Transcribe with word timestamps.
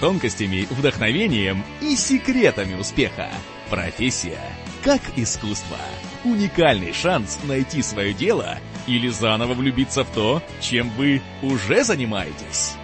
тонкостями, 0.00 0.66
вдохновением 0.70 1.64
и 1.80 1.96
секретами 1.96 2.74
успеха. 2.74 3.28
Профессия 3.70 4.40
как 4.84 5.00
искусство. 5.16 5.76
Уникальный 6.24 6.92
шанс 6.92 7.40
найти 7.42 7.82
свое 7.82 8.14
дело 8.14 8.58
или 8.86 9.08
заново 9.08 9.54
влюбиться 9.54 10.04
в 10.04 10.14
то, 10.14 10.40
чем 10.60 10.90
вы 10.90 11.20
уже 11.42 11.82
занимаетесь. 11.82 12.74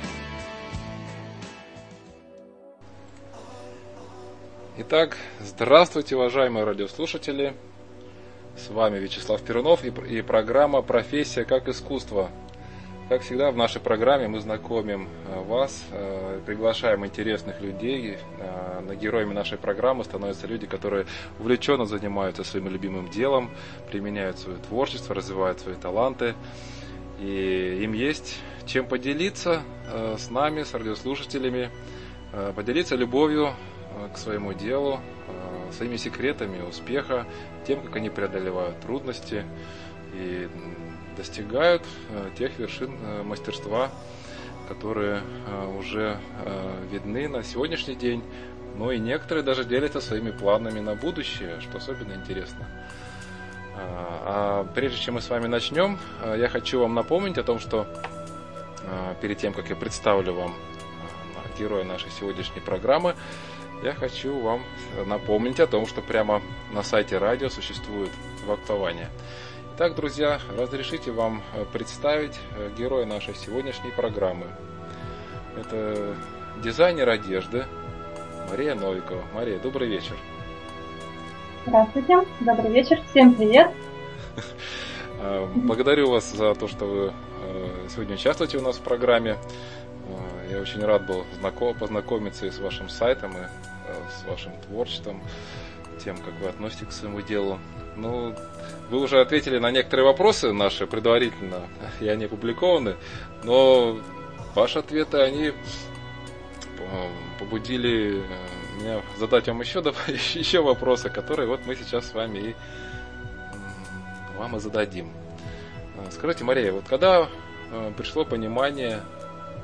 Итак, 4.79 5.17
здравствуйте, 5.41 6.17
уважаемые 6.17 6.65
радиослушатели. 6.65 7.55
С 8.57 8.69
вами 8.69 8.99
Вячеслав 8.99 9.41
Перунов 9.43 9.85
и 9.85 10.23
программа 10.23 10.83
«Профессия 10.83 11.45
как 11.45 11.69
искусство». 11.69 12.31
Как 13.13 13.21
всегда, 13.21 13.51
в 13.51 13.57
нашей 13.59 13.79
программе 13.79 14.27
мы 14.27 14.41
знакомим 14.41 15.07
э, 15.27 15.43
вас, 15.43 15.85
э, 15.91 16.41
приглашаем 16.47 17.05
интересных 17.05 17.61
людей. 17.61 18.17
Э, 18.39 18.81
на 18.81 18.95
героями 18.95 19.35
нашей 19.35 19.59
программы 19.59 20.03
становятся 20.05 20.47
люди, 20.47 20.67
которые 20.67 21.05
увлеченно 21.39 21.85
занимаются 21.85 22.43
своим 22.43 22.69
любимым 22.69 23.11
делом, 23.11 23.51
применяют 23.91 24.39
свое 24.39 24.57
творчество, 24.57 25.15
развивают 25.15 25.61
свои 25.61 25.75
таланты. 25.75 26.35
И 27.21 27.81
им 27.83 27.93
есть 27.93 28.41
чем 28.65 28.87
поделиться 28.87 29.61
с 30.17 30.31
нами, 30.31 30.63
с 30.63 30.73
радиослушателями, 30.73 31.71
поделиться 32.57 32.97
любовью 32.97 33.53
к 34.15 34.17
своему 34.17 34.55
делу, 34.55 35.01
своими 35.71 35.97
секретами 35.97 36.63
успеха, 36.63 37.27
тем, 37.67 37.83
как 37.83 37.97
они 37.97 38.09
преодолевают 38.09 38.81
трудности 38.81 39.45
и 40.15 40.49
достигают 41.17 41.83
э, 42.11 42.31
тех 42.37 42.59
вершин 42.59 42.97
э, 43.01 43.23
мастерства, 43.23 43.91
которые 44.69 45.23
э, 45.47 45.77
уже 45.79 46.19
видны 46.91 47.29
на 47.29 47.43
сегодняшний 47.43 47.95
день, 47.95 48.23
но 48.77 48.93
и 48.93 48.99
некоторые 48.99 49.45
даже 49.45 49.65
делятся 49.65 50.01
своими 50.01 50.31
планами 50.31 50.81
на 50.81 50.95
будущее, 50.95 51.61
что 51.61 51.79
особенно 51.79 52.15
интересно. 52.15 52.67
А 53.75 54.67
прежде 54.75 54.99
чем 54.99 55.15
мы 55.15 55.21
с 55.21 55.31
вами 55.31 55.47
начнем, 55.47 55.99
я 56.23 56.49
хочу 56.49 56.81
вам 56.81 56.95
напомнить 56.95 57.39
о 57.39 57.43
том, 57.43 57.59
что 57.59 57.87
перед 59.21 59.39
тем, 59.39 59.53
как 59.53 59.69
я 59.71 59.77
представлю 59.77 60.35
вам 60.35 60.55
героя 61.59 61.85
нашей 61.85 62.11
сегодняшней 62.11 62.61
программы, 62.61 63.15
я 63.83 63.95
хочу 63.95 64.39
вам 64.39 64.63
напомнить 65.07 65.61
о 65.61 65.67
том, 65.67 65.87
что 65.87 66.03
прямо 66.03 66.43
на 66.73 66.83
сайте 66.83 67.19
радио 67.19 67.49
существует 67.49 68.11
вактование– 68.47 69.09
Итак, 69.85 69.97
друзья, 69.97 70.39
разрешите 70.57 71.11
вам 71.11 71.43
э, 71.55 71.65
представить 71.73 72.39
э, 72.57 72.71
героя 72.79 73.05
нашей 73.05 73.35
сегодняшней 73.35 73.91
программы. 73.91 74.47
Это 75.57 76.15
дизайнер 76.63 77.09
одежды 77.09 77.65
Мария 78.49 78.77
Новикова. 78.77 79.25
Мария, 79.35 79.59
добрый 79.59 79.89
вечер. 79.89 80.15
Здравствуйте, 81.67 82.17
добрый 82.39 82.71
вечер, 82.71 83.03
всем 83.11 83.35
привет. 83.35 83.73
Э, 85.21 85.49
благодарю 85.53 86.11
вас 86.11 86.31
за 86.31 86.55
то, 86.55 86.69
что 86.69 86.85
вы 86.85 87.13
сегодня 87.93 88.15
участвуете 88.15 88.59
у 88.59 88.61
нас 88.61 88.77
в 88.77 88.83
программе. 88.83 89.37
Я 90.49 90.61
очень 90.61 90.85
рад 90.85 91.07
был 91.07 91.25
познакомиться 91.79 92.47
и 92.47 92.51
с 92.53 92.61
вашим 92.61 92.89
сайтом, 92.89 93.33
и 93.33 93.47
с 94.11 94.29
вашим 94.29 94.53
творчеством, 94.69 95.21
тем, 96.05 96.17
как 96.17 96.35
вы 96.41 96.49
относитесь 96.49 96.89
к 96.89 96.93
своему 96.93 97.21
делу. 97.21 97.59
Ну, 97.97 98.35
вы 98.91 99.01
уже 99.01 99.21
ответили 99.21 99.59
на 99.59 99.71
некоторые 99.71 100.07
вопросы 100.07 100.53
наши 100.53 100.87
предварительно, 100.87 101.61
и 102.01 102.09
они 102.09 102.25
опубликованы, 102.25 102.97
но 103.45 103.99
ваши 104.55 104.79
ответы, 104.79 105.19
они 105.19 105.49
э, 105.49 105.53
побудили 107.39 108.23
э, 108.23 108.81
меня 108.81 109.03
задать 109.19 109.49
вам 109.49 109.61
еще, 109.61 109.81
еще 110.39 110.63
вопросы, 110.63 111.11
которые 111.11 111.49
вот 111.49 111.67
мы 111.67 111.77
сейчас 111.77 112.07
с 112.07 112.15
вами 112.15 112.39
и 112.39 112.57
вам 114.37 114.57
и 114.57 114.61
зададим. 114.61 115.11
Э, 115.97 116.11
скажите, 116.11 116.45
Мария, 116.45 116.73
вот 116.73 116.85
когда 116.89 117.29
пришло 117.97 118.27
понимание 118.27 119.01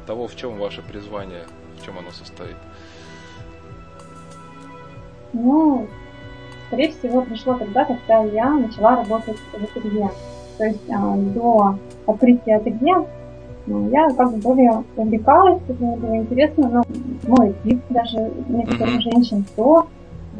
того, 0.06 0.28
в 0.28 0.34
чем 0.34 0.56
ваше 0.56 0.80
призвание, 0.80 1.44
в 1.78 1.84
чем 1.84 1.98
оно 1.98 2.10
состоит? 2.10 2.56
Ну, 5.34 5.90
скорее 6.68 6.92
всего, 6.92 7.22
пришло 7.22 7.54
тогда, 7.54 7.84
когда 7.84 8.22
я 8.24 8.50
начала 8.50 8.96
работать 8.96 9.36
в 9.52 9.62
ателье. 9.62 10.10
То 10.56 10.64
есть 10.64 10.90
а, 10.90 11.16
до 11.16 11.78
открытия 12.06 12.56
ателье 12.56 13.06
ну, 13.68 13.90
я 13.90 14.08
как 14.16 14.32
бы 14.32 14.38
более 14.38 14.82
увлекалась, 14.96 15.60
это 15.68 15.84
мне 15.84 15.96
было 15.96 16.16
интересно, 16.16 16.70
но 16.70 16.82
мой 17.26 17.54
тип 17.64 17.80
даже 17.90 18.30
некоторых 18.48 19.02
женщин, 19.02 19.44
то 19.56 19.86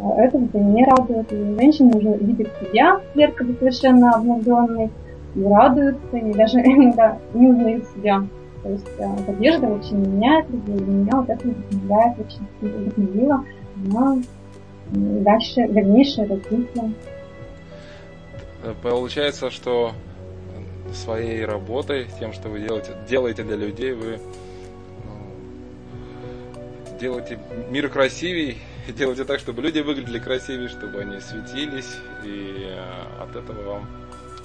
а, 0.01 0.23
это 0.23 0.39
вполне 0.39 0.87
радует. 0.87 1.31
И 1.33 1.55
женщины 1.61 1.91
уже 1.95 2.17
видят 2.17 2.49
себя 2.61 3.01
зеркало 3.15 3.49
совершенно 3.59 4.13
обновленной, 4.13 4.91
и 5.35 5.43
радуются, 5.43 6.17
и 6.17 6.33
даже 6.33 6.59
иногда 6.65 7.19
не 7.35 7.49
узнают 7.49 7.85
себя. 7.95 8.23
То 8.63 8.71
есть 8.71 8.89
а, 8.99 9.31
одежда 9.31 9.67
очень 9.69 9.99
меняет 9.99 10.49
людей, 10.49 10.79
и 10.79 10.91
меня 10.91 11.17
вот 11.17 11.29
это 11.29 11.49
вдохновляет, 11.49 12.17
очень 12.19 12.47
вдохновило. 12.63 13.45
Она 13.93 14.17
дальше, 14.93 15.69
дальнейшее 15.69 16.27
развитие. 16.27 16.93
Получается, 18.83 19.51
что 19.51 19.93
своей 20.93 21.45
работой, 21.45 22.09
тем, 22.19 22.33
что 22.33 22.49
вы 22.49 22.61
делаете, 22.61 22.97
делаете 23.09 23.43
для 23.45 23.57
людей, 23.57 23.93
вы 23.93 24.21
ну, 25.05 26.99
делаете 26.99 27.39
мир 27.71 27.89
красивей, 27.89 28.59
делаете 28.89 29.25
так, 29.25 29.39
чтобы 29.41 29.63
люди 29.63 29.81
выглядели 29.81 30.19
красивее, 30.19 30.69
чтобы 30.69 31.01
они 31.01 31.21
светились, 31.21 31.97
и 32.25 32.67
э, 32.71 33.23
от 33.23 33.37
этого 33.37 33.63
вам, 33.63 33.87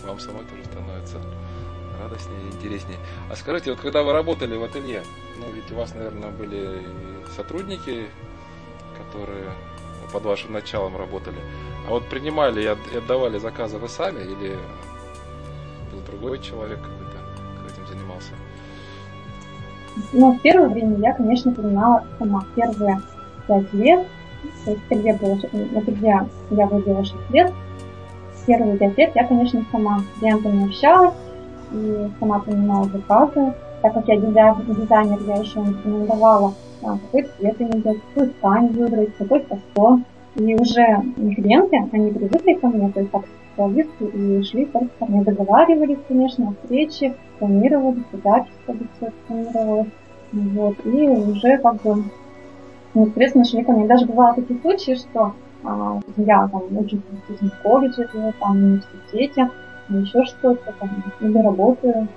вам 0.06 0.20
самой 0.20 0.44
тоже 0.46 0.66
становится 0.66 1.22
радостнее 2.02 2.40
и 2.42 2.56
интереснее. 2.56 2.98
А 3.32 3.36
скажите, 3.36 3.72
вот 3.72 3.80
когда 3.80 4.04
вы 4.04 4.12
работали 4.12 4.56
в 4.56 4.64
ателье, 4.64 5.04
ну 5.40 5.52
ведь 5.54 5.72
у 5.72 5.76
вас, 5.76 5.94
наверное, 5.96 6.32
были 6.32 6.82
сотрудники, 7.36 8.08
которые 8.98 9.52
под 10.14 10.26
вашим 10.26 10.54
началом 10.54 10.96
работали. 10.96 11.38
А 11.88 11.90
вот 11.90 12.08
принимали 12.08 12.62
и 12.62 12.98
отдавали 12.98 13.40
заказы 13.40 13.78
вы 13.78 13.90
сами 13.90 14.22
или 14.22 14.56
был 15.92 16.00
другой 16.08 16.40
человек 16.40 16.80
какой-то, 16.80 17.18
кто 17.58 17.68
этим 17.68 17.88
занимался? 17.88 18.32
Ну, 20.14 20.34
в 20.34 20.42
первое 20.42 20.70
время 20.70 20.98
я, 21.00 21.14
конечно, 21.14 21.52
принимала 21.52 22.04
сама. 22.20 22.46
Первые 22.56 23.02
пять 23.48 23.74
лет, 23.74 24.08
то 24.66 24.72
есть 24.72 24.84
ателье 24.86 25.14
было, 25.16 25.36
на 25.52 25.80
ателье 25.80 26.28
я 26.52 26.66
выбила 26.68 27.04
6 27.04 27.16
лет, 27.32 27.54
первые 28.46 28.78
пять 28.78 28.98
лет 28.98 29.12
я, 29.16 29.28
конечно, 29.28 29.66
сама 29.72 30.00
с 30.00 30.20
клиентами 30.20 30.68
общалась 30.68 31.16
и 31.72 32.10
сама 32.20 32.40
принимала 32.40 32.86
заказы. 32.86 33.54
Так 33.82 33.94
как 33.96 34.08
я 34.08 34.18
дизайнер, 34.18 35.20
я 35.28 35.36
еще 35.36 35.60
не 35.60 36.08
а, 36.84 36.98
какой 36.98 37.24
цвет 37.24 37.62
им 37.62 37.70
взять, 37.70 37.98
какую 38.10 38.32
ткань 38.32 38.68
выбрать, 38.68 39.16
какой 39.18 39.42
фасон. 39.42 40.06
И 40.36 40.56
уже 40.56 40.86
клиенты, 41.16 41.78
они 41.92 42.10
привыкли 42.12 42.54
ко 42.54 42.68
мне, 42.68 42.92
то 42.92 43.00
есть 43.02 43.12
как 43.12 43.24
специалисты, 43.26 44.06
и 44.06 44.42
шли 44.44 44.66
только 44.66 44.90
ко 44.98 45.06
мне, 45.06 45.24
договаривались, 45.24 46.00
конечно, 46.08 46.50
о 46.50 46.54
встрече, 46.54 47.14
планировали, 47.38 48.04
задачи, 48.12 48.50
чтобы 48.64 48.88
все 48.96 49.12
планировалось. 49.28 49.88
Вот, 50.32 50.76
и 50.86 51.08
уже 51.08 51.60
как 51.60 51.82
бы 51.84 52.04
непосредственно 52.96 53.46
шли 53.46 53.64
ко 53.64 53.74
мне. 53.74 53.88
Даже 53.88 54.08
бывало 54.08 54.34
такие 54.34 54.60
случаи, 54.60 54.96
что 54.96 55.34
а, 55.64 56.00
я 56.18 56.48
там 56.48 56.64
учусь 56.78 57.00
в 57.30 57.62
колледже, 57.62 58.10
там, 58.12 58.32
в 58.40 58.64
университете, 58.64 59.52
еще 59.90 60.24
что-то, 60.26 60.74
там, 60.80 60.90
или 61.22 61.38
работаю, 61.38 62.08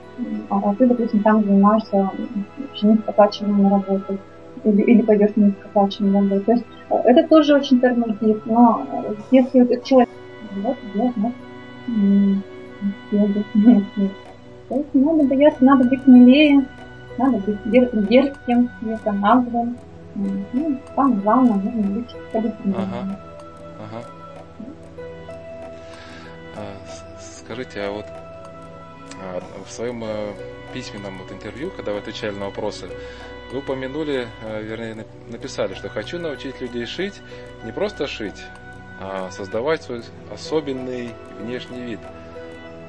а, 0.48 0.74
ты, 0.74 0.86
допустим, 0.86 1.22
там 1.22 1.44
занимаешься 1.44 2.10
вообще 2.58 2.86
низкооплачиваемой 2.86 3.70
работой 3.70 4.18
или, 4.64 4.82
или 4.82 5.02
пойдешь 5.02 5.30
на 5.36 5.52
работу. 5.74 6.40
То 6.44 6.52
есть 6.52 6.64
э, 6.90 6.94
это 7.04 7.28
тоже 7.28 7.54
очень 7.54 7.80
тормозит, 7.80 8.44
но 8.46 8.86
э, 8.90 9.14
если 9.30 9.62
этот 9.62 9.84
человек 9.84 10.08
вот, 10.62 10.76
нет, 13.54 13.84
нет. 13.96 14.12
То 14.68 14.74
есть 14.74 14.94
надо 14.94 15.24
бояться, 15.24 15.64
надо 15.64 15.84
быть 15.84 16.02
смелее, 16.02 16.66
надо 17.18 17.38
быть 17.38 17.58
дерзким, 18.08 18.70
весонавым. 18.82 19.76
Ну, 20.14 20.78
самое 20.94 21.20
главное, 21.20 21.54
нужно 21.54 21.82
быть 21.82 22.16
позитивным. 22.32 22.74
Ага. 22.74 23.20
Ага. 23.78 24.04
А, 26.56 26.74
скажите, 27.20 27.80
а 27.82 27.90
вот 27.92 28.06
а, 29.20 29.42
в 29.64 29.70
своем 29.70 30.02
э, 30.04 30.32
письменном 30.72 31.18
вот 31.18 31.30
интервью, 31.30 31.70
когда 31.76 31.92
вы 31.92 31.98
отвечали 31.98 32.34
на 32.34 32.46
вопросы, 32.46 32.86
вы 33.52 33.58
упомянули, 33.58 34.26
э, 34.42 34.62
вернее, 34.62 35.06
написали, 35.30 35.74
что 35.74 35.88
хочу 35.88 36.18
научить 36.18 36.60
людей 36.60 36.86
шить, 36.86 37.20
не 37.64 37.72
просто 37.72 38.06
шить, 38.06 38.42
а 39.00 39.30
создавать 39.30 39.82
свой 39.82 40.02
особенный 40.32 41.10
внешний 41.40 41.80
вид. 41.80 42.00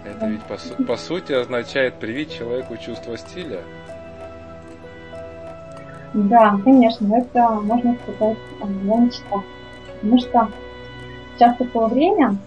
Это 0.06 0.26
ведь 0.28 0.44
по, 0.44 0.58
су- 0.58 0.84
по 0.86 0.96
сути 0.96 1.34
означает 1.34 1.96
привить 1.96 2.34
человеку 2.34 2.78
чувство 2.78 3.18
стиля. 3.18 3.62
Да, 6.14 6.58
конечно, 6.64 7.16
это, 7.16 7.50
можно 7.50 7.96
сказать, 8.04 8.38
моя 8.62 9.02
мечта. 9.02 9.44
Потому 10.02 10.20
что 10.20 10.48
сейчас 11.36 11.58
такое 11.58 11.88
время, 11.88 12.38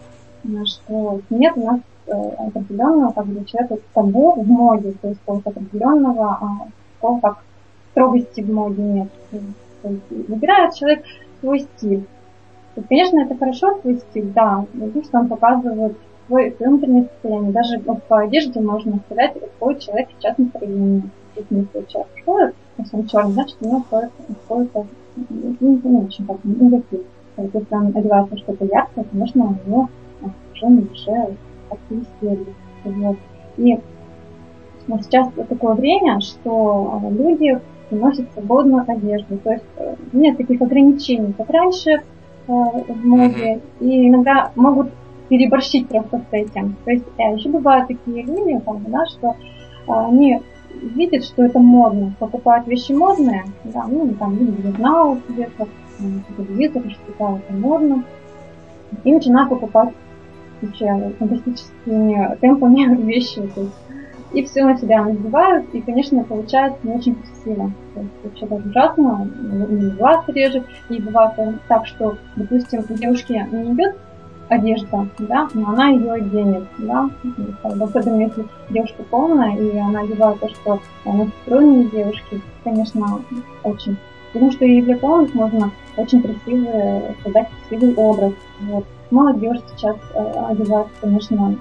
что 0.65 1.21
нет 1.29 1.53
у 1.57 1.67
нас 1.67 1.81
э, 2.07 2.12
определенного 2.12 3.12
как 3.12 3.27
бы, 3.27 3.45
человека 3.45 3.77
табу 3.93 4.33
в 4.33 4.47
моде, 4.47 4.95
то 5.03 5.09
есть 5.09 5.21
определенного, 5.27 6.39
а, 6.41 6.69
такого 6.95 7.21
как 7.21 7.39
строгости 7.93 8.41
в 8.41 8.53
моде 8.53 8.83
нет. 8.83 9.09
Выбирает 10.11 10.75
человек 10.75 11.05
свой 11.41 11.61
стиль. 11.61 12.05
Конечно, 12.89 13.21
это 13.21 13.37
хорошо, 13.37 13.79
свой 13.81 13.97
стиль, 13.97 14.33
да, 14.35 14.65
потому 14.73 15.05
что 15.05 15.19
он 15.19 15.29
показывает 15.29 15.97
свой, 16.27 16.55
внутреннее 16.59 17.05
состояние. 17.05 17.53
Даже 17.53 17.79
по 17.81 18.21
одежде 18.21 18.61
можно 18.61 19.01
сказать, 19.07 19.35
какой 19.35 19.79
человек 19.79 20.09
сейчас 20.19 20.39
настроение. 20.39 21.03
Если 21.37 21.67
человек 21.89 22.11
ходит, 22.25 22.55
если 22.79 22.97
он 22.97 23.07
черный, 23.07 23.33
значит, 23.33 23.57
у 23.61 23.67
него 23.67 23.85
какой-то, 23.89 24.87
ну, 25.17 25.81
не 25.83 26.01
очень 26.07 26.27
как 26.27 26.45
негатив. 26.45 27.01
Если 27.37 27.75
он 27.75 27.87
одевается 27.89 28.37
что-то 28.37 28.65
яркое, 28.65 29.05
конечно, 29.11 29.45
у 29.45 29.69
него 29.69 29.89
уже 30.55 30.69
на 30.69 30.83
душе 30.83 31.37
как-то 31.69 31.95
Вот. 32.85 33.17
И 33.57 33.79
сейчас 35.03 35.29
такое 35.49 35.75
время, 35.75 36.21
что 36.21 37.01
люди 37.11 37.59
носят 37.97 38.33
свободную 38.33 38.85
одежду. 38.87 39.39
То 39.39 39.53
есть 39.53 39.65
э, 39.77 39.95
нет 40.13 40.37
таких 40.37 40.61
ограничений, 40.61 41.33
как 41.37 41.51
раньше 41.51 41.91
э, 41.91 42.01
в 42.47 43.05
моде. 43.05 43.61
И 43.81 44.09
иногда 44.09 44.53
могут 44.55 44.91
переборщить 45.29 45.89
просто 45.89 46.19
с 46.31 46.33
этим. 46.33 46.77
То 46.85 46.91
есть 46.91 47.05
э, 47.19 47.35
еще 47.35 47.49
бывают 47.49 47.89
такие 47.89 48.25
люди, 48.25 48.59
там, 48.65 48.85
да, 48.89 49.07
что 49.07 49.37
они 49.87 50.41
видят, 50.95 51.25
что 51.25 51.45
это 51.45 51.59
модно, 51.59 52.15
покупают 52.19 52.67
вещи 52.69 52.93
модные, 52.93 53.45
да, 53.65 53.87
ну, 53.89 54.09
там, 54.15 54.39
журнал 54.63 55.19
где-то, 55.29 55.67
телевизор, 56.37 56.83
что 56.91 57.13
это 57.13 57.53
модно, 57.53 58.05
и 59.05 59.13
начинают 59.13 59.51
покупать 59.51 59.91
вообще 60.63 61.13
фантастическими 61.19 62.37
темпами 62.41 62.95
вещи, 63.05 63.41
то 63.55 63.63
есть, 63.63 63.75
и 64.32 64.44
все 64.44 64.65
на 64.65 64.77
себя 64.77 65.05
надевают, 65.05 65.67
и, 65.75 65.81
конечно, 65.81 66.23
получается 66.25 66.79
не 66.82 66.94
очень 66.94 67.17
красиво. 67.17 67.73
То 67.94 68.00
есть 68.00 68.12
вообще 68.25 68.47
даже 68.47 68.69
ужасно, 68.69 69.29
и 69.71 69.91
глаз 69.97 70.25
режет, 70.29 70.65
и 70.88 71.00
бывает 71.00 71.35
так, 71.69 71.87
что, 71.87 72.17
допустим, 72.37 72.85
девушке 72.88 73.47
не 73.50 73.73
идет 73.73 73.97
одежда, 74.49 75.06
да, 75.19 75.49
но 75.55 75.71
она 75.71 75.88
ее 75.91 76.12
оденет, 76.12 76.65
да, 76.79 77.09
особенно 77.62 78.23
если 78.23 78.44
девушка 78.69 79.03
полная, 79.09 79.56
и 79.56 79.79
она 79.79 80.00
одевает 80.00 80.41
то, 80.41 80.49
что 80.49 80.81
она 81.05 81.26
стройные 81.43 81.85
девушки, 81.85 82.41
конечно, 82.65 83.21
очень. 83.62 83.97
Потому 84.33 84.53
что 84.53 84.65
и 84.65 84.83
для 84.83 84.97
полных 84.97 85.35
можно 85.35 85.73
очень 85.97 86.23
красивый, 86.23 87.17
создать 87.23 87.49
красивый 87.69 87.94
образ. 87.94 88.33
Вот. 88.61 88.85
Молодежь 89.11 89.59
сейчас 89.75 89.97
э, 90.15 90.33
одевается, 90.49 90.93
конечно, 91.00 91.56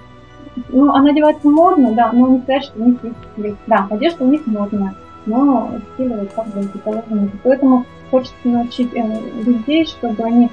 ну, 0.69 0.93
она 0.93 1.11
одевается 1.11 1.47
модно, 1.47 1.93
да, 1.93 2.11
но 2.11 2.27
не 2.27 2.41
сказать, 2.41 2.63
что 2.63 2.79
у 2.81 2.85
них 2.85 3.03
есть 3.03 3.15
стиль. 3.33 3.55
Да, 3.67 3.87
одежда 3.89 4.23
у 4.23 4.27
них 4.27 4.45
модная, 4.47 4.95
но 5.25 5.71
стиль 5.93 6.13
вот 6.13 6.31
как 6.33 6.47
бы 6.47 6.63
положено. 6.83 7.29
Поэтому 7.43 7.85
хочется 8.11 8.35
научить 8.43 8.93
э, 8.93 9.43
людей, 9.43 9.85
чтобы 9.85 10.23
они 10.23 10.49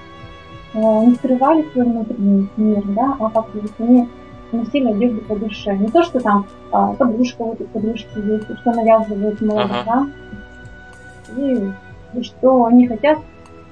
Э, 0.76 1.04
не 1.06 1.14
скрывали 1.14 1.66
свой 1.72 1.86
внутренний 1.86 2.48
мир, 2.58 2.82
да, 2.88 3.16
а 3.18 3.30
как 3.30 3.50
бы 3.50 3.62
они 3.78 4.08
носили 4.52 4.90
одежду 4.90 5.22
по 5.22 5.34
душе. 5.34 5.74
Не 5.74 5.88
то, 5.88 6.02
что 6.02 6.20
там 6.20 6.46
а, 6.70 6.92
подружка, 6.92 7.44
вот 7.44 7.60
эти 7.60 7.68
подружки 7.68 8.18
есть, 8.18 8.60
что 8.60 8.72
навязывают 8.72 9.40
моду, 9.40 9.60
ага. 9.70 9.84
да, 9.86 11.40
и, 11.42 11.72
и 12.14 12.22
что 12.22 12.66
они 12.66 12.86
хотят, 12.88 13.18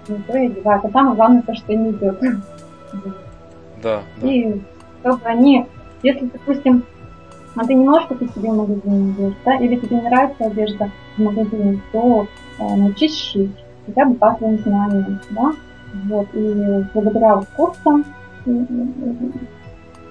ну, 0.09 0.17
то 0.27 0.39
и 0.39 0.47
одевают. 0.47 0.85
А 0.87 0.91
самое 0.91 1.15
главное 1.15 1.43
то, 1.43 1.55
что 1.55 1.75
не 1.75 1.91
идет. 1.91 2.19
Да. 3.83 4.01
И 4.23 4.63
чтобы 5.01 5.21
они, 5.25 5.67
если, 6.05 6.27
допустим, 6.27 6.85
а 7.57 7.65
ты 7.65 7.75
не 7.75 7.85
можешь 7.85 8.09
купить 8.09 8.33
себе 8.35 8.51
в 8.51 8.57
магазине 8.57 9.13
одежду, 9.13 9.37
да, 9.45 9.57
или 9.57 9.77
тебе 9.77 10.01
нравится 10.01 10.45
одежда 10.45 10.91
в 11.17 11.23
магазине, 11.23 11.81
то 11.93 12.27
э, 12.59 12.77
научись 12.77 13.17
шить, 13.17 13.57
хотя 13.87 14.05
бы 14.05 14.15
по 14.15 14.35
своим 14.37 14.59
знаниям, 14.59 15.21
да, 15.31 15.53
вот, 16.05 16.29
и 16.35 16.85
благодаря 16.93 17.41
курсам, 17.57 18.05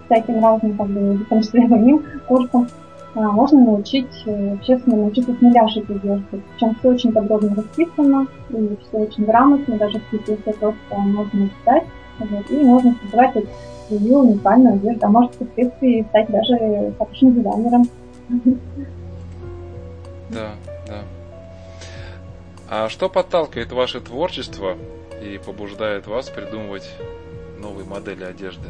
всяким 0.06 0.44
разным, 0.44 0.78
как 0.78 0.88
бы, 0.88 1.13
в 1.13 1.25
том 1.25 1.42
числе 1.42 1.68
моим 1.68 2.04
курсам, 2.28 2.68
а, 3.16 3.31
можно 3.31 3.63
научить, 3.63 4.24
э, 4.25 4.57
честно, 4.63 4.96
научиться 4.96 5.34
с 5.34 5.42
нуля 5.42 5.68
шить 5.68 5.88
одежду. 5.88 6.24
Причем 6.31 6.75
все 6.75 6.89
очень 6.89 7.12
подробно 7.12 7.54
расписано, 7.56 8.28
и 8.50 8.78
все 8.88 8.98
очень 8.98 9.25
грамотно, 9.25 9.78
даже 9.78 10.00
в 10.00 10.13
если 10.13 10.51
просто 10.60 10.96
можно 10.96 11.50
читать. 11.50 11.84
Вот, 12.18 12.50
и 12.50 12.63
можно 12.63 12.96
создавать 13.04 13.36
свою 13.98 14.19
уникальную 14.19 14.75
одежду, 14.75 15.06
а 15.06 15.10
может 15.10 15.36
впоследствии 15.36 16.06
стать 16.10 16.30
даже 16.30 16.94
хорошим 16.98 17.36
дизайнером. 17.36 17.84
Да, 20.30 20.51
да. 20.88 21.01
А 22.69 22.90
что 22.90 23.10
подталкивает 23.10 23.72
ваше 23.72 24.00
творчество 24.00 24.75
и 25.22 25.38
побуждает 25.38 26.07
вас 26.07 26.30
придумывать 26.30 26.90
новые 27.60 27.86
модели 27.86 28.24
одежды? 28.24 28.69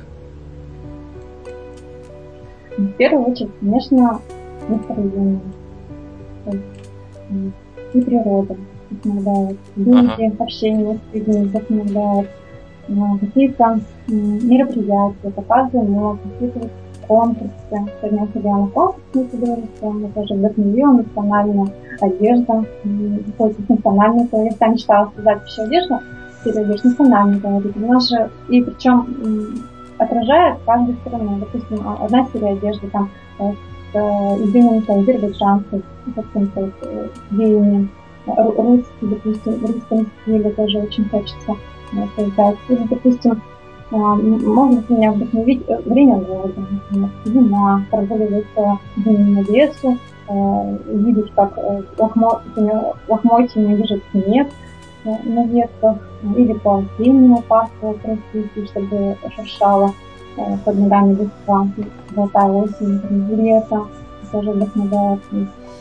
В 2.78 2.92
первую 2.94 3.32
очередь, 3.32 3.52
конечно, 3.60 4.20
настроение. 4.68 5.40
И 7.94 8.02
природа 8.02 8.58
вдохновляет. 8.90 9.58
Люди, 9.76 10.24
ага. 10.24 10.44
общение 10.44 11.00
с 11.12 11.14
людьми 11.14 11.46
вдохновляет. 11.46 12.30
Какие-то 12.88 13.80
мероприятия, 14.08 15.30
показы 15.36 15.82
но 15.82 16.18
какие-то 16.24 16.70
конкурсы. 17.08 17.52
Сегодня 17.70 18.22
я 18.22 18.28
ходила 18.28 18.58
на 18.58 18.68
конкурс 18.68 19.04
на 19.14 19.30
художество, 19.30 19.92
меня 19.92 20.10
тоже 20.14 20.34
вдохновила 20.34 20.92
национальная 20.94 21.68
одежда. 22.02 22.66
Хоть 23.38 23.70
национальная, 23.70 24.28
то 24.28 24.44
я 24.44 24.68
мечтала 24.68 25.12
создать 25.16 25.40
вообще 25.40 25.62
одежду, 25.64 26.00
переводишь 26.44 26.84
национальный 26.84 27.40
говорит. 27.40 27.78
У 27.78 27.88
нас 27.88 28.10
же, 28.10 28.30
и 28.50 28.62
причем 28.62 29.08
отражает 29.98 30.58
каждую 30.66 30.98
страну. 30.98 31.38
Допустим, 31.40 31.88
одна 32.02 32.26
серия 32.34 32.54
одежды 32.54 32.88
там 32.90 33.10
э, 33.40 33.52
с 33.52 33.96
э, 33.96 34.00
изюминкой 34.44 35.00
азербайджанской, 35.02 35.82
каким-то 36.16 36.70
э, 36.82 37.08
веянием. 37.32 37.90
Русский, 38.26 38.86
допустим, 39.02 39.54
в 39.54 39.66
русском 39.66 40.08
стиле 40.22 40.50
тоже 40.52 40.80
очень 40.80 41.10
хочется 41.10 41.56
создать. 42.16 42.58
Или, 42.70 42.88
допустим, 42.90 43.42
может 43.92 44.90
меня 44.90 45.12
вдохновить 45.12 45.68
время 45.86 46.16
года, 46.16 46.54
зима, 47.26 47.86
прогуливаться 47.92 48.80
зимнему 48.98 49.44
лесу, 49.44 49.98
видеть, 50.88 51.32
как 51.36 51.58
лохмотьями 53.08 53.76
лежит 53.76 54.04
снег, 54.12 54.48
на 55.04 55.46
ветках, 55.46 55.98
или 56.36 56.54
по 56.54 56.78
осеннему 56.78 57.42
парку 57.42 57.98
простите, 58.02 58.66
чтобы 58.72 59.18
шуршало 59.36 59.94
э, 60.38 60.58
под 60.64 60.80
ногами 60.80 61.14
листва, 61.16 61.68
золотая 62.16 62.52
осень, 62.52 63.02
лето, 63.30 63.88
тоже 64.32 64.52
вдохновляет. 64.52 65.20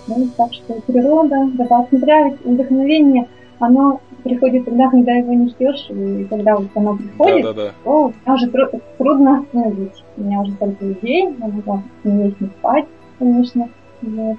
Ну, 0.09 0.29
так 0.37 0.53
что 0.53 0.75
природа, 0.87 1.49
да, 1.55 1.87
смотря 1.89 2.29
ведь 2.29 2.45
вдохновение, 2.45 3.29
оно 3.61 4.01
приходит 4.23 4.65
тогда, 4.65 4.91
когда 4.91 5.13
его 5.13 5.33
не 5.33 5.49
ждешь, 5.49 5.87
и 5.91 6.25
когда 6.25 6.57
вот 6.57 6.69
оно 6.75 6.97
приходит, 6.97 7.45
да, 7.45 7.53
да, 7.53 7.65
да. 7.65 7.73
то 7.85 8.13
меня 8.25 8.35
уже 8.35 8.51
тру- 8.51 8.81
трудно 8.99 9.41
остановить. 9.41 10.05
У 10.17 10.23
меня 10.23 10.41
уже 10.41 10.53
столько 10.53 10.93
идей, 10.93 11.35
я 11.39 11.47
могла 11.49 11.83
не 12.05 12.25
есть, 12.27 12.41
не 12.41 12.49
спать, 12.49 12.87
конечно. 13.19 13.69
Вот. 14.03 14.37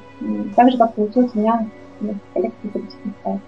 Так 0.56 0.72
же, 0.72 0.78
как 0.78 0.94
получилось 0.94 1.32
у 1.34 1.40
меня 1.40 1.68
в 2.00 2.34
коллекции 2.34 2.68
туристической 2.70 3.40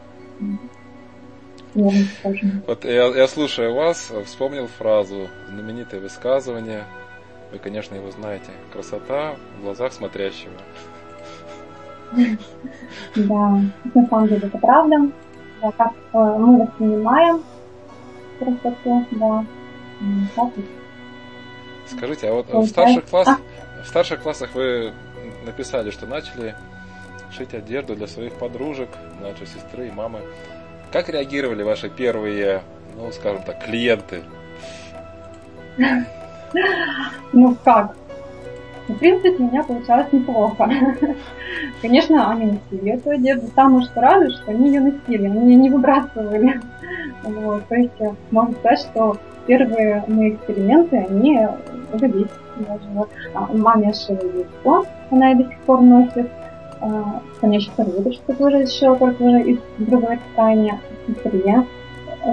вот 2.68 2.86
я, 2.86 3.08
я 3.08 3.28
слушая 3.28 3.70
вас, 3.70 4.10
вспомнил 4.26 4.68
фразу, 4.68 5.28
знаменитое 5.50 6.00
высказывание. 6.00 6.86
Вы, 7.52 7.60
конечно, 7.60 7.96
его 7.96 8.12
знаете. 8.12 8.52
Красота 8.72 9.36
в 9.60 9.64
глазах 9.64 9.94
смотрящего. 9.94 10.54
Да, 13.16 13.62
на 13.94 14.08
самом 14.08 14.28
деле 14.28 14.48
это 14.48 14.58
правда. 14.58 15.10
Да, 15.66 15.72
как 15.72 15.94
э, 16.14 16.38
мы 16.38 16.64
воспринимаем 16.64 17.44
красоту, 18.38 19.06
да. 19.12 19.46
Скажите, 21.88 22.30
а 22.30 22.34
вот 22.34 22.54
в 22.54 22.68
старших 22.68 23.06
классах, 23.06 23.40
в 23.84 23.88
старших 23.88 24.22
классах 24.22 24.54
вы 24.54 24.94
написали, 25.44 25.90
что 25.90 26.06
начали 26.06 26.56
шить 27.32 27.54
одежду 27.54 27.96
для 27.96 28.06
своих 28.06 28.34
подружек, 28.34 28.90
младшей 29.20 29.48
сестры 29.48 29.88
и 29.88 29.92
мамы. 29.92 30.20
Как 30.92 31.10
реагировали 31.10 31.64
ваши 31.64 31.90
первые, 31.90 32.62
ну, 32.96 33.12
скажем 33.12 33.44
так, 33.44 33.64
клиенты? 33.66 34.24
Ну 37.34 37.58
как? 37.66 37.98
В 38.88 38.94
принципе, 38.94 39.44
у 39.44 39.48
меня 39.48 39.64
получалось 39.64 40.12
неплохо. 40.12 40.70
Конечно, 41.82 42.30
они 42.30 42.60
носили 42.72 42.94
эту 42.94 43.10
одежду. 43.10 43.48
Самое 43.56 43.86
что 43.86 44.02
радует, 44.02 44.34
что 44.34 44.52
они 44.52 44.68
ее 44.70 44.82
носили, 44.82 45.26
они 45.26 45.52
ее 45.52 45.56
не 45.56 45.70
выбрасывали. 45.70 46.62
Вот. 47.24 47.68
То 47.68 47.76
есть, 47.76 47.94
можно 48.30 48.54
сказать, 48.54 48.80
что 48.80 49.18
первые 49.48 50.04
мои 50.08 50.32
эксперименты, 50.32 50.98
они 51.10 51.48
удались. 51.92 52.28
Даже 52.58 53.08
а, 53.34 53.50
маме 53.52 53.92
шила 53.94 54.18
яйцо, 54.18 54.86
она 55.12 55.32
и 55.34 55.36
до 55.36 55.44
сих 55.44 55.60
пор 55.62 55.82
носит. 55.82 56.30
А, 56.80 57.22
конечно, 57.42 57.84
рыбочку 57.84 58.34
тоже 58.34 58.68
шила, 58.68 58.96
только 58.96 59.24
уже 59.24 59.42
из 59.42 59.60
другой 59.80 60.20
ткани. 60.32 60.80
Сестре 61.08 61.66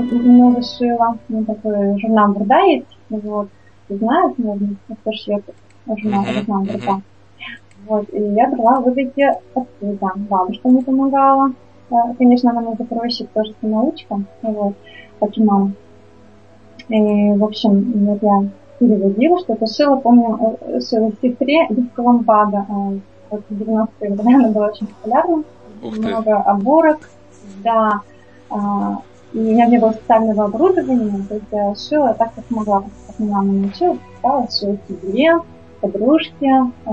много 0.01 0.63
шила. 0.63 1.19
Ну, 1.29 1.45
такой 1.45 1.99
журнал 2.01 2.33
Бурда 2.33 2.61
есть. 2.67 2.99
Вот. 3.11 3.49
Знают, 3.89 4.39
наверное, 4.39 4.77
кто 5.01 5.13
шьет 5.13 5.45
журнал, 5.87 6.25
журнал 6.25 6.63
Бурда. 6.63 7.03
Вот, 7.87 8.07
и 8.13 8.21
я 8.21 8.49
брала 8.49 8.81
вот 8.81 8.97
эти 8.97 9.23
отсюда. 9.55 10.13
Бабушка 10.17 10.69
мне 10.69 10.83
помогала. 10.83 11.53
А, 11.91 12.15
конечно, 12.15 12.51
она 12.51 12.61
мне 12.61 12.75
запросит 12.79 13.31
тоже 13.33 13.55
самоучка, 13.61 14.23
вот, 14.43 14.75
как 15.21 15.37
и 15.37 15.43
мама. 15.43 15.73
И, 16.89 17.33
в 17.33 17.45
общем, 17.45 17.93
вот 18.07 18.23
я 18.23 18.49
переводила 18.79 19.39
что-то, 19.41 19.67
шила, 19.67 19.97
помню, 19.97 20.59
э, 20.61 20.81
шила 20.81 21.11
в 21.11 21.15
сестре 21.21 21.67
из 21.67 21.91
Колумбада. 21.95 22.67
Э, 22.69 22.99
вот 23.31 23.43
в 23.49 23.53
90-е 23.53 24.11
годы 24.11 24.35
она 24.35 24.49
была 24.51 24.67
очень 24.69 24.87
популярна. 24.87 25.45
Много 25.83 26.37
оборок, 26.37 27.11
да. 27.63 28.01
А, 28.51 29.03
и 29.33 29.39
у 29.39 29.43
меня 29.43 29.67
не 29.67 29.79
было 29.79 29.93
специального 29.93 30.45
оборудования, 30.45 31.25
то 31.29 31.35
есть 31.35 31.47
я 31.51 31.75
шила 31.75 32.15
так, 32.15 32.35
как 32.35 32.45
могла, 32.51 32.83
как 32.83 33.19
мама 33.19 33.53
научила, 33.53 33.97
стала 34.19 34.47
шила 34.51 34.77
себе, 34.89 35.39
подружке, 35.83 36.51
а, 36.87 36.93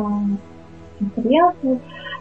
сестре. 1.00 1.42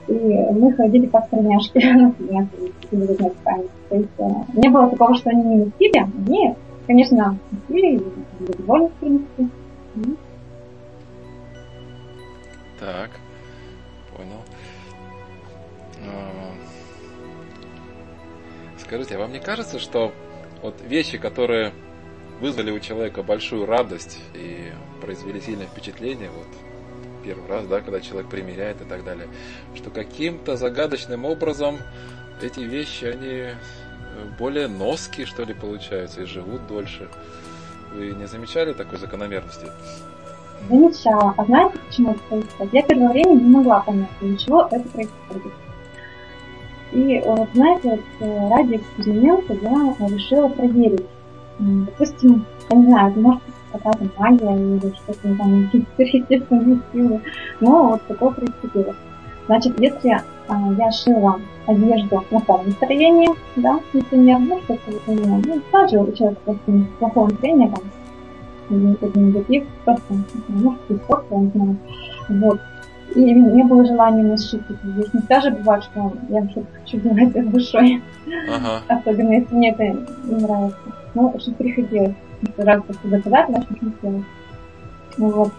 И 0.06 0.12
мы 0.14 0.72
ходили 0.72 1.06
как 1.06 1.28
тройняшки 1.28 1.78
на 1.84 2.12
То 2.14 3.96
есть 3.96 4.08
э, 4.18 4.28
не 4.54 4.70
было 4.70 4.88
такого, 4.88 5.14
что 5.16 5.30
они 5.30 5.42
не 5.42 5.56
носили, 5.64 5.98
они 5.98 6.54
конечно, 6.88 7.38
усилий, 7.68 8.02
довольны, 8.40 8.88
в 8.88 8.92
принципе. 8.94 9.48
Так, 12.80 13.10
понял. 14.16 14.40
А, 16.06 16.52
скажите, 18.78 19.16
а 19.16 19.18
вам 19.18 19.32
не 19.32 19.40
кажется, 19.40 19.78
что 19.78 20.12
вот 20.62 20.80
вещи, 20.80 21.18
которые 21.18 21.72
вызвали 22.40 22.71
у 22.71 22.80
человека 22.80 23.23
большую 23.23 23.66
радость 23.66 24.18
и 24.35 24.73
произвели 25.00 25.40
сильное 25.40 25.66
впечатление, 25.66 26.30
вот 26.30 26.47
первый 27.25 27.49
раз, 27.49 27.66
да, 27.66 27.80
когда 27.80 28.00
человек 28.00 28.30
примеряет 28.30 28.80
и 28.80 28.85
так 28.85 29.04
далее, 29.04 29.28
что 29.75 29.90
каким-то 29.90 30.57
загадочным 30.57 31.25
образом 31.25 31.78
эти 32.40 32.61
вещи, 32.61 33.04
они 33.07 33.54
более 34.38 34.68
носки, 34.68 35.25
что 35.25 35.45
ли, 35.45 35.54
получаются, 35.54 36.23
и 36.23 36.25
живут 36.25 36.66
дольше. 36.66 37.09
Вы 37.92 38.12
не 38.12 38.26
замечали 38.26 38.73
такой 38.73 38.99
закономерности? 38.99 39.66
Замечала. 40.68 41.35
А 41.37 41.45
знаете, 41.45 41.78
почему 41.87 42.12
это 42.12 42.21
происходит? 42.28 42.75
Я 42.75 42.83
первое 42.83 43.09
время 43.11 43.35
не 43.35 43.49
могла 43.49 43.80
понять, 43.80 44.09
для 44.21 44.37
чего 44.37 44.68
это 44.71 44.88
происходит. 44.88 45.52
И 46.92 47.23
вот, 47.25 47.49
знаете, 47.54 47.88
вот, 47.90 48.00
э, 48.21 48.49
ради 48.49 48.76
эксперимента 48.76 49.52
я 49.52 50.09
решила 50.09 50.49
проверить. 50.49 51.07
Допустим, 51.58 52.44
я 52.70 52.76
не 52.76 52.84
знаю, 52.86 53.10
это 53.10 53.20
может 53.20 53.42
быть 53.42 53.54
какая-то 53.72 54.08
магия 54.18 54.56
или 54.56 54.94
что-то 54.94 55.36
там, 55.36 55.64
какие-то 55.64 55.88
сверхъестественные 55.96 56.78
силы. 56.92 57.20
Но 57.60 57.88
вот 57.88 58.02
такое 58.06 58.30
происходило. 58.30 58.94
Значит, 59.46 59.80
если 59.80 60.20
а, 60.48 60.72
я 60.78 60.90
шила 60.92 61.40
одежду 61.66 62.24
на 62.30 62.40
том 62.40 62.66
настроении, 62.66 63.28
да, 63.56 63.80
например, 63.92 64.38
ну, 64.40 64.60
что-то 64.62 64.90
вот 64.90 65.02
у 65.06 65.12
меня, 65.12 65.40
ну, 65.44 65.60
также 65.72 65.98
у 65.98 66.12
человека 66.12 66.40
просто 66.44 66.72
плохое 66.98 67.28
настроение, 67.28 67.70
там, 67.70 68.94
какой-то 68.94 69.18
негатив, 69.18 69.64
просто, 69.84 70.14
может, 70.48 70.80
испортил, 70.88 71.26
я 71.30 71.38
не 71.38 71.50
знаю, 71.50 71.76
вот. 72.28 72.60
И 73.14 73.20
не 73.20 73.64
было 73.64 73.86
желания 73.86 74.22
насшить 74.22 74.60
эту 74.68 74.86
вещь. 74.88 75.08
Не 75.14 75.22
даже 75.22 75.50
бывает, 75.50 75.82
что 75.84 76.12
я 76.28 76.46
что-то 76.50 76.66
хочу 76.78 77.00
делать 77.00 77.34
с 77.34 77.46
душой. 77.46 78.02
Ага. 78.54 78.82
Особенно, 78.88 79.32
если 79.32 79.54
мне 79.54 79.70
это 79.70 79.84
не 80.24 80.42
нравится. 80.42 80.78
Ну, 81.14 81.34
что 81.38 81.52
приходилось. 81.52 82.14
Раз 82.56 82.82
заказать, 83.04 83.48
не 83.48 83.90
сделать. 83.90 84.24
Вот. 85.16 85.52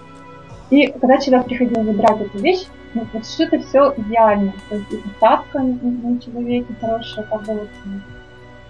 И 0.69 0.87
когда 0.87 1.17
человек 1.17 1.47
приходил 1.47 1.83
выбирать 1.83 2.21
эту 2.21 2.37
вещь, 2.39 2.67
ну, 2.93 3.05
вот 3.13 3.25
что-то 3.25 3.59
все 3.59 3.93
идеально. 3.97 4.53
То 4.69 4.75
есть 4.75 4.91
и 4.91 4.97
посадка 4.97 5.59
на 5.59 6.19
человеке 6.19 6.73
хорошая, 6.79 7.25
как 7.25 7.43
бы 7.43 7.53
вот 7.53 7.69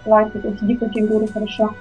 платье, 0.04 0.40
то 0.40 0.48
есть 0.48 0.66
дикой 0.66 0.88
фигуры 0.90 1.26
хорошо, 1.28 1.74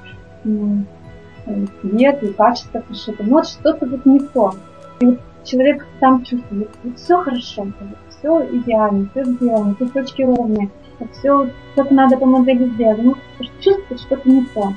цвет 1.82 2.24
и 2.24 2.28
качество 2.34 2.80
пришито. 2.80 3.24
Но 3.24 3.38
вот 3.38 3.48
что-то 3.48 3.86
вот 3.86 4.06
не 4.06 4.20
то. 4.20 4.54
И 5.00 5.06
вот 5.06 5.20
человек 5.44 5.88
сам 6.00 6.24
чувствует, 6.24 6.70
вот 6.84 6.98
все 6.98 7.18
хорошо, 7.18 7.68
все 8.10 8.46
идеально, 8.52 9.10
все 9.12 9.24
сделано, 9.24 9.76
все 9.76 9.86
точки 9.88 10.22
ровные, 10.22 10.70
все 11.14 11.50
как 11.76 11.92
надо 11.92 12.18
по 12.18 12.26
модели 12.26 12.66
сделать. 12.70 13.02
Ну, 13.02 13.16
чувствует 13.62 14.02
что-то 14.02 14.30
не 14.30 14.46
то. 14.46 14.74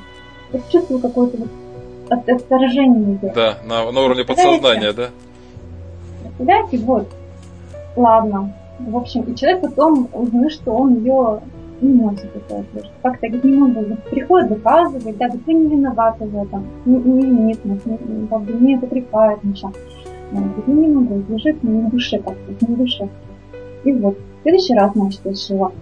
Вот 0.52 0.62
чувствую 0.70 1.00
какое-то 1.00 1.38
вот 1.38 1.48
отторжение 2.10 3.14
идет. 3.14 3.32
Да, 3.34 3.58
на, 3.66 3.90
на 3.90 4.00
уровне 4.00 4.24
подсознания, 4.24 4.92
да? 4.92 5.10
Представляете, 6.22 6.78
вот, 6.78 7.08
ладно. 7.96 8.54
В 8.80 8.96
общем, 8.96 9.22
и 9.22 9.36
человек 9.36 9.62
потом 9.62 10.08
узнает, 10.12 10.52
что 10.52 10.72
он 10.72 10.98
ее 10.98 11.40
не 11.80 11.92
носит 11.92 12.34
эту 12.34 12.56
одежду. 12.56 12.90
Как-то 13.02 13.28
говорит, 13.28 13.44
не 13.44 13.56
могу. 13.56 13.96
Приходит 14.10 14.48
доказывать, 14.48 15.16
да, 15.18 15.28
да 15.28 15.38
ты 15.44 15.52
не 15.52 15.68
виновата 15.68 16.24
в 16.24 16.42
этом. 16.42 16.66
Не, 16.84 16.96
не 16.96 17.26
винит 17.26 17.64
нас, 17.64 17.78
не, 17.84 18.26
как 18.28 18.42
бы 18.42 18.52
не 18.52 18.78
потрепает 18.78 19.42
ничего. 19.44 19.72
Говорит, 20.30 20.66
ну 20.66 20.74
не 20.74 20.88
могу, 20.88 21.22
лежит 21.28 21.62
на 21.62 21.90
душе 21.90 22.18
как-то, 22.18 22.66
не 22.66 22.72
на 22.72 22.76
душе. 22.76 23.08
И 23.84 23.92
вот, 23.92 24.16
в 24.16 24.42
следующий 24.42 24.74
раз, 24.74 24.92
значит, 24.94 25.20
я 25.24 25.34
шила 25.34 25.72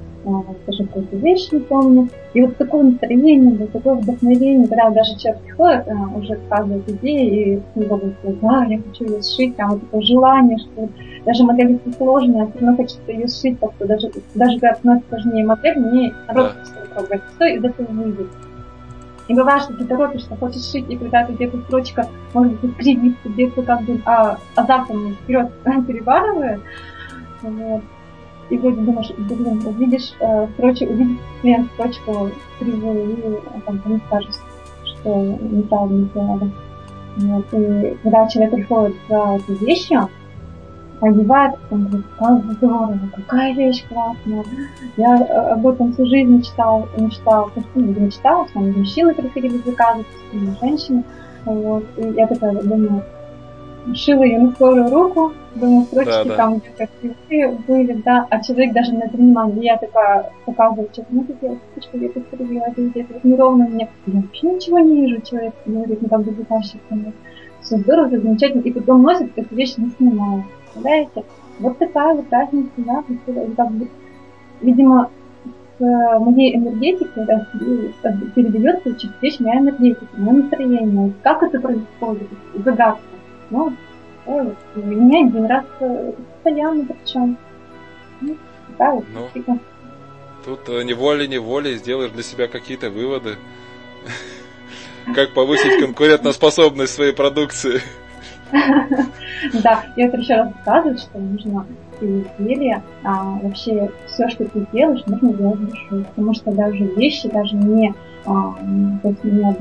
скажем, 0.62 0.86
какую-то 0.86 1.16
вещь, 1.16 1.50
не 1.50 1.60
помню. 1.60 2.08
И 2.34 2.40
вот 2.42 2.56
такое 2.56 2.84
настроение, 2.84 3.56
вот 3.56 3.72
такое 3.72 3.94
вдохновение, 3.94 4.68
когда 4.68 4.90
даже 4.90 5.18
человек 5.18 5.42
приходит, 5.42 5.88
а, 5.88 6.16
уже 6.16 6.38
сказывает 6.46 6.88
идеи, 6.88 7.62
и 7.74 7.78
него 7.78 7.96
будет, 7.96 8.40
да, 8.40 8.64
я 8.64 8.78
хочу 8.78 9.04
ее 9.04 9.22
сшить, 9.22 9.56
там 9.56 9.70
вот 9.70 9.80
такое 9.82 10.02
желание, 10.02 10.58
что 10.58 10.88
даже 11.24 11.44
модель 11.44 11.72
если 11.72 11.96
сложная, 11.96 12.46
все 12.46 12.58
равно 12.60 12.76
хочется 12.76 13.12
ее 13.12 13.28
сшить, 13.28 13.58
так 13.60 13.72
что 13.76 13.86
даже, 13.86 14.10
даже 14.34 14.58
когда 14.58 14.74
становится 14.74 15.08
сложнее 15.08 15.44
модель, 15.44 15.78
мне 15.78 16.14
наоборот 16.26 16.54
да. 16.54 16.94
пробовать 16.94 17.22
все, 17.34 17.54
и 17.54 17.58
до 17.58 17.68
этого 17.68 17.86
выйдет. 17.92 18.28
И 19.28 19.34
бывает, 19.34 19.62
что 19.62 19.74
ты 19.74 19.84
торопишься, 19.84 20.36
хочешь 20.36 20.64
шить, 20.64 20.86
и 20.88 20.96
когда-то 20.96 21.32
где-то 21.32 21.58
строчка, 21.62 22.08
может 22.34 22.60
быть, 22.60 22.76
кривится, 22.76 23.28
где-то 23.28 23.62
как 23.62 23.82
бы 23.82 24.00
а, 24.04 24.38
азартом 24.56 25.14
вперед 25.22 25.50
перебарывает. 25.86 26.60
Вот. 27.42 27.82
И 28.50 28.58
вроде 28.58 28.80
думаешь, 28.80 29.12
блин, 29.16 29.62
увидишь, 29.64 30.12
э, 30.20 30.46
короче, 30.56 30.86
увидишь 30.86 31.18
клиент 31.40 31.70
строчку 31.74 32.30
кривую, 32.58 33.10
и 33.10 33.20
э, 33.22 33.38
там 33.64 33.80
не 33.86 34.00
скажешь, 34.06 34.34
что 34.84 35.38
неправильно 35.40 36.06
сделали. 36.06 36.50
Вот. 37.16 37.44
И 37.52 37.96
когда 38.02 38.28
человек 38.28 38.54
приходит 38.54 38.96
за 39.08 39.36
этой 39.36 39.54
вещью, 39.56 40.08
одевает, 41.00 41.54
он 41.70 41.86
говорит, 41.86 42.06
как 42.18 42.44
здорово, 42.52 42.98
какая 43.14 43.54
вещь 43.54 43.84
классная. 43.88 44.44
Я 44.96 45.16
э, 45.16 45.52
об 45.52 45.66
этом 45.66 45.92
всю 45.92 46.06
жизнь 46.06 46.38
мечтал, 46.38 46.88
мечтал, 46.96 47.50
ну, 47.74 47.82
не 47.82 47.94
мечтал, 47.94 48.48
что 48.48 48.58
мужчины 48.58 49.14
приходили 49.14 49.58
заказывать, 49.58 50.06
женщины. 50.60 51.04
Вот. 51.44 51.84
И 51.96 52.02
я 52.02 52.26
такая 52.26 52.52
думаю, 52.62 53.02
шила 53.94 54.22
ее 54.22 54.38
на 54.38 54.52
скорую 54.52 54.90
руку, 54.90 55.32
думаю, 55.54 55.84
строчки 55.84 56.10
да, 56.10 56.24
да. 56.24 56.36
там 56.36 56.58
где-то 56.58 56.88
кривые 57.00 57.58
были, 57.66 57.92
да, 58.04 58.26
а 58.30 58.42
человек 58.42 58.72
даже 58.72 58.92
не 58.92 59.02
обратил 59.02 59.62
Я 59.62 59.76
такая 59.76 60.32
показываю, 60.44 60.88
что 60.92 61.04
ну 61.10 61.24
ты 61.24 61.34
делаешь, 61.40 61.60
строчку 61.70 61.96
где-то 61.96 62.20
кривила, 62.20 62.66
где-то 62.76 63.14
вот 63.14 63.24
неровно 63.24 63.66
мне. 63.68 63.88
Я 64.06 64.20
вообще 64.20 64.46
ничего 64.48 64.78
не 64.78 65.06
вижу, 65.06 65.20
человек 65.22 65.54
говорит, 65.66 66.02
ну 66.02 66.08
там 66.08 66.22
бы 66.22 66.32
заказчик 66.32 66.80
все 67.62 67.76
здорово, 67.76 68.08
замечательно, 68.08 68.62
и 68.62 68.72
потом 68.72 69.02
носит, 69.02 69.36
эту 69.36 69.54
вещь 69.54 69.76
не 69.76 69.90
снимает. 69.90 70.44
Представляете? 70.64 71.24
Вот 71.58 71.78
такая 71.78 72.14
вот 72.14 72.24
разница, 72.30 72.70
да, 72.78 73.04
как 73.56 73.70
бы, 73.72 73.88
видимо, 74.62 75.10
с 75.78 76.18
моей 76.20 76.56
энергетикой 76.56 77.26
да, 77.26 77.46
передается 78.34 78.94
через 78.94 79.14
вещь 79.20 79.40
моя 79.40 79.60
энергетика, 79.60 80.06
мое 80.16 80.42
настроение. 80.42 81.12
Как 81.22 81.42
это 81.42 81.60
происходит? 81.60 82.28
Загадка. 82.54 83.02
Ну, 83.50 83.72
ой, 84.26 84.56
меня 84.74 85.26
один 85.26 85.46
раз 85.46 85.64
э, 85.80 86.12
постоянно 86.34 86.84
причем. 86.86 87.36
Ну, 88.20 88.36
да, 88.78 88.92
вот, 88.92 89.04
ну, 89.12 89.58
тут 90.44 90.68
э, 90.68 90.82
неволей-неволей 90.82 91.76
сделаешь 91.76 92.12
для 92.12 92.22
себя 92.22 92.48
какие-то 92.48 92.90
выводы. 92.90 93.36
Как 95.14 95.34
повысить 95.34 95.80
конкурентоспособность 95.80 96.94
своей 96.94 97.12
продукции. 97.12 97.80
Да, 99.62 99.84
и 99.96 100.02
это 100.02 100.18
еще 100.18 100.34
раз 100.34 100.52
рассказывает, 100.52 101.00
что 101.00 101.18
нужно 101.18 101.66
изделии 102.00 102.82
а, 103.04 103.38
вообще 103.42 103.90
все, 104.06 104.28
что 104.28 104.44
ты 104.44 104.66
делаешь, 104.72 105.02
нужно 105.06 105.32
делать 105.32 105.60
душой. 105.60 106.04
Потому 106.04 106.34
что 106.34 106.52
даже 106.52 106.84
вещи, 106.84 107.28
даже 107.28 107.56
не, 107.56 107.94
а, 108.26 108.54
не 108.62 108.98
не, 109.22 109.56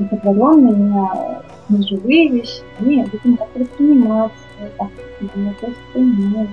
не 1.70 1.86
живые 1.86 2.28
вещи, 2.28 2.62
они 2.78 3.04
будем 3.04 3.36
как-то 3.36 3.60
восприниматься, 3.60 4.36
так, 4.76 4.88
то 5.60 5.66
есть 5.66 5.78
понимают, 5.92 6.50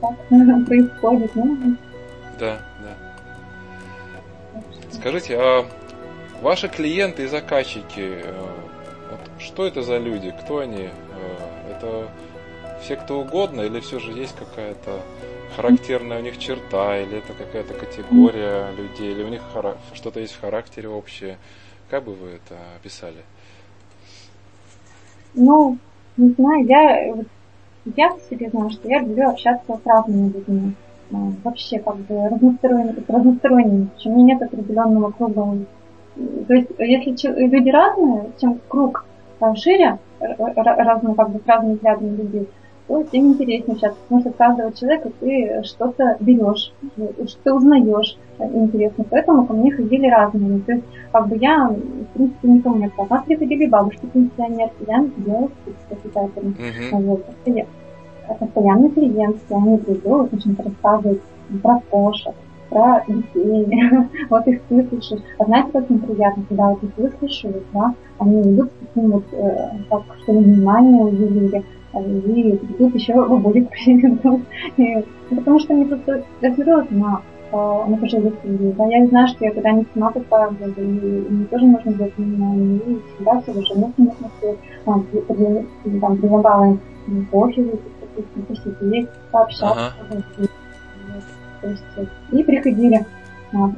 как 0.00 0.66
происходит. 0.66 1.34
Ну, 1.34 1.76
да, 2.38 2.58
да. 2.80 2.94
Скажите, 4.90 5.36
а 5.38 5.66
ваши 6.40 6.68
клиенты 6.68 7.24
и 7.24 7.26
заказчики, 7.26 8.22
э, 8.22 8.44
вот 9.10 9.20
что 9.38 9.66
это 9.66 9.82
за 9.82 9.98
люди, 9.98 10.34
кто 10.42 10.58
они? 10.58 10.88
Э, 10.88 11.70
это 11.70 12.08
все 12.82 12.96
кто 12.96 13.20
угодно 13.20 13.62
или 13.62 13.80
все 13.80 13.98
же 13.98 14.12
есть 14.12 14.34
какая-то 14.36 15.00
характерная 15.56 16.18
у 16.18 16.22
них 16.22 16.38
черта, 16.38 16.98
или 16.98 17.18
это 17.18 17.32
какая-то 17.32 17.74
категория 17.74 18.70
людей, 18.72 19.12
или 19.12 19.22
у 19.22 19.28
них 19.28 19.42
что-то 19.94 20.20
есть 20.20 20.34
в 20.34 20.40
характере 20.40 20.88
общее? 20.88 21.38
Как 21.90 22.04
бы 22.04 22.14
вы 22.14 22.30
это 22.30 22.56
описали? 22.76 23.22
Ну, 25.34 25.78
не 26.16 26.30
знаю, 26.30 26.64
я, 26.66 27.14
я 27.96 28.10
по 28.10 28.20
себе 28.30 28.50
знаю, 28.50 28.70
что 28.70 28.88
я 28.88 29.00
люблю 29.00 29.28
общаться 29.28 29.76
с 29.82 29.86
разными 29.86 30.32
людьми. 30.32 30.74
А, 31.12 31.16
вообще, 31.42 31.78
как 31.80 31.96
бы, 31.96 32.28
разносторонними, 32.28 33.04
с 33.06 33.10
разносторонними. 33.10 33.88
У 34.04 34.10
меня 34.10 34.34
нет 34.34 34.42
определенного 34.42 35.10
круга. 35.10 35.58
То 36.46 36.54
есть, 36.54 36.70
если 36.78 37.46
люди 37.46 37.70
разные, 37.70 38.30
чем 38.40 38.60
круг 38.68 39.04
шире, 39.56 39.98
разные, 40.20 41.14
как 41.14 41.30
бы, 41.30 41.40
с 41.40 41.46
разными 41.46 41.74
взглядами 41.74 42.16
людей, 42.16 42.48
то 42.86 43.02
тем 43.04 43.28
интереснее 43.28 43.76
сейчас, 43.76 43.94
потому 43.94 44.20
что 44.20 44.30
каждого 44.32 44.72
человека 44.72 45.10
ты 45.20 45.62
что-то 45.64 46.16
берешь, 46.20 46.72
что 47.26 47.38
ты 47.42 47.54
узнаешь 47.54 48.18
интересно. 48.38 49.04
Поэтому 49.08 49.46
ко 49.46 49.54
мне 49.54 49.72
ходили 49.72 50.06
разные. 50.08 50.60
То 50.60 50.72
есть, 50.72 50.84
как 51.10 51.28
бы 51.28 51.36
я, 51.36 51.68
в 51.68 52.14
принципе, 52.14 52.48
никому 52.48 52.76
не 52.76 52.86
отказала. 52.86 53.18
Нас 53.18 53.24
приходили 53.26 53.66
бабушки 53.66 54.06
пенсионерки, 54.06 54.74
я 54.86 55.04
делала 55.16 55.48
с 55.48 55.90
воспитателем. 55.90 56.56
Uh-huh. 56.58 57.02
Вот. 57.02 57.24
Постоянные 58.38 58.90
клиенты, 58.90 59.40
они 59.54 59.78
придут, 59.78 60.32
начнут 60.32 60.60
рассказывать 60.60 61.20
про 61.62 61.80
кошек, 61.90 62.34
про 62.70 63.04
детей, 63.06 63.68
вот 64.30 64.46
их 64.46 64.60
выслушать. 64.70 65.22
А 65.38 65.44
знаете, 65.44 65.70
как 65.72 65.90
им 65.90 65.98
приятно, 66.00 66.42
когда 66.48 66.68
вот 66.70 66.82
их 66.82 66.90
выслушивают, 66.96 67.64
да, 67.72 67.94
они 68.18 68.42
идут 68.42 68.70
с 68.70 68.86
таким 68.86 69.10
вот, 69.10 69.24
э, 69.32 69.70
как, 69.90 70.02
что 70.22 70.32
внимание 70.32 71.04
уделили, 71.04 71.64
и 72.00 72.58
тут 72.78 72.94
еще 72.94 73.14
бабулик 73.14 73.68
приведут. 73.70 74.42
Потому 75.30 75.58
что 75.58 75.74
они 75.74 75.84
просто 75.84 76.24
разберут 76.40 76.90
на 76.90 77.22
на 77.52 77.96
пожилых. 78.00 78.34
Да, 78.42 78.86
я 78.86 79.06
знаю, 79.06 79.28
что 79.28 79.44
я 79.44 79.52
когда 79.52 79.70
не 79.72 79.86
сама 79.94 80.10
такая 80.10 80.50
буду, 80.50 80.80
и 80.80 80.84
мне 80.84 81.44
тоже 81.46 81.66
нужно 81.66 81.92
будет 81.92 82.16
внимание, 82.16 82.78
и 82.78 83.00
всегда 83.14 83.40
все 83.40 83.52
же 83.52 83.74
нужно 83.74 84.12
смотреть, 84.18 84.58
там, 84.84 85.06
предлагала 85.84 86.78
им 87.06 87.26
кофе 87.30 87.78
посидеть, 88.48 89.08
пообщаться. 89.30 89.92
Ага. 90.10 90.48
То 91.60 91.68
есть, 91.68 91.84
и 92.32 92.42
приходили, 92.42 93.06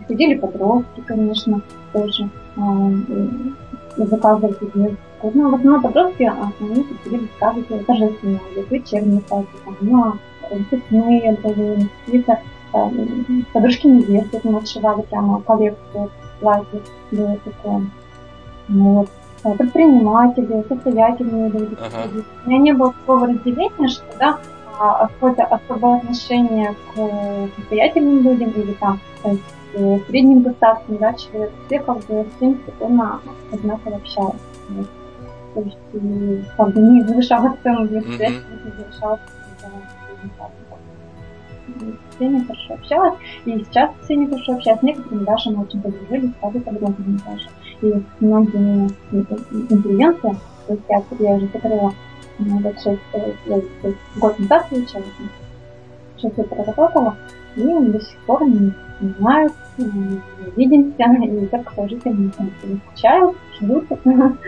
приходили 0.07 0.39
подростки, 0.39 1.03
конечно, 1.07 1.61
тоже 1.93 2.31
заказывать 3.97 4.59
себе 4.59 4.97
ну, 5.23 5.51
в 5.51 5.55
основном 5.55 5.83
подростки, 5.83 6.25
а 6.25 6.53
они 6.61 6.83
приходили 6.83 7.29
заказывать 7.41 7.87
торжественные, 7.87 8.41
вечерние 8.71 9.21
праздники, 9.23 9.57
там, 9.65 9.77
ну, 9.81 10.13
выпускные 10.51 11.33
были, 11.43 11.89
какие-то 12.05 12.39
подружки 13.53 13.87
невесты, 13.87 14.41
мы 14.45 14.59
отшивали 14.59 15.03
прямо 15.03 15.41
коллекцию 15.43 16.11
платьев, 16.41 16.83
было 17.11 17.39
такое. 17.45 17.87
Вот. 18.69 19.09
Предприниматели, 19.59 20.65
состоятельные 20.69 21.51
люди. 21.51 21.77
Ага. 21.81 22.09
У 22.45 22.49
меня 22.49 22.59
не 22.59 22.73
было 22.73 22.93
такого 22.93 23.29
разделения, 23.29 23.89
что 23.89 24.05
да, 24.19 24.39
какое-то 24.79 25.45
особое 25.45 25.99
отношение 25.99 26.75
к 26.95 27.49
состоятельным 27.57 28.23
людям 28.25 28.51
или 28.51 28.73
там 28.73 29.01
с 29.77 30.07
средним 30.07 30.43
достатком, 30.43 30.97
да, 30.99 31.13
человек, 31.15 31.53
все 31.67 31.79
как 31.81 31.99
бы 32.07 32.27
с 32.39 32.41
ним 32.41 32.59
спокойно 32.67 33.21
одинаково 33.53 33.97
общаются. 33.97 34.39
Вот. 34.71 34.87
То 35.55 35.61
есть, 35.61 35.79
как 36.57 36.73
бы 36.73 36.81
не 36.81 37.03
завышалась 37.03 37.59
цену 37.63 37.87
для 37.89 38.03
себя, 38.03 38.29
не 38.31 38.73
завышалась 38.77 39.21
всеми 42.17 42.45
хорошо 42.45 42.75
общалась, 42.75 43.15
и 43.45 43.59
сейчас 43.59 43.91
с 43.91 44.05
всеми 44.05 44.27
хорошо 44.27 44.55
общаюсь, 44.55 44.81
с 44.81 44.83
некоторыми 44.83 45.25
даже 45.25 45.51
мы 45.51 45.63
очень 45.63 45.81
подружились, 45.81 46.31
стали 46.39 46.59
подругами 46.59 47.21
даже. 47.27 47.49
И 47.83 48.03
многие 48.21 48.91
интеллигенты, 49.13 50.37
то 50.67 50.73
есть 50.73 50.83
я, 50.89 51.03
я 51.21 51.35
уже 51.35 51.49
закрыла 51.53 51.93
вот 52.39 52.81
6 52.81 52.87
лет, 53.47 53.65
год 54.17 54.39
назад 54.39 54.69
получилось, 54.69 55.07
6 56.21 56.39
лет 56.39 56.49
проработала, 56.49 57.17
и 57.57 57.63
до 57.63 58.01
сих 58.01 58.19
пор 58.27 58.47
не 58.49 58.73
знают, 59.19 59.53
не 59.83 60.21
видимся, 60.57 61.05
и 61.25 61.47
так 61.47 61.75
положительно 61.75 62.33
не 62.65 62.81
скучают, 62.81 63.37
ждут. 63.61 63.87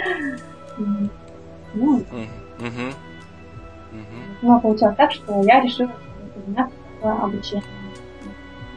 Ну, 1.74 2.02
но 4.42 4.60
получилось 4.60 4.96
так, 4.96 5.12
что 5.12 5.42
я 5.42 5.60
решила 5.60 5.90
заняться 6.46 6.72
обучением. 7.02 7.64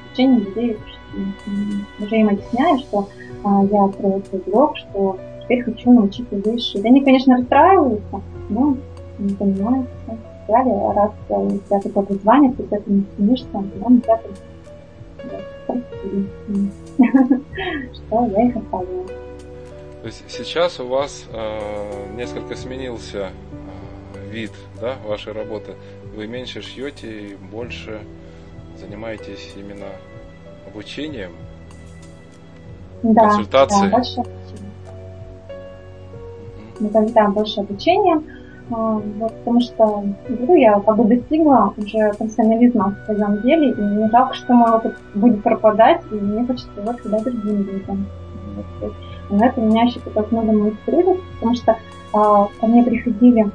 Обучением 0.08 0.40
людей 0.40 0.78
уже 2.00 2.16
им 2.18 2.30
объясняю, 2.30 2.80
что 2.80 3.08
а, 3.44 3.64
я 3.66 3.86
открою 3.86 4.24
свой 4.26 4.42
блог, 4.46 4.78
что 4.78 5.18
теперь 5.44 5.64
хочу 5.64 5.92
научить 5.92 6.32
людей 6.32 6.60
шить. 6.60 6.86
Они, 6.86 7.04
конечно, 7.04 7.38
расстраиваются, 7.38 8.22
но 8.50 8.78
не 9.20 9.34
понимают, 9.36 9.88
что 10.04 10.18
сказали, 10.44 10.96
раз 10.96 11.12
у 11.30 11.50
тебя 11.50 11.80
такое 11.80 12.04
призвание, 12.04 12.54
ты 12.54 12.64
к 12.64 12.74
этому 12.74 13.04
стремишься, 13.14 13.48
нам 13.54 14.02
тебя 14.02 14.20
что 17.94 18.26
я 18.26 18.48
их 18.48 18.58
оставила. 18.58 19.08
То 20.02 20.08
есть 20.08 20.24
сейчас 20.30 20.80
у 20.80 20.88
вас 20.88 21.26
э, 21.32 22.16
несколько 22.16 22.56
сменился 22.56 23.30
э, 24.16 24.30
вид 24.30 24.52
да, 24.80 24.96
вашей 25.06 25.34
работы. 25.34 25.76
Вы 26.16 26.28
меньше 26.28 26.62
шьете 26.62 27.28
и 27.28 27.36
больше 27.36 28.02
занимаетесь 28.78 29.54
именно 29.56 29.88
обучением, 30.68 31.34
да, 33.04 33.22
консультацией. 33.22 33.90
Да, 33.92 33.98
больше 33.98 34.20
обучения. 34.22 34.72
Mm-hmm. 36.80 37.14
Да, 37.14 37.28
больше 37.30 37.60
обучения. 37.60 38.41
А, 38.70 39.02
вот, 39.20 39.34
потому 39.40 39.60
что 39.62 40.04
ну, 40.30 40.56
я 40.56 40.80
как 40.80 40.96
бы 40.96 41.04
достигла 41.06 41.74
уже 41.78 42.14
профессионализма 42.18 42.96
в 42.96 43.06
своем 43.06 43.42
деле, 43.42 43.72
и 43.72 43.82
мне 43.82 44.10
жалко, 44.10 44.34
что 44.34 44.54
мой 44.54 44.72
опыт 44.72 44.96
будет 45.16 45.44
пропадать, 45.44 46.02
и 46.12 46.16
мне 46.16 46.46
хочется 46.46 46.70
его 46.80 46.94
передать 46.94 47.24
другим 47.24 47.64
людям. 47.64 48.06
Вот, 48.82 48.94
на 49.30 49.46
это 49.46 49.62
меня 49.62 49.84
еще 49.84 50.00
как 50.00 50.32
много 50.32 50.52
моих 50.52 50.80
трудностей, 50.86 51.24
потому 51.36 51.56
что 51.56 51.76
а, 52.14 52.48
ко 52.60 52.68
мне 52.68 52.84
приходили 52.84 53.50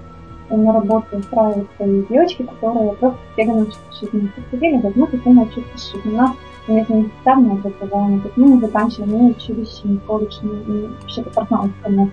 на 0.51 0.73
работу 0.73 1.17
устраиваются 1.17 1.85
и 1.85 2.07
девочки, 2.09 2.43
которые 2.45 2.93
просто 2.93 3.19
бегали 3.37 3.57
научиться 3.57 3.93
шить. 3.99 4.13
Мы 4.13 4.29
приходили, 4.29 4.77
говорят, 4.77 4.97
мы 4.97 5.07
хотим 5.09 5.35
научиться 5.35 5.79
шить. 5.79 6.07
У 6.07 6.11
нас 6.11 6.31
нет 6.69 6.89
ни 6.89 7.09
специального 7.09 7.59
образования, 7.59 8.21
есть 8.25 8.37
мы 8.37 8.49
не 8.49 8.61
заканчивали 8.61 9.11
ни 9.11 9.31
училище, 9.31 9.81
ни 9.85 9.97
колледж, 9.99 10.39
ни, 10.43 10.73
ни 10.73 10.87
вообще 10.87 11.23
партнерство, 11.23 11.89
но, 11.89 12.09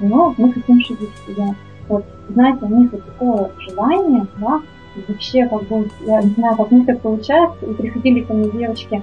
но 0.00 0.34
мы 0.36 0.52
хотим 0.52 0.80
шить 0.80 0.98
себя. 1.26 1.54
Вот, 1.88 2.04
знаете, 2.28 2.64
у 2.64 2.68
них 2.68 2.92
вот 2.92 3.04
такое 3.04 3.50
желание, 3.58 4.26
да, 4.38 4.60
вообще, 5.06 5.46
как 5.46 5.62
бы, 5.64 5.88
я 6.06 6.22
не 6.22 6.30
знаю, 6.30 6.56
как 6.56 6.72
у 6.72 6.74
них 6.74 6.86
так 6.86 7.00
получается, 7.00 7.66
и 7.66 7.74
приходили 7.74 8.20
ко 8.20 8.34
мне 8.34 8.50
девочки, 8.50 9.02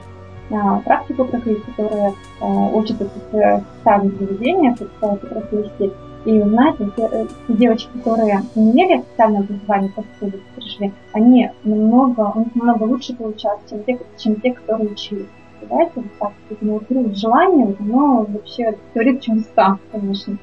а, 0.52 0.80
практику 0.82 1.26
проходить, 1.26 1.64
которые 1.64 2.14
а, 2.40 2.46
учатся 2.46 3.06
в 3.06 3.64
специальных 3.78 4.20
заведениях, 4.20 4.78
по 5.00 5.16
профессии, 5.16 5.92
и 6.26 6.42
знаете, 6.42 6.90
те, 6.96 7.04
э, 7.12 7.28
те 7.48 7.54
девочки, 7.54 7.90
которые 7.98 8.42
имели 8.56 9.02
специальное 9.02 9.42
образование 9.42 9.92
после 9.96 10.40
пришли, 10.56 10.92
они 11.14 11.52
намного, 11.64 12.32
у 12.34 12.40
них 12.40 12.56
намного 12.56 12.84
лучше 12.84 13.16
получалось, 13.16 13.62
чем 13.70 13.84
те, 13.84 14.00
чем 14.18 14.42
те 14.42 14.54
которые 14.54 14.92
учились. 14.92 15.28
Представляете, 15.60 15.92
вот 15.96 16.06
так, 16.20 16.32
вот, 16.62 16.84
ну, 16.90 17.16
желание, 17.16 17.76
оно 17.80 18.26
вообще 18.28 18.76
творит 18.94 19.22
чудеса, 19.22 19.78
конечно. 19.92 20.38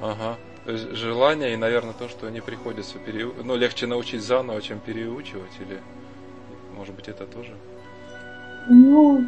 Ага. 0.00 0.36
То 0.64 0.72
есть 0.72 0.94
желание 0.94 1.52
и, 1.52 1.56
наверное, 1.56 1.92
то, 1.92 2.08
что 2.08 2.30
не 2.30 2.40
приходится 2.40 2.98
переу... 2.98 3.32
ну, 3.44 3.54
легче 3.54 3.86
научить 3.86 4.22
заново, 4.22 4.62
чем 4.62 4.78
переучивать, 4.78 5.52
или 5.60 5.80
может 6.76 6.94
быть 6.94 7.08
это 7.08 7.26
тоже? 7.26 7.52
Ну, 8.68 9.26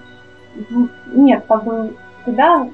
нет, 1.12 1.44
как 1.46 1.64
бы, 1.64 1.94
когда 2.25 2.62
у 2.62 2.72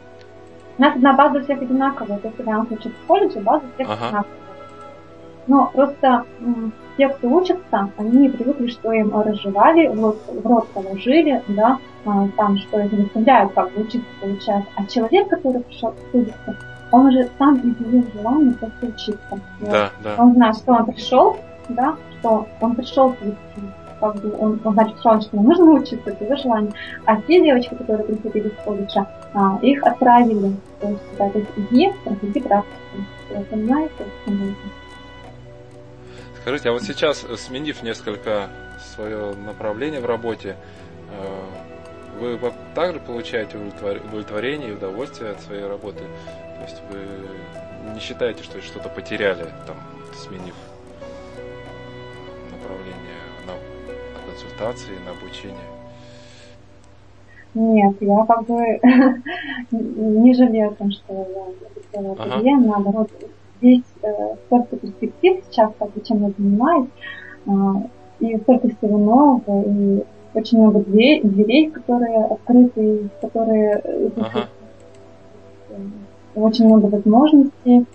нас 0.81 0.95
одна 0.95 1.13
база 1.13 1.43
всех 1.43 1.61
одинаковая, 1.61 2.19
то 2.19 2.29
есть 2.29 2.37
когда 2.37 2.61
он 2.61 2.67
хочет 2.67 2.93
в 2.93 3.07
колледже, 3.07 3.41
база 3.41 3.65
всех 3.75 3.91
ага. 3.91 4.07
одинаковая. 4.07 4.39
Но 5.49 5.71
просто 5.75 6.25
те, 6.97 7.09
кто 7.09 7.29
учатся, 7.29 7.91
они 7.97 8.29
привыкли, 8.29 8.69
что 8.69 8.93
им 8.93 9.19
разжевали, 9.19 9.89
вот 9.89 10.23
в 10.29 10.47
рот 10.47 10.69
положили, 10.69 11.43
да, 11.49 11.79
а, 12.05 12.29
там, 12.37 12.59
что 12.59 12.81
их 12.81 12.93
заставляют 12.93 13.53
как 13.55 13.73
бы 13.73 13.83
учиться 13.83 14.09
получать. 14.21 14.65
А 14.77 14.87
человек, 14.87 15.29
который 15.29 15.63
пришел 15.63 15.95
судиться, 16.13 16.57
он 16.93 17.07
уже 17.07 17.29
сам 17.39 17.59
изъявил 17.59 18.07
желание 18.15 18.53
просто 18.53 18.87
учиться. 18.87 19.41
Да, 19.61 19.91
да. 20.05 20.15
Он 20.19 20.35
знает, 20.35 20.57
что 20.57 20.73
он 20.73 20.87
пришел, 20.87 21.37
да, 21.69 21.97
что 22.21 22.47
он 22.61 22.77
пришел 22.77 23.17
как 24.01 24.17
бы 24.17 24.37
он, 24.37 24.61
он 24.65 24.73
значит, 24.75 24.99
что 24.99 25.21
ему 25.33 25.43
нужно 25.45 25.65
учиться, 25.73 26.11
это 26.11 26.25
его 26.25 26.37
желание. 26.37 26.73
А 27.07 27.21
те 27.23 27.41
девочки, 27.41 27.75
которые 27.75 28.05
приходили 28.05 28.49
с 28.49 28.65
колледжа, 28.65 29.07
а, 29.33 29.59
их 29.63 29.83
отправили, 29.85 30.57
то 30.81 30.89
есть, 30.89 31.03
да, 31.19 31.31
то 31.31 31.39
есть 31.39 31.51
иди, 31.57 31.93
проходи 32.05 32.41
практику. 32.41 32.77
Понимаете, 33.51 34.05
Скажите, 36.43 36.69
а 36.71 36.73
вот 36.73 36.83
сейчас, 36.83 37.25
сменив 37.37 37.83
несколько 37.85 38.49
свое 38.95 39.35
направление 39.47 40.01
в 40.01 40.07
работе, 40.07 40.57
э, 41.13 41.62
вы 42.23 42.53
также 42.75 43.01
получаете 43.01 43.59
удовлетворение 43.59 44.71
и 44.71 44.75
удовольствие 44.75 45.33
от 45.33 45.41
своей 45.41 45.65
работы? 45.65 46.05
То 46.57 46.63
есть 46.63 46.83
вы 46.91 47.93
не 47.95 48.01
считаете, 48.01 48.43
что 48.43 48.61
что-то 48.61 48.89
потеряли, 48.89 49.45
там, 49.67 49.77
сменив 50.15 50.55
направление 52.51 53.19
на, 53.47 53.55
на 53.55 54.31
консультации, 54.31 54.93
на 55.05 55.11
обучение? 55.13 55.73
Нет, 57.55 57.97
я 58.01 58.25
как 58.27 58.47
бы 58.47 58.57
не 59.71 60.35
жалею 60.35 60.71
о 60.71 60.75
том, 60.75 60.91
что 60.91 61.13
я 61.13 61.89
сделала 61.91 62.17
ага. 62.19 62.57
наоборот, 62.57 63.11
здесь 63.61 63.85
э, 64.03 64.37
столько 64.47 64.77
перспектив 64.77 65.45
сейчас, 65.51 65.73
как 65.79 65.93
бы, 65.93 66.01
чем 66.01 66.27
я 66.27 66.33
занимаюсь, 66.37 66.89
э, 67.47 67.51
и 68.21 68.39
столько 68.39 68.69
всего 68.69 68.99
нового, 68.99 69.63
и 69.67 70.05
очень 70.35 70.59
много 70.59 70.81
дверей, 70.81 71.23
дверей 71.23 71.71
которые 71.71 72.25
открыты, 72.25 73.09
которые 73.21 73.81
э, 73.85 74.11
ага. 74.17 74.49
очень 76.35 76.67
много 76.67 76.87
возможностей 76.87 77.87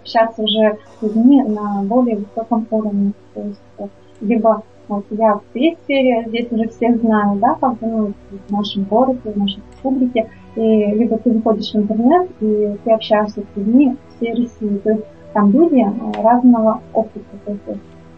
общаться 0.00 0.42
уже 0.42 0.78
с 0.98 1.02
людьми 1.02 1.42
на 1.42 1.82
более 1.82 2.16
высоком 2.16 2.66
уровне. 2.70 3.12
То 3.34 3.40
есть 3.40 3.60
э, 3.78 3.86
либо 4.20 4.62
вот 4.88 5.04
я 5.10 5.34
в 5.34 5.42
своей 5.50 5.76
сфере, 5.82 6.24
здесь 6.28 6.46
уже 6.52 6.68
всех 6.68 7.00
знаю, 7.00 7.38
да, 7.38 7.56
как 7.60 7.78
бы, 7.78 7.86
ну, 7.86 8.12
в 8.48 8.52
нашем 8.52 8.84
городе, 8.84 9.20
в 9.24 9.36
нашей 9.36 9.60
республике, 9.72 10.30
и 10.54 10.60
либо 10.60 11.18
ты 11.18 11.32
выходишь 11.32 11.72
в 11.72 11.76
интернет, 11.76 12.30
и 12.40 12.76
ты 12.84 12.90
общаешься 12.92 13.40
с 13.40 13.56
людьми 13.56 13.96
всей 14.16 14.30
России. 14.32 14.78
То 14.78 14.90
есть 14.90 15.04
там 15.32 15.50
люди 15.50 15.84
э, 15.84 16.22
разного 16.22 16.80
опыта. 16.92 17.20
То 17.44 17.52
есть, 17.52 17.64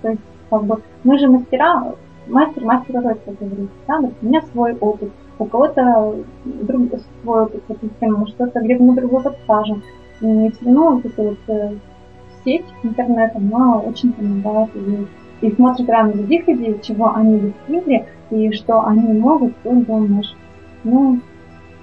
то 0.03 0.09
есть 0.11 0.21
как 0.51 0.64
бы, 0.64 0.83
мы 1.05 1.19
же 1.19 1.29
мастера, 1.29 1.95
мастер, 2.29 2.64
мастер 2.64 2.95
роль, 2.97 3.17
как 3.25 3.38
говорится, 3.38 3.75
да, 3.87 4.01
вот 4.01 4.12
у 4.21 4.27
меня 4.27 4.43
свой 4.53 4.75
опыт, 4.75 5.11
у 5.38 5.45
кого-то 5.45 6.17
друг, 6.45 6.91
свой 7.23 7.43
опыт, 7.43 7.62
допустим, 7.69 8.27
что-то 8.29 8.61
где-то 8.61 8.83
мы 8.83 8.95
другой 8.95 9.23
подскажем. 9.23 9.83
И 10.21 10.51
все 10.51 10.64
равно 10.64 10.91
вот 10.95 11.07
эта 11.07 11.23
вот 11.23 11.38
э, 11.49 11.77
сеть 12.45 12.67
интернет, 12.83 13.37
она 13.37 13.79
очень 13.79 14.12
помогает 14.12 14.71
и, 14.75 15.47
и 15.47 15.55
смотрит 15.55 15.88
на 15.88 16.09
других 16.12 16.49
людей, 16.49 16.81
чего 16.83 17.14
они 17.14 17.38
достигли 17.38 18.07
и 18.31 18.53
что 18.53 18.83
они 18.85 19.19
могут, 19.19 19.57
ты 19.62 19.71
думаешь, 19.71 20.35
ну, 20.85 21.21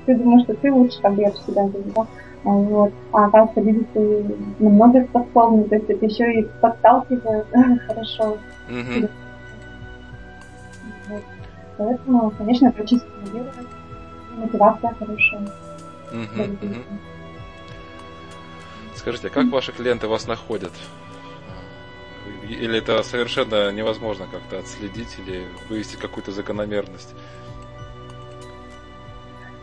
ты 0.06 0.16
думаешь, 0.16 0.44
что 0.44 0.54
ты 0.56 0.72
лучше, 0.72 1.02
как 1.02 1.18
я 1.18 1.32
всегда 1.32 1.64
говорю, 1.64 1.92
да? 1.96 2.06
Вот. 2.44 2.92
А 3.12 3.26
оказывается, 3.26 3.62
люди 3.62 4.36
намного 4.60 5.04
способны, 5.06 5.64
то 5.64 5.76
есть 5.76 5.90
это 5.90 6.06
еще 6.06 6.42
и 6.42 6.48
подталкивает 6.62 7.48
хорошо. 7.88 8.38
Mm-hmm. 8.70 9.10
Вот. 11.08 11.24
Поэтому, 11.78 12.32
конечно, 12.32 12.68
это 12.68 12.84
очень 12.84 13.00
стимулирует. 13.00 13.68
Мотивация 14.38 14.94
хорошая. 14.96 15.50
Mm-hmm. 16.12 16.60
Mm-hmm. 16.60 17.00
Скажите, 18.96 19.28
а 19.28 19.30
как 19.30 19.52
ваши 19.52 19.72
клиенты 19.72 20.08
вас 20.08 20.28
находят? 20.28 20.72
Или 22.48 22.78
это 22.80 23.02
совершенно 23.04 23.72
невозможно 23.72 24.28
как-то 24.32 24.60
отследить 24.60 25.16
или 25.20 25.48
вывести 25.70 25.96
какую-то 25.96 26.32
закономерность? 26.32 27.14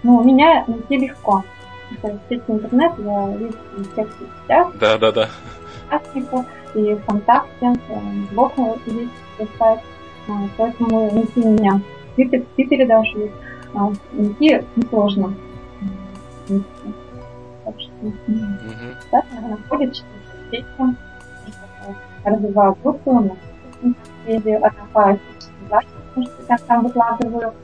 Ну, 0.02 0.16
у 0.16 0.24
меня 0.24 0.64
найти 0.66 0.98
легко 0.98 1.44
в 1.90 2.20
сети 2.28 2.42
интернет, 2.48 2.92
я 2.98 3.36
вижу 3.36 3.56
в 3.76 3.94
тех 3.94 4.08
соцсетях. 4.12 4.76
Да, 4.78 4.98
да, 4.98 5.12
да. 5.12 5.30
И 6.74 6.94
ВКонтакте, 6.94 7.72
блог 8.32 8.54
есть 8.56 9.58
сайт, 9.58 9.80
поэтому 10.56 11.12
найти 11.12 11.40
меня. 11.40 11.80
В 12.12 12.14
Твиттере 12.54 12.86
даже 12.86 13.18
есть. 13.18 13.34
Найти 14.12 14.64
несложно. 14.76 15.34
Так 17.64 17.74
что, 17.78 18.12
так, 19.10 19.24
находят 19.48 19.94
через 19.94 20.06
сети, 20.50 20.96
развиваю 22.24 22.76
группу, 22.82 23.12
на 23.12 23.36
Фейсбуке, 24.26 24.56
открываю 24.58 25.20
потому 26.14 26.26
что 26.26 26.42
я 26.48 26.58
там 26.58 26.82
выкладываю 26.84 27.54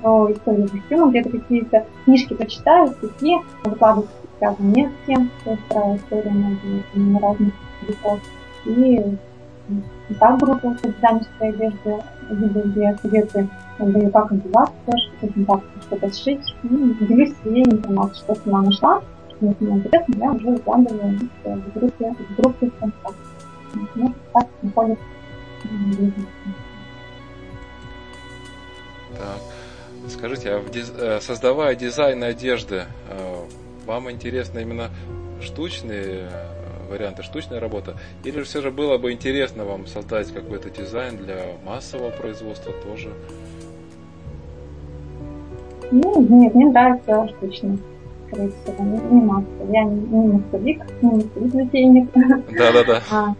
про 0.00 0.32
историю 0.32 0.68
костюма, 0.68 1.10
где-то 1.10 1.30
какие-то 1.30 1.86
книжки 2.04 2.34
почитаю, 2.34 2.88
статьи, 2.88 3.36
выкладываю 3.64 4.08
связаны 4.38 4.72
нет 4.74 4.92
с 5.02 5.06
тем, 5.06 5.30
то 5.44 5.50
есть 5.50 5.64
про 5.64 5.96
историю 5.96 6.58
на 6.94 7.20
разных 7.20 7.52
языках. 7.82 8.18
И, 8.64 9.16
и 10.08 10.14
так 10.14 10.38
группа 10.38 10.74
дизайнерской 10.82 11.48
одежды, 11.50 11.96
где 12.30 12.96
советы 13.02 13.48
даю, 13.78 14.10
как 14.10 14.32
одеваться, 14.32 14.92
что 15.18 15.44
так 15.46 15.60
что-то 15.82 16.12
сшить, 16.12 16.54
и 16.62 16.68
делюсь 16.68 17.34
своей 17.42 17.64
информацией, 17.64 18.24
что 18.24 18.34
сама 18.36 18.62
нашла, 18.62 19.02
что 19.28 19.54
мне 19.60 19.76
интересно, 19.76 20.14
я 20.16 20.32
уже 20.32 20.50
выкладываю 20.50 21.18
в 21.44 21.78
группе, 21.78 22.14
в 22.14 22.36
группе 22.36 22.70
ВКонтакте. 22.70 23.20
Ну, 23.94 24.14
так 24.32 24.46
находится 24.62 25.04
так. 29.18 29.40
Скажите, 30.08 30.54
а 30.54 30.62
диз... 30.70 30.92
Э, 30.96 31.20
создавая 31.20 31.74
дизайн 31.74 32.22
одежды, 32.22 32.84
э, 33.08 33.44
вам 33.84 34.10
интересно 34.10 34.60
именно 34.60 34.90
штучные 35.42 36.30
варианты, 36.88 37.22
штучная 37.22 37.60
работа? 37.60 37.96
Или 38.24 38.38
же 38.38 38.44
все 38.44 38.60
же 38.60 38.70
было 38.70 38.98
бы 38.98 39.12
интересно 39.12 39.64
вам 39.64 39.86
создать 39.86 40.32
какой-то 40.32 40.70
дизайн 40.70 41.16
для 41.16 41.38
массового 41.64 42.10
производства 42.10 42.72
тоже? 42.72 43.10
Ну, 45.90 46.20
нет, 46.20 46.54
мне 46.54 46.66
нравится 46.66 47.28
штучный. 47.28 47.78
Скорее 48.26 48.50
всего, 48.50 48.84
не, 48.84 48.98
не 48.98 49.24
массовый. 49.24 49.72
Я 49.72 49.84
не, 49.84 50.00
не 50.00 50.32
массовик, 50.32 50.82
не 51.02 51.10
массовик-затейник. 51.10 52.10
Да-да-да. 52.56 53.02
А, 53.10 53.34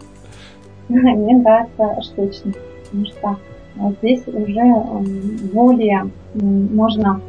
мне 0.89 1.37
нравится 1.37 2.01
штучный, 2.01 2.55
потому 2.85 3.05
что 3.05 3.37
а 3.79 3.91
здесь 4.01 4.27
уже 4.27 4.61
более 5.53 6.09
можно 6.33 7.21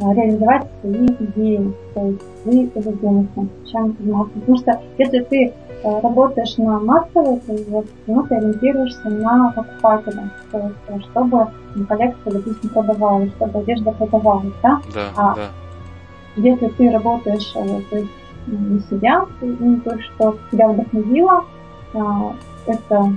а, 0.00 0.14
реализовать 0.14 0.66
свои 0.80 1.06
идеи, 1.06 1.72
то 1.94 2.06
есть 2.06 2.20
свои 2.48 2.68
убежденности, 2.74 3.48
чем 3.70 3.96
заниматься. 3.98 4.38
Потому 4.38 4.58
что 4.58 4.80
если 4.98 5.20
ты 5.20 5.52
э, 5.82 6.00
работаешь 6.00 6.56
на 6.56 6.78
массовой 6.80 7.38
производстве, 7.40 7.94
ну, 8.06 8.22
ты 8.24 8.34
ориентируешься 8.36 9.08
на 9.08 9.52
покупателя, 9.52 10.30
то 10.50 10.58
есть, 10.58 10.74
э, 10.88 11.00
чтобы 11.10 11.46
коллекция, 11.88 12.32
допустим, 12.32 12.70
продавалась, 12.70 13.30
чтобы 13.32 13.58
одежда 13.60 13.92
продавалась, 13.92 14.54
да? 14.62 14.80
Да, 14.94 15.08
а 15.16 15.34
да. 15.34 15.48
Если 16.36 16.68
ты 16.68 16.90
работаешь 16.90 17.52
э, 17.54 17.80
то 17.90 17.96
есть, 17.96 18.10
на 18.46 18.80
себя, 18.80 19.26
то, 19.84 20.00
что 20.00 20.38
тебя 20.50 20.68
вдохновило, 20.68 21.44
это 22.66 23.12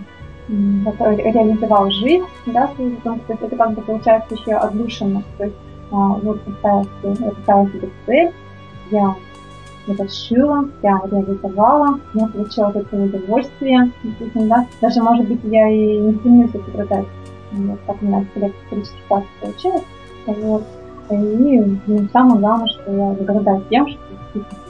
реализовал 0.49 1.89
жизнь, 1.89 2.25
да, 2.47 2.67
то 2.75 2.83
есть 2.83 3.41
это 3.41 3.55
как 3.55 3.73
бы 3.73 3.81
получается 3.81 4.35
еще 4.35 4.55
отдушина, 4.55 5.23
то 5.37 5.45
есть 5.45 5.55
а, 5.91 6.13
вот 6.23 6.41
поставила 6.41 6.85
себе, 7.01 7.31
поставила 7.31 7.69
себе 7.69 7.89
цель, 8.05 8.31
я 8.91 9.15
сшила, 10.07 10.69
я 10.83 11.01
реализовала, 11.11 11.99
я 12.13 12.27
получила 12.27 12.69
это 12.69 12.95
удовольствие, 12.95 13.91
да, 14.35 14.67
даже 14.81 15.01
может 15.01 15.27
быть 15.27 15.39
я 15.45 15.69
и 15.69 15.97
не 15.97 16.13
стремлюсь 16.13 16.51
это 16.53 16.71
продать, 16.71 17.07
вот, 17.51 17.79
как 17.87 18.01
у 18.01 18.05
меня 18.05 18.25
количество 18.69 19.17
раз 19.17 19.23
получилось, 19.41 19.83
вот, 20.25 20.63
и 21.09 21.79
ну, 21.87 22.07
самое 22.13 22.39
главное, 22.39 22.67
что 22.67 22.91
я 22.91 23.11
благодарна 23.13 23.63
тем, 23.69 23.87
что 23.87 23.99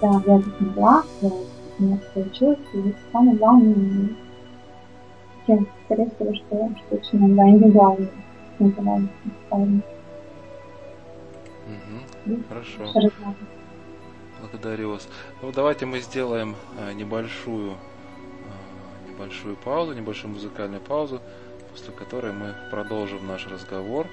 я, 0.01 0.21
я 0.25 0.37
это 0.37 0.49
смогла, 0.57 1.03
я, 1.21 1.29
у 1.29 1.83
меня 1.83 1.97
получилось, 2.13 2.59
и 2.73 2.93
самое 3.11 3.37
главное, 3.37 3.75
тем, 5.47 5.67
скорее 5.85 6.09
всего, 6.11 6.33
что, 6.33 6.69
что 6.77 6.95
очень 6.95 7.19
иногда 7.19 7.49
индивидуально 7.49 8.07
правильно. 9.49 9.81
Угу. 12.27 12.39
Хорошо. 12.49 13.09
Благодарю 14.41 14.93
вас. 14.93 15.07
Ну, 15.43 15.51
давайте 15.51 15.85
мы 15.85 15.99
сделаем 15.99 16.55
а, 16.79 16.93
небольшую, 16.93 17.73
а, 17.73 19.09
небольшую 19.09 19.55
паузу, 19.55 19.93
небольшую 19.93 20.33
музыкальную 20.33 20.81
паузу, 20.81 21.21
после 21.69 21.93
которой 21.93 22.33
мы 22.33 22.55
продолжим 22.71 23.27
наш 23.27 23.45
разговор 23.45 24.07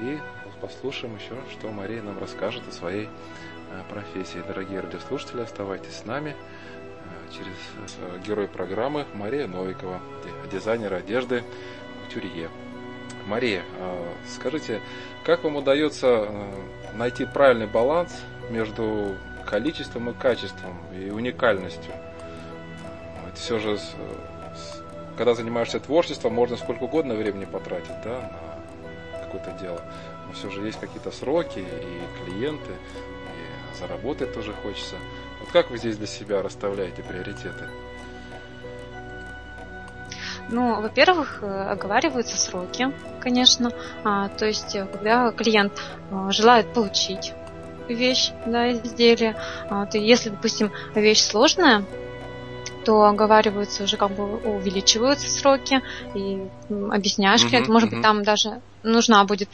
э, 0.00 0.04
и 0.04 0.18
послушаем 0.62 1.14
еще, 1.16 1.36
что 1.52 1.70
Мария 1.70 2.02
нам 2.02 2.18
расскажет 2.18 2.66
о 2.68 2.72
своей 2.72 3.08
э, 3.70 3.82
профессии. 3.90 4.42
Дорогие 4.46 4.80
радиослушатели, 4.80 5.42
оставайтесь 5.42 5.96
с 5.96 6.04
нами. 6.06 6.34
Э, 7.04 7.32
через 7.32 8.26
герой 8.26 8.48
программы 8.48 9.04
Мария 9.12 9.46
Новикова, 9.46 10.00
дизайнер 10.50 10.94
одежды 10.94 11.44
Тюрье. 12.12 12.48
Мария, 13.26 13.62
скажите, 14.26 14.80
как 15.24 15.44
вам 15.44 15.56
удается 15.56 16.28
найти 16.94 17.26
правильный 17.26 17.66
баланс 17.66 18.18
между 18.50 19.16
количеством 19.46 20.10
и 20.10 20.12
качеством 20.12 20.78
и 20.94 21.10
уникальностью? 21.10 21.92
Это 23.28 23.36
все 23.36 23.58
же 23.58 23.78
когда 25.20 25.34
занимаешься 25.34 25.78
творчеством, 25.80 26.32
можно 26.32 26.56
сколько 26.56 26.84
угодно 26.84 27.14
времени 27.14 27.44
потратить 27.44 27.92
да, 28.02 28.30
на 29.12 29.18
какое-то 29.18 29.50
дело. 29.60 29.82
Но 30.26 30.32
все 30.32 30.48
же 30.48 30.62
есть 30.62 30.80
какие-то 30.80 31.10
сроки 31.10 31.58
и 31.58 32.24
клиенты, 32.24 32.70
и 32.70 33.78
заработать 33.78 34.32
тоже 34.32 34.54
хочется. 34.62 34.96
Вот 35.40 35.50
как 35.50 35.70
вы 35.70 35.76
здесь 35.76 35.98
для 35.98 36.06
себя 36.06 36.40
расставляете 36.40 37.02
приоритеты? 37.02 37.68
Ну, 40.48 40.80
во-первых, 40.80 41.40
э, 41.42 41.46
оговариваются 41.46 42.38
сроки, 42.38 42.90
конечно. 43.20 43.72
А, 44.04 44.28
то 44.30 44.46
есть, 44.46 44.74
э, 44.74 44.86
когда 44.86 45.32
клиент 45.32 45.82
а, 46.10 46.32
желает 46.32 46.72
получить 46.72 47.34
вещь, 47.94 48.30
да, 48.46 48.72
изделие, 48.72 49.36
а, 49.68 49.86
то 49.86 49.98
если, 49.98 50.30
допустим, 50.30 50.70
вещь 50.94 51.22
сложная, 51.22 51.84
то 52.84 53.04
оговариваются 53.04 53.84
уже 53.84 53.96
как 53.96 54.12
бы 54.12 54.36
увеличиваются 54.38 55.28
сроки 55.28 55.82
и 56.14 56.38
объясняешь 56.90 57.44
клиенту, 57.44 57.70
uh-huh, 57.70 57.72
может 57.72 57.90
быть 57.90 58.02
там 58.02 58.22
даже 58.22 58.62
нужна 58.82 59.24
будет 59.24 59.50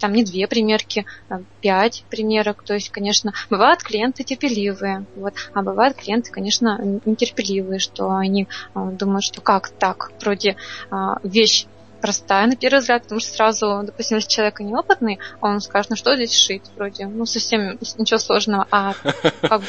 там 0.00 0.12
не 0.12 0.24
две 0.24 0.46
примерки, 0.46 1.04
а 1.28 1.40
пять 1.60 2.04
примерок. 2.08 2.62
То 2.64 2.74
есть, 2.74 2.90
конечно, 2.90 3.32
бывают 3.50 3.82
клиенты 3.82 4.24
терпеливые, 4.24 5.04
вот, 5.16 5.34
а 5.52 5.62
бывают 5.62 5.96
клиенты, 5.96 6.30
конечно, 6.30 6.78
нетерпеливые, 7.04 7.78
что 7.78 8.10
они 8.10 8.48
а, 8.74 8.86
думают, 8.86 9.24
что 9.24 9.40
как 9.40 9.68
так, 9.68 10.12
вроде 10.20 10.56
а, 10.90 11.18
вещь 11.22 11.66
простая 12.00 12.46
на 12.46 12.56
первый 12.56 12.80
взгляд, 12.80 13.02
потому 13.02 13.20
что 13.20 13.32
сразу, 13.32 13.82
допустим, 13.84 14.16
если 14.16 14.28
человек 14.28 14.60
неопытный, 14.60 15.18
он 15.40 15.60
скажет, 15.60 15.90
ну 15.90 15.96
что 15.96 16.14
здесь 16.16 16.38
шить, 16.38 16.64
вроде, 16.76 17.06
ну 17.06 17.26
совсем 17.26 17.78
ничего 17.98 18.18
сложного, 18.18 18.66
а 18.70 18.94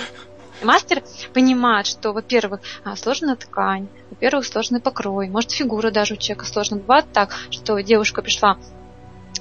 Мастер 0.62 1.04
понимает, 1.34 1.88
что, 1.88 2.12
во-первых, 2.12 2.60
а, 2.84 2.96
сложная 2.96 3.36
ткань, 3.36 3.88
во-первых, 4.10 4.46
сложный 4.46 4.82
покрой, 4.82 5.30
может, 5.30 5.52
фигура 5.52 5.90
даже 5.90 6.16
у 6.16 6.18
человека 6.18 6.46
сложная. 6.46 6.80
Бывает 6.80 7.06
так, 7.14 7.34
что 7.50 7.80
девушка 7.80 8.22
пришла 8.22 8.58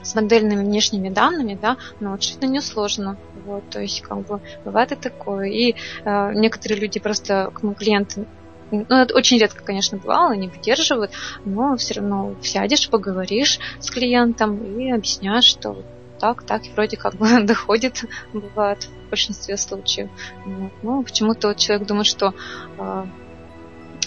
с 0.01 0.14
модельными 0.14 0.62
внешними 0.64 1.09
данными, 1.09 1.59
да, 1.61 1.77
но 1.98 2.12
вот 2.12 2.22
шить 2.22 2.40
на 2.40 2.46
нее 2.46 2.61
сложно. 2.61 3.16
Вот, 3.44 3.68
то 3.70 3.81
есть, 3.81 4.01
как 4.03 4.27
бы, 4.27 4.40
бывает 4.64 4.92
и 4.92 4.94
такое. 4.94 5.46
И 5.46 5.74
э, 6.05 6.33
некоторые 6.35 6.81
люди 6.81 7.01
просто, 7.01 7.53
ну, 7.62 7.74
клиенты 7.74 8.27
ну, 8.71 8.97
это 8.97 9.15
очень 9.15 9.39
редко, 9.39 9.63
конечно, 9.65 9.99
бывало, 9.99 10.33
не 10.33 10.49
выдерживают, 10.49 11.13
но 11.45 11.77
все 11.77 11.95
равно 11.95 12.35
сядешь, 12.43 12.89
поговоришь 12.89 13.59
с 13.81 13.91
клиентом 13.91 14.79
и 14.79 14.91
объясняешь, 14.91 15.45
что 15.45 15.83
так, 16.19 16.43
так, 16.43 16.67
и 16.67 16.71
вроде 16.71 16.97
как 16.97 17.15
бы 17.15 17.41
доходит, 17.43 18.05
бывает 18.33 18.85
в 18.85 19.11
большинстве 19.11 19.57
случаев. 19.57 20.11
Вот. 20.45 20.73
Ну, 20.83 21.03
почему-то 21.03 21.49
вот 21.49 21.57
человек 21.57 21.87
думает, 21.87 22.07
что 22.07 22.35
э, 22.79 23.05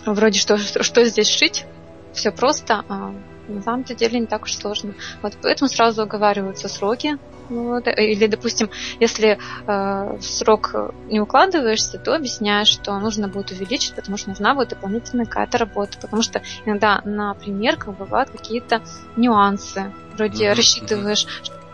вроде 0.06 0.40
что, 0.40 0.58
что, 0.58 0.84
что 0.84 1.06
здесь 1.06 1.30
шить, 1.30 1.66
все 2.14 2.32
просто, 2.32 2.84
а 2.88 3.14
на 3.48 3.62
самом 3.62 3.84
деле 3.84 4.20
не 4.20 4.28
так 4.28 4.44
уж 4.44 4.54
сложно. 4.54 4.94
Вот 5.22 5.34
поэтому 5.42 5.70
сразу 5.70 6.04
оговариваются 6.04 6.68
сроки. 6.68 7.18
Вот. 7.52 7.86
Или, 7.88 8.28
допустим, 8.28 8.70
если 9.02 9.38
э, 9.68 10.18
в 10.18 10.24
срок 10.24 10.74
не 11.10 11.20
укладываешься, 11.20 12.00
то 12.00 12.16
объясняешь, 12.16 12.70
что 12.70 12.98
нужно 12.98 13.28
будет 13.28 13.52
увеличить, 13.52 13.94
потому 13.94 14.16
что 14.16 14.30
нужна 14.30 14.56
будет 14.56 14.70
дополнительная 14.70 15.26
какая-то 15.26 15.58
работа. 15.58 15.98
Потому 16.00 16.22
что 16.22 16.42
иногда 16.66 17.02
на 17.04 17.34
примерках 17.34 17.98
бывают 17.98 18.30
какие-то 18.30 18.82
нюансы. 19.18 19.92
Вроде 20.16 20.46
mm-hmm. 20.46 20.54
рассчитываешь, 20.54 21.28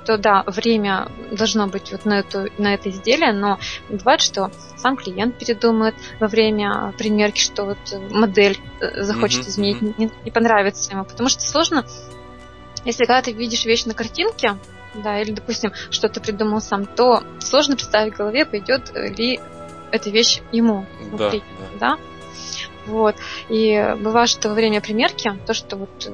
что 0.04 0.18
да, 0.18 0.44
время 0.48 1.10
должно 1.32 1.68
быть 1.68 1.92
вот 1.92 2.06
на, 2.06 2.20
эту, 2.20 2.48
на 2.58 2.74
это 2.74 2.90
изделие, 2.90 3.34
но 3.34 3.60
бывает, 3.88 4.22
что 4.22 4.50
сам 4.78 4.98
клиент 4.98 5.38
передумает 5.38 5.94
во 6.20 6.28
время 6.28 6.92
примерки, 6.98 7.40
что 7.40 7.66
вот 7.66 7.78
модель 8.10 8.58
э, 8.82 9.04
захочет 9.04 9.42
mm-hmm. 9.46 9.50
изменить, 9.50 9.82
не, 10.00 10.10
не 10.26 10.32
понравится 10.32 10.92
ему. 10.92 11.06
Потому 11.06 11.30
что 11.30 11.42
сложно, 11.42 11.86
если 12.84 13.06
когда 13.06 13.22
ты 13.22 13.32
видишь 13.32 13.66
вещь 13.66 13.86
на 13.86 13.94
картинке, 13.94 14.58
да, 14.94 15.22
или, 15.22 15.32
допустим, 15.32 15.72
что-то 15.90 16.22
придумал 16.22 16.62
сам, 16.62 16.86
то 16.86 17.24
сложно 17.40 17.76
представить 17.76 18.14
в 18.14 18.18
голове, 18.18 18.46
пойдет 18.46 18.94
ли 18.96 19.40
эта 19.92 20.10
вещь 20.10 20.42
ему 20.52 20.86
внутри, 21.02 21.44
да, 21.80 21.96
да. 21.96 21.98
Вот. 22.86 23.16
И 23.50 23.96
бывает, 24.00 24.30
что 24.30 24.50
во 24.50 24.56
время 24.56 24.82
примерки, 24.82 25.32
то, 25.46 25.54
что 25.54 25.76
вот 25.76 25.90
э, 26.08 26.12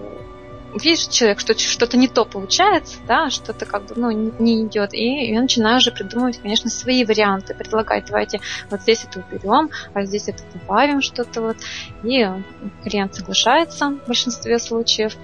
видишь 0.73 1.07
человек, 1.07 1.39
что 1.39 1.57
что-то 1.57 1.97
не 1.97 2.07
то 2.07 2.25
получается, 2.25 2.97
да, 3.07 3.29
что-то 3.29 3.65
как 3.65 3.85
бы, 3.85 3.95
ну, 3.95 4.11
не 4.11 4.65
идет, 4.65 4.93
и 4.93 5.31
я 5.31 5.41
начинаю 5.41 5.77
уже 5.77 5.91
придумывать, 5.91 6.39
конечно, 6.41 6.69
свои 6.69 7.05
варианты, 7.05 7.53
предлагать, 7.53 8.05
давайте 8.07 8.39
вот 8.69 8.81
здесь 8.81 9.05
это 9.05 9.19
уберем, 9.19 9.69
а 9.93 10.03
здесь 10.03 10.27
это 10.27 10.43
добавим 10.53 11.01
что-то 11.01 11.41
вот, 11.41 11.57
и 12.03 12.27
клиент 12.83 13.15
соглашается 13.15 13.89
в 13.89 14.07
большинстве 14.07 14.59
случаев. 14.59 15.15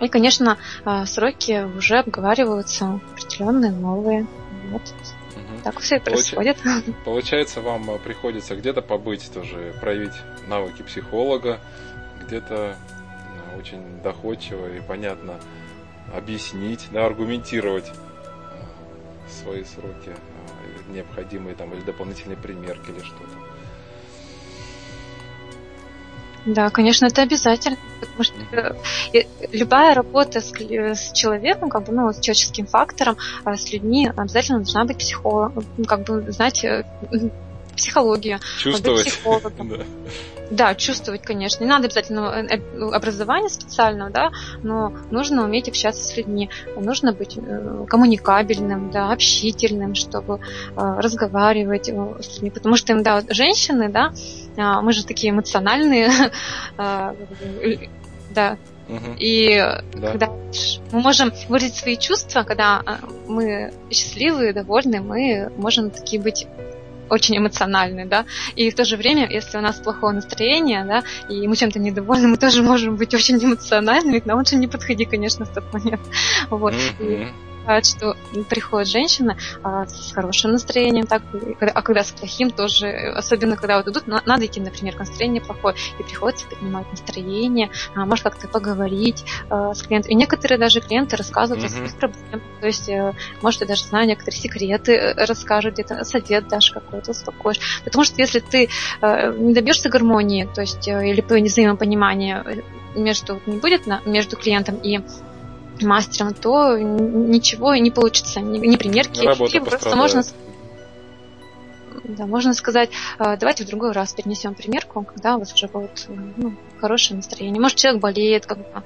И, 0.00 0.08
конечно, 0.08 0.58
а, 0.84 1.06
сроки 1.06 1.66
уже 1.76 1.98
обговариваются 1.98 3.00
определенные 3.12 3.70
новые. 3.70 4.26
Вот. 4.70 4.82
Так 5.62 5.80
все 5.80 5.96
и 5.96 5.98
происходит. 5.98 6.56
Получается, 7.04 7.60
вам 7.60 7.98
приходится 8.02 8.56
где-то 8.56 8.82
побыть 8.82 9.30
тоже, 9.32 9.74
проявить 9.80 10.14
навыки 10.48 10.82
психолога, 10.82 11.60
где-то 12.26 12.76
очень 13.58 14.00
доходчиво 14.02 14.72
и 14.72 14.80
понятно 14.80 15.38
объяснить, 16.14 16.88
да, 16.92 17.04
аргументировать 17.04 17.88
э, 17.88 19.28
свои 19.28 19.64
сроки, 19.64 20.16
необходимые 20.88 21.54
там 21.54 21.72
или 21.74 21.82
дополнительные 21.82 22.36
примерки 22.36 22.90
или 22.90 23.00
что-то. 23.00 23.39
Да, 26.46 26.70
конечно, 26.70 27.06
это 27.06 27.22
обязательно, 27.22 27.76
потому 28.00 28.24
что 28.24 28.34
mm-hmm. 28.38 29.28
любая 29.52 29.94
работа 29.94 30.40
с, 30.40 30.52
с 30.52 31.12
человеком, 31.12 31.68
как 31.68 31.84
бы, 31.84 31.92
ну, 31.92 32.12
с 32.12 32.20
человеческим 32.20 32.66
фактором, 32.66 33.16
с 33.44 33.72
людьми 33.72 34.10
обязательно 34.14 34.58
должна 34.58 34.84
быть 34.84 34.98
психолог, 34.98 35.52
ну, 35.76 35.84
как 35.84 36.04
бы, 36.04 36.32
знаете, 36.32 36.86
психология. 37.76 38.40
Чувствовать. 38.58 39.20
да. 39.58 39.84
Да, 40.50 40.74
чувствовать, 40.74 41.22
конечно. 41.22 41.62
Не 41.62 41.70
надо 41.70 41.86
обязательно 41.86 42.20
э, 42.20 42.56
э, 42.56 42.90
образования 42.90 43.48
специального, 43.48 44.10
да, 44.10 44.30
но 44.62 44.92
нужно 45.10 45.44
уметь 45.44 45.68
общаться 45.68 46.02
с 46.02 46.16
людьми, 46.16 46.50
нужно 46.76 47.12
быть 47.12 47.38
э, 47.38 47.84
коммуникабельным, 47.88 48.90
да, 48.90 49.12
общительным, 49.12 49.94
чтобы 49.94 50.40
разговаривать 50.74 51.86
с 51.86 52.34
людьми. 52.34 52.50
Потому 52.50 52.76
что, 52.76 53.00
да, 53.00 53.22
женщины, 53.28 53.88
да, 53.88 54.12
а, 54.56 54.82
мы 54.82 54.92
же 54.92 55.06
такие 55.06 55.30
эмоциональные, 55.30 56.10
да, 56.76 58.56
И 59.18 59.56
да. 59.94 60.10
когда 60.10 60.32
мы 60.90 61.00
можем 61.00 61.32
выразить 61.48 61.76
свои 61.76 61.96
чувства, 61.96 62.42
когда 62.42 62.82
мы 63.28 63.72
счастливы, 63.90 64.52
довольны, 64.52 65.00
мы 65.00 65.52
можем 65.56 65.90
такие 65.90 66.20
быть 66.20 66.48
очень 67.10 67.36
эмоциональны, 67.36 68.06
да, 68.06 68.24
и 68.56 68.70
в 68.70 68.74
то 68.74 68.84
же 68.84 68.96
время, 68.96 69.28
если 69.28 69.58
у 69.58 69.60
нас 69.60 69.76
плохое 69.76 70.14
настроение, 70.14 70.84
да, 70.84 71.02
и 71.28 71.46
мы 71.46 71.56
чем-то 71.56 71.78
недовольны, 71.78 72.28
мы 72.28 72.36
тоже 72.36 72.62
можем 72.62 72.96
быть 72.96 73.14
очень 73.14 73.42
эмоциональными, 73.44 74.22
но 74.24 74.36
лучше 74.36 74.56
не 74.56 74.68
подходи, 74.68 75.04
конечно, 75.04 75.44
в 75.44 75.52
тот 75.52 75.64
момент. 75.72 76.00
Вот. 76.50 76.74
Mm-hmm. 76.74 77.49
Бывает, 77.60 77.86
что 77.86 78.16
приходит 78.48 78.88
женщина 78.88 79.36
а, 79.62 79.86
с 79.86 80.12
хорошим 80.12 80.52
настроением, 80.52 81.06
так, 81.06 81.22
а 81.60 81.82
когда 81.82 82.02
с 82.02 82.10
плохим 82.10 82.50
тоже, 82.50 82.88
особенно 83.14 83.56
когда 83.56 83.76
вот 83.76 83.88
идут, 83.88 84.06
надо 84.06 84.46
идти, 84.46 84.60
например, 84.60 84.96
настроение 84.98 85.42
плохое, 85.42 85.76
и 85.98 86.02
приходится 86.02 86.46
поднимать 86.46 86.90
настроение, 86.90 87.70
а, 87.94 88.06
может 88.06 88.24
как-то 88.24 88.48
поговорить 88.48 89.24
а, 89.48 89.74
с 89.74 89.82
клиентом. 89.82 90.12
И 90.12 90.14
некоторые 90.14 90.58
даже 90.58 90.80
клиенты 90.80 91.16
рассказывают 91.16 91.64
mm-hmm. 91.64 91.74
о 91.74 91.76
своих 91.76 91.96
проблемах, 91.96 92.42
то 92.60 92.66
есть, 92.66 92.88
а, 92.88 93.14
может, 93.42 93.60
я 93.60 93.66
даже 93.66 93.84
знаю 93.84 94.06
некоторые 94.06 94.40
секреты 94.40 94.92
э, 94.92 95.24
расскажут, 95.26 95.74
где-то 95.74 96.04
совет 96.04 96.48
дашь 96.48 96.70
какой-то, 96.72 97.10
успокоишь. 97.10 97.80
Потому 97.84 98.04
что 98.04 98.16
если 98.18 98.40
ты 98.40 98.68
а, 99.00 99.32
не 99.32 99.54
добьешься 99.54 99.88
гармонии, 99.88 100.48
то 100.52 100.60
есть, 100.62 100.88
или 100.88 101.20
взаимопонимания 101.20 102.44
между, 102.94 103.40
не 103.46 103.58
будет 103.58 103.86
на, 103.86 104.00
между 104.04 104.36
клиентом 104.36 104.76
и 104.76 105.00
мастером, 105.82 106.34
то 106.34 106.76
ничего 106.78 107.74
не 107.74 107.90
получится, 107.90 108.40
ни, 108.40 108.58
ни 108.58 108.76
примерки, 108.76 109.24
Работа 109.24 109.60
просто 109.60 109.96
можно 109.96 110.22
да, 112.16 112.26
можно 112.26 112.54
сказать, 112.54 112.90
э, 113.18 113.36
давайте 113.36 113.64
в 113.64 113.68
другой 113.68 113.92
раз 113.92 114.12
перенесем 114.12 114.54
примерку, 114.54 115.02
когда 115.04 115.36
у 115.36 115.40
вас 115.40 115.52
уже 115.52 115.68
будет 115.68 116.06
ну, 116.08 116.54
хорошее 116.80 117.16
настроение. 117.16 117.60
Может, 117.60 117.78
человек 117.78 118.00
болеет, 118.02 118.46
как 118.46 118.58
бы, 118.58 118.82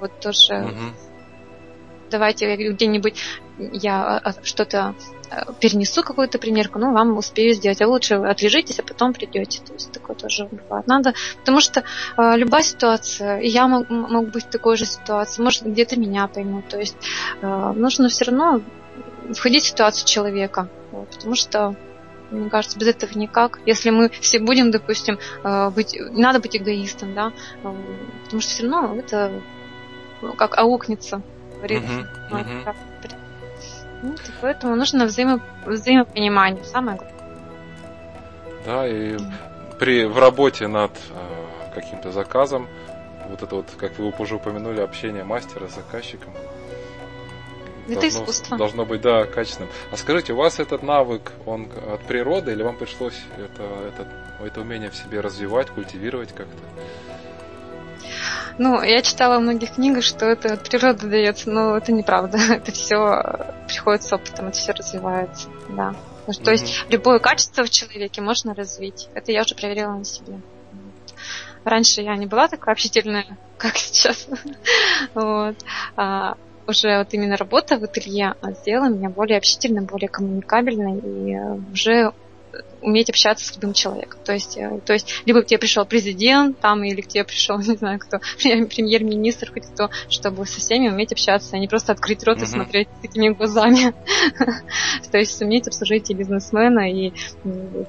вот 0.00 0.18
тоже. 0.20 0.54
Угу. 0.54 0.94
Давайте 2.10 2.56
где-нибудь 2.56 3.14
я 3.72 4.02
а, 4.02 4.20
а, 4.24 4.34
что-то 4.44 4.94
э, 5.30 5.52
перенесу 5.60 6.02
какую-то 6.02 6.38
примерку, 6.38 6.78
ну, 6.78 6.92
вам 6.92 7.16
успею 7.16 7.54
сделать. 7.54 7.80
А 7.82 7.86
лучше 7.86 8.14
отлежитесь, 8.14 8.78
а 8.80 8.82
потом 8.82 9.12
придете. 9.12 9.60
То 9.66 9.72
есть 9.72 9.92
такое 9.92 10.16
тоже 10.16 10.48
бывает. 10.50 10.86
Надо, 10.86 11.14
потому 11.38 11.60
что 11.60 11.84
э, 12.16 12.36
любая 12.36 12.62
ситуация, 12.62 13.38
и 13.38 13.48
я 13.48 13.68
мог, 13.68 13.88
мог 13.90 14.30
быть 14.30 14.44
в 14.44 14.50
такой 14.50 14.76
же 14.76 14.86
ситуации, 14.86 15.42
может, 15.42 15.64
где-то 15.64 15.98
меня 15.98 16.26
поймут. 16.26 16.68
То 16.68 16.78
есть 16.78 16.96
э, 17.40 17.72
нужно 17.76 18.08
все 18.08 18.24
равно 18.24 18.62
входить 19.32 19.64
в 19.64 19.68
ситуацию 19.68 20.06
человека, 20.06 20.68
вот, 20.90 21.08
потому 21.10 21.34
что 21.34 21.76
мне 22.30 22.48
кажется, 22.48 22.78
без 22.78 22.88
этого 22.88 23.16
никак. 23.18 23.60
Если 23.66 23.90
мы 23.90 24.08
все 24.08 24.38
будем, 24.38 24.70
допустим, 24.70 25.18
э, 25.44 25.70
быть, 25.70 25.96
надо 26.10 26.40
быть 26.40 26.56
эгоистом, 26.56 27.14
да, 27.14 27.32
э, 27.62 27.74
потому 28.24 28.40
что 28.40 28.50
все 28.50 28.68
равно 28.68 28.96
это 28.98 29.42
ну, 30.22 30.32
как 30.34 30.56
аукнется. 30.56 31.22
Uh-huh, 31.62 32.06
uh-huh. 32.30 32.74
Ну, 34.02 34.16
поэтому 34.40 34.76
нужно 34.76 35.06
взаимо, 35.06 35.40
взаимопонимание, 35.64 36.64
самое 36.64 36.98
главное. 36.98 37.22
Да, 38.66 38.86
и 38.86 39.16
при, 39.78 40.04
в 40.04 40.18
работе 40.18 40.66
над 40.66 40.92
э, 41.10 41.74
каким-то 41.74 42.12
заказом, 42.12 42.68
вот 43.28 43.42
это 43.42 43.56
вот, 43.56 43.66
как 43.78 43.98
вы 43.98 44.12
уже 44.18 44.36
упомянули, 44.36 44.80
общение 44.80 45.24
мастера 45.24 45.68
с 45.68 45.74
заказчиком, 45.74 46.32
это 47.86 47.94
должно, 47.94 48.08
искусство. 48.08 48.58
Должно 48.58 48.84
быть, 48.84 49.00
да, 49.00 49.24
качественным. 49.24 49.70
А 49.90 49.96
скажите, 49.96 50.32
у 50.32 50.36
вас 50.36 50.60
этот 50.60 50.82
навык, 50.82 51.32
он 51.46 51.68
от 51.92 52.00
природы, 52.02 52.52
или 52.52 52.62
вам 52.62 52.76
пришлось 52.76 53.20
это, 53.36 53.62
это, 53.88 54.08
это 54.44 54.60
умение 54.60 54.90
в 54.90 54.96
себе 54.96 55.20
развивать, 55.20 55.68
культивировать 55.70 56.32
как-то? 56.32 56.62
Ну, 58.58 58.82
я 58.82 59.02
читала 59.02 59.38
в 59.38 59.42
многих 59.42 59.74
книгах, 59.74 60.04
что 60.04 60.26
это 60.26 60.54
от 60.54 60.68
природы 60.68 61.06
дается, 61.08 61.50
но 61.50 61.76
это 61.76 61.92
неправда. 61.92 62.38
Это 62.52 62.72
все 62.72 63.22
приходит 63.66 64.02
с 64.02 64.12
опытом, 64.12 64.48
это 64.48 64.58
все 64.58 64.72
развивается, 64.72 65.48
да. 65.70 65.94
Mm-hmm. 66.26 66.44
То 66.44 66.50
есть 66.52 66.84
любое 66.88 67.18
качество 67.18 67.64
в 67.64 67.70
человеке 67.70 68.20
можно 68.20 68.54
развить. 68.54 69.08
Это 69.14 69.32
я 69.32 69.42
уже 69.42 69.54
проверила 69.54 69.92
на 69.92 70.04
себе. 70.04 70.40
Раньше 71.64 72.02
я 72.02 72.16
не 72.16 72.26
была 72.26 72.48
такая 72.48 72.74
общительная, 72.74 73.26
как 73.58 73.76
сейчас. 73.76 74.28
вот. 75.14 75.56
а, 75.96 76.36
уже 76.66 76.98
вот 76.98 77.12
именно 77.12 77.36
работа 77.36 77.78
в 77.78 77.84
ателье 77.84 78.34
сделала 78.60 78.88
меня 78.88 79.08
более 79.08 79.38
общительной, 79.38 79.82
более 79.82 80.08
коммуникабельной 80.08 80.98
и 80.98 81.36
уже 81.72 82.12
уметь 82.82 83.10
общаться 83.10 83.46
с 83.46 83.54
любым 83.54 83.72
человеком. 83.72 84.20
То 84.24 84.32
есть, 84.32 84.56
э, 84.56 84.80
то 84.84 84.92
есть 84.92 85.22
либо 85.24 85.42
к 85.42 85.46
тебе 85.46 85.58
пришел 85.58 85.84
президент, 85.84 86.58
там, 86.60 86.82
или 86.84 87.00
к 87.00 87.08
тебе 87.08 87.24
пришел, 87.24 87.58
не 87.60 87.76
знаю 87.76 87.98
кто, 87.98 88.18
премьер-министр, 88.42 89.52
хоть 89.52 89.66
кто, 89.66 89.90
чтобы 90.08 90.46
со 90.46 90.60
всеми 90.60 90.88
уметь 90.88 91.12
общаться, 91.12 91.56
а 91.56 91.58
не 91.58 91.68
просто 91.68 91.92
открыть 91.92 92.24
рот 92.24 92.42
и 92.42 92.46
смотреть 92.46 92.88
такими 93.00 93.30
глазами. 93.30 93.94
То 95.10 95.18
есть 95.18 95.36
суметь 95.36 95.66
обслужить 95.68 96.10
и 96.10 96.14
бизнесмена, 96.14 96.90
и 96.90 97.12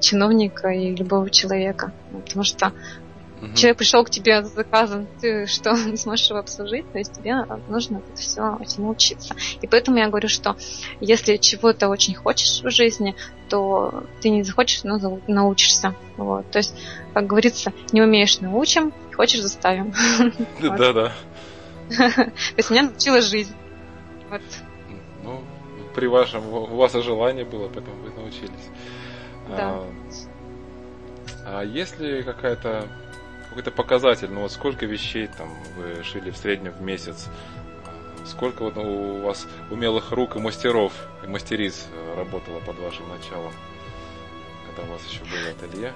чиновника, 0.00 0.68
и 0.68 0.94
любого 0.94 1.30
человека. 1.30 1.92
Потому 2.24 2.44
что 2.44 2.72
Угу. 3.44 3.54
Человек 3.54 3.78
пришел 3.78 4.04
к 4.04 4.10
тебе 4.10 4.42
с 4.42 4.54
заказом, 4.54 5.06
ты 5.20 5.46
что, 5.46 5.72
не 5.86 5.96
сможешь 5.96 6.28
его 6.28 6.38
обслужить, 6.38 6.90
то 6.92 6.98
есть 6.98 7.12
тебе 7.12 7.44
нужно 7.68 7.98
это 7.98 8.20
все 8.20 8.56
очень 8.60 8.82
научиться. 8.82 9.34
И 9.60 9.66
поэтому 9.66 9.98
я 9.98 10.08
говорю, 10.08 10.28
что 10.28 10.56
если 11.00 11.36
чего-то 11.36 11.88
очень 11.88 12.14
хочешь 12.14 12.62
в 12.62 12.70
жизни, 12.70 13.14
то 13.48 14.04
ты 14.20 14.30
не 14.30 14.42
захочешь, 14.42 14.84
но 14.84 15.20
научишься. 15.26 15.94
Вот. 16.16 16.50
То 16.50 16.58
есть, 16.58 16.74
как 17.12 17.26
говорится, 17.26 17.72
не 17.92 18.02
умеешь 18.02 18.40
научим, 18.40 18.92
хочешь 19.14 19.40
заставим. 19.40 19.92
Да, 20.60 20.92
да. 20.92 21.12
То 21.90 22.32
есть 22.56 22.70
меня 22.70 22.84
научила 22.84 23.20
жизнь. 23.20 23.54
Вот. 24.30 24.42
Ну, 25.22 25.42
при 25.94 26.06
вашем, 26.06 26.46
у 26.48 26.76
вас 26.76 26.94
и 26.94 27.02
желание 27.02 27.44
было, 27.44 27.68
поэтому 27.68 27.96
вы 28.02 28.10
научились. 28.10 28.70
Да. 29.48 29.82
А, 31.44 31.60
а 31.60 31.62
если 31.62 32.22
какая-то 32.22 32.88
какой-то 33.54 33.70
показатель, 33.70 34.30
ну 34.32 34.40
вот 34.40 34.50
сколько 34.50 34.84
вещей 34.84 35.28
там 35.28 35.48
вы 35.76 36.02
шили 36.02 36.32
в 36.32 36.36
среднем 36.36 36.72
в 36.72 36.82
месяц, 36.82 37.26
сколько 38.26 38.64
вот 38.64 38.76
у 38.76 39.20
вас 39.20 39.46
умелых 39.70 40.10
рук 40.10 40.34
и 40.34 40.40
мастеров, 40.40 40.92
и 41.22 41.28
мастериц 41.28 41.86
э, 41.92 42.14
работало 42.16 42.58
под 42.58 42.80
вашим 42.80 43.08
началом, 43.08 43.52
когда 44.66 44.90
у 44.90 44.92
вас 44.92 45.02
еще 45.08 45.20
было 45.20 45.50
ателье? 45.50 45.92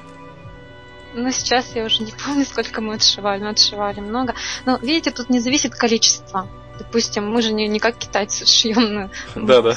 Ну, 1.14 1.32
сейчас 1.32 1.74
я 1.74 1.84
уже 1.84 2.04
не 2.04 2.12
помню, 2.12 2.44
сколько 2.44 2.80
мы 2.80 2.94
отшивали, 2.94 3.40
но 3.40 3.48
отшивали 3.48 3.98
много. 3.98 4.36
Но, 4.64 4.76
видите, 4.76 5.10
тут 5.10 5.28
не 5.28 5.40
зависит 5.40 5.74
количество. 5.74 6.46
Допустим, 6.78 7.28
мы 7.28 7.42
же 7.42 7.52
не, 7.52 7.66
не 7.66 7.80
как 7.80 7.96
китайцы 7.96 8.46
шьем 8.46 9.10
да, 9.34 9.62
да. 9.62 9.74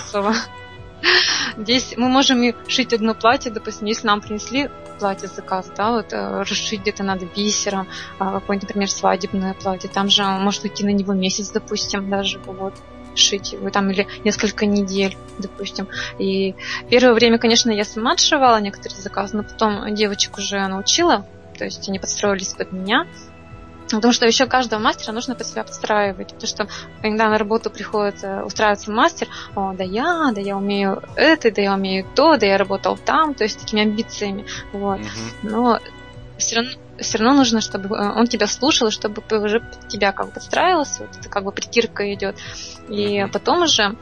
Здесь 1.58 1.96
мы 1.98 2.10
можем 2.10 2.54
шить 2.68 2.94
одно 2.94 3.16
платье, 3.16 3.50
допустим, 3.50 3.88
если 3.88 4.06
нам 4.06 4.22
принесли 4.22 4.70
платье 5.02 5.28
заказ, 5.28 5.72
да, 5.76 5.92
вот 5.92 6.14
э, 6.14 6.44
расшить 6.44 6.82
где-то 6.82 7.04
надо 7.04 7.26
бисером, 7.26 7.88
а, 8.20 8.34
какое-нибудь, 8.34 8.70
например, 8.70 8.90
свадебное 8.90 9.56
платье, 9.56 9.90
там 9.90 10.10
же 10.10 10.24
может 10.24 10.64
уйти 10.64 10.86
на 10.86 10.92
него 10.92 11.14
месяц, 11.14 11.50
допустим, 11.50 12.08
даже 12.08 12.40
вот 12.46 12.76
шить 13.16 13.54
его 13.54 13.72
там 13.72 13.90
или 13.90 14.08
несколько 14.24 14.68
недель, 14.68 15.18
допустим. 15.40 15.88
И 16.20 16.56
первое 16.88 17.14
время, 17.14 17.40
конечно, 17.40 17.72
я 17.72 17.84
сама 17.84 18.12
отшивала 18.14 18.62
некоторые 18.62 19.02
заказы, 19.02 19.38
но 19.38 19.44
потом 19.44 19.94
девочек 19.96 20.38
уже 20.38 20.68
научила, 20.68 21.26
то 21.58 21.66
есть 21.66 21.90
они 21.90 21.98
подстроились 21.98 22.54
под 22.54 22.72
меня, 22.72 23.08
Потому 23.98 24.14
что 24.14 24.26
еще 24.26 24.46
каждого 24.46 24.80
мастера 24.80 25.12
нужно 25.12 25.36
под 25.36 25.48
себя 25.48 25.64
подстраивать. 25.64 26.34
Потому 26.34 26.48
что 26.48 26.68
когда 27.02 27.30
на 27.30 27.38
работу 27.38 27.70
приходит 27.70 28.24
э, 28.24 28.44
устраиваться 28.44 28.92
мастер, 28.92 29.28
о, 29.56 29.74
да 29.74 29.84
я, 29.84 30.32
да 30.34 30.42
я 30.42 30.58
умею 30.58 31.02
это, 31.16 31.52
да 31.52 31.62
я 31.62 31.74
умею 31.74 32.06
то, 32.16 32.38
да 32.38 32.46
я 32.46 32.58
работал 32.58 32.98
там, 32.98 33.34
то 33.34 33.44
есть 33.44 33.60
такими 33.60 33.82
амбициями. 33.82 34.46
Вот. 34.74 35.00
Но 35.44 35.80
все 36.38 36.58
равно 36.58 36.72
все 37.02 37.18
равно 37.18 37.38
нужно, 37.38 37.62
чтобы 37.62 37.96
э, 37.96 38.12
он 38.12 38.28
тебя 38.28 38.48
слушал, 38.48 38.92
чтобы 38.92 39.24
уже 39.32 39.60
под 39.60 39.88
тебя 39.88 40.12
как 40.12 40.28
бы 40.28 40.32
подстраивался, 40.34 41.04
вот 41.04 41.18
это 41.20 41.30
как 41.30 41.44
бы 41.44 41.52
притирка 41.52 42.14
идет. 42.14 42.38
И 42.90 43.26
потом 43.32 43.64
уже 43.64 43.96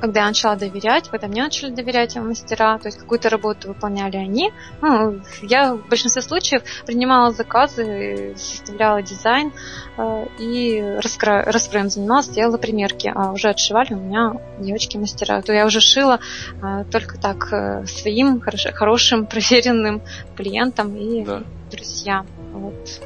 когда 0.00 0.20
я 0.20 0.26
начала 0.26 0.56
доверять, 0.56 1.08
когда 1.08 1.28
мне 1.28 1.42
начали 1.42 1.70
доверять 1.70 2.16
мастера, 2.16 2.78
то 2.78 2.88
есть 2.88 2.98
какую-то 2.98 3.28
работу 3.28 3.68
выполняли 3.68 4.16
они. 4.16 4.52
Ну, 4.80 5.20
я 5.42 5.74
в 5.74 5.88
большинстве 5.88 6.22
случаев 6.22 6.62
принимала 6.86 7.32
заказы, 7.32 8.34
составляла 8.36 9.02
дизайн 9.02 9.52
э, 9.96 10.26
и 10.38 10.80
раскро... 11.02 11.44
раскроем 11.44 11.90
занималась, 11.90 12.28
делала 12.28 12.56
примерки, 12.56 13.12
а 13.14 13.32
уже 13.32 13.48
отшивали 13.48 13.94
у 13.94 13.98
меня 13.98 14.34
девочки-мастера. 14.58 15.42
То 15.42 15.52
я 15.52 15.66
уже 15.66 15.80
шила 15.80 16.20
э, 16.62 16.84
только 16.90 17.18
так 17.18 17.52
э, 17.52 17.86
своим 17.86 18.40
хорош... 18.40 18.66
хорошим, 18.72 19.26
проверенным 19.26 20.02
клиентам 20.36 20.96
и 20.96 21.24
да. 21.24 21.42
друзьям. 21.70 22.26
Вот. 22.52 23.00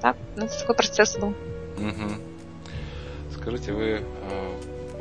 Так, 0.00 0.16
ну, 0.36 0.48
такой 0.48 0.74
процесс 0.74 1.16
был. 1.18 1.34
Угу. 1.76 3.34
Скажите, 3.36 3.72
вы 3.72 4.02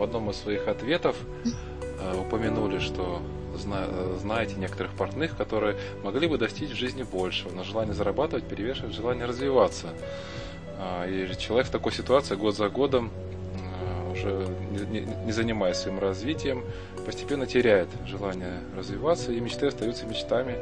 одном 0.04 0.30
из 0.30 0.38
своих 0.38 0.68
ответов 0.68 1.16
э, 1.46 2.18
упомянули, 2.20 2.80
что 2.80 3.22
зна 3.58 3.86
знаете 4.20 4.56
некоторых 4.56 4.94
партнеров, 4.94 5.36
которые 5.36 5.78
могли 6.04 6.28
бы 6.28 6.38
достичь 6.38 6.72
в 6.72 6.76
жизни 6.76 7.04
большего, 7.04 7.52
но 7.52 7.63
желание 7.63 7.94
зарабатывать 7.94 8.46
перевешивает 8.46 8.96
желание 8.96 9.26
развиваться. 9.26 9.89
А, 10.80 11.08
и 11.08 11.30
человек 11.38 11.68
в 11.68 11.72
такой 11.72 11.92
ситуации 11.92 12.36
год 12.36 12.56
за 12.56 12.70
годом, 12.70 13.12
э, 13.56 14.12
уже 14.12 14.48
не, 14.89 15.02
не, 15.02 15.32
занимаясь 15.32 15.78
своим 15.78 16.00
развитием, 16.00 16.63
постепенно 17.06 17.46
теряет 17.46 17.89
желание 18.06 18.60
развиваться, 18.76 19.32
и 19.32 19.39
мечты 19.39 19.68
остаются 19.68 20.06
мечтами. 20.06 20.58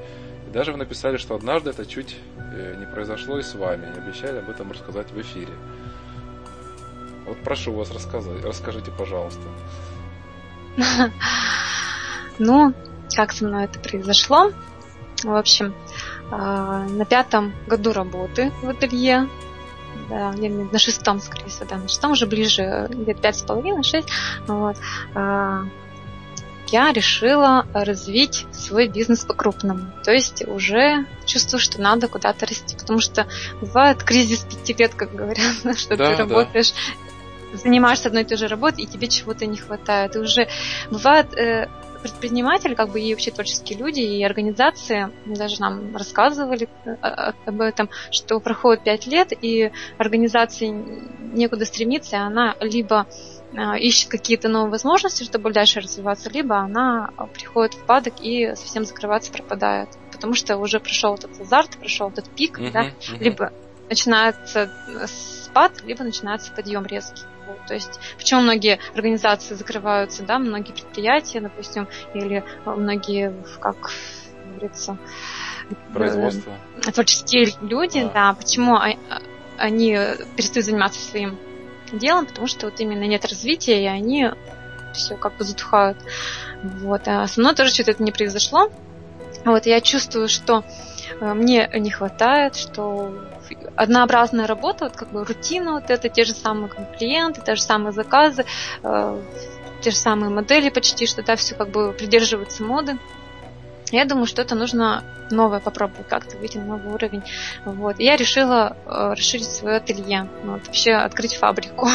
И 0.48 0.52
даже 0.52 0.72
вы 0.72 0.78
написали, 0.78 1.18
что 1.18 1.36
однажды 1.36 1.70
это 1.70 1.86
чуть 1.86 2.18
э, 2.38 2.76
не 2.80 2.86
произошло 2.86 3.40
и 3.40 3.42
с 3.42 3.56
вами, 3.56 3.86
и 3.86 4.00
обещали 4.00 4.40
об 4.40 4.50
этом 4.50 4.72
рассказать 4.72 5.12
в 5.12 5.22
эфире. 5.22 5.54
Вот 7.26 7.38
прошу 7.44 7.74
вас 7.74 7.92
рассказать, 7.92 8.44
расскажите, 8.44 8.92
пожалуйста. 8.92 9.42
Ну, 12.40 12.74
как 13.16 13.34
со 13.34 13.46
мной 13.46 13.66
это 13.66 13.78
произошло? 13.80 14.52
В 15.24 15.36
общем, 15.36 15.76
а, 16.32 16.86
на 16.88 17.06
пятом 17.06 17.54
году 17.68 17.94
работы 17.94 18.52
в 18.64 18.70
ателье, 18.70 19.28
да, 20.10 20.32
на 20.32 20.80
шестом, 20.80 21.20
скорее 21.20 21.50
всего, 21.50 21.68
да, 21.70 21.78
на 21.78 21.88
шестом 21.88 22.14
уже 22.14 22.26
ближе, 22.26 22.88
где-то 22.90 23.22
пять 23.22 23.38
с 23.38 23.44
половиной, 23.44 23.84
шесть, 23.84 24.10
вот, 24.48 24.78
а, 25.14 25.66
я 26.72 26.94
решила 26.94 27.68
развить 27.74 28.48
свой 28.52 28.88
бизнес 28.88 29.26
по-крупному. 29.26 29.92
То 30.04 30.12
есть 30.12 30.48
уже 30.48 31.06
чувствую, 31.26 31.60
что 31.60 31.82
надо 31.82 32.08
куда-то 32.08 32.46
расти. 32.46 32.78
Потому 32.78 33.02
что 33.02 33.28
бывает 33.60 34.02
кризис 34.04 34.40
пяти 34.40 34.74
лет, 34.74 34.96
как 34.96 35.14
говорят, 35.14 35.56
что 35.78 35.98
да, 35.98 36.12
ты 36.12 36.16
работаешь 36.16 36.74
занимаешься 37.54 38.08
одной 38.08 38.24
и 38.24 38.26
той 38.26 38.38
же 38.38 38.48
работой, 38.48 38.84
и 38.84 38.88
тебе 38.88 39.08
чего-то 39.08 39.46
не 39.46 39.58
хватает. 39.58 40.16
И 40.16 40.20
уже 40.20 40.48
бывает, 40.90 41.34
э, 41.38 41.68
предприниматели, 42.02 42.74
как 42.74 42.90
бы 42.90 43.00
и 43.00 43.14
вообще 43.14 43.32
творческие 43.32 43.78
люди, 43.78 44.00
и 44.00 44.24
организации 44.24 45.12
даже 45.26 45.62
нам 45.62 45.96
рассказывали 45.96 46.68
об 47.46 47.62
этом, 47.62 47.90
что 48.10 48.40
проходит 48.40 48.84
пять 48.84 49.06
лет, 49.08 49.32
и 49.40 49.72
организации 49.98 50.68
некуда 51.34 51.66
стремиться, 51.66 52.16
и 52.16 52.20
она 52.20 52.56
либо 52.60 53.08
ищет 53.78 54.10
какие-то 54.10 54.48
новые 54.48 54.72
возможности, 54.72 55.24
чтобы 55.24 55.52
дальше 55.52 55.82
развиваться, 55.82 56.30
либо 56.30 56.58
она 56.58 57.10
приходит 57.34 57.74
в 57.74 57.86
падок 57.86 58.16
и 58.22 58.56
совсем 58.56 58.86
закрываться, 58.86 59.32
пропадает. 59.32 59.90
Потому 60.12 60.34
что 60.36 60.58
уже 60.58 60.80
прошел 60.80 61.16
этот 61.16 61.40
азарт, 61.40 61.78
прошел 61.78 62.10
этот 62.10 62.30
пик, 62.30 62.60
uh-huh, 62.60 62.72
да, 62.72 62.88
uh-huh. 62.88 63.20
либо 63.20 63.52
начинается 63.90 64.72
спад, 65.06 65.84
либо 65.84 66.04
начинается 66.04 66.54
подъем 66.54 66.86
резкий. 66.86 67.24
Вот, 67.52 67.66
то 67.68 67.74
есть, 67.74 68.00
почему 68.18 68.42
многие 68.42 68.80
организации 68.94 69.56
закрываются, 69.56 70.24
да, 70.24 70.40
многие 70.40 70.72
предприятия, 70.72 71.42
допустим, 71.42 71.88
или 72.14 72.44
многие, 72.66 73.34
как 73.60 73.92
говорится, 74.50 74.98
производство. 75.94 76.54
Э, 76.86 76.92
творческие 76.92 77.50
люди, 77.62 78.00
а. 78.00 78.10
да, 78.10 78.34
почему 78.34 78.78
они 79.58 79.98
перестают 80.36 80.66
заниматься 80.66 81.00
своим 81.00 81.38
делом, 81.92 82.26
потому 82.26 82.48
что 82.48 82.68
вот 82.68 82.80
именно 82.80 83.04
нет 83.04 83.26
развития, 83.26 83.84
и 83.84 83.88
они 83.88 84.30
все 84.94 85.16
как 85.16 85.38
бы 85.38 85.44
затухают. 85.44 85.98
Вот. 86.64 87.02
А 87.08 87.28
со 87.28 87.40
мной 87.40 87.56
тоже 87.56 87.74
что-то 87.74 87.92
это 87.92 88.04
не 88.04 88.12
произошло. 88.12 88.72
Вот 89.46 89.66
я 89.66 89.82
чувствую, 89.82 90.28
что 90.28 90.64
э, 91.20 91.34
мне 91.34 91.70
не 91.74 91.90
хватает, 91.90 92.56
что 92.56 93.14
однообразная 93.76 94.48
работа, 94.48 94.86
вот 94.86 94.96
как 94.96 95.12
бы 95.12 95.24
рутина, 95.24 95.74
вот 95.74 95.90
это 95.90 96.10
те 96.10 96.24
же 96.24 96.34
самые 96.34 96.70
клиенты, 96.98 97.42
те 97.42 97.56
же 97.56 97.62
самые 97.62 97.92
заказы, 97.92 98.46
э, 98.84 99.22
те 99.82 99.92
же 99.92 99.98
самые 99.98 100.30
модели 100.30 100.70
почти, 100.70 101.06
что 101.08 101.24
да, 101.24 101.36
все 101.36 101.56
как 101.56 101.70
бы 101.70 101.94
придерживается 101.94 102.64
моды. 102.64 102.98
Я 103.92 104.06
думаю, 104.06 104.26
что 104.26 104.42
это 104.42 104.56
нужно 104.56 105.04
новое 105.32 105.60
попробовать, 105.60 106.08
как-то 106.08 106.38
выйти 106.38 106.58
на 106.58 106.66
новый 106.66 106.94
уровень. 106.94 107.24
Вот. 107.66 108.00
И 108.00 108.06
я 108.06 108.16
решила 108.16 108.78
э, 108.86 109.14
расширить 109.14 109.52
свое 109.52 109.78
ателье, 109.78 110.30
вот, 110.44 110.66
вообще 110.66 110.94
открыть 110.94 111.36
фабрику. 111.36 111.88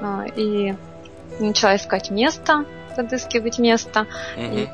А, 0.00 0.24
и 0.36 0.74
начала 1.38 1.76
искать 1.76 2.10
место, 2.10 2.64
подыскивать 2.96 3.58
место. 3.58 4.06
И, 4.36 4.68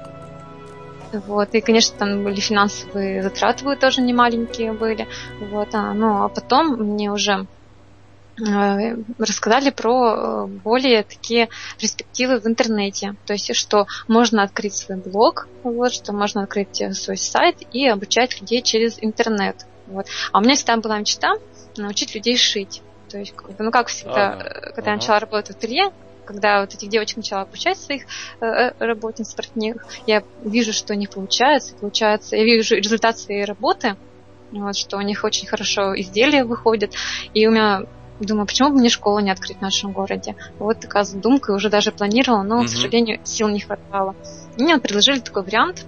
вот. 1.26 1.54
И, 1.54 1.60
конечно, 1.60 1.96
там 1.98 2.24
были 2.24 2.40
финансовые 2.40 3.22
затраты 3.22 3.76
тоже 3.76 4.00
не 4.00 4.12
маленькие 4.12 4.72
были. 4.72 5.06
Вот. 5.40 5.74
А, 5.74 5.92
ну, 5.94 6.24
а 6.24 6.28
потом 6.28 6.76
мне 6.76 7.10
уже 7.10 7.46
Э, 8.40 8.96
рассказали 9.18 9.70
про 9.70 10.14
э, 10.14 10.46
более 10.46 11.04
такие 11.04 11.48
перспективы 11.78 12.40
в 12.40 12.46
интернете. 12.46 13.14
То 13.26 13.34
есть, 13.34 13.54
что 13.54 13.86
можно 14.08 14.42
открыть 14.42 14.74
свой 14.74 14.98
блог, 14.98 15.46
вот, 15.62 15.92
что 15.92 16.12
можно 16.12 16.42
открыть 16.42 16.80
э, 16.80 16.92
свой 16.94 17.16
сайт 17.16 17.58
и 17.72 17.86
обучать 17.86 18.40
людей 18.40 18.60
через 18.62 18.98
интернет. 19.00 19.66
Вот. 19.86 20.06
А 20.32 20.38
у 20.38 20.40
меня 20.40 20.56
всегда 20.56 20.76
была 20.78 20.98
мечта 20.98 21.34
научить 21.76 22.14
людей 22.14 22.36
шить. 22.36 22.82
То 23.08 23.18
есть, 23.18 23.34
ну 23.58 23.70
как 23.70 23.86
всегда, 23.86 24.32
ага. 24.32 24.44
когда 24.74 24.80
ага. 24.80 24.90
я 24.90 24.96
начала 24.96 25.20
работать 25.20 25.54
в 25.54 25.58
ателье, 25.58 25.92
когда 26.24 26.60
вот 26.60 26.74
этих 26.74 26.88
девочек 26.88 27.18
начала 27.18 27.42
обучать 27.42 27.78
своих 27.78 28.04
э, 28.40 28.72
работниц, 28.78 29.34
партнеров, 29.34 29.82
я 30.06 30.22
вижу, 30.42 30.72
что 30.72 30.94
у 30.94 30.96
них 30.96 31.10
получается, 31.10 31.74
получается, 31.74 32.36
я 32.36 32.44
вижу 32.44 32.76
результат 32.76 33.18
своей 33.18 33.44
работы, 33.44 33.96
вот, 34.52 34.76
что 34.76 34.98
у 34.98 35.00
них 35.00 35.24
очень 35.24 35.46
хорошо 35.46 35.98
изделия 35.98 36.44
выходят, 36.44 36.92
и 37.32 37.46
у 37.46 37.50
меня 37.50 37.84
Думаю, 38.20 38.46
почему 38.46 38.70
бы 38.70 38.76
мне 38.76 38.90
школу 38.90 39.18
не 39.18 39.32
открыть 39.32 39.58
в 39.58 39.60
нашем 39.60 39.90
городе? 39.90 40.36
Вот 40.60 40.78
такая 40.78 41.02
задумка, 41.02 41.50
уже 41.50 41.68
даже 41.68 41.90
планировала, 41.90 42.42
но, 42.42 42.58
угу. 42.58 42.66
к 42.66 42.68
сожалению, 42.68 43.20
сил 43.24 43.48
не 43.48 43.58
хватало. 43.58 44.14
И 44.56 44.62
мне 44.62 44.78
предложили 44.78 45.18
такой 45.18 45.42
вариант, 45.42 45.84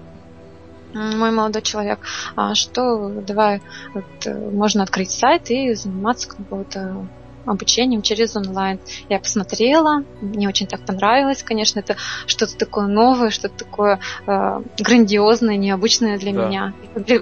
мой 0.92 1.30
молодой 1.30 1.62
человек, 1.62 2.00
а, 2.34 2.54
что 2.54 3.08
давай 3.08 3.60
вот, 3.92 4.04
э, 4.24 4.34
можно 4.34 4.82
открыть 4.82 5.10
сайт 5.10 5.50
и 5.50 5.74
заниматься 5.74 6.28
каким-то 6.28 7.06
обучением 7.46 8.02
через 8.02 8.36
онлайн. 8.36 8.78
Я 9.08 9.18
посмотрела, 9.18 10.04
мне 10.20 10.48
очень 10.48 10.66
так 10.66 10.80
понравилось, 10.84 11.42
конечно, 11.42 11.80
это 11.80 11.96
что-то 12.26 12.56
такое 12.56 12.86
новое, 12.86 13.30
что-то 13.30 13.64
такое 13.64 14.00
э, 14.26 14.62
грандиозное, 14.78 15.56
необычное 15.56 16.18
для 16.18 16.32
да. 16.32 16.46
меня. 16.46 16.74
Для, 16.94 17.20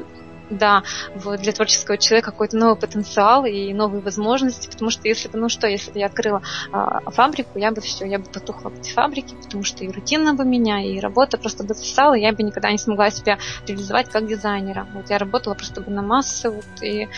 да, 0.51 0.83
вот 1.15 1.41
для 1.41 1.53
творческого 1.53 1.99
человека 1.99 2.31
какой-то 2.31 2.57
новый 2.57 2.77
потенциал 2.77 3.45
и 3.45 3.73
новые 3.73 4.03
возможности, 4.03 4.69
потому 4.69 4.91
что 4.91 5.09
если 5.09 5.29
бы, 5.29 5.39
ну 5.39 5.49
что, 5.49 5.67
если 5.67 5.91
бы 5.91 5.99
я 5.99 6.07
открыла 6.07 6.43
а, 6.73 7.01
фабрику, 7.11 7.59
я 7.59 7.71
бы 7.71 7.81
все, 7.81 8.05
я 8.05 8.19
бы 8.19 8.25
потухла 8.25 8.71
в 8.71 8.79
этой 8.79 8.93
фабрике, 8.93 9.35
потому 9.37 9.65
что 9.65 9.85
и 9.85 9.89
рутина 9.89 10.35
бы 10.35 10.45
меня, 10.45 10.83
и 10.83 11.01
работа 11.01 11.39
просто 11.39 11.65
бы 11.65 11.75
засала, 11.75 12.15
я 12.15 12.33
бы 12.33 12.43
никогда 12.43 12.71
не 12.71 12.79
смогла 12.79 13.11
себя 13.11 13.39
реализовать 13.67 14.11
как 14.11 14.27
дизайнера. 14.27 14.87
Вот 14.95 15.11
я 15.11 15.19
работала 15.19 15.55
просто 15.55 15.81
бы 15.81 15.91
на 15.91 16.03
массы, 16.03 16.51
вот, 16.51 16.65
и, 16.83 17.09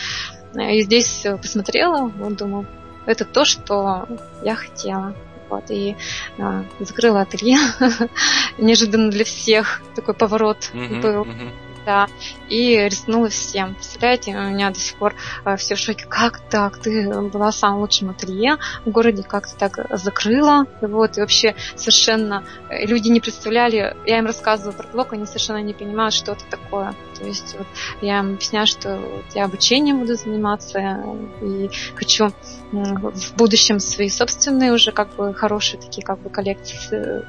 и 0.55 0.81
здесь 0.81 1.25
посмотрела, 1.41 2.07
вот 2.07 2.35
думаю, 2.37 2.65
это 3.07 3.25
то, 3.25 3.45
что 3.45 4.07
я 4.43 4.55
хотела. 4.55 5.15
Вот, 5.49 5.71
и 5.71 5.95
а, 6.37 6.65
закрыла 6.79 7.21
ателье. 7.21 7.57
Неожиданно 8.57 9.09
для 9.09 9.23
всех 9.23 9.81
такой 9.95 10.13
поворот 10.13 10.69
uh-huh, 10.73 11.01
был. 11.01 11.23
Uh-huh 11.23 11.51
да, 11.87 12.07
и 12.49 12.75
рискнула 12.77 13.29
всем. 13.29 13.73
Представляете, 13.75 14.35
у 14.35 14.41
меня 14.41 14.71
до 14.71 14.79
сих 14.79 14.97
пор 14.97 15.15
э, 15.45 15.55
все 15.55 15.75
в 15.75 15.79
шоке. 15.79 16.05
Как 16.05 16.41
так? 16.49 16.77
Ты 16.79 17.09
была 17.21 17.53
самым 17.53 17.79
лучшим 17.79 18.09
ателье 18.09 18.57
в 18.83 18.89
городе, 18.91 19.23
как 19.23 19.47
ты 19.47 19.55
так 19.57 19.87
закрыла? 19.97 20.65
Вот, 20.81 21.17
и 21.17 21.21
вообще 21.21 21.55
совершенно 21.77 22.43
э, 22.69 22.85
люди 22.85 23.07
не 23.07 23.21
представляли, 23.21 23.95
я 24.05 24.17
им 24.19 24.25
рассказывала 24.25 24.73
про 24.73 24.87
блог, 24.89 25.13
они 25.13 25.25
совершенно 25.25 25.61
не 25.61 25.73
понимают, 25.73 26.13
что 26.13 26.33
это 26.33 26.43
такое. 26.49 26.93
То 27.17 27.25
есть 27.25 27.55
вот, 27.57 27.67
я 28.01 28.19
им 28.19 28.33
объясняю, 28.33 28.67
что 28.67 28.97
вот, 28.97 29.25
я 29.33 29.45
обучением 29.45 29.99
буду 29.99 30.15
заниматься 30.15 30.99
и 31.41 31.69
хочу 31.95 32.31
в 32.73 33.35
будущем 33.37 33.79
свои 33.79 34.09
собственные 34.09 34.73
уже 34.73 34.91
как 34.91 35.15
бы 35.15 35.33
хорошие 35.33 35.79
такие 35.79 36.05
как 36.05 36.19
бы 36.19 36.29
коллекции 36.29 37.25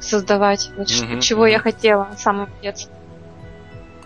создавать, 0.00 0.70
вот, 0.76 0.86
mm-hmm. 0.86 1.20
чего 1.20 1.46
я 1.46 1.58
хотела 1.58 2.08
с 2.16 2.22
самого 2.22 2.48
детства. 2.62 3.01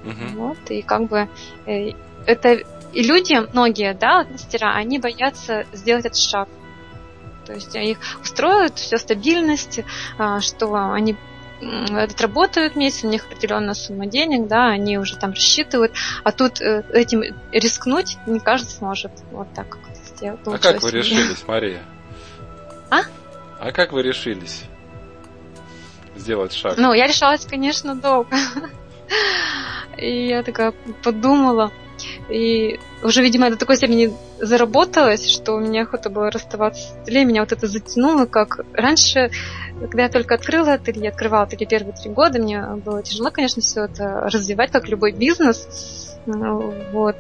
Угу. 0.07 0.39
Вот, 0.39 0.71
и 0.71 0.83
как 0.83 1.09
бы 1.09 1.29
э, 1.67 1.93
это 2.27 2.59
и 2.93 3.03
люди, 3.03 3.35
многие, 3.53 3.95
да, 3.95 4.25
мастера, 4.25 4.75
они 4.75 4.99
боятся 4.99 5.67
сделать 5.73 6.07
этот 6.07 6.19
шаг. 6.19 6.49
То 7.45 7.53
есть 7.53 7.75
их 7.75 7.99
устроит 8.23 8.77
все 8.77 8.97
стабильность, 8.97 9.81
а, 10.19 10.41
что 10.41 10.75
они 10.75 11.17
отработают 11.91 12.77
месяц, 12.77 13.05
у 13.05 13.09
них 13.09 13.27
определенная 13.27 13.75
сумма 13.75 14.07
денег, 14.07 14.47
да, 14.47 14.69
они 14.69 14.99
уже 14.99 15.17
там 15.17 15.33
рассчитывают, 15.33 15.93
а 16.23 16.33
тут 16.33 16.61
э, 16.61 16.85
этим 16.93 17.23
рискнуть 17.53 18.19
не 18.27 18.41
каждый 18.41 18.69
сможет. 18.69 19.13
Вот 19.31 19.49
так 19.55 19.69
как 19.69 19.81
сделать. 20.17 20.41
А 20.45 20.59
как 20.59 20.83
вы 20.83 20.91
решились, 20.91 21.45
Мария? 21.47 21.83
А? 22.91 23.03
А 23.59 23.73
как 23.73 23.93
вы 23.93 24.03
решились 24.03 24.65
сделать 26.15 26.53
шаг? 26.53 26.75
Ну, 26.77 26.93
я 26.93 27.07
решалась, 27.07 27.47
конечно, 27.47 27.95
долго. 27.95 28.37
И 29.99 30.29
я 30.29 30.43
такая 30.43 30.73
подумала. 31.03 31.73
И 32.29 32.79
уже, 33.03 33.23
видимо, 33.23 33.51
до 33.51 33.57
такой 33.57 33.77
степени 33.77 34.13
заработалась, 34.39 35.29
что 35.29 35.55
у 35.55 35.61
меня 35.61 35.83
охота 35.83 36.11
было 36.11 36.31
расставаться 36.31 36.83
с 36.83 36.97
ателье. 37.03 37.25
Меня 37.25 37.41
вот 37.41 37.53
это 37.53 37.67
затянуло, 37.67 38.27
как 38.27 38.61
раньше, 38.75 39.31
когда 39.81 40.05
я 40.05 40.09
только 40.09 40.35
открыла 40.35 40.75
ателье, 40.75 41.09
открывала 41.09 41.45
ателье 41.45 41.67
первые 41.67 41.95
три 41.95 42.11
года, 42.11 42.39
мне 42.39 42.63
было 42.85 43.03
тяжело, 43.03 43.31
конечно, 43.31 43.63
все 43.63 43.85
это 43.85 44.29
развивать, 44.31 44.71
как 44.71 44.89
любой 44.89 45.13
бизнес. 45.13 46.17
Вот. 46.27 47.17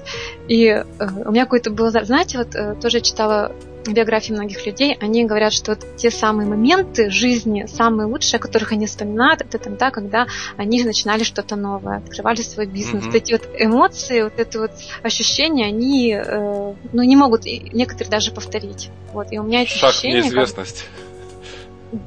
И 0.49 0.67
э, 0.67 0.85
у 0.99 1.31
меня 1.31 1.45
какой-то 1.45 1.71
был... 1.71 1.91
Знаете, 1.91 2.39
вот 2.39 2.57
э, 2.57 2.75
тоже 2.75 3.01
читала 3.01 3.53
биографии 3.95 4.33
многих 4.33 4.67
людей, 4.67 4.97
они 5.01 5.25
говорят, 5.25 5.53
что 5.53 5.73
вот 5.73 5.97
те 5.97 6.11
самые 6.11 6.49
моменты 6.49 7.11
жизни, 7.11 7.67
самые 7.67 8.07
лучшие, 8.07 8.39
о 8.39 8.41
которых 8.41 8.73
они 8.73 8.87
вспоминают, 8.87 9.41
это 9.41 9.59
тогда, 9.59 9.91
когда 9.91 10.27
они 10.57 10.83
начинали 10.85 11.23
что-то 11.23 11.57
новое, 11.57 11.99
открывали 11.99 12.43
свой 12.43 12.67
бизнес. 12.67 13.03
Mm-hmm. 13.03 13.07
Вот 13.07 13.15
эти 13.15 13.33
вот 13.33 13.49
эмоции, 13.59 14.23
вот 14.23 14.39
это 14.39 14.61
вот 14.61 14.71
ощущения, 15.03 15.67
они 15.67 16.13
э, 16.13 16.75
ну, 16.93 17.03
не 17.03 17.17
могут 17.17 17.45
некоторые 17.45 18.11
даже 18.11 18.33
повторить. 18.33 18.91
Вот, 19.13 19.29
и 19.33 19.39
у 19.39 19.43
меня 19.43 19.63
эти 19.63 19.77
Шаг 19.77 19.91
ощущения... 19.91 20.23
неизвестность. 20.23 20.85
Как 20.85 21.06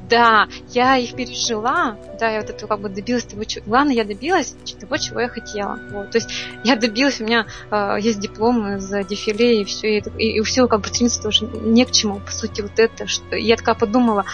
да, 0.08 0.48
я 0.68 0.96
их 0.96 1.14
пережила, 1.14 1.96
да, 2.18 2.30
я 2.30 2.40
вот 2.40 2.50
это 2.50 2.66
как 2.66 2.80
бы 2.80 2.88
добилась 2.88 3.24
того, 3.24 3.44
чего... 3.44 3.64
Главное, 3.66 3.94
я 3.94 4.04
добилась 4.04 4.54
того, 4.80 4.96
чего 4.96 5.20
я 5.20 5.28
хотела. 5.28 5.78
Вот. 5.90 6.10
То 6.10 6.18
есть 6.18 6.30
я 6.64 6.76
добилась, 6.76 7.20
у 7.20 7.24
меня 7.24 7.46
э, 7.70 7.96
есть 8.00 8.20
диплом 8.20 8.76
из 8.76 8.88
дефиле, 9.06 9.62
и 9.62 9.64
все, 9.64 9.98
и, 9.98 10.02
и, 10.18 10.38
и 10.38 10.42
все 10.42 10.66
как 10.68 10.80
бы 10.80 10.88
стремиться 10.88 11.22
тоже 11.22 11.46
не 11.46 11.84
к 11.84 11.90
чему, 11.90 12.20
по 12.20 12.32
сути, 12.32 12.60
вот 12.60 12.78
это. 12.78 13.06
Что... 13.06 13.36
Я 13.36 13.56
такая 13.56 13.74
подумала, 13.74 14.24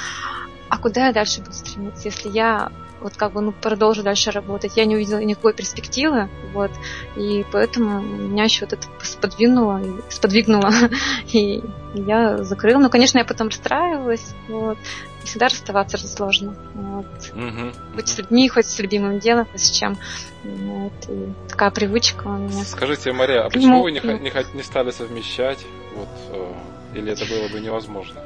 а 0.69 0.79
куда 0.79 1.07
я 1.07 1.13
дальше 1.13 1.41
буду 1.41 1.53
стремиться, 1.53 2.05
если 2.05 2.29
я 2.29 2.71
вот 3.01 3.17
как 3.17 3.33
бы 3.33 3.41
ну, 3.41 3.53
продолжу 3.53 4.03
дальше 4.03 4.31
работать. 4.31 4.77
Я 4.77 4.85
не 4.85 4.97
увидела 4.97 5.19
никакой 5.19 5.55
перспективы, 5.55 6.29
вот, 6.53 6.71
и 7.17 7.45
поэтому 7.53 8.01
меня 8.01 8.45
еще 8.45 8.65
вот 8.65 8.73
это 8.73 8.87
сподвинуло, 9.03 9.81
сподвигнуло, 10.09 10.71
и 11.33 11.63
я 11.95 12.39
закрыла. 12.39 12.81
Ну, 12.81 12.91
конечно, 12.91 13.19
я 13.19 13.25
потом 13.25 13.49
расстраивалась, 13.49 14.35
вот, 14.49 14.79
всегда 15.27 15.49
расставаться 15.49 15.99
сложно. 15.99 16.55
Вот. 16.75 17.07
Угу. 17.35 17.97
Быть 17.97 18.09
с 18.09 18.19
людьми, 18.19 18.49
хоть 18.49 18.67
с 18.67 18.79
любимым 18.79 19.19
делом, 19.19 19.47
с 19.55 19.71
чем. 19.71 19.97
Вот. 20.45 20.93
И 21.09 21.33
такая 21.49 21.71
привычка 21.71 22.27
у 22.27 22.37
меня. 22.37 22.65
Скажите, 22.65 23.13
Мария, 23.13 23.45
а 23.45 23.51
почему 23.51 23.83
вы 23.83 23.93
не, 23.93 24.01
не, 24.01 24.57
не 24.57 24.63
стали 24.63 24.91
совмещать? 24.91 25.59
Вот, 25.95 26.09
э, 26.31 26.53
или 26.95 27.13
это 27.13 27.25
было 27.27 27.49
бы 27.49 27.61
невозможно? 27.61 28.21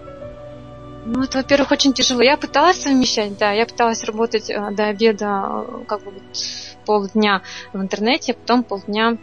Ну, 1.06 1.22
это, 1.22 1.38
во-первых, 1.38 1.72
очень 1.72 1.92
тяжело. 1.92 2.20
Я 2.20 2.36
пыталась 2.36 2.82
совмещать, 2.82 3.38
да, 3.38 3.52
я 3.52 3.64
пыталась 3.66 4.04
работать 4.04 4.50
э, 4.50 4.70
до 4.72 4.86
обеда, 4.86 5.64
э, 5.66 5.84
как 5.86 6.04
бы 6.04 6.10
вот 6.12 6.22
полдня 6.84 7.42
в 7.72 7.80
интернете, 7.80 8.34
потом 8.34 8.64
полдня 8.64 9.16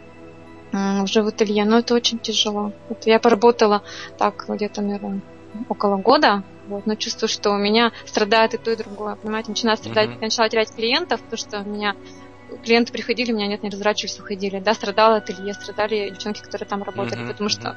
уже 1.02 1.22
в 1.22 1.28
ателье, 1.28 1.64
но 1.64 1.78
это 1.78 1.94
очень 1.94 2.18
тяжело. 2.18 2.72
Вот 2.90 3.06
я 3.06 3.18
поработала 3.18 3.82
так 4.18 4.44
где-то, 4.48 4.82
наверное, 4.82 5.22
около 5.68 5.96
года, 5.96 6.42
вот, 6.68 6.86
но 6.86 6.94
чувствую, 6.94 7.28
что 7.28 7.50
у 7.50 7.56
меня 7.56 7.92
страдает 8.04 8.54
и 8.54 8.58
то, 8.58 8.70
и 8.70 8.76
другое. 8.76 9.16
Понимаете, 9.16 9.50
начинаю 9.50 9.76
страдать, 9.76 10.10
mm-hmm. 10.10 10.20
начала 10.20 10.48
терять 10.48 10.74
клиентов, 10.74 11.22
потому 11.22 11.38
что 11.38 11.60
у 11.60 11.68
меня 11.68 11.96
клиенты 12.64 12.92
приходили, 12.92 13.32
меня 13.32 13.46
нет, 13.46 13.62
не 13.62 13.70
разворачивались, 13.70 14.18
уходили. 14.20 14.60
Да, 14.60 14.74
страдала 14.74 15.16
ателье, 15.16 15.54
страдали 15.54 16.10
девчонки, 16.10 16.42
которые 16.42 16.68
там 16.68 16.82
работали, 16.82 17.22
mm-hmm. 17.22 17.28
потому 17.28 17.48
что 17.48 17.76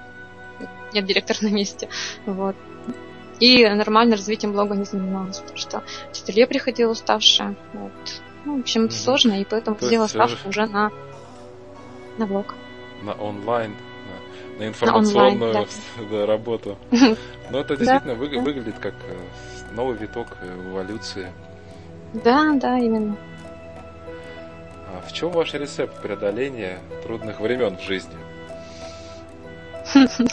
нет 0.93 1.05
директора 1.05 1.37
на 1.41 1.53
месте. 1.53 1.89
Вот. 2.25 2.55
И 3.39 3.67
нормально 3.67 4.17
развитием 4.17 4.53
блога 4.53 4.75
не 4.75 4.83
занималась, 4.83 5.39
потому 5.39 5.57
что 5.57 5.83
в 6.11 6.21
ателье 6.21 6.45
приходила 6.45 6.91
уставшая. 6.91 7.55
Вот. 7.73 7.91
Ну, 8.45 8.57
в 8.57 8.59
общем, 8.61 8.85
это 8.85 8.93
mm-hmm. 8.93 8.97
сложно, 8.97 9.41
и 9.41 9.45
поэтому 9.45 9.77
То 9.77 9.85
сделала 9.85 10.07
ставку 10.07 10.49
уже 10.49 10.65
на, 10.65 10.91
на 12.17 12.27
блог. 12.27 12.55
На 13.03 13.13
онлайн, 13.13 13.75
на, 14.61 14.67
информационную 14.67 15.33
онлайн, 15.33 15.67
да. 15.97 16.05
Да, 16.11 16.25
работу. 16.25 16.77
Но 17.49 17.59
это 17.59 17.75
действительно 17.75 18.15
вы, 18.15 18.27
выглядит 18.39 18.79
как 18.79 18.93
э, 19.07 19.73
новый 19.73 19.97
виток 19.97 20.37
эволюции. 20.41 21.31
Да, 22.13 22.53
да, 22.53 22.77
именно. 22.77 23.17
А 24.87 25.01
в 25.07 25.13
чем 25.13 25.31
ваш 25.31 25.53
рецепт 25.53 26.01
преодоления 26.01 26.79
трудных 27.03 27.39
времен 27.39 27.77
в 27.77 27.81
жизни? 27.81 28.15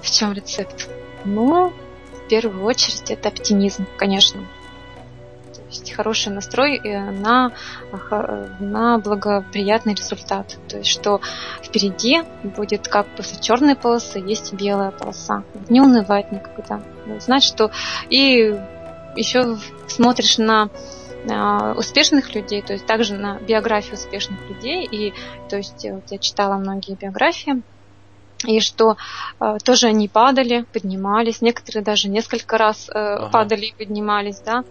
В 0.00 0.10
чем 0.10 0.32
рецепт? 0.32 0.88
Ну, 1.24 1.72
в 2.12 2.28
первую 2.28 2.64
очередь 2.64 3.10
это 3.10 3.28
оптимизм, 3.28 3.86
конечно. 3.98 4.40
Хороший 5.98 6.32
настрой 6.32 6.76
э, 6.76 7.10
на, 7.10 7.50
на 8.60 8.98
благоприятный 8.98 9.94
результат. 9.94 10.56
То 10.68 10.78
есть 10.78 10.90
что 10.90 11.20
впереди 11.60 12.22
будет 12.44 12.86
как 12.86 13.08
после 13.16 13.40
черной 13.40 13.74
полосы 13.74 14.20
есть 14.20 14.52
белая 14.52 14.92
полоса. 14.92 15.42
Не 15.68 15.80
унывать 15.80 16.30
никогда. 16.30 16.80
Знать, 17.18 17.42
что 17.42 17.72
и 18.10 18.56
еще 19.16 19.58
смотришь 19.88 20.38
на 20.38 20.70
успешных 21.76 22.32
людей, 22.36 22.62
то 22.62 22.74
есть 22.74 22.86
также 22.86 23.16
на 23.16 23.40
биографию 23.40 23.94
успешных 23.94 24.38
людей, 24.48 24.86
и 24.86 25.12
то 25.48 25.56
есть 25.56 25.84
вот 25.84 26.04
я 26.10 26.18
читала 26.18 26.58
многие 26.58 26.94
биографии, 26.94 27.60
и 28.46 28.60
что 28.60 28.96
э, 29.40 29.58
тоже 29.64 29.88
они 29.88 30.08
падали, 30.08 30.64
поднимались, 30.72 31.40
некоторые 31.40 31.82
даже 31.82 32.08
несколько 32.08 32.56
раз 32.56 32.88
э, 32.88 32.92
ага. 32.92 33.30
падали 33.30 33.66
и 33.66 33.74
поднимались, 33.74 34.38
да, 34.38 34.64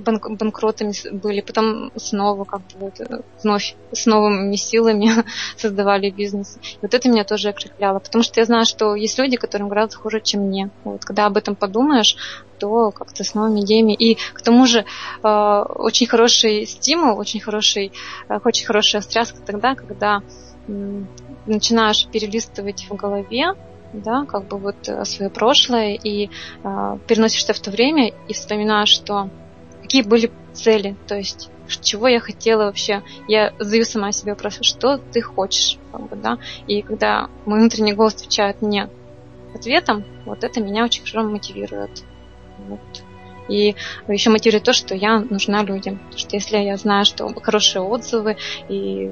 банк, 0.00 0.30
банкротами 0.30 0.92
были, 1.12 1.40
потом 1.40 1.92
снова 1.96 2.44
как 2.44 2.60
бы 2.60 2.78
вот, 2.78 3.00
вновь 3.42 3.76
с 3.92 4.06
новыми 4.06 4.56
силами 4.56 5.10
создавали 5.56 6.10
бизнес. 6.10 6.58
И 6.62 6.78
вот 6.82 6.94
это 6.94 7.08
меня 7.08 7.24
тоже 7.24 7.48
окрепляло, 7.48 7.98
потому 7.98 8.22
что 8.22 8.40
я 8.40 8.46
знаю, 8.46 8.64
что 8.64 8.94
есть 8.94 9.18
люди, 9.18 9.36
которым 9.36 9.68
гораздо 9.68 9.96
хуже, 9.96 10.20
чем 10.20 10.42
мне. 10.42 10.70
Вот, 10.84 11.04
когда 11.04 11.26
об 11.26 11.36
этом 11.36 11.54
подумаешь, 11.56 12.16
то 12.58 12.90
как-то 12.90 13.24
с 13.24 13.34
новыми 13.34 13.60
идеями. 13.60 13.94
И 13.94 14.16
к 14.32 14.42
тому 14.42 14.66
же 14.66 14.84
э, 15.22 15.28
очень 15.28 16.06
хороший 16.06 16.66
стимул, 16.66 17.18
очень 17.18 17.40
хороший, 17.40 17.92
э, 18.28 18.38
очень 18.44 18.66
хорошая 18.66 19.02
встряска 19.02 19.38
тогда, 19.44 19.74
когда 19.74 20.22
э, 20.68 21.02
начинаешь 21.46 22.06
перелистывать 22.06 22.86
в 22.88 22.94
голове 22.94 23.54
да, 23.92 24.24
как 24.24 24.46
бы 24.46 24.58
вот 24.58 24.88
э, 24.88 25.04
свое 25.04 25.30
прошлое 25.30 25.94
и 26.02 26.28
э, 26.62 26.98
переносишься 27.06 27.52
в 27.52 27.60
то 27.60 27.70
время 27.70 28.12
и 28.28 28.32
вспоминаешь, 28.32 28.88
что 28.88 29.28
какие 29.82 30.02
были 30.02 30.30
цели, 30.52 30.96
то 31.06 31.14
есть 31.16 31.50
чего 31.80 32.08
я 32.08 32.20
хотела 32.20 32.64
вообще. 32.64 33.02
Я 33.28 33.52
задаю 33.58 33.84
сама 33.84 34.12
себе 34.12 34.32
вопрос, 34.32 34.58
что 34.62 34.98
ты 34.98 35.22
хочешь, 35.22 35.78
как 35.90 36.08
бы, 36.08 36.16
да. 36.16 36.38
И 36.66 36.82
когда 36.82 37.28
мой 37.46 37.60
внутренний 37.60 37.92
голос 37.92 38.14
отвечает 38.14 38.62
мне 38.62 38.88
ответом, 39.54 40.04
вот 40.24 40.44
это 40.44 40.60
меня 40.60 40.84
очень 40.84 41.02
хорошо 41.02 41.22
мотивирует. 41.22 42.04
Вот. 42.68 42.80
И 43.48 43.74
еще 44.08 44.30
мотивирует 44.30 44.64
то, 44.64 44.72
что 44.72 44.94
я 44.94 45.20
нужна 45.20 45.62
людям. 45.62 45.96
Потому 45.98 46.18
что 46.18 46.36
если 46.36 46.58
я 46.58 46.76
знаю, 46.76 47.04
что 47.04 47.28
хорошие 47.40 47.82
отзывы 47.82 48.36
и 48.68 49.10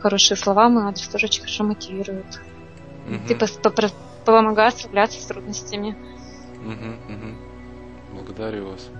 хорошие 0.00 0.36
слова 0.36 0.68
мой 0.68 0.84
адрес 0.84 1.08
тоже 1.08 1.26
очень 1.26 1.42
хорошо 1.42 1.64
мотивируют. 1.64 2.40
Угу. 3.06 3.34
Ты 3.34 3.90
помогает 4.24 4.76
справляться 4.76 5.20
с 5.20 5.26
трудностями. 5.26 5.96
Угу, 6.64 7.14
угу. 7.14 7.34
Благодарю 8.14 8.70
вас. 8.70 8.90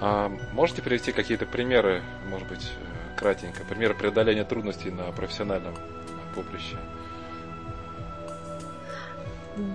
А 0.00 0.30
можете 0.52 0.82
привести 0.82 1.12
какие-то 1.12 1.46
примеры, 1.46 2.02
может 2.28 2.48
быть, 2.48 2.64
э, 2.64 3.18
кратенько, 3.18 3.64
примеры 3.64 3.94
преодоления 3.94 4.44
трудностей 4.44 4.90
на 4.90 5.04
профессиональном 5.12 5.74
поприще? 6.34 6.78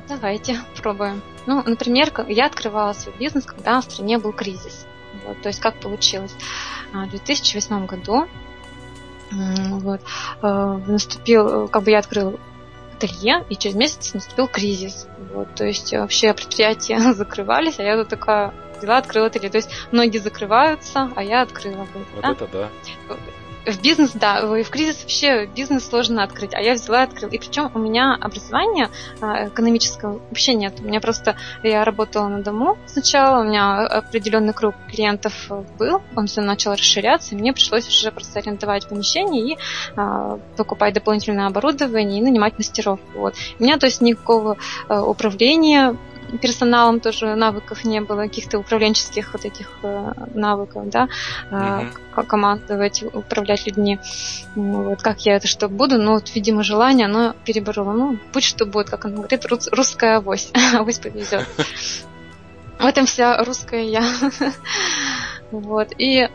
Давайте 0.07 0.59
пробуем. 0.81 1.21
Ну, 1.45 1.61
например, 1.63 2.11
я 2.27 2.47
открывала 2.47 2.93
свой 2.93 3.15
бизнес, 3.17 3.45
когда 3.45 3.79
в 3.81 3.83
стране 3.83 4.17
был 4.17 4.33
кризис. 4.33 4.87
Вот, 5.25 5.41
то 5.41 5.49
есть 5.49 5.59
как 5.59 5.79
получилось? 5.79 6.35
А, 6.93 7.05
в 7.05 7.09
2008 7.09 7.85
году 7.85 8.27
вот, 9.31 10.01
э, 10.41 10.79
наступил, 10.87 11.67
как 11.67 11.83
бы 11.83 11.91
я 11.91 11.99
открыл 11.99 12.39
ателье, 12.95 13.45
и 13.49 13.55
через 13.55 13.75
месяц 13.75 14.13
наступил 14.13 14.47
кризис. 14.47 15.07
Вот, 15.33 15.53
то 15.55 15.65
есть 15.65 15.91
вообще 15.93 16.33
предприятия 16.33 16.99
закрывались, 17.13 17.79
а 17.79 17.83
я 17.83 17.97
тут 17.97 18.09
такая 18.09 18.53
взяла, 18.77 18.97
открыла 18.97 19.27
ателье. 19.27 19.49
То 19.49 19.57
есть 19.57 19.69
многие 19.91 20.19
закрываются, 20.19 21.11
а 21.15 21.23
я 21.23 21.41
открыла. 21.41 21.87
Вот 21.93 22.21
да? 22.21 22.31
это 22.31 22.47
да. 22.47 22.69
В 23.65 23.81
бизнес, 23.81 24.11
да, 24.13 24.45
в 24.45 24.69
кризис 24.69 25.01
вообще 25.01 25.47
бизнес 25.47 25.87
сложно 25.87 26.23
открыть, 26.23 26.53
а 26.53 26.61
я 26.61 26.73
взяла 26.73 27.01
и 27.01 27.03
открыла. 27.05 27.31
И 27.31 27.39
причем 27.39 27.71
у 27.73 27.79
меня 27.79 28.13
образования 28.13 28.91
а, 29.21 29.47
экономического 29.47 30.21
вообще 30.29 30.53
нет. 30.53 30.75
У 30.79 30.83
меня 30.83 31.01
просто, 31.01 31.35
я 31.63 31.83
работала 31.83 32.27
на 32.27 32.43
дому 32.43 32.77
сначала, 32.85 33.41
у 33.41 33.43
меня 33.45 33.79
определенный 33.87 34.53
круг 34.53 34.75
клиентов 34.87 35.33
был, 35.79 36.03
он 36.15 36.27
все 36.27 36.41
начал 36.41 36.73
расширяться, 36.73 37.33
и 37.33 37.37
мне 37.37 37.53
пришлось 37.53 37.87
уже 37.87 38.11
просто 38.11 38.37
арендовать 38.37 38.87
помещение 38.87 39.53
и 39.53 39.57
а, 39.95 40.37
покупать 40.57 40.93
дополнительное 40.93 41.47
оборудование 41.47 42.19
и 42.19 42.23
нанимать 42.23 42.59
мастеров. 42.59 42.99
Вот. 43.15 43.33
У 43.59 43.63
меня, 43.63 43.79
то 43.79 43.87
есть, 43.87 43.99
никакого 43.99 44.57
а, 44.87 45.03
управления 45.03 45.97
персоналом 46.41 46.99
тоже 46.99 47.35
навыков 47.35 47.83
не 47.83 48.01
было, 48.01 48.23
каких-то 48.23 48.59
управленческих 48.59 49.33
вот 49.33 49.45
этих 49.45 49.69
э, 49.83 50.11
навыков, 50.33 50.89
да, 50.89 51.07
mm-hmm. 51.51 52.25
командовать, 52.27 53.03
управлять 53.03 53.65
людьми. 53.65 53.99
Вот 54.55 55.01
как 55.01 55.21
я 55.25 55.35
это 55.35 55.47
что 55.47 55.67
буду, 55.67 55.97
но 55.97 56.13
вот, 56.13 56.33
видимо, 56.35 56.63
желание, 56.63 57.05
оно 57.05 57.35
перебороло. 57.45 57.93
Ну, 57.93 58.17
будь 58.33 58.43
что 58.43 58.65
будет, 58.65 58.89
как 58.89 59.05
он 59.05 59.15
говорит, 59.15 59.45
русская 59.71 60.17
авось, 60.17 60.51
авось 60.73 60.99
повезет. 60.99 61.47
В 62.79 62.85
этом 62.85 63.05
вся 63.05 63.43
русская 63.43 63.83
я. 63.83 64.03
Вот. 65.51 65.93
И 65.99 66.27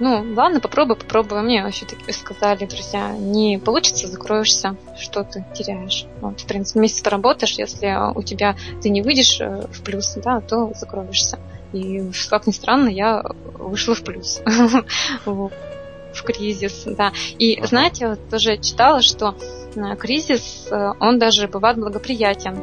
ну, 0.00 0.34
ладно, 0.34 0.60
попробуй, 0.60 0.96
попробуй. 0.96 1.42
Мне 1.42 1.62
вообще 1.62 1.86
таки 1.86 2.10
сказали, 2.12 2.64
друзья, 2.64 3.12
не 3.12 3.58
получится, 3.58 4.08
закроешься, 4.08 4.76
что 4.98 5.22
ты 5.22 5.44
теряешь. 5.54 6.06
Вот, 6.20 6.40
в 6.40 6.46
принципе, 6.46 6.80
месяц 6.80 7.02
поработаешь, 7.02 7.58
если 7.58 7.94
у 8.14 8.22
тебя 8.22 8.56
ты 8.82 8.88
не 8.88 9.02
выйдешь 9.02 9.40
э, 9.40 9.66
в 9.70 9.82
плюс, 9.82 10.14
да, 10.16 10.40
то 10.40 10.72
закроешься. 10.74 11.38
И, 11.72 12.10
как 12.30 12.46
ни 12.46 12.52
странно, 12.52 12.88
я 12.88 13.22
вышла 13.58 13.94
в 13.94 14.02
плюс 14.02 14.40
в 15.24 16.22
кризис, 16.24 16.84
да. 16.86 17.12
И 17.38 17.56
ага. 17.56 17.66
знаете, 17.66 18.08
вот 18.08 18.28
тоже 18.30 18.56
читала, 18.56 19.02
что 19.02 19.36
э, 19.76 19.96
кризис, 19.96 20.66
э, 20.70 20.92
он 20.98 21.18
даже 21.18 21.46
бывает 21.46 21.78
благоприятен 21.78 22.56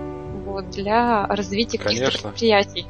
вот, 0.45 0.71
для 0.71 1.25
развития 1.27 1.77
каких-то 1.77 2.17
предприятий. 2.19 2.87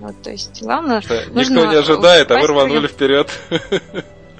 Вот, 0.00 0.22
то 0.22 0.30
есть, 0.30 0.62
главное... 0.62 1.00
Что 1.00 1.24
никто 1.30 1.66
не 1.66 1.76
ожидает, 1.76 2.30
а 2.30 2.38
вы 2.38 2.46
рванули 2.46 2.86
вперед. 2.86 3.30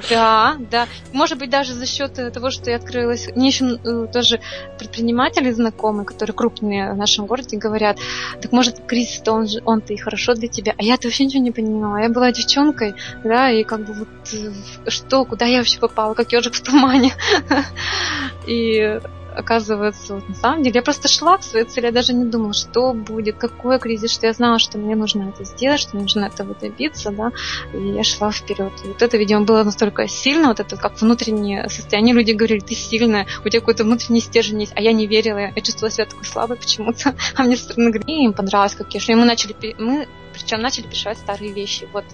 Да, 0.08 0.56
да. 0.70 0.86
Может 1.12 1.38
быть, 1.38 1.50
даже 1.50 1.74
за 1.74 1.86
счет 1.86 2.14
того, 2.32 2.50
что 2.50 2.70
я 2.70 2.76
открылась. 2.76 3.28
Мне 3.34 3.48
еще 3.48 3.78
э, 3.84 4.06
тоже 4.12 4.40
предприниматели 4.78 5.50
знакомые, 5.50 6.06
которые 6.06 6.34
крупные 6.34 6.92
в 6.92 6.96
нашем 6.96 7.26
городе, 7.26 7.58
говорят, 7.58 7.98
так 8.40 8.52
может, 8.52 8.80
кризис-то 8.86 9.32
он, 9.32 9.46
он-то 9.64 9.92
и 9.92 9.98
хорошо 9.98 10.34
для 10.34 10.48
тебя. 10.48 10.74
А 10.78 10.82
я-то 10.82 11.08
вообще 11.08 11.24
ничего 11.24 11.42
не 11.42 11.50
понимала. 11.50 11.98
Я 11.98 12.08
была 12.08 12.32
девчонкой, 12.32 12.94
да, 13.24 13.50
и 13.50 13.62
как 13.64 13.84
бы 13.84 13.92
вот 13.92 14.08
э, 14.32 14.90
что, 14.90 15.24
куда 15.24 15.44
я 15.44 15.58
вообще 15.58 15.78
попала, 15.78 16.14
как 16.14 16.32
ежик 16.32 16.54
в 16.54 16.62
тумане. 16.62 17.12
И 18.46 18.98
оказывается, 19.34 20.16
вот 20.16 20.28
на 20.28 20.34
самом 20.34 20.62
деле, 20.62 20.76
я 20.76 20.82
просто 20.82 21.08
шла 21.08 21.38
к 21.38 21.42
своей 21.42 21.64
цели, 21.64 21.86
я 21.86 21.92
даже 21.92 22.12
не 22.12 22.24
думала, 22.24 22.52
что 22.52 22.92
будет, 22.92 23.36
какой 23.36 23.78
кризис, 23.78 24.12
что 24.12 24.26
я 24.26 24.32
знала, 24.32 24.58
что 24.58 24.78
мне 24.78 24.94
нужно 24.94 25.32
это 25.34 25.44
сделать, 25.44 25.80
что 25.80 25.96
мне 25.96 26.02
нужно 26.02 26.26
этого 26.26 26.54
добиться, 26.54 27.10
да, 27.10 27.32
и 27.72 27.78
я 27.78 28.04
шла 28.04 28.30
вперед. 28.30 28.72
И 28.84 28.88
вот 28.88 29.02
это, 29.02 29.16
видимо, 29.16 29.42
было 29.42 29.62
настолько 29.62 30.06
сильно, 30.08 30.48
вот 30.48 30.60
это 30.60 30.76
как 30.76 31.00
внутреннее 31.00 31.68
состояние. 31.68 32.14
Люди 32.14 32.32
говорили, 32.32 32.60
ты 32.60 32.74
сильная, 32.74 33.26
у 33.44 33.48
тебя 33.48 33.60
какой-то 33.60 33.84
внутренний 33.84 34.20
стержень 34.20 34.60
есть, 34.60 34.72
а 34.76 34.80
я 34.80 34.92
не 34.92 35.06
верила, 35.06 35.38
я 35.38 35.62
чувствовала 35.62 35.90
себя 35.90 36.06
такой 36.06 36.24
слабой 36.24 36.56
почему-то, 36.56 37.14
а 37.34 37.42
мне 37.42 37.56
со 37.56 37.64
стороны 37.64 37.90
говорили, 37.90 38.24
им 38.24 38.32
понравилось, 38.32 38.74
как 38.74 38.92
я 38.94 39.00
шла. 39.00 39.14
И 39.14 39.16
мы 39.16 39.24
начали, 39.24 39.54
мы 39.78 40.08
причем 40.32 40.60
начали 40.60 40.86
перешивать 40.86 41.18
старые 41.18 41.52
вещи, 41.52 41.88
вот 41.92 42.04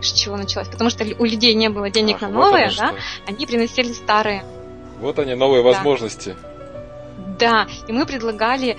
с 0.00 0.12
чего 0.12 0.36
началось. 0.36 0.68
Потому 0.68 0.90
что 0.90 1.04
у 1.18 1.24
людей 1.24 1.54
не 1.54 1.68
было 1.68 1.90
денег 1.90 2.16
Ах, 2.16 2.22
на 2.22 2.28
новые, 2.28 2.68
вот 2.68 2.76
да, 2.76 2.94
они 3.26 3.46
приносили 3.46 3.92
старые. 3.92 4.44
Вот 5.00 5.18
они, 5.18 5.34
новые 5.34 5.62
да. 5.62 5.70
возможности. 5.70 6.36
Да, 7.38 7.66
и 7.86 7.92
мы 7.92 8.06
предлагали, 8.06 8.78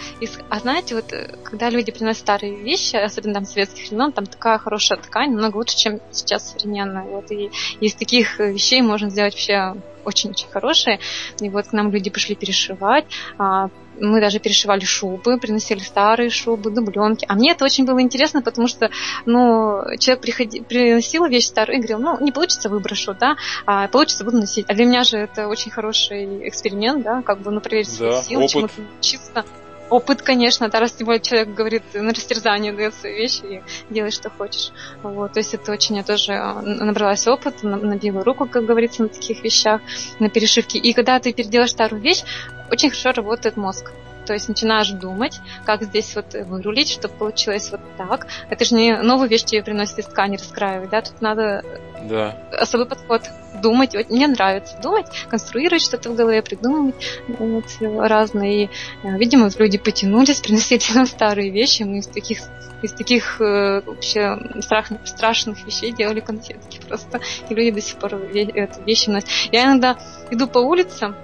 а 0.49 0.59
знаете, 0.59 0.95
вот 0.95 1.13
э, 1.13 1.36
когда 1.43 1.70
люди 1.70 1.91
приносят 1.91 2.22
старые 2.22 2.55
вещи, 2.55 2.95
особенно 2.95 3.36
там 3.36 3.45
советских 3.45 3.89
времен, 3.89 4.11
там 4.11 4.26
такая 4.26 4.57
хорошая 4.57 4.97
ткань, 4.99 5.32
намного 5.32 5.57
лучше, 5.57 5.78
чем 5.78 5.99
сейчас 6.11 6.51
современная. 6.51 7.03
Вот, 7.03 7.30
и 7.32 7.51
из 7.80 7.93
таких 7.93 8.39
э, 8.39 8.51
вещей 8.51 8.82
можно 8.82 9.09
сделать 9.09 9.34
вообще 9.34 9.76
очень-очень 10.05 10.47
хорошие. 10.49 10.99
И 11.39 11.49
вот 11.49 11.68
к 11.68 11.74
нам 11.74 11.91
люди 11.91 12.09
пришли 12.09 12.36
перешивать, 12.36 13.05
а, 13.38 13.70
мы 14.00 14.22
даже 14.22 14.39
перешивали 14.39 14.86
шубы, 14.86 15.38
приносили 15.38 15.80
старые 15.80 16.30
шубы, 16.30 16.72
дубленки. 16.72 17.26
А 17.28 17.36
мне 17.36 17.52
это 17.52 17.66
очень 17.66 17.86
было 17.86 18.02
интересно, 18.02 18.41
потому 18.41 18.68
что, 18.68 18.89
ну, 19.26 19.82
человек 20.00 20.22
приходи, 20.22 20.62
приносил 20.62 21.26
вещь 21.26 21.45
старую 21.45 21.78
и 21.78 21.82
говорил, 21.82 22.00
ну, 22.00 22.24
не 22.24 22.32
получится, 22.32 22.70
выброшу, 22.70 23.16
да, 23.20 23.36
а 23.66 23.88
получится, 23.88 24.24
буду 24.24 24.38
носить. 24.38 24.66
А 24.70 24.74
для 24.74 24.86
меня 24.86 25.04
же 25.04 25.18
это 25.18 25.48
очень 25.48 25.72
хороший 25.72 26.48
эксперимент, 26.48 27.04
да, 27.04 27.22
как 27.22 27.41
бы, 27.41 27.52
ну, 27.52 27.62
проверить 27.62 27.89
свои 27.89 28.12
да, 28.12 28.22
силы, 28.22 28.48
чему-то 28.48 28.82
научиться. 28.82 29.45
Опыт, 29.89 30.22
конечно, 30.22 30.68
да, 30.68 30.80
раз 30.82 30.91
тем 30.91 31.08
человек 31.22 31.54
говорит, 31.54 31.84
на 31.93 32.10
растерзание 32.10 32.74
дает 32.74 32.93
свои 32.93 33.14
вещи 33.14 33.41
и 33.45 33.62
делай, 33.89 34.12
что 34.12 34.30
хочешь. 34.30 34.72
Вот, 35.02 35.32
то 35.32 35.39
есть 35.39 35.54
это 35.54 35.72
очень, 35.72 35.95
я 35.95 36.04
тоже 36.04 36.34
а, 36.34 36.62
набралась 36.62 37.26
опыта, 37.26 37.66
набила 37.66 38.24
руку, 38.24 38.48
как 38.48 38.66
говорится, 38.66 39.04
на 39.04 39.10
таких 39.10 39.43
вещах, 39.43 39.82
на 40.20 40.30
перешивке. 40.30 40.78
И 40.78 40.91
когда 40.91 41.20
ты 41.20 41.32
переделаешь 41.32 41.72
старую 41.72 42.02
вещь, 42.02 42.24
очень 42.72 42.89
хорошо 42.89 43.11
работает 43.11 43.57
мозг. 43.57 43.91
То 44.28 44.34
есть 44.34 44.49
начинаешь 44.49 44.89
думать, 44.89 45.39
как 45.65 45.84
здесь 45.84 46.13
вот 46.13 46.34
вырулить, 46.34 46.89
чтобы 46.89 47.13
получилось 47.15 47.72
вот 47.72 47.80
так. 47.97 48.28
Это 48.49 48.65
же 48.65 48.76
не 48.76 48.97
новую 48.97 49.30
вещь 49.30 49.45
тебе 49.45 49.63
приносит 49.63 49.99
из 49.99 50.05
ткани 50.05 50.36
раскраивать, 50.36 50.89
да? 50.89 51.01
Тут 51.01 51.22
надо 51.22 51.63
да. 52.03 52.38
особый 52.51 52.88
подход. 52.88 53.24
Думать. 53.61 53.95
Вот 53.95 54.09
мне 54.11 54.28
нравится 54.28 54.78
думать, 54.84 55.07
конструировать 55.30 55.82
что-то 55.82 56.11
в 56.11 56.15
голове, 56.15 56.43
придумывать 56.43 57.07
вот, 57.28 57.65
разные. 57.82 58.65
И, 58.65 58.70
э, 59.01 59.18
видимо, 59.18 59.49
люди 59.57 59.80
потянулись, 59.80 60.41
приносили 60.41 60.84
нам 60.93 61.07
старые 61.07 61.49
вещи. 61.49 61.84
Мы 61.84 61.99
из 61.99 62.07
таких 62.07 62.39
из 62.84 62.93
таких 62.93 63.41
э, 63.41 63.82
вообще 63.84 64.38
страшных, 64.59 65.07
страшных 65.07 65.65
вещей 65.65 65.91
делали 65.91 66.20
конфетки 66.20 66.80
просто. 66.88 67.22
И 67.49 67.55
люди 67.55 67.72
до 67.72 67.82
сих 67.82 67.95
пор 67.97 68.13
эту 68.15 68.84
вещи 68.84 69.09
носят. 69.09 69.30
Я 69.51 69.65
иногда 69.65 69.97
иду 70.30 70.47
по 70.47 70.59
улице, 70.59 71.15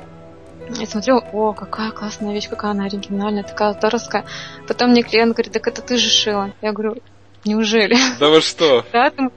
я 0.70 0.86
смотрю, 0.86 1.22
о, 1.32 1.54
какая 1.54 1.92
классная 1.92 2.34
вещь, 2.34 2.50
какая 2.50 2.72
она 2.72 2.86
оригинальная, 2.86 3.44
такая 3.44 3.74
здоровская. 3.74 4.26
Потом 4.68 4.92
мне 4.92 5.04
клиент 5.04 5.34
говорит, 5.34 5.54
так 5.54 5.68
это 5.68 5.82
ты 5.82 5.98
же 5.98 6.10
шила. 6.10 6.54
Я 6.62 6.72
говорю, 6.72 6.98
неужели? 7.46 7.96
Да 8.20 8.30
вы 8.30 8.42
что? 8.42 8.86
Да, 8.92 9.08
это, 9.08 9.30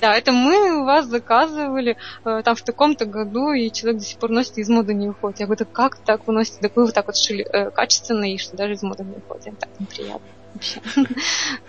да, 0.00 0.16
это 0.16 0.32
мы 0.32 0.82
у 0.82 0.84
вас 0.84 1.06
заказывали 1.06 1.96
э, 2.24 2.42
там 2.44 2.54
в 2.54 2.62
таком-то 2.62 3.06
году, 3.06 3.52
и 3.52 3.70
человек 3.70 4.00
до 4.00 4.06
сих 4.06 4.18
пор 4.18 4.30
носит 4.30 4.58
и 4.58 4.60
из 4.60 4.68
моды 4.68 4.94
не 4.94 5.08
уходит. 5.08 5.40
Я 5.40 5.46
говорю, 5.46 5.58
так 5.58 5.72
как 5.72 5.96
так 5.96 6.26
вы 6.26 6.32
носите? 6.32 6.58
Так 6.60 6.76
вы 6.76 6.84
вот 6.84 6.94
так 6.94 7.06
вот 7.06 7.16
шили 7.16 7.44
э, 7.44 7.70
качественно, 7.70 8.32
и 8.32 8.38
что 8.38 8.56
даже 8.56 8.74
из 8.74 8.82
моды 8.82 9.04
не 9.04 9.16
уходит. 9.16 9.58
Так 9.58 9.70
неприятно 9.78 10.28
вообще. 10.54 10.80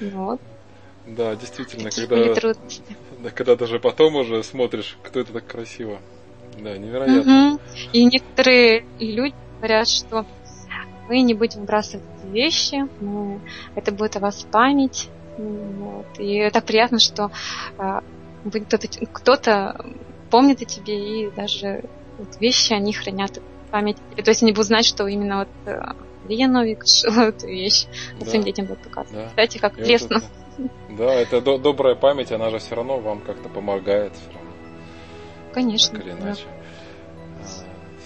Вот. 0.02 0.42
Да, 1.06 1.36
действительно, 1.36 1.90
когда, 1.90 2.54
когда 3.32 3.56
даже 3.56 3.80
потом 3.80 4.18
уже 4.18 4.44
смотришь, 4.44 4.98
кто 5.04 5.22
это 5.22 5.32
так 5.32 5.48
красиво. 5.48 6.00
Да, 6.62 6.78
невероятно. 6.78 7.54
Угу. 7.54 7.60
И 7.94 8.06
некоторые 8.06 8.86
люди 9.00 9.36
говорят, 9.58 9.88
что 9.88 10.26
мы 11.08 11.22
не 11.22 11.34
будем 11.34 11.62
выбрасывать 11.62 12.06
эти 12.20 12.32
вещи, 12.32 12.88
мы, 13.00 13.40
это 13.76 13.92
будет 13.92 14.16
о 14.18 14.20
вас 14.20 14.46
память. 14.52 15.10
Вот. 15.38 16.08
И 16.20 16.50
так 16.52 16.66
приятно, 16.66 17.00
что 17.00 17.32
а, 17.78 18.04
кто-то, 18.50 18.88
кто-то 19.12 19.86
помнит 20.30 20.62
о 20.62 20.66
тебе, 20.66 21.28
и 21.28 21.32
даже 21.32 21.84
вот 22.18 22.40
вещи 22.40 22.74
они 22.74 22.94
хранят 22.94 23.40
память. 23.72 23.98
То 24.16 24.30
есть 24.30 24.44
они 24.44 24.52
будут 24.52 24.68
знать, 24.68 24.86
что 24.86 25.08
именно 25.08 25.40
вот 25.40 25.50
э, 25.66 25.80
Лия 26.28 26.48
Новик 26.48 26.84
шила 26.86 27.22
эту 27.30 27.48
вещь. 27.48 27.86
Да. 28.20 28.26
Своим 28.26 28.44
детям 28.44 28.66
будет 28.66 28.80
показывать. 28.80 29.26
Да. 29.26 29.30
Кстати, 29.30 29.58
как 29.58 29.78
лестно. 29.78 30.22
Да, 30.90 31.14
это 31.14 31.42
до- 31.42 31.60
добрая 31.60 31.96
память, 31.96 32.32
она 32.32 32.50
же 32.50 32.58
все 32.58 32.76
равно 32.76 32.98
вам 33.00 33.22
как-то 33.22 33.50
помогает. 33.50 34.14
Все 34.14 34.32
равно. 34.34 34.47
Конечно. 35.58 35.98
Так 35.98 36.06
или 36.06 36.14
иначе. 36.14 36.44
Да. 36.44 37.48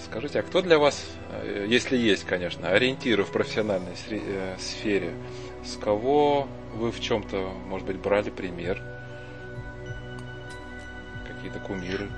Скажите, 0.06 0.40
а 0.40 0.42
кто 0.42 0.62
для 0.62 0.78
вас, 0.78 1.04
э, 1.28 1.66
если 1.68 1.98
есть, 1.98 2.24
конечно, 2.24 2.70
ориентиры 2.70 3.24
в 3.24 3.30
профессиональной 3.30 3.92
э, 4.08 4.56
сфере, 4.58 5.12
с 5.62 5.76
кого 5.76 6.48
вы 6.74 6.90
в 6.90 6.98
чем-то, 6.98 7.52
может 7.68 7.86
быть, 7.86 7.98
брали 7.98 8.30
пример? 8.30 8.82
Какие-то 11.28 11.58
кумиры? 11.58 12.08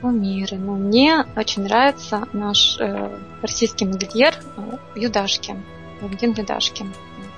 Кумиры. 0.00 0.56
Ну, 0.56 0.74
мне 0.74 1.24
очень 1.36 1.62
нравится 1.62 2.26
наш 2.32 2.80
э, 2.80 3.20
российский 3.40 3.84
модельер 3.84 4.34
э, 4.56 4.78
Юдашкин. 4.96 5.62
Валентин 6.00 6.32
Юдашкин. 6.32 6.92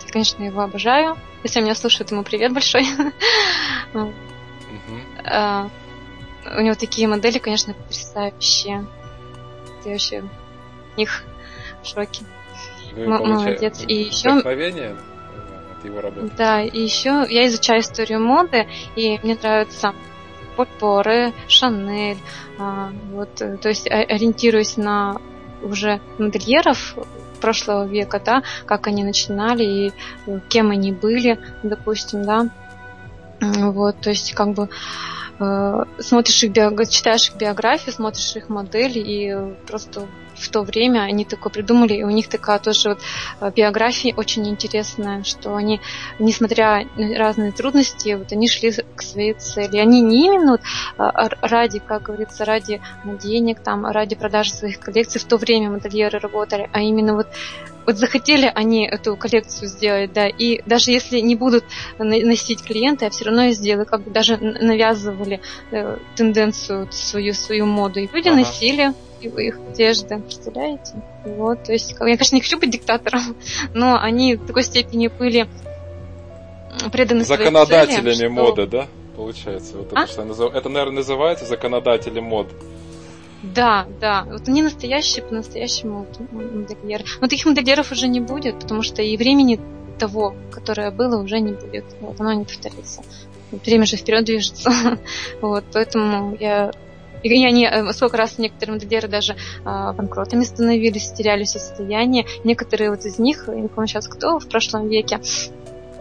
Я, 0.07 0.13
конечно, 0.13 0.43
его 0.43 0.63
обожаю. 0.63 1.19
Если 1.43 1.61
меня 1.61 1.75
слушают, 1.75 2.11
ему 2.11 2.23
привет 2.23 2.55
большой. 2.55 2.87
у 6.57 6.61
него 6.61 6.75
такие 6.75 7.09
модели, 7.09 7.39
конечно, 7.39 7.75
потрясающие. 7.75 8.87
Ты 9.83 9.91
вообще 9.91 10.23
в 10.95 10.99
них 10.99 11.25
в 11.83 11.87
шоке. 11.87 12.25
Ну, 12.97 13.25
Молодец. 13.25 13.85
И 13.87 13.95
еще... 13.95 14.31
от 15.79 15.85
его 15.85 16.01
работы. 16.01 16.31
Да, 16.37 16.63
и 16.63 16.81
еще 16.81 17.27
я 17.29 17.47
изучаю 17.47 17.81
историю 17.81 18.21
моды, 18.21 18.67
и 18.97 19.19
мне 19.23 19.37
нравятся 19.41 19.95
Порпоры, 20.57 21.33
Шанель, 21.47 22.19
а, 22.59 22.91
вот, 23.13 23.41
э, 23.41 23.57
то 23.59 23.69
есть 23.69 23.89
ориентируясь 23.89 24.77
на 24.77 25.21
уже 25.63 26.01
модельеров 26.19 26.97
прошлого 27.41 27.87
века, 27.87 28.21
да, 28.25 28.43
как 28.67 28.89
они 28.89 29.05
начинали 29.05 29.63
и 29.63 29.93
э, 30.27 30.41
кем 30.49 30.71
они 30.71 30.91
были, 30.91 31.39
допустим, 31.63 32.25
да, 32.25 32.49
вот, 33.41 34.01
то 34.01 34.11
есть 34.11 34.35
как 34.35 34.49
бы 34.55 34.69
Э, 34.69 35.18
смотришь 35.39 36.43
их 36.43 36.53
био... 36.53 36.85
читаешь 36.87 37.29
их 37.29 37.37
биографию, 37.37 37.95
смотришь 37.95 38.37
их 38.37 38.49
модель, 38.49 38.99
и 38.99 39.55
просто 39.67 40.09
в 40.39 40.49
то 40.49 40.63
время 40.63 41.01
они 41.01 41.25
такое 41.25 41.53
придумали, 41.53 41.95
и 41.95 42.05
у 42.05 42.11
них 42.11 42.29
такая 42.29 42.59
тоже 42.59 42.91
вот 42.91 43.01
э, 43.41 43.53
биография 43.55 44.15
очень 44.15 44.49
интересная, 44.49 45.25
что 45.25 45.55
они, 45.55 45.81
несмотря 46.19 46.87
на 46.97 47.19
разные 47.19 47.53
трудности, 47.53 48.15
вот 48.15 48.33
они 48.33 48.49
шли 48.49 48.73
к 48.73 49.03
своей 49.03 49.35
цели. 49.35 49.79
Они 49.79 50.01
не 50.01 50.27
именно 50.27 50.53
вот 50.53 50.61
э, 50.99 51.29
ради, 51.43 51.81
как 51.81 52.03
говорится, 52.03 52.45
ради 52.45 52.81
денег, 53.05 53.61
там, 53.61 53.87
ради 53.87 54.15
продажи 54.15 54.53
своих 54.53 54.79
коллекций 54.79 55.21
в 55.21 55.25
то 55.25 55.37
время 55.37 55.71
модельеры 55.71 56.19
работали, 56.19 56.71
а 56.73 56.81
именно 56.81 57.15
вот 57.15 57.29
вот 57.89 57.97
захотели 57.97 58.53
они 58.55 58.87
эту 58.87 59.17
коллекцию 59.17 59.69
сделать, 59.69 60.13
да, 60.13 60.29
и 60.29 60.61
даже 60.67 60.91
если 60.91 61.21
не 61.21 61.37
будут 61.37 61.65
носить 61.99 62.63
клиенты, 62.63 63.07
я 63.07 63.11
все 63.11 63.25
равно 63.25 63.45
ее 63.45 63.53
сделаю, 63.53 63.87
как 63.87 64.03
бы 64.03 64.11
даже 64.11 64.37
навязывали 64.37 65.41
э, 65.71 65.97
тенденцию 66.15 66.93
свою, 66.93 67.33
свою 67.33 67.65
моду, 67.65 68.01
и 68.01 68.09
люди 68.13 68.29
ага. 68.29 68.41
носили 68.41 68.93
их 69.23 69.59
одежды, 69.71 70.19
представляете? 70.19 71.03
Вот, 71.25 71.65
то 71.65 71.73
есть, 71.73 71.93
я, 71.93 71.97
конечно, 71.97 72.35
не 72.35 72.43
хочу 72.43 72.59
быть 72.59 72.71
диктатором, 72.71 73.35
но 73.75 73.99
они 73.99 74.37
в 74.37 74.47
такой 74.47 74.65
степени 74.65 75.09
были 75.09 75.49
преданы 76.93 77.25
Законодателями 77.25 78.29
моды, 78.29 78.63
что... 78.65 78.67
да? 78.67 78.87
Получается. 79.17 79.79
Вот 79.79 79.93
а? 79.95 80.05
это, 80.05 80.13
что, 80.13 80.49
это, 80.49 80.69
наверное, 80.69 80.97
называется 80.97 81.47
законодатели 81.47 82.21
мод. 82.21 82.49
Да, 83.43 83.87
да. 84.01 84.25
Вот 84.31 84.49
они 84.49 84.63
настоящие, 84.63 85.25
по-настоящему 85.25 86.07
модельеры. 86.33 87.05
Но 87.21 87.29
таких 87.29 87.47
модельеров 87.47 87.93
уже 87.93 88.09
не 88.09 88.21
будет, 88.21 88.59
потому 88.59 88.83
что 88.83 89.03
и 89.03 89.17
времени 89.17 89.61
того, 89.99 90.35
которое 90.51 90.91
было, 90.91 91.21
уже 91.23 91.41
не 91.41 91.53
будет. 91.53 91.85
Вот, 92.01 92.21
оно 92.21 92.33
не 92.33 92.45
повторится. 92.45 93.03
Время 93.51 93.87
же 93.87 93.97
вперед 93.97 94.25
движется. 94.25 94.71
вот, 95.41 95.65
поэтому 95.73 96.37
я 96.39 96.73
и 97.23 97.45
они, 97.45 97.67
э, 97.67 97.93
сколько 97.93 98.17
раз 98.17 98.39
некоторые 98.39 98.75
модельеры 98.75 99.09
даже 99.09 99.37
а, 99.65 99.93
банкротами 99.93 100.45
становились, 100.45 101.11
теряли 101.11 101.45
состояние. 101.45 102.27
Некоторые 102.45 102.91
вот 102.91 103.05
из 103.05 103.19
них, 103.19 103.45
я 103.49 103.55
не 103.55 103.67
помню 103.67 103.89
сейчас 103.89 104.07
кто, 104.07 104.39
в 104.39 104.49
прошлом 104.49 104.89
веке, 104.89 105.21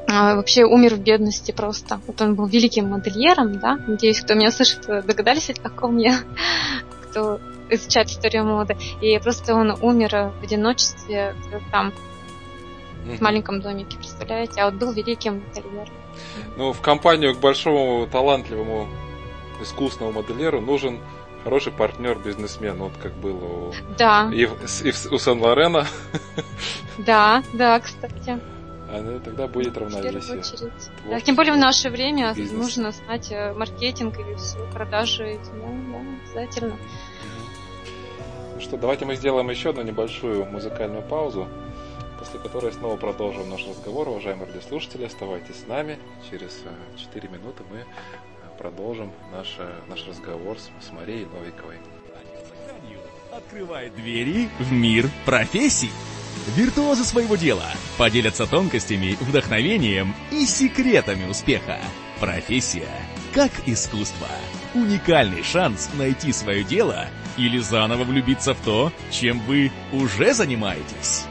а, 0.08 0.36
вообще 0.36 0.64
умер 0.64 0.96
в 0.96 1.00
бедности 1.00 1.52
просто. 1.52 2.00
Вот 2.06 2.22
он 2.22 2.36
был 2.36 2.46
великим 2.46 2.90
модельером, 2.90 3.60
да. 3.60 3.80
Надеюсь, 3.88 4.22
кто 4.22 4.36
меня 4.36 4.52
слышит, 4.52 4.86
догадались, 4.86 5.50
о 5.50 5.54
каком 5.54 5.98
я 5.98 6.20
кто 7.10 7.40
изучать 7.70 8.12
историю 8.12 8.46
моды. 8.46 8.78
И 9.02 9.18
просто 9.20 9.54
он 9.56 9.78
умер 9.82 10.32
в 10.40 10.44
одиночестве 10.44 11.36
там, 11.72 11.94
в 13.06 13.22
маленьком 13.22 13.62
домике, 13.62 13.98
представляете? 13.98 14.62
А 14.62 14.66
вот 14.66 14.76
был 14.76 14.92
великим 14.92 15.44
модельером. 15.48 15.94
Ну, 16.58 16.74
в 16.74 16.82
компанию 16.82 17.36
к 17.36 17.40
большому 17.40 18.08
талантливому 18.08 18.88
искусственному 19.62 20.22
модельеру 20.22 20.62
нужен 20.62 21.00
хороший 21.44 21.72
партнер, 21.72 22.18
бизнесмен, 22.18 22.78
вот 22.78 22.92
как 23.02 23.14
было 23.14 23.46
у, 23.46 23.74
да. 23.98 24.30
и, 24.34 24.44
и 24.44 24.90
у 25.12 25.18
Сен-Лорена. 25.18 25.88
Да, 26.98 27.44
да, 27.54 27.80
кстати. 27.80 28.40
А 28.90 29.20
тогда 29.20 29.48
будет 29.48 29.78
равновесие. 29.78 30.42
Да, 31.10 31.20
тем 31.20 31.36
более 31.36 31.54
в 31.54 31.58
наше 31.58 31.90
время 31.90 32.34
бизнес. 32.34 32.58
нужно 32.58 32.92
знать 32.92 33.32
э, 33.32 33.54
маркетинг 33.54 34.18
и 34.20 34.36
все, 34.36 34.58
продажи. 34.72 35.40
Да, 35.46 35.52
да, 35.52 36.00
обязательно. 36.22 36.78
Ну 38.56 38.62
что, 38.62 38.78
давайте 38.78 39.06
мы 39.06 39.16
сделаем 39.16 39.50
еще 39.50 39.72
одну 39.72 39.82
небольшую 39.82 40.46
музыкальную 40.46 41.04
паузу, 41.04 41.48
после 42.18 42.40
которой 42.40 42.72
снова 42.72 42.96
продолжим 42.96 43.50
наш 43.50 43.68
разговор. 43.68 44.08
Уважаемые 44.08 44.48
радиослушатели, 44.48 45.04
оставайтесь 45.04 45.60
с 45.64 45.68
нами. 45.68 46.00
Через 46.32 46.64
4 46.98 47.28
э, 47.28 47.32
минуты 47.32 47.64
мы 47.70 47.84
продолжим 48.58 49.12
наш, 49.34 49.58
наш 49.90 50.08
разговор 50.08 50.58
с, 50.58 50.70
с 50.86 50.92
Марией 50.92 51.26
Новиковой. 51.26 51.78
Открывает 53.32 53.94
двери 53.96 54.50
в 54.60 54.72
мир 54.72 55.10
профессий. 55.26 55.92
Виртуозы 56.56 57.04
своего 57.04 57.36
дела 57.36 57.72
поделятся 57.98 58.46
тонкостями, 58.46 59.18
вдохновением 59.22 60.16
и 60.32 60.46
секретами 60.46 61.30
успеха. 61.30 61.80
Профессия 62.20 62.90
как 63.34 63.52
искусство. 63.68 64.28
Уникальный 64.74 65.44
шанс 65.44 65.92
найти 65.94 66.32
свое 66.32 66.64
дело 66.64 67.06
или 67.38 67.60
заново 67.60 68.04
влюбиться 68.04 68.56
в 68.56 68.62
то, 68.62 68.92
чем 69.12 69.40
вы 69.42 69.72
уже 69.92 70.34
занимаетесь. 70.34 71.26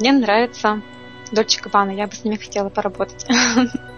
Мне 0.00 0.12
нравится 0.12 0.82
Дольче 1.30 1.60
Габбана, 1.60 1.90
я 1.90 2.06
бы 2.06 2.14
с 2.14 2.24
ними 2.24 2.36
хотела 2.36 2.68
поработать. 2.68 3.26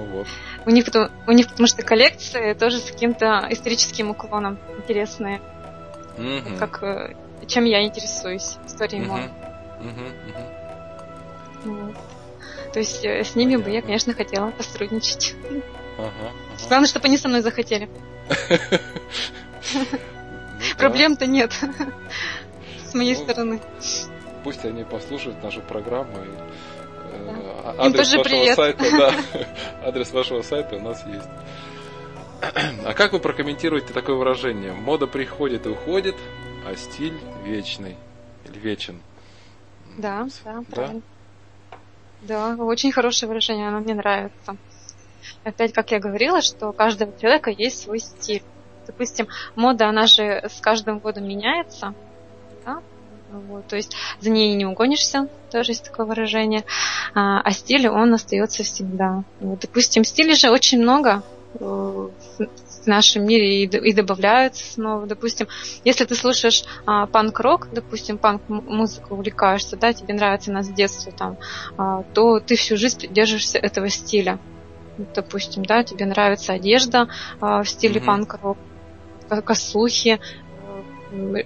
Ну 0.00 0.06
вот. 0.06 0.26
У 0.64 0.70
них, 0.70 0.86
потому, 0.86 1.08
у 1.26 1.32
них 1.32 1.48
потому 1.48 1.66
что 1.66 1.82
коллекции 1.82 2.54
тоже 2.54 2.78
с 2.78 2.90
каким-то 2.90 3.46
историческим 3.50 4.10
уклоном 4.10 4.58
интересные. 4.78 5.40
Mm-hmm. 6.16 6.58
Как, 6.58 6.82
э, 6.82 7.14
чем 7.46 7.64
я 7.64 7.82
интересуюсь, 7.82 8.56
историей 8.66 9.02
mm-hmm. 9.02 9.06
моды. 9.06 9.30
Mm-hmm. 9.80 10.14
Вот. 11.64 11.96
То 12.72 12.78
есть 12.78 13.04
э, 13.04 13.24
с 13.24 13.34
ними 13.34 13.56
Понятно. 13.56 13.70
бы 13.70 13.76
я, 13.76 13.82
конечно, 13.82 14.14
хотела. 14.14 14.46
Ага, 14.48 14.54
ага. 15.98 16.32
Главное, 16.68 16.88
чтобы 16.88 17.06
они 17.06 17.18
со 17.18 17.28
мной 17.28 17.42
захотели. 17.42 17.90
Ну 19.74 19.84
Проблем-то 20.78 21.26
нет. 21.26 21.52
С 22.84 22.94
моей 22.94 23.16
ну, 23.16 23.22
стороны 23.22 23.60
пусть 24.42 24.64
они 24.64 24.84
послушают 24.84 25.42
нашу 25.42 25.60
программу. 25.60 26.16
И, 26.18 26.28
э, 27.20 27.62
а, 27.64 27.86
адрес 27.86 28.12
вашего 28.12 28.22
привет. 28.22 28.56
сайта, 28.56 28.84
да, 28.90 29.14
адрес 29.88 30.12
вашего 30.12 30.42
сайта 30.42 30.76
у 30.76 30.80
нас 30.80 31.04
есть. 31.06 31.28
А 32.84 32.94
как 32.94 33.12
вы 33.12 33.20
прокомментируете 33.20 33.92
такое 33.92 34.16
выражение? 34.16 34.72
Мода 34.72 35.06
приходит 35.06 35.66
и 35.66 35.68
уходит, 35.68 36.16
а 36.66 36.74
стиль 36.74 37.18
вечный 37.44 37.96
или 38.46 38.58
вечен? 38.58 39.00
Да, 39.98 40.26
да, 40.44 40.62
правильно. 40.70 41.02
Да, 42.22 42.56
очень 42.56 42.92
хорошее 42.92 43.28
выражение, 43.28 43.68
оно 43.68 43.80
мне 43.80 43.94
нравится. 43.94 44.56
Опять, 45.44 45.72
как 45.72 45.90
я 45.90 46.00
говорила, 46.00 46.42
что 46.42 46.68
у 46.68 46.72
каждого 46.72 47.18
человека 47.18 47.50
есть 47.50 47.82
свой 47.82 47.98
стиль. 47.98 48.42
Допустим, 48.86 49.28
мода, 49.54 49.88
она 49.88 50.06
же 50.06 50.22
с 50.22 50.60
каждым 50.60 50.98
годом 50.98 51.28
меняется, 51.28 51.94
да? 52.64 52.82
Вот, 53.32 53.66
то 53.66 53.76
есть 53.76 53.94
за 54.20 54.30
ней 54.30 54.54
не 54.54 54.66
угонишься, 54.66 55.28
тоже 55.50 55.72
есть 55.72 55.84
такое 55.84 56.06
выражение. 56.06 56.64
А, 57.14 57.40
а 57.40 57.50
стиль, 57.52 57.88
он 57.88 58.12
остается 58.12 58.62
всегда. 58.64 59.24
Вот, 59.40 59.60
допустим, 59.60 60.04
стилей 60.04 60.34
же 60.34 60.50
очень 60.50 60.80
много 60.80 61.22
э, 61.54 61.64
в 62.84 62.86
нашем 62.86 63.24
мире 63.24 63.62
и, 63.62 63.66
и 63.66 63.92
добавляются 63.92 64.64
снова. 64.72 65.06
Допустим, 65.06 65.46
если 65.84 66.04
ты 66.04 66.14
слушаешь 66.14 66.64
а, 66.86 67.06
панк-рок, 67.06 67.68
допустим, 67.72 68.18
панк-музыку 68.18 69.14
увлекаешься, 69.14 69.76
да, 69.76 69.92
тебе 69.92 70.14
нравится 70.14 70.50
она 70.50 70.62
с 70.62 70.68
детства 70.68 71.12
там, 71.12 71.36
а, 71.76 72.02
то 72.14 72.40
ты 72.40 72.56
всю 72.56 72.76
жизнь 72.76 72.98
придерживаешься 72.98 73.58
этого 73.58 73.88
стиля. 73.88 74.38
Допустим, 75.14 75.64
да, 75.64 75.84
тебе 75.84 76.04
нравится 76.06 76.52
одежда 76.52 77.08
а, 77.40 77.62
в 77.62 77.68
стиле 77.68 78.00
mm-hmm. 78.00 78.04
панк-рок, 78.04 78.58
косухи, 79.44 80.20
э, 81.12 81.44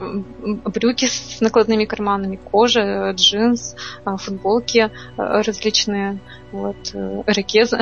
брюки 0.00 1.06
с 1.06 1.40
накладными 1.40 1.84
карманами, 1.84 2.36
кожа, 2.36 3.12
джинс, 3.12 3.74
а, 4.04 4.16
футболки 4.16 4.78
э, 4.78 4.90
различные, 5.16 6.20
вот, 6.52 6.76
э, 6.94 7.22
ракезы. 7.26 7.78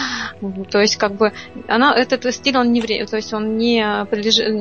то 0.70 0.80
есть, 0.80 0.96
как 0.96 1.14
бы, 1.14 1.32
она, 1.68 1.94
этот 1.94 2.32
стиль, 2.34 2.56
он 2.56 2.72
не, 2.72 2.82
то 3.06 3.16
есть, 3.16 3.32
он 3.32 3.56
не, 3.56 3.84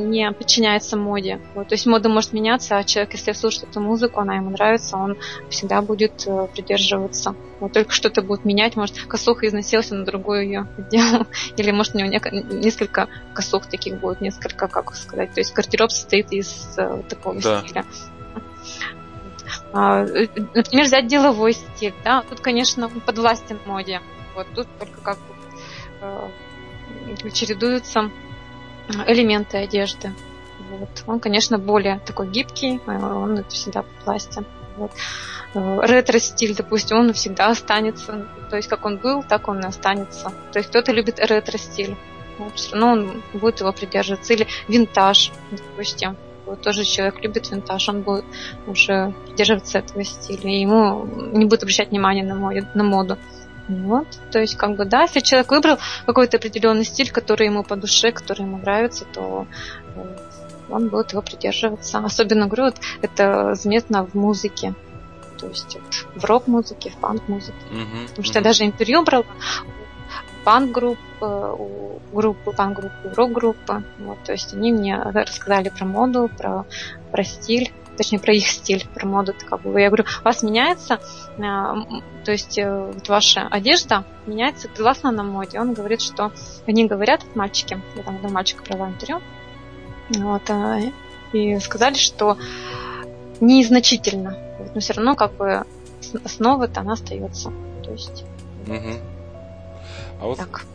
не 0.07 0.31
подчиняется 0.31 0.97
моде. 0.97 1.39
Вот, 1.53 1.69
то 1.69 1.75
есть, 1.75 1.85
мода 1.85 2.09
может 2.09 2.33
меняться, 2.33 2.77
а 2.77 2.83
человек, 2.83 3.13
если 3.13 3.31
слушает 3.33 3.69
эту 3.69 3.81
музыку, 3.81 4.19
она 4.19 4.35
ему 4.35 4.49
нравится, 4.49 4.97
он 4.97 5.17
всегда 5.49 5.81
будет 5.81 6.25
э, 6.27 6.47
придерживаться. 6.53 7.35
Вот 7.59 7.73
только 7.73 7.91
что-то 7.91 8.21
будет 8.21 8.45
менять, 8.45 8.75
может, 8.75 8.97
косуха 9.05 9.47
износился, 9.47 9.95
на 9.95 10.05
другую 10.05 10.45
ее 10.45 10.67
сделал. 10.77 11.27
Или, 11.57 11.71
может, 11.71 11.95
у 11.95 11.99
него 11.99 12.09
несколько 12.09 13.07
косух 13.33 13.67
таких 13.67 13.99
будет, 13.99 14.21
несколько, 14.21 14.67
как 14.67 14.95
сказать. 14.95 15.33
То 15.33 15.41
есть, 15.41 15.53
гардероб 15.53 15.91
состоит 15.91 16.31
из 16.31 16.75
вот 16.77 17.07
такого 17.07 17.39
да. 17.41 17.61
стиля. 17.61 17.85
А, 19.77 20.05
например, 20.05 20.85
взять 20.85 21.07
деловой 21.07 21.51
стиль, 21.51 21.93
да, 22.05 22.23
тут, 22.29 22.39
конечно, 22.39 22.87
подвластен 22.87 23.59
моде. 23.65 23.99
Вот 24.33 24.47
тут 24.55 24.67
только 24.79 25.01
как 25.01 25.17
бы 25.17 25.35
э, 25.99 27.29
чередуются 27.33 28.09
элементы 29.05 29.57
одежды. 29.57 30.13
Вот. 30.69 31.03
Он, 31.07 31.19
конечно, 31.19 31.57
более 31.57 31.99
такой 31.99 32.27
гибкий, 32.29 32.79
э, 32.85 32.91
он 32.91 33.43
всегда 33.49 33.81
подвластен. 33.83 34.45
Вот. 34.77 34.91
Э, 35.53 35.79
ретро-стиль, 35.81 36.55
допустим, 36.55 36.97
он 36.97 37.11
всегда 37.11 37.47
останется. 37.47 38.29
То 38.49 38.55
есть, 38.55 38.69
как 38.69 38.85
он 38.85 38.95
был, 38.95 39.23
так 39.23 39.49
он 39.49 39.59
и 39.59 39.67
останется. 39.67 40.31
То 40.53 40.59
есть, 40.59 40.69
кто-то 40.69 40.93
любит 40.93 41.19
ретро-стиль. 41.19 41.97
Вот, 42.37 42.55
все 42.55 42.71
равно 42.77 42.91
он 42.93 43.23
будет 43.33 43.59
его 43.59 43.73
придерживаться. 43.73 44.31
Или 44.31 44.47
винтаж, 44.69 45.33
допустим 45.51 46.15
вот 46.45 46.61
тоже 46.61 46.83
человек 46.83 47.21
любит 47.21 47.51
винтаж, 47.51 47.89
он 47.89 48.01
будет 48.01 48.25
уже 48.67 49.13
придерживаться 49.25 49.79
этого 49.79 50.03
стиля, 50.03 50.49
и 50.49 50.61
ему 50.61 51.05
не 51.33 51.45
будет 51.45 51.63
обращать 51.63 51.89
внимание 51.89 52.23
на, 52.23 52.35
моду, 52.35 52.67
на 52.73 52.83
моду. 52.83 53.17
Вот, 53.67 54.07
то 54.31 54.39
есть, 54.39 54.55
как 54.57 54.75
бы, 54.75 54.85
да, 54.85 55.03
если 55.03 55.21
человек 55.21 55.49
выбрал 55.49 55.79
какой-то 56.05 56.37
определенный 56.37 56.85
стиль, 56.85 57.11
который 57.11 57.47
ему 57.47 57.63
по 57.63 57.75
душе, 57.75 58.11
который 58.11 58.41
ему 58.41 58.57
нравится, 58.57 59.05
то 59.11 59.47
э, 59.95 60.17
он 60.69 60.89
будет 60.89 61.13
его 61.13 61.23
придерживаться. 61.23 61.97
Особенно, 61.97 62.45
говорю, 62.45 62.65
вот, 62.65 62.75
это 63.01 63.55
заметно 63.55 64.05
в 64.05 64.13
музыке. 64.13 64.75
То 65.39 65.47
есть 65.47 65.75
вот, 65.75 66.21
в 66.21 66.25
рок-музыке, 66.25 66.91
в 66.91 66.97
панк-музыке. 66.97 67.57
Mm-hmm. 67.71 68.09
Потому 68.09 68.23
что 68.23 68.33
mm-hmm. 68.33 68.37
я 68.37 68.41
даже 68.41 68.65
интервью 68.65 69.03
брала 69.03 69.25
панк-групп, 70.45 70.99
у 71.19 71.99
группы, 72.13 72.51
панк-группы, 72.51 73.13
рок-группы. 73.15 73.83
Вот, 73.99 74.17
то 74.23 74.31
есть 74.31 74.53
они 74.53 74.71
мне 74.71 74.97
рассказали 74.97 75.69
про 75.69 75.85
моду, 75.85 76.29
про, 76.37 76.65
про 77.11 77.23
стиль, 77.23 77.71
точнее 77.97 78.19
про 78.19 78.33
их 78.33 78.47
стиль, 78.47 78.87
про 78.93 79.05
моду. 79.05 79.33
Бы. 79.63 79.81
Я 79.81 79.87
говорю, 79.87 80.05
у 80.21 80.23
вас 80.23 80.43
меняется, 80.43 80.99
а, 81.39 81.75
то 82.23 82.31
есть 82.31 82.57
э, 82.57 82.91
вот 82.93 83.07
ваша 83.09 83.47
одежда 83.47 84.05
меняется 84.25 84.69
согласно 84.73 85.11
на 85.11 85.23
моде. 85.23 85.59
Он 85.59 85.73
говорит, 85.73 86.01
что 86.01 86.31
они 86.67 86.85
говорят, 86.85 87.21
мальчики, 87.35 87.81
я 87.95 88.03
там 88.03 88.19
два 88.19 88.29
мальчика 88.29 88.63
брала 88.63 88.89
интервью, 88.89 89.21
вот, 90.09 90.49
а, 90.49 90.79
и 91.33 91.59
сказали, 91.59 91.95
что 91.95 92.37
незначительно, 93.41 94.37
но 94.73 94.79
все 94.79 94.93
равно 94.93 95.15
как 95.15 95.33
бы 95.33 95.65
основа-то 96.23 96.81
она 96.81 96.93
остается. 96.93 97.51
То 97.83 97.91
есть. 97.91 98.23
Угу. 98.67 99.14
А 100.21 100.27
вот 100.27 100.37
так. 100.37 100.65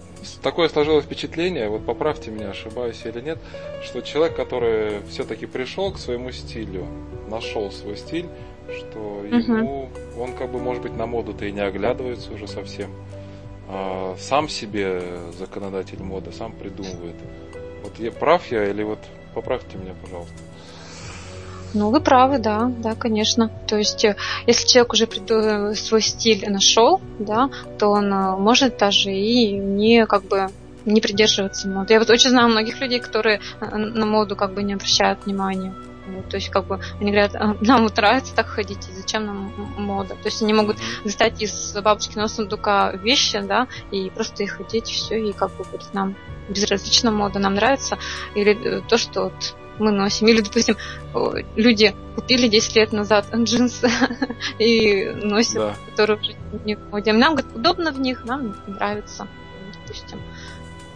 такое 0.43 0.69
сложилось 0.69 1.05
впечатление, 1.05 1.69
вот 1.69 1.85
поправьте 1.85 2.31
меня, 2.31 2.51
ошибаюсь 2.51 3.01
или 3.05 3.21
нет, 3.21 3.39
что 3.83 4.03
человек, 4.03 4.37
который 4.37 5.03
все-таки 5.09 5.47
пришел 5.47 5.93
к 5.93 5.99
своему 5.99 6.31
стилю, 6.31 6.87
нашел 7.29 7.71
свой 7.73 7.97
стиль, 7.97 8.27
что 8.77 9.25
ему, 9.25 9.85
угу. 9.85 10.23
он 10.23 10.33
как 10.35 10.51
бы, 10.51 10.59
может 10.59 10.83
быть, 10.83 10.95
на 10.95 11.07
моду-то 11.07 11.45
и 11.45 11.53
не 11.53 11.61
оглядывается 11.61 12.33
уже 12.33 12.47
совсем. 12.47 12.91
А 13.69 14.17
сам 14.19 14.49
себе 14.49 15.03
законодатель 15.39 16.03
моды, 16.03 16.33
сам 16.33 16.53
придумывает. 16.53 17.15
Вот 17.83 17.99
я 17.99 18.11
прав 18.11 18.47
я 18.51 18.69
или 18.69 18.83
вот 18.83 18.99
поправьте 19.35 19.79
меня, 19.79 19.95
пожалуйста. 20.03 20.35
Ну, 21.73 21.91
вы 21.91 22.01
правы, 22.01 22.39
да, 22.39 22.71
да, 22.79 22.95
конечно. 22.95 23.51
То 23.69 23.77
есть, 23.77 24.05
э, 24.05 24.17
если 24.47 24.67
человек 24.67 24.93
уже 24.93 25.07
э, 25.07 25.75
свой 25.75 26.03
стиль 26.03 26.45
нашел, 26.51 27.01
да, 27.19 27.49
то 27.79 27.89
он 27.89 28.13
э, 28.13 28.37
может 28.37 28.79
даже 28.79 29.13
и 29.13 29.53
не 29.53 30.07
как 30.07 30.25
бы 30.25 30.49
не 30.85 31.01
придерживаться 31.01 31.69
моды. 31.69 31.93
Я 31.93 32.01
вот 32.01 32.11
очень 32.11 32.31
знаю 32.31 32.49
многих 32.49 32.81
людей, 32.81 33.01
которые 33.01 33.41
на 33.61 34.07
моду 34.07 34.35
как 34.35 34.55
бы 34.55 34.63
не 34.63 34.73
обращают 34.73 35.27
внимания. 35.27 35.75
Вот, 36.07 36.29
то 36.29 36.37
есть, 36.37 36.49
как 36.49 36.67
бы, 36.67 36.81
они 37.01 37.13
говорят, 37.13 37.37
«А, 37.37 37.55
нам 37.61 37.83
вот 37.83 37.97
нравится 37.97 38.35
так 38.35 38.47
ходить, 38.47 38.89
и 38.89 38.93
зачем 38.93 39.27
нам 39.27 39.53
мода? 39.79 40.15
То 40.15 40.25
есть, 40.25 40.43
они 40.43 40.53
могут 40.53 40.79
достать 41.05 41.41
из 41.41 41.77
бабушкиного 41.81 42.27
сундука 42.27 42.93
вещи, 42.93 43.41
да, 43.41 43.69
и 43.93 44.11
просто 44.11 44.43
их 44.43 44.59
одеть, 44.59 44.89
все, 44.89 45.21
и 45.21 45.33
как 45.33 45.51
бы, 45.57 45.63
говорить, 45.63 45.93
нам 45.93 46.17
безразлична 46.49 47.13
мода, 47.13 47.39
нам 47.39 47.55
нравится, 47.55 47.99
или 48.35 48.83
то, 48.89 48.97
что 48.97 49.25
вот 49.25 49.55
мы 49.81 49.91
носим. 49.91 50.29
Или, 50.29 50.41
допустим, 50.41 50.77
люди 51.57 51.95
купили 52.15 52.49
10 52.49 52.77
лет 52.77 52.93
назад 52.93 53.27
джинсы 53.35 53.91
и 54.59 55.11
носят, 55.23 55.55
да. 55.55 55.77
которые 55.91 56.21
уже 56.21 56.35
не 56.65 56.77
ходим. 56.77 57.19
Нам 57.19 57.35
говорит, 57.35 57.57
удобно 57.57 57.93
в 57.93 58.01
них, 58.01 58.25
нам 58.25 58.55
нравится, 58.67 59.27
допустим. 59.83 60.21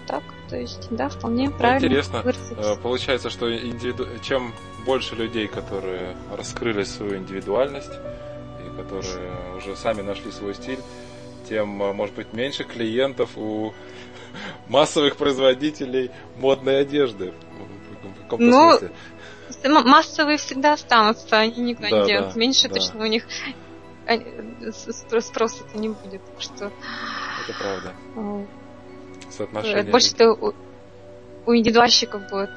Так, 0.07 0.23
то 0.51 0.57
есть, 0.57 0.89
да, 0.91 1.09
вполне 1.09 1.51
правильно. 1.51 1.87
Интересно. 1.87 2.23
Выразить. 2.23 2.59
Э, 2.59 2.77
получается, 2.77 3.31
что 3.31 3.55
индивиду... 3.57 4.07
чем 4.23 4.53
больше 4.85 5.15
людей, 5.15 5.49
которые 5.49 6.15
раскрыли 6.37 6.85
свою 6.85 7.17
индивидуальность 7.17 7.93
и 8.61 8.77
которые 8.77 9.57
уже 9.57 9.77
сами 9.77 10.03
нашли 10.03 10.31
свой 10.31 10.55
стиль, 10.55 10.81
тем, 11.49 11.83
э, 11.83 11.93
может 11.93 12.15
быть, 12.15 12.33
меньше 12.35 12.65
клиентов 12.65 13.31
у 13.37 13.73
массовых 14.69 15.17
производителей 15.17 16.11
модной 16.37 16.81
одежды 16.81 17.33
каком-то 18.37 18.57
ну, 18.57 18.79
смысле. 18.79 19.91
Массовые 19.91 20.39
всегда 20.39 20.73
останутся, 20.75 21.39
они 21.39 21.63
никуда 21.63 21.91
да, 21.91 22.01
не 22.01 22.07
денутся. 22.07 22.35
Да, 22.35 22.41
Меньше 22.41 22.69
да. 22.69 22.75
точно 22.75 23.03
у 23.03 23.07
них 23.07 23.27
спроса-то 24.73 25.79
не 25.79 25.89
будет. 25.89 26.25
Так 26.25 26.41
что... 26.41 26.65
Это 26.67 27.59
правда. 27.59 27.95
Соотношение. 29.31 29.85
Больше-то 29.85 30.33
у, 30.33 30.55
у 31.47 31.57
индивидуальщиков 31.57 32.29
будет 32.31 32.51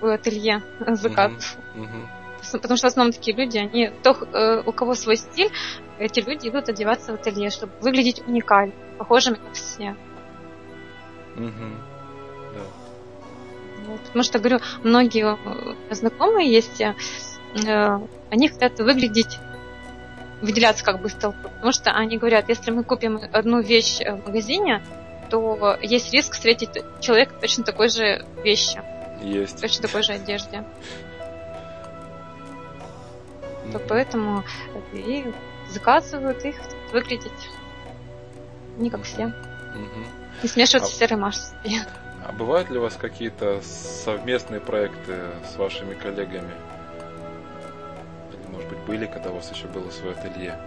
в 0.00 0.06
ателье 0.06 0.62
закатов. 0.86 1.56
Угу, 1.74 1.84
угу. 1.84 2.08
Потому 2.52 2.76
что 2.76 2.86
в 2.86 2.90
основном 2.90 3.12
такие 3.12 3.36
люди, 3.36 3.58
они, 3.58 3.90
то, 4.02 4.12
э, 4.12 4.62
у 4.64 4.72
кого 4.72 4.94
свой 4.94 5.16
стиль, 5.16 5.50
эти 5.98 6.20
люди 6.20 6.48
идут 6.48 6.68
одеваться 6.68 7.12
в 7.12 7.14
ателье, 7.16 7.50
чтобы 7.50 7.72
выглядеть 7.80 8.22
уникально, 8.26 8.72
похожими 8.96 9.36
как 9.36 9.54
все. 9.54 9.96
Угу. 11.36 11.87
Потому 13.96 14.22
что, 14.22 14.38
говорю, 14.38 14.60
многие 14.82 15.36
э, 15.36 15.94
знакомые 15.94 16.52
есть, 16.52 16.80
э, 16.80 16.94
они 18.30 18.48
хотят 18.48 18.78
выглядеть 18.78 19.38
выделяться 20.40 20.84
как 20.84 21.00
бы 21.00 21.08
из 21.08 21.14
толпы. 21.14 21.48
Потому 21.48 21.72
что 21.72 21.90
они 21.90 22.16
говорят, 22.18 22.48
если 22.48 22.70
мы 22.70 22.84
купим 22.84 23.20
одну 23.32 23.60
вещь 23.60 23.98
в 23.98 24.26
магазине, 24.26 24.82
то 25.30 25.76
есть 25.80 26.12
риск 26.12 26.34
встретить 26.34 26.70
человека 27.00 27.34
точно 27.40 27.64
такой 27.64 27.88
же 27.88 28.24
вещи. 28.44 28.80
Есть. 29.20 29.60
Точно 29.60 29.82
такой 29.82 30.02
же 30.02 30.12
одежде. 30.12 30.64
Mm-hmm. 33.68 33.72
То 33.72 33.78
поэтому 33.80 34.44
и 34.92 35.24
заказывают 35.68 36.44
их 36.44 36.56
выглядеть 36.92 37.32
не 38.78 38.90
как 38.90 39.02
все. 39.02 39.22
Mm-hmm. 39.22 40.06
А... 40.42 40.86
с 40.86 40.96
серой 40.96 41.18
массой. 41.18 41.56
А 42.28 42.32
бывают 42.32 42.68
ли 42.68 42.78
у 42.78 42.82
вас 42.82 42.94
какие-то 42.94 43.62
совместные 43.62 44.60
проекты 44.60 45.16
с 45.50 45.56
вашими 45.56 45.94
коллегами? 45.94 46.52
Или, 48.32 48.52
может 48.52 48.68
быть, 48.68 48.78
были, 48.80 49.06
когда 49.06 49.30
у 49.30 49.36
вас 49.36 49.50
еще 49.50 49.66
было 49.66 49.90
свое 49.90 50.14
ателье? 50.14 50.58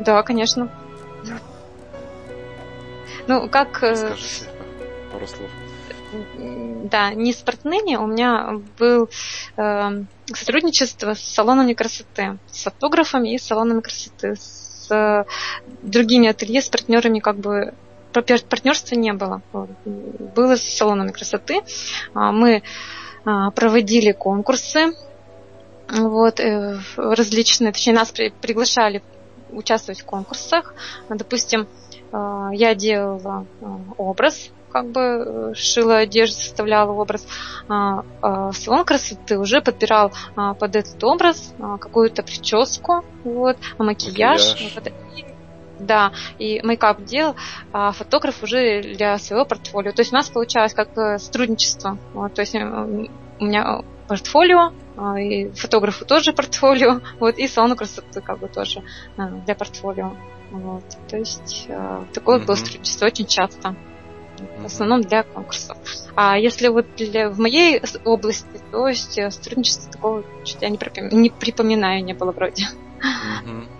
Да, 0.00 0.20
конечно. 0.24 0.68
Ну, 3.28 3.48
как... 3.48 3.84
Э, 3.84 3.90
Расскажите 3.90 4.46
пару 5.12 5.26
слов. 5.28 5.48
Да, 6.90 7.12
не 7.14 7.32
с 7.32 7.36
партнерами, 7.36 7.94
у 7.94 8.06
меня 8.06 8.54
был 8.78 9.08
э, 9.56 9.90
сотрудничество 10.26 11.14
с 11.14 11.20
салонами 11.20 11.74
красоты, 11.74 12.38
с 12.46 12.64
фотографами 12.64 13.34
и 13.34 13.38
салонами 13.38 13.80
красоты, 13.80 14.34
с 14.34 14.90
э, 14.90 15.24
другими 15.82 16.28
ателье, 16.28 16.62
с 16.62 16.68
партнерами 16.68 17.20
как 17.20 17.36
бы 17.36 17.74
партнерства 18.22 18.94
не 18.94 19.12
было. 19.12 19.42
Было 19.54 20.56
с 20.56 20.62
салонами 20.62 21.10
красоты. 21.10 21.62
А, 22.14 22.32
мы 22.32 22.62
а, 23.24 23.50
проводили 23.50 24.12
конкурсы 24.12 24.92
вот, 25.90 26.38
э, 26.38 26.78
различные, 26.96 27.72
точнее, 27.72 27.94
нас 27.94 28.12
приглашали 28.42 29.02
участвовать 29.50 30.02
в 30.02 30.04
конкурсах. 30.04 30.74
Допустим, 31.08 31.66
а, 32.12 32.50
я 32.52 32.74
делала 32.74 33.46
образ, 33.96 34.50
как 34.70 34.90
бы 34.90 35.54
шила 35.56 35.98
одежду, 35.98 36.36
составляла 36.36 36.92
образ. 36.92 37.26
Салон 37.66 38.84
красоты 38.84 39.38
уже 39.38 39.62
подбирал 39.62 40.12
под 40.34 40.76
этот 40.76 41.02
образ 41.02 41.54
какую-то 41.58 42.22
прическу, 42.22 43.02
вот, 43.24 43.56
макияж. 43.78 44.60
макияж. 44.60 45.37
Да, 45.78 46.12
и 46.38 46.60
мейкап 46.62 47.04
делал, 47.04 47.36
а 47.72 47.92
фотограф 47.92 48.42
уже 48.42 48.82
для 48.82 49.18
своего 49.18 49.44
портфолио. 49.44 49.92
То 49.92 50.00
есть 50.00 50.12
у 50.12 50.16
нас 50.16 50.28
получалось 50.28 50.74
как 50.74 50.96
э, 50.96 51.18
сотрудничество. 51.18 51.98
Вот, 52.14 52.34
то 52.34 52.42
есть 52.42 52.54
э, 52.54 53.08
у 53.40 53.44
меня 53.44 53.82
портфолио, 54.08 54.72
а, 54.96 55.20
и 55.20 55.50
фотографу 55.50 56.04
тоже 56.04 56.32
портфолио, 56.32 57.00
вот, 57.20 57.38
и 57.38 57.46
салону 57.46 57.76
красоты 57.76 58.20
как 58.20 58.38
бы 58.40 58.48
тоже 58.48 58.82
э, 59.16 59.22
для 59.44 59.54
портфолио. 59.54 60.12
Вот. 60.50 60.84
То 61.08 61.18
есть 61.18 61.68
такое 62.14 62.38
mm-hmm. 62.38 62.46
было 62.46 62.54
сотрудничество 62.54 63.06
очень 63.06 63.26
часто. 63.26 63.76
В 64.58 64.66
основном 64.66 65.02
для 65.02 65.24
конкурсов. 65.24 65.76
А 66.14 66.38
если 66.38 66.68
вот 66.68 66.86
для, 66.96 67.28
в 67.28 67.40
моей 67.40 67.82
области, 68.04 68.46
то 68.70 68.86
есть 68.86 69.14
сотрудничества 69.14 69.90
такого 69.90 70.24
что-то 70.44 70.66
я 70.66 70.70
не, 70.70 70.78
припоминаю, 70.78 71.20
не 71.20 71.30
припоминаю, 71.30 72.04
не 72.04 72.14
было 72.14 72.30
вроде. 72.30 72.64
Mm-hmm. 73.44 73.77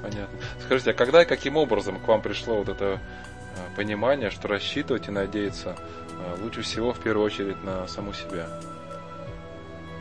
Понятно. 0.00 0.38
Скажите, 0.64 0.90
а 0.90 0.94
когда 0.94 1.22
и 1.22 1.26
каким 1.26 1.56
образом 1.56 2.00
к 2.00 2.06
вам 2.06 2.22
пришло 2.22 2.56
вот 2.58 2.68
это 2.68 2.84
э, 2.94 3.76
понимание, 3.76 4.30
что 4.30 4.48
рассчитывать 4.48 5.08
и 5.08 5.10
надеяться 5.10 5.76
э, 6.10 6.42
лучше 6.42 6.62
всего 6.62 6.92
в 6.92 7.00
первую 7.00 7.26
очередь 7.26 7.62
на 7.64 7.86
саму 7.88 8.12
себя? 8.12 8.48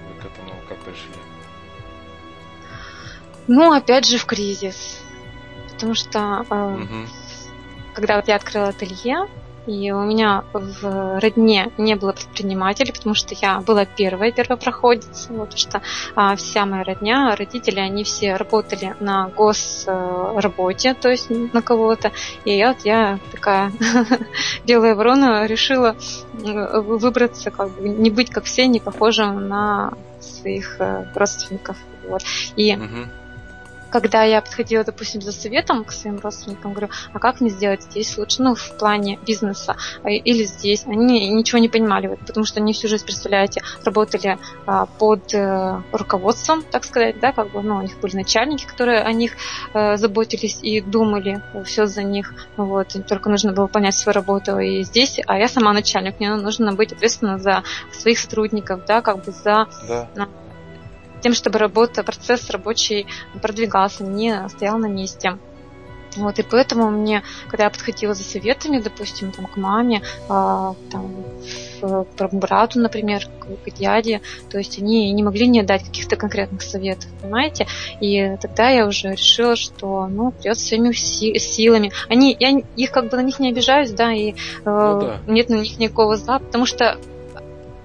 Вы 0.07 0.21
к 0.21 0.25
этому 0.25 0.53
как 0.69 0.77
пришли? 0.79 1.11
Ну, 3.47 3.71
опять 3.73 4.07
же, 4.07 4.17
в 4.17 4.25
кризис. 4.25 5.01
Потому 5.71 5.95
что 5.95 6.45
э, 6.49 6.53
угу. 6.53 7.07
когда 7.93 8.17
вот 8.17 8.27
я 8.27 8.35
открыла 8.35 8.69
ателье, 8.69 9.27
и 9.67 9.91
у 9.91 10.01
меня 10.01 10.43
в 10.53 11.19
родне 11.19 11.71
не 11.77 11.95
было 11.95 12.13
предпринимателей, 12.13 12.91
потому 12.91 13.15
что 13.15 13.35
я 13.35 13.59
была 13.59 13.85
первая 13.85 14.31
первопроходец, 14.31 15.27
вот, 15.29 15.57
что 15.57 15.81
а, 16.15 16.35
вся 16.35 16.65
моя 16.65 16.83
родня, 16.83 17.35
родители, 17.35 17.79
они 17.79 18.03
все 18.03 18.35
работали 18.35 18.95
на 18.99 19.27
госработе, 19.29 20.93
то 20.93 21.09
есть 21.09 21.29
на 21.29 21.61
кого-то. 21.61 22.11
И 22.45 22.57
я, 22.57 22.73
вот, 22.73 22.85
я 22.85 23.19
такая 23.31 23.71
белая 24.65 24.95
ворона 24.95 25.45
решила 25.45 25.95
выбраться, 26.33 27.51
как 27.51 27.69
бы 27.71 27.89
не 27.89 28.09
быть 28.09 28.31
как 28.31 28.45
все, 28.45 28.67
не 28.67 28.79
похожим 28.79 29.47
на 29.47 29.93
своих 30.19 30.79
э, 30.79 31.05
родственников. 31.15 31.77
Вот. 32.07 32.23
И 32.55 32.73
uh-huh 32.73 33.07
когда 33.91 34.23
я 34.23 34.41
подходила, 34.41 34.83
допустим, 34.83 35.21
за 35.21 35.31
советом 35.31 35.83
к 35.83 35.91
своим 35.91 36.19
родственникам, 36.19 36.71
говорю, 36.71 36.89
а 37.13 37.19
как 37.19 37.41
мне 37.41 37.49
сделать 37.49 37.83
здесь 37.83 38.17
лучше, 38.17 38.41
ну, 38.41 38.55
в 38.55 38.77
плане 38.77 39.19
бизнеса 39.25 39.75
а, 40.03 40.09
или 40.09 40.43
здесь, 40.43 40.85
они 40.85 41.29
ничего 41.29 41.59
не 41.59 41.69
понимали, 41.69 42.07
вот, 42.07 42.19
потому 42.19 42.45
что 42.45 42.59
они 42.59 42.73
всю 42.73 42.87
жизнь, 42.87 43.05
представляете, 43.05 43.61
работали 43.83 44.37
а, 44.65 44.85
под 44.85 45.33
э, 45.33 45.81
руководством, 45.91 46.63
так 46.63 46.85
сказать, 46.85 47.19
да, 47.19 47.31
как 47.31 47.51
бы, 47.51 47.61
ну, 47.61 47.77
у 47.77 47.81
них 47.81 47.99
были 47.99 48.15
начальники, 48.15 48.65
которые 48.65 49.01
о 49.01 49.11
них 49.11 49.33
э, 49.73 49.97
заботились 49.97 50.59
и 50.61 50.81
думали 50.81 51.41
все 51.65 51.85
за 51.85 52.03
них, 52.03 52.33
вот, 52.57 52.95
им 52.95 53.03
только 53.03 53.29
нужно 53.29 53.51
было 53.51 53.67
понять 53.67 53.95
свою 53.95 54.15
работу 54.15 54.57
и 54.59 54.83
здесь, 54.83 55.19
а 55.27 55.37
я 55.37 55.47
сама 55.47 55.73
начальник, 55.73 56.19
мне 56.19 56.33
нужно 56.35 56.73
быть 56.73 56.93
ответственна 56.93 57.37
за 57.37 57.63
своих 57.91 58.19
сотрудников, 58.19 58.85
да, 58.85 59.01
как 59.01 59.23
бы 59.23 59.31
за 59.31 59.67
да 59.87 60.07
тем, 61.21 61.33
чтобы 61.33 61.59
работа, 61.59 62.03
процесс 62.03 62.49
рабочий 62.49 63.07
продвигался, 63.41 64.03
не 64.03 64.47
стоял 64.49 64.77
на 64.77 64.87
месте. 64.87 65.37
Вот, 66.17 66.39
и 66.39 66.43
поэтому 66.43 66.89
мне, 66.89 67.23
когда 67.47 67.65
я 67.65 67.69
подходила 67.69 68.13
за 68.13 68.23
советами, 68.23 68.79
допустим, 68.79 69.31
там, 69.31 69.45
к 69.45 69.55
маме, 69.55 70.01
э, 70.29 70.73
там, 70.91 71.23
к 71.81 72.33
брату, 72.33 72.79
например, 72.79 73.27
к, 73.39 73.45
к 73.45 73.73
дяде, 73.73 74.21
то 74.49 74.57
есть 74.57 74.77
они 74.77 75.11
не 75.11 75.23
могли 75.23 75.47
мне 75.47 75.63
дать 75.63 75.83
каких-то 75.85 76.17
конкретных 76.17 76.61
советов, 76.61 77.09
понимаете? 77.21 77.65
И 78.01 78.35
тогда 78.41 78.69
я 78.69 78.87
уже 78.87 79.11
решила, 79.11 79.55
что, 79.55 80.07
ну, 80.07 80.31
придется 80.31 80.65
своими 80.65 80.91
силами. 80.91 81.91
Они, 82.09 82.35
я 82.39 82.59
их 82.75 82.91
как 82.91 83.09
бы 83.09 83.15
на 83.15 83.23
них 83.23 83.39
не 83.39 83.49
обижаюсь, 83.49 83.91
да, 83.91 84.11
и 84.11 84.31
э, 84.31 84.33
ну, 84.65 85.01
да. 85.01 85.19
нет 85.27 85.49
на 85.49 85.55
них 85.55 85.79
никакого 85.79 86.17
зла, 86.17 86.39
потому 86.39 86.65
что 86.65 86.97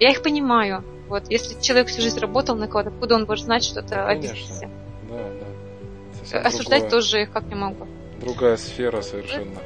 я 0.01 0.11
их 0.11 0.23
понимаю, 0.23 0.85
Вот. 1.09 1.25
Если 1.31 1.61
человек 1.61 1.89
всю 1.89 2.03
жизнь 2.03 2.19
работал 2.19 2.57
на 2.57 2.67
кого-то, 2.69 2.91
откуда 2.91 3.15
он 3.17 3.25
может 3.27 3.45
знать 3.45 3.65
что-то 3.65 4.07
о 4.09 4.15
бизнесе? 4.15 4.69
Да, 5.09 5.17
да. 5.17 6.19
Совсем 6.21 6.47
Осуждать 6.47 6.83
другое- 6.83 6.91
тоже 6.91 7.23
их 7.23 7.31
как 7.31 7.45
не 7.45 7.55
могу. 7.55 7.87
Другая 8.21 8.57
сфера 8.57 9.03
совершенно. 9.03 9.59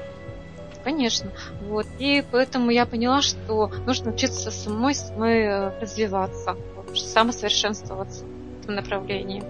Конечно. 0.84 1.30
Вот. 1.62 1.86
И 1.98 2.24
поэтому 2.30 2.70
я 2.70 2.86
поняла, 2.86 3.22
что 3.22 3.70
нужно 3.86 4.12
учиться 4.12 4.50
самой, 4.50 4.94
самой 4.94 5.42
э, 5.42 5.80
развиваться, 5.80 6.56
вот, 6.76 6.98
самосовершенствоваться 6.98 8.24
в 8.24 8.62
этом 8.62 8.74
направлении. 8.76 9.42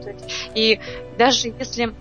И 0.54 0.80
даже 1.18 1.54
если 1.58 1.94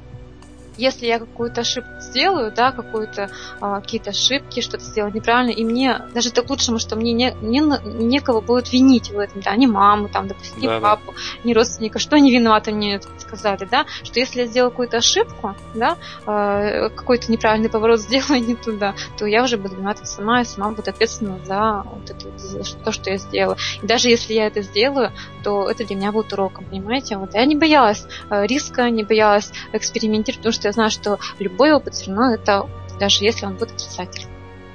если 0.80 1.06
я 1.06 1.20
какую-то 1.20 1.62
ошибку 1.62 1.90
сделаю, 2.00 2.52
да, 2.52 2.72
какую-то 2.72 3.30
а, 3.60 3.82
какие-то 3.82 4.12
ошибки, 4.12 4.62
что-то 4.62 4.84
сделать 4.84 5.14
неправильно, 5.14 5.52
и 5.52 5.64
мне 5.64 6.02
даже 6.14 6.30
это 6.30 6.42
к 6.42 6.50
лучшему, 6.50 6.80
что 6.80 6.96
мне 6.96 7.12
не, 7.14 7.36
не, 7.42 7.60
некого 7.60 8.42
будет 8.42 8.72
винить 8.72 9.12
в 9.12 9.20
этом, 9.20 9.42
да, 9.42 9.56
ни 9.56 9.66
маму, 9.66 10.10
там, 10.10 10.28
допустим, 10.28 10.62
ни 10.62 10.68
Да-да. 10.68 10.80
папу, 10.80 11.14
ни 11.44 11.54
родственника, 11.54 12.00
что 12.00 12.16
они 12.16 12.32
виноваты 12.32 12.72
мне 12.72 13.02
сказали, 13.20 13.68
да, 13.70 13.86
что 14.04 14.20
если 14.20 14.42
я 14.42 14.46
сделаю 14.48 14.72
какую-то 14.72 14.98
ошибку, 14.98 15.56
да, 15.76 15.98
э, 16.26 16.90
какой-то 16.90 17.32
неправильный 17.32 17.70
поворот 17.70 18.00
сделаю 18.02 18.44
не 18.44 18.56
туда, 18.56 18.96
то 19.18 19.26
я 19.26 19.44
уже 19.44 19.58
буду 19.58 19.76
виновата 19.76 20.06
сама, 20.06 20.42
и 20.42 20.46
сама 20.46 20.72
буду 20.72 20.90
ответственна 20.90 21.40
за 21.46 21.84
вот 21.86 22.10
это, 22.10 22.38
за 22.38 22.78
то, 22.78 22.92
что 22.92 23.10
я 23.10 23.18
сделала. 23.18 23.58
И 23.82 23.86
даже 23.86 24.10
если 24.10 24.34
я 24.34 24.48
это 24.48 24.62
сделаю, 24.62 25.12
то 25.44 25.70
это 25.70 25.86
для 25.86 25.96
меня 25.96 26.12
будет 26.12 26.34
уроком, 26.34 26.66
понимаете? 26.66 27.18
Вот 27.18 27.34
я 27.34 27.46
не 27.46 27.56
боялась 27.56 28.06
э, 28.30 28.46
риска, 28.48 28.90
не 28.90 29.04
боялась 29.04 29.52
экспериментировать, 29.74 30.40
потому 30.40 30.54
что 30.54 30.69
я 30.70 30.74
знаю, 30.74 30.90
что 30.92 31.20
любой 31.40 31.72
опыт 31.74 31.94
все 31.96 32.12
равно 32.12 32.34
это, 32.34 32.70
даже 33.00 33.24
если 33.24 33.46
он 33.46 33.54
будет 33.56 33.72
отрицательный. 33.72 34.28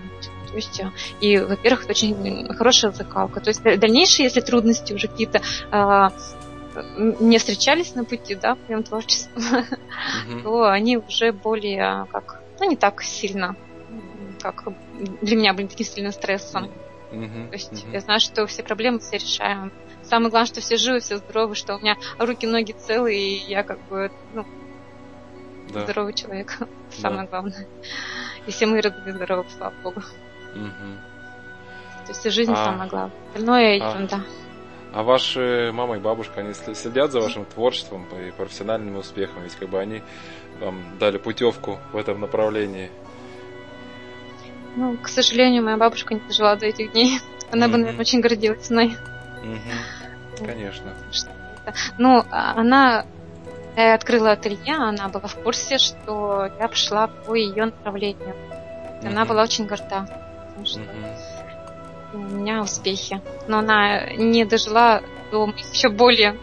Вот. 0.05 0.51
То 0.51 0.57
есть, 0.57 0.81
э, 0.81 0.91
и, 1.21 1.39
во-первых, 1.39 1.83
это 1.85 1.91
очень 1.93 2.55
хорошая 2.55 2.93
закалка. 2.93 3.41
То 3.41 3.51
есть 3.51 3.63
д- 3.63 3.77
дальнейшие, 3.77 4.25
если 4.25 4.41
трудности 4.41 4.93
уже 4.93 5.09
какие-то 5.09 5.41
э, 5.71 6.11
м, 6.97 7.17
не 7.29 7.39
встречались 7.39 7.95
на 7.95 8.05
пути, 8.05 8.35
да, 8.35 8.55
в 8.57 8.69
моем 8.69 8.83
творчестве, 8.83 9.33
то 10.43 10.69
они 10.71 10.97
уже 10.99 11.33
более 11.33 12.07
как, 12.13 12.41
ну 12.61 12.69
не 12.69 12.77
так 12.77 13.03
сильно, 13.03 13.57
как 14.41 14.65
для 15.23 15.37
меня 15.37 15.55
были 15.55 15.67
таким 15.67 15.87
сильным 15.87 16.13
стрессом. 16.13 16.71
То 17.49 17.53
есть 17.53 17.85
я 17.93 18.01
знаю, 18.01 18.19
что 18.21 18.47
все 18.47 18.63
проблемы 18.65 18.99
все 18.99 19.19
решаем. 19.19 19.73
Самое 20.03 20.31
главное, 20.31 20.49
что 20.49 20.61
все 20.61 20.77
живы, 20.77 20.99
все 21.01 21.17
здоровы, 21.19 21.55
что 21.55 21.77
у 21.77 21.81
меня 21.81 21.97
руки, 22.19 22.47
ноги 22.47 22.73
целые, 22.73 23.19
и 23.21 23.51
я 23.51 23.63
как 23.63 23.79
бы 23.89 24.11
ну, 24.35 24.45
Да. 25.73 25.83
здоровый 25.83 26.13
человек. 26.15 26.59
Самое 26.91 27.27
главное. 27.29 27.67
И 28.47 28.51
все 28.51 28.67
мои 28.67 28.81
родные 28.81 29.15
здоровы, 29.15 29.45
слава 29.57 29.73
богу. 29.83 30.03
Мгм. 30.55 30.99
То 32.07 32.13
есть 32.13 32.31
жизнь 32.31 32.53
А. 32.53 32.65
самое 32.65 32.91
главное. 32.91 33.17
Остальное 33.29 33.81
А. 33.83 33.91
ерунда. 33.91 34.21
А 34.93 35.03
ваши 35.03 35.73
мама 35.73 35.97
и 35.97 36.01
бабушка, 36.01 36.41
они 36.41 36.53
следят 36.55 37.11
за 37.11 37.21
вашим 37.21 37.45
творчеством 37.47 38.07
и 38.17 38.31
профессиональными 38.31 38.97
успехами? 38.99 39.45
Ведь 39.45 39.57
как 39.57 39.69
бы 39.69 39.81
они 39.81 40.03
вам 40.61 40.85
дали 41.01 41.19
путевку 41.19 41.81
в 41.93 41.97
этом 41.97 42.21
направлении. 42.21 42.91
Ну, 44.77 44.97
к 44.99 45.09
сожалению, 45.09 45.65
моя 45.65 45.77
бабушка 45.77 46.15
не 46.15 46.21
дожила 46.21 46.55
до 46.57 46.67
этих 46.67 46.93
дней. 46.93 47.21
Она 47.51 47.67
бы, 47.67 47.73
Мгм. 47.75 47.81
наверное, 47.83 48.01
очень 48.01 48.21
гордилась 48.21 48.71
мной. 48.71 48.97
Мгм. 49.43 50.47
Конечно. 50.47 50.93
это. 51.65 51.75
Ну, 51.99 52.25
а 52.31 52.61
она 53.77 53.89
я 53.89 53.95
открыла 53.95 54.33
ателье, 54.33 54.75
она 54.77 55.09
была 55.09 55.29
в 55.29 55.37
курсе, 55.37 55.79
что 55.79 56.49
я 56.59 56.69
пошла 56.69 57.09
по 57.09 57.35
ее 57.35 57.67
направлению. 57.67 58.35
И 59.03 59.07
Она 59.07 59.25
была 59.25 59.43
очень 59.43 59.67
горда, 59.67 60.07
потому 60.49 60.67
что 60.67 60.81
Мгм. 60.81 61.15
у 62.15 62.19
меня 62.19 62.63
успехи. 62.63 63.21
Но 63.49 63.59
она 63.59 64.07
не 64.15 64.45
дожила 64.45 65.03
до 65.31 65.47
еще 65.73 65.89
более 65.89 66.39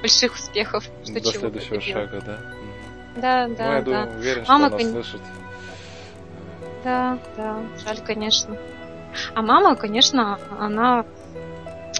больших 0.00 0.34
успехов. 0.34 0.84
Что 1.04 1.14
До 1.14 1.20
чего 1.20 1.30
следующего 1.40 1.76
добилась. 1.78 1.84
шага, 2.10 2.20
да? 2.24 2.32
Мгм. 2.32 3.20
Да, 3.20 3.46
ну, 3.48 3.56
да, 3.56 3.74
я 3.74 3.78
да. 3.78 3.84
думаю, 3.84 4.18
уверен, 4.18 4.44
что 4.44 4.52
Мама, 4.52 4.66
она 4.66 4.76
кон- 4.76 4.90
слышит. 4.92 5.20
Да, 6.84 7.18
да, 7.36 7.56
жаль, 7.84 7.98
конечно. 8.04 8.56
А 9.34 9.42
мама, 9.42 9.74
конечно, 9.74 10.38
она 10.60 11.04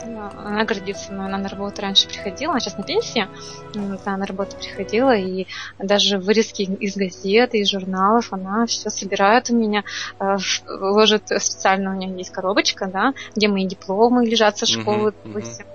она 0.02 0.64
гордится 0.64 1.12
мной. 1.12 1.26
Она 1.26 1.38
на 1.38 1.48
работу 1.48 1.82
раньше 1.82 2.08
приходила, 2.08 2.52
она 2.52 2.60
сейчас 2.60 2.78
на 2.78 2.84
пенсии. 2.84 3.28
Она 3.74 4.16
на 4.16 4.26
работу 4.26 4.56
приходила, 4.56 5.16
и 5.16 5.46
даже 5.78 6.18
вырезки 6.18 6.62
из 6.62 6.96
газет, 6.96 7.54
из 7.54 7.70
журналов 7.70 8.32
она 8.32 8.66
все 8.66 8.90
собирает 8.90 9.50
у 9.50 9.56
меня, 9.56 9.84
э, 10.18 10.36
ложит 10.66 11.28
специально, 11.28 11.90
у 11.90 11.94
нее 11.94 12.16
есть 12.16 12.30
коробочка, 12.30 12.86
да, 12.86 13.14
где 13.34 13.48
мои 13.48 13.66
дипломы 13.66 14.26
лежат 14.26 14.58
со 14.58 14.66
школы, 14.66 15.12
мгм. 15.12 15.32
допустим. 15.32 15.66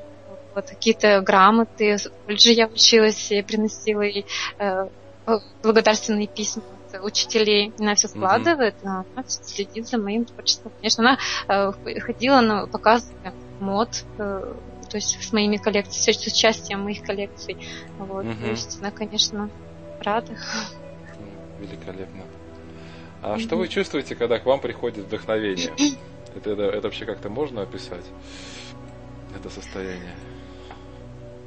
Вот 0.56 0.66
какие-то 0.66 1.22
грамоты, 1.22 1.98
колледже 2.26 2.52
я 2.52 2.68
училась, 2.68 3.32
я 3.32 3.44
приносила 3.44 4.02
ей 4.02 4.26
э, 4.60 4.88
благодарственные 5.64 6.28
письма 6.28 6.64
учителей. 7.02 7.74
Она 7.80 7.96
все 7.96 8.08
складывает, 8.08 8.76
а 8.84 9.04
она 9.16 9.26
следит 9.28 9.88
за 9.88 9.98
моим 9.98 10.26
творчеством. 10.26 10.72
Конечно, 10.78 11.18
она 11.48 11.72
э, 11.88 12.00
ходила 12.02 12.42
на 12.42 12.68
показы 12.68 13.14
мод, 13.60 14.04
э, 14.18 14.54
то 14.90 14.98
есть 14.98 15.24
с 15.24 15.34
моими 15.34 15.58
коллекциями, 15.58 16.18
с 16.18 16.28
участием 16.28 16.82
моих 16.82 17.02
коллекций. 17.04 17.58
Вот, 17.98 18.26
Мгм. 18.26 18.42
То 18.42 18.50
есть 18.50 18.80
она, 18.82 18.92
конечно, 18.92 19.50
рада. 20.00 20.38
Великолепно. 21.60 22.24
А 23.22 23.40
что 23.40 23.56
вы 23.56 23.70
чувствуете, 23.70 24.16
когда 24.16 24.38
к 24.40 24.46
вам 24.46 24.60
приходит 24.60 25.06
вдохновение? 25.06 25.72
Это, 26.36 26.50
это, 26.50 26.64
это 26.64 26.88
вообще 26.88 27.06
как-то 27.06 27.30
можно 27.30 27.62
описать? 27.62 28.06
Это 29.38 29.52
состояние. 29.52 30.16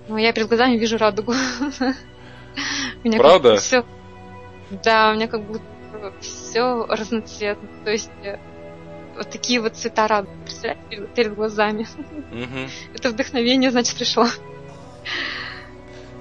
Ну, 0.07 0.17
я 0.17 0.33
перед 0.33 0.47
глазами 0.47 0.77
вижу 0.77 0.97
радугу. 0.97 1.33
Меня 3.05 3.19
Правда? 3.19 3.57
Все... 3.57 3.85
Да, 4.85 5.11
у 5.11 5.15
меня 5.15 5.27
как 5.27 5.43
будто 5.43 5.65
все 6.21 6.87
разноцветно. 6.87 7.69
То 7.85 7.91
есть 7.91 8.11
э, 8.23 8.39
вот 9.17 9.31
такие 9.31 9.61
вот 9.61 9.77
цвета 9.77 10.07
радуги, 10.09 10.35
представляете, 10.45 11.09
перед, 11.15 11.35
глазами. 11.35 11.87
Мгм. 12.31 12.69
Это 12.95 13.11
вдохновение, 13.11 13.71
значит, 13.71 13.97
пришло. 13.97 14.27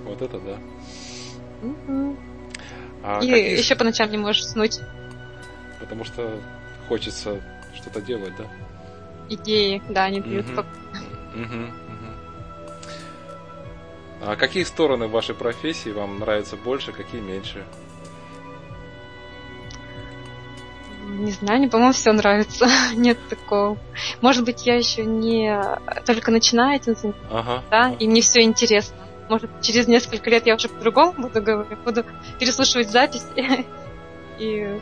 Вот 0.04 0.22
это 0.22 0.40
да. 0.40 0.58
Мгм. 1.62 2.18
А 3.04 3.20
И 3.20 3.30
какие- 3.30 3.58
еще 3.58 3.76
по 3.76 3.84
ночам 3.84 4.10
не 4.10 4.18
можешь 4.18 4.42
уснуть. 4.44 4.80
Потому 5.80 6.06
что 6.06 6.40
хочется 6.88 7.42
что-то 7.76 8.02
делать, 8.02 8.34
да? 8.38 8.46
Идеи, 9.30 9.82
да, 9.90 10.06
они 10.06 10.22
дают 10.22 10.48
Мгм, 10.48 10.66
мгм. 11.36 11.74
А 14.22 14.36
какие 14.36 14.64
стороны 14.64 15.08
вашей 15.08 15.36
профессии 15.36 15.90
вам 15.90 16.20
нравятся 16.20 16.56
больше, 16.56 16.92
какие 16.92 17.22
меньше? 17.22 17.66
Не 21.08 21.32
знаю, 21.32 21.60
мне, 21.60 21.70
по-моему, 21.70 21.94
все 21.94 22.12
нравится. 22.12 22.68
Нет 22.96 23.18
такого. 23.30 23.78
Может 24.22 24.44
быть, 24.44 24.66
я 24.66 24.76
еще 24.76 25.06
не 25.06 25.56
только 26.06 26.32
начинаю 26.32 26.76
этим 26.78 26.96
заниматься, 26.96 27.26
Ага. 27.30 27.64
да, 27.70 27.86
ага. 27.88 27.96
и 28.00 28.08
мне 28.08 28.22
все 28.22 28.42
интересно. 28.42 28.98
Может, 29.30 29.50
через 29.62 29.88
несколько 29.88 30.30
лет 30.30 30.46
я 30.46 30.56
уже 30.56 30.68
по-другому 30.68 31.14
буду 31.14 31.42
говорить, 31.42 31.78
буду 31.80 32.04
переслушивать 32.40 32.90
запись, 32.90 33.26
и 34.40 34.80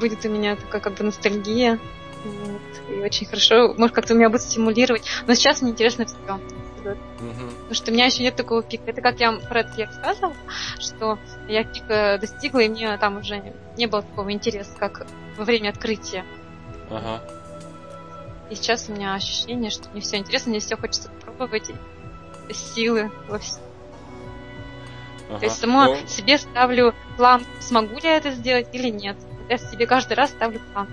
будет 0.00 0.24
у 0.24 0.28
меня 0.28 0.56
такая 0.56 0.80
как 0.80 0.94
бы 0.94 1.04
ностальгия. 1.04 1.78
Вот. 2.24 2.96
И 2.96 3.00
очень 3.00 3.26
хорошо, 3.26 3.74
может, 3.76 3.94
как-то 3.94 4.14
меня 4.14 4.30
будет 4.30 4.42
стимулировать. 4.42 5.04
Но 5.26 5.34
сейчас 5.34 5.60
мне 5.60 5.72
интересно 5.72 6.06
все. 6.06 6.16
Мгм. 6.90 7.50
Потому 7.50 7.74
что 7.74 7.90
у 7.90 7.94
меня 7.94 8.06
еще 8.06 8.22
нет 8.22 8.36
такого 8.36 8.62
пика. 8.62 8.90
Это 8.90 9.00
как 9.00 9.20
я 9.20 9.32
про 9.32 9.60
это 9.60 9.72
я 9.76 9.86
рассказывала, 9.86 10.34
что 10.78 11.18
я 11.48 11.64
пика 11.64 12.18
достигла, 12.20 12.60
и 12.60 12.68
мне 12.68 12.96
там 12.98 13.18
уже 13.18 13.54
не 13.76 13.86
было 13.86 14.02
такого 14.02 14.32
интереса, 14.32 14.72
как 14.78 15.06
во 15.36 15.44
время 15.44 15.70
открытия. 15.70 16.24
Ага. 16.90 17.22
И 18.50 18.54
сейчас 18.54 18.88
у 18.88 18.92
меня 18.92 19.14
ощущение, 19.14 19.70
что 19.70 19.88
мне 19.90 20.00
все 20.00 20.18
интересно, 20.18 20.50
мне 20.50 20.60
все 20.60 20.76
хочется 20.76 21.08
попробовать, 21.08 21.70
и 22.48 22.52
силы 22.52 23.10
во 23.28 23.38
всем. 23.38 23.62
ага. 25.30 25.38
То 25.38 25.44
есть 25.46 25.58
сама 25.58 25.86
Ну, 25.88 26.06
себе 26.06 26.38
ставлю 26.38 26.94
план, 27.16 27.42
смогу 27.60 27.94
ли 27.94 28.02
я 28.04 28.16
это 28.18 28.32
сделать 28.32 28.68
или 28.72 28.90
нет. 28.90 29.16
Я 29.48 29.58
себе 29.58 29.86
каждый 29.86 30.14
раз 30.14 30.30
ставлю 30.30 30.60
план. 30.72 30.88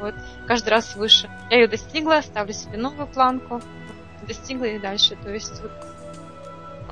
Вот, 0.00 0.14
каждый 0.46 0.68
раз 0.68 0.94
выше. 0.94 1.30
Я 1.50 1.56
ее 1.60 1.68
достигла, 1.68 2.20
ставлю 2.20 2.52
себе 2.52 2.76
новую 2.76 3.06
планку, 3.06 3.62
достигла 4.22 4.64
и 4.64 4.78
дальше. 4.78 5.16
То 5.16 5.32
есть 5.32 5.60
вот, 5.62 5.72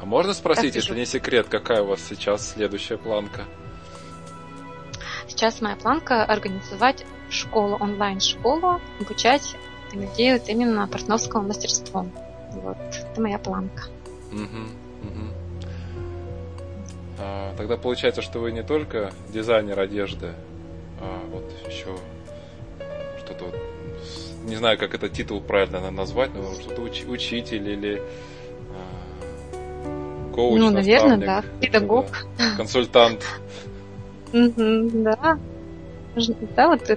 а 0.01 0.05
можно 0.07 0.35
спросить, 0.35 0.75
если 0.75 0.95
не 0.95 1.07
секрет, 1.07 1.49
какая 1.49 1.83
у 1.83 1.87
вас 1.87 2.01
сейчас 2.03 2.53
следующая 2.53 2.99
планка? 2.99 3.45
сейчас 5.35 5.61
моя 5.61 5.77
планка 5.77 6.25
организовать 6.25 7.05
школу, 7.29 7.77
онлайн-школу, 7.77 8.81
обучать 9.01 9.57
людей 9.93 10.33
вот 10.33 10.49
именно 10.49 10.87
портновскому 10.87 11.49
мастерству. 11.49 12.11
Вот, 12.53 12.77
это 12.79 13.21
моя 13.21 13.39
планка. 13.39 13.85
Мгм, 14.31 14.71
мгм. 15.03 15.33
А, 17.19 17.55
тогда 17.57 17.77
получается, 17.77 18.23
что 18.23 18.39
вы 18.39 18.53
не 18.53 18.63
только 18.63 19.13
дизайнер 19.29 19.79
одежды, 19.79 20.33
а 21.01 21.21
вот 21.31 21.45
еще 21.69 21.97
что-то 23.19 23.47
вот 23.47 23.57
не 24.45 24.57
знаю, 24.57 24.79
как 24.79 24.95
это 24.95 25.09
титул 25.09 25.41
правильно 25.41 25.91
назвать, 25.91 26.31
но 26.35 26.55
что-то 26.55 26.83
уч, 26.83 27.05
учитель 27.07 27.69
или 27.69 28.03
э, 28.03 28.03
коуч, 30.35 30.61
Ну, 30.61 30.71
наверное, 30.71 31.17
да. 31.17 31.45
Педагог. 31.61 32.07
Консультант. 32.57 33.25
Да. 34.33 35.39
Да, 36.57 36.69
вот 36.69 36.89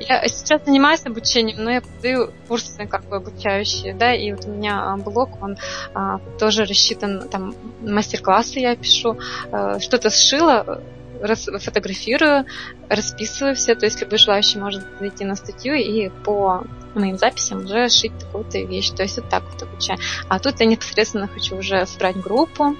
я 0.00 0.26
сейчас 0.26 0.64
занимаюсь 0.64 1.06
обучением, 1.06 1.62
но 1.62 1.70
я 1.70 1.80
подаю 1.80 2.32
курсы 2.48 2.86
как 2.86 3.04
бы 3.04 3.16
обучающие, 3.16 3.94
да, 3.94 4.12
и 4.12 4.32
вот 4.32 4.44
у 4.46 4.50
меня 4.50 4.92
а, 4.92 4.96
блог, 4.96 5.40
он 5.40 5.56
а, 5.94 6.18
тоже 6.40 6.64
рассчитан, 6.64 7.28
там 7.28 7.54
мастер-классы 7.80 8.58
я 8.58 8.74
пишу, 8.74 9.18
а, 9.52 9.78
что-то 9.78 10.10
сшила, 10.10 10.82
рас, 11.20 11.46
фотографирую, 11.60 12.46
расписываю 12.88 13.54
все, 13.54 13.76
то 13.76 13.86
есть 13.86 14.00
любой 14.00 14.18
желающий 14.18 14.58
может 14.58 14.82
зайти 14.98 15.24
на 15.24 15.36
статью 15.36 15.74
и 15.74 16.08
по 16.24 16.64
моим 17.00 17.18
записям 17.18 17.64
уже 17.64 17.88
шить 17.88 18.18
такую-то 18.18 18.58
вещь, 18.58 18.90
то 18.90 19.02
есть 19.02 19.16
вот 19.16 19.28
так 19.28 19.44
вот 19.50 19.62
обучаю. 19.62 19.98
А 20.28 20.38
тут 20.38 20.60
я 20.60 20.66
непосредственно 20.66 21.28
хочу 21.28 21.56
уже 21.56 21.86
собрать 21.86 22.16
группу, 22.16 22.76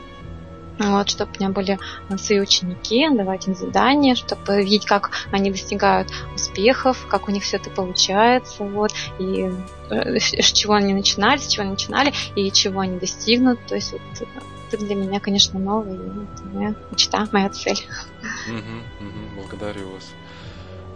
вот, 0.79 1.09
чтобы 1.09 1.31
у 1.33 1.43
меня 1.43 1.51
были 1.51 1.79
свои 2.19 2.41
ученики, 2.41 3.09
давать 3.09 3.47
им 3.49 3.55
задания, 3.55 4.15
чтобы 4.15 4.63
видеть, 4.63 4.85
как 4.85 5.11
они 5.33 5.51
достигают 5.51 6.11
успехов, 6.35 7.07
как 7.09 7.29
у 7.29 7.33
них 7.33 7.45
все 7.45 7.57
это 7.57 7.71
получается, 7.71 8.63
вот, 8.65 8.93
и 9.19 9.51
э, 9.91 10.19
с 10.19 10.53
чего 10.53 10.75
они 10.75 10.93
начинали, 10.93 11.39
с 11.39 11.47
чего 11.47 11.63
они 11.63 11.73
начинали, 11.73 12.13
и 12.35 12.51
чего 12.53 12.81
они 12.81 12.99
достигнут. 12.99 13.59
То 13.67 13.75
есть 13.75 13.93
вот, 13.93 14.03
это 14.71 14.85
для 14.85 14.95
меня, 14.95 15.21
конечно, 15.21 15.59
новое, 15.59 15.95
это 15.95 16.45
моя 16.53 16.75
мечта, 16.91 17.27
моя 17.33 17.49
цель. 17.49 17.87
Угу, 18.49 19.07
угу, 19.09 19.41
благодарю 19.41 19.93
вас. 19.93 20.13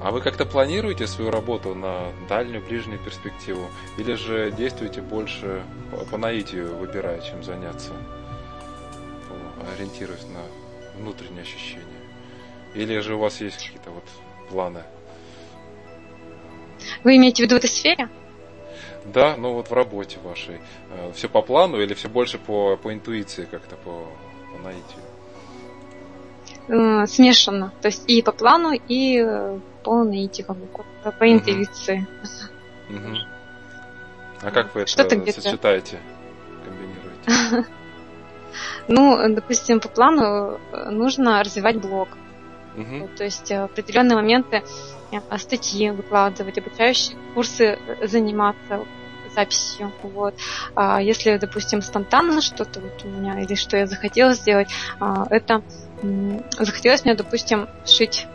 А 0.02 0.10
вы 0.10 0.20
как-то 0.20 0.46
планируете 0.46 1.06
свою 1.06 1.30
работу 1.30 1.74
на 1.74 2.12
дальнюю, 2.28 2.64
ближнюю 2.64 2.98
перспективу? 2.98 3.68
Или 3.98 4.14
же 4.14 4.50
действуете 4.50 5.02
больше 5.02 5.62
по 6.10 6.16
наитию, 6.16 6.76
выбирая, 6.76 7.20
чем 7.20 7.42
заняться? 7.42 7.92
ориентируясь 9.74 10.24
на 10.24 11.00
внутренние 11.00 11.42
ощущения? 11.42 11.84
Или 12.74 12.98
же 13.00 13.14
у 13.14 13.18
вас 13.18 13.40
есть 13.40 13.56
какие-то 13.56 13.90
вот 13.90 14.04
планы? 14.48 14.82
Вы 17.04 17.16
имеете 17.16 17.42
в 17.42 17.46
виду 17.46 17.56
в 17.56 17.58
этой 17.58 17.70
сфере? 17.70 18.08
Да, 19.04 19.36
ну 19.36 19.54
вот 19.54 19.70
в 19.70 19.72
работе 19.72 20.18
вашей. 20.22 20.60
Э, 20.90 21.12
все 21.14 21.28
по 21.28 21.42
плану 21.42 21.80
или 21.80 21.94
все 21.94 22.08
больше 22.08 22.38
по, 22.38 22.76
по 22.76 22.92
интуиции 22.92 23.46
как-то, 23.50 23.76
по, 23.76 24.06
по 24.52 24.62
наитию? 24.62 25.02
Э, 26.68 27.06
смешанно. 27.06 27.72
То 27.80 27.88
есть 27.88 28.08
и 28.08 28.22
по 28.22 28.32
плану, 28.32 28.72
и 28.72 29.58
э, 29.80 29.84
по 29.84 30.04
наитию, 30.04 30.46
как 30.46 30.56
бы, 30.56 30.66
по, 31.18 31.32
интуиции. 31.32 32.06
Угу. 32.88 33.16
А 34.42 34.50
как 34.50 34.74
вы 34.74 34.82
это 34.82 35.32
сочетаете, 35.32 35.98
комбинируете? 36.64 37.66
Ну, 38.88 39.16
допустим, 39.34 39.78
по 39.78 39.88
плану 39.88 40.58
э, 40.72 40.90
нужно 40.90 41.42
развивать 41.44 41.76
блог. 41.76 42.08
Угу. 42.76 43.10
То 43.16 43.24
есть 43.24 43.50
э, 43.50 43.60
в 43.60 43.64
определенные 43.66 44.16
моменты 44.16 44.62
э, 45.12 45.38
статьи 45.38 45.90
выкладывать, 45.90 46.58
обучающие 46.58 47.16
курсы 47.34 47.78
заниматься 48.02 48.84
записью. 49.34 49.92
Вот. 50.02 50.34
А 50.74 51.00
если, 51.00 51.36
допустим, 51.36 51.82
спонтанно 51.82 52.40
что-то 52.40 52.80
вот 52.80 53.04
у 53.04 53.08
меня, 53.08 53.40
или 53.40 53.54
что 53.54 53.76
я 53.76 53.86
захотела 53.86 54.34
сделать, 54.34 54.68
а, 54.98 55.24
это 55.30 55.62
захотелось 56.58 57.04
мне, 57.04 57.14
допустим, 57.14 57.68
шить 57.86 58.26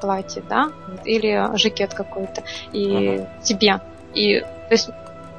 платье, 0.00 0.42
да, 0.48 0.70
или 1.04 1.56
жакет 1.56 1.94
какой-то, 1.94 2.42
и 2.72 3.16
ага. 3.16 3.28
тебе. 3.42 3.80
И 4.14 4.40
то 4.40 4.72
есть 4.72 4.90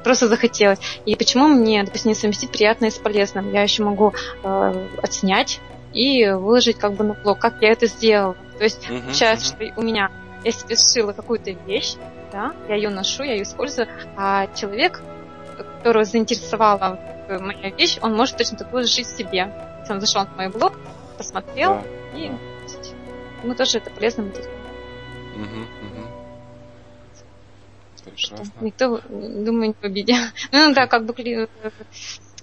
просто 0.02 0.28
захотелось. 0.28 0.78
И 1.04 1.14
почему 1.16 1.48
мне, 1.48 1.82
допустим, 1.84 2.10
не 2.10 2.14
совместить 2.14 2.50
приятное 2.50 2.90
с 2.90 2.98
полезным? 2.98 3.52
Я 3.52 3.62
еще 3.62 3.82
могу 3.82 4.12
э, 4.42 4.86
отснять 5.02 5.60
и 5.92 6.28
выложить 6.28 6.78
как 6.78 6.94
бы 6.94 7.04
на 7.04 7.14
блог, 7.14 7.38
как 7.38 7.60
я 7.60 7.70
это 7.70 7.86
сделала. 7.86 8.36
То 8.58 8.64
есть 8.64 8.86
uh-huh, 8.88 9.02
получается, 9.02 9.54
uh-huh. 9.54 9.72
что 9.72 9.80
у 9.80 9.82
меня 9.84 10.10
я 10.44 10.52
себе 10.52 10.76
сшила 10.76 11.12
какую-то 11.12 11.50
вещь, 11.50 11.94
да, 12.32 12.52
я 12.68 12.76
ее 12.76 12.90
ношу, 12.90 13.22
я 13.22 13.32
ее 13.32 13.42
использую, 13.42 13.88
а 14.16 14.46
человек, 14.54 15.02
которого 15.56 16.04
заинтересовала 16.04 16.98
моя 17.28 17.70
вещь, 17.70 17.98
он 18.02 18.14
может 18.14 18.36
точно 18.36 18.56
такую 18.56 18.84
же 18.84 18.90
шить 18.90 19.06
себе. 19.06 19.52
Он 19.88 20.00
зашел 20.00 20.22
на 20.22 20.30
мой 20.36 20.48
блог, 20.48 20.74
посмотрел, 21.18 21.82
да. 22.12 22.18
и 22.18 22.30
ему 23.42 23.54
тоже 23.54 23.78
это 23.78 23.90
полезно 23.90 24.24
будет. 24.24 24.48
Прекрасно. 28.04 28.44
Что 28.44 28.64
никто, 28.64 29.00
думаю, 29.08 29.68
не 29.68 29.74
в 29.74 29.84
обиде. 29.84 30.16
Ну 30.52 30.72
да, 30.74 30.86
как 30.86 31.04
бы 31.04 31.14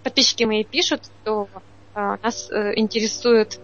подписчики 0.04 0.44
мои 0.44 0.64
пишут, 0.64 1.02
то 1.24 1.50
а, 1.94 2.18
нас 2.22 2.50
э, 2.52 2.74
интересует 2.76 3.60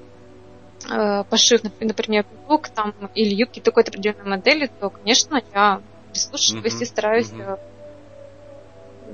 э, 0.90 1.24
пошив, 1.30 1.62
например, 1.80 2.26
лук 2.50 2.70
там 2.70 2.94
или 3.14 3.34
юбки 3.34 3.60
такой-то 3.60 3.92
определенной 3.92 4.26
модели, 4.26 4.70
то, 4.80 4.90
конечно, 4.90 5.42
я 5.54 5.82
прислушиваюсь 6.12 6.74
uh-huh. 6.74 6.84
и 6.84 6.86
стараюсь 6.86 7.32
uh-huh. 7.32 7.60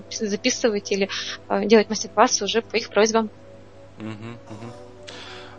записывать 0.09 0.91
или 0.91 1.09
э, 1.49 1.65
делать 1.65 1.89
мастер-классы 1.89 2.45
уже 2.45 2.61
по 2.61 2.77
их 2.77 2.89
просьбам. 2.89 3.29
Uh-huh. 3.99 4.37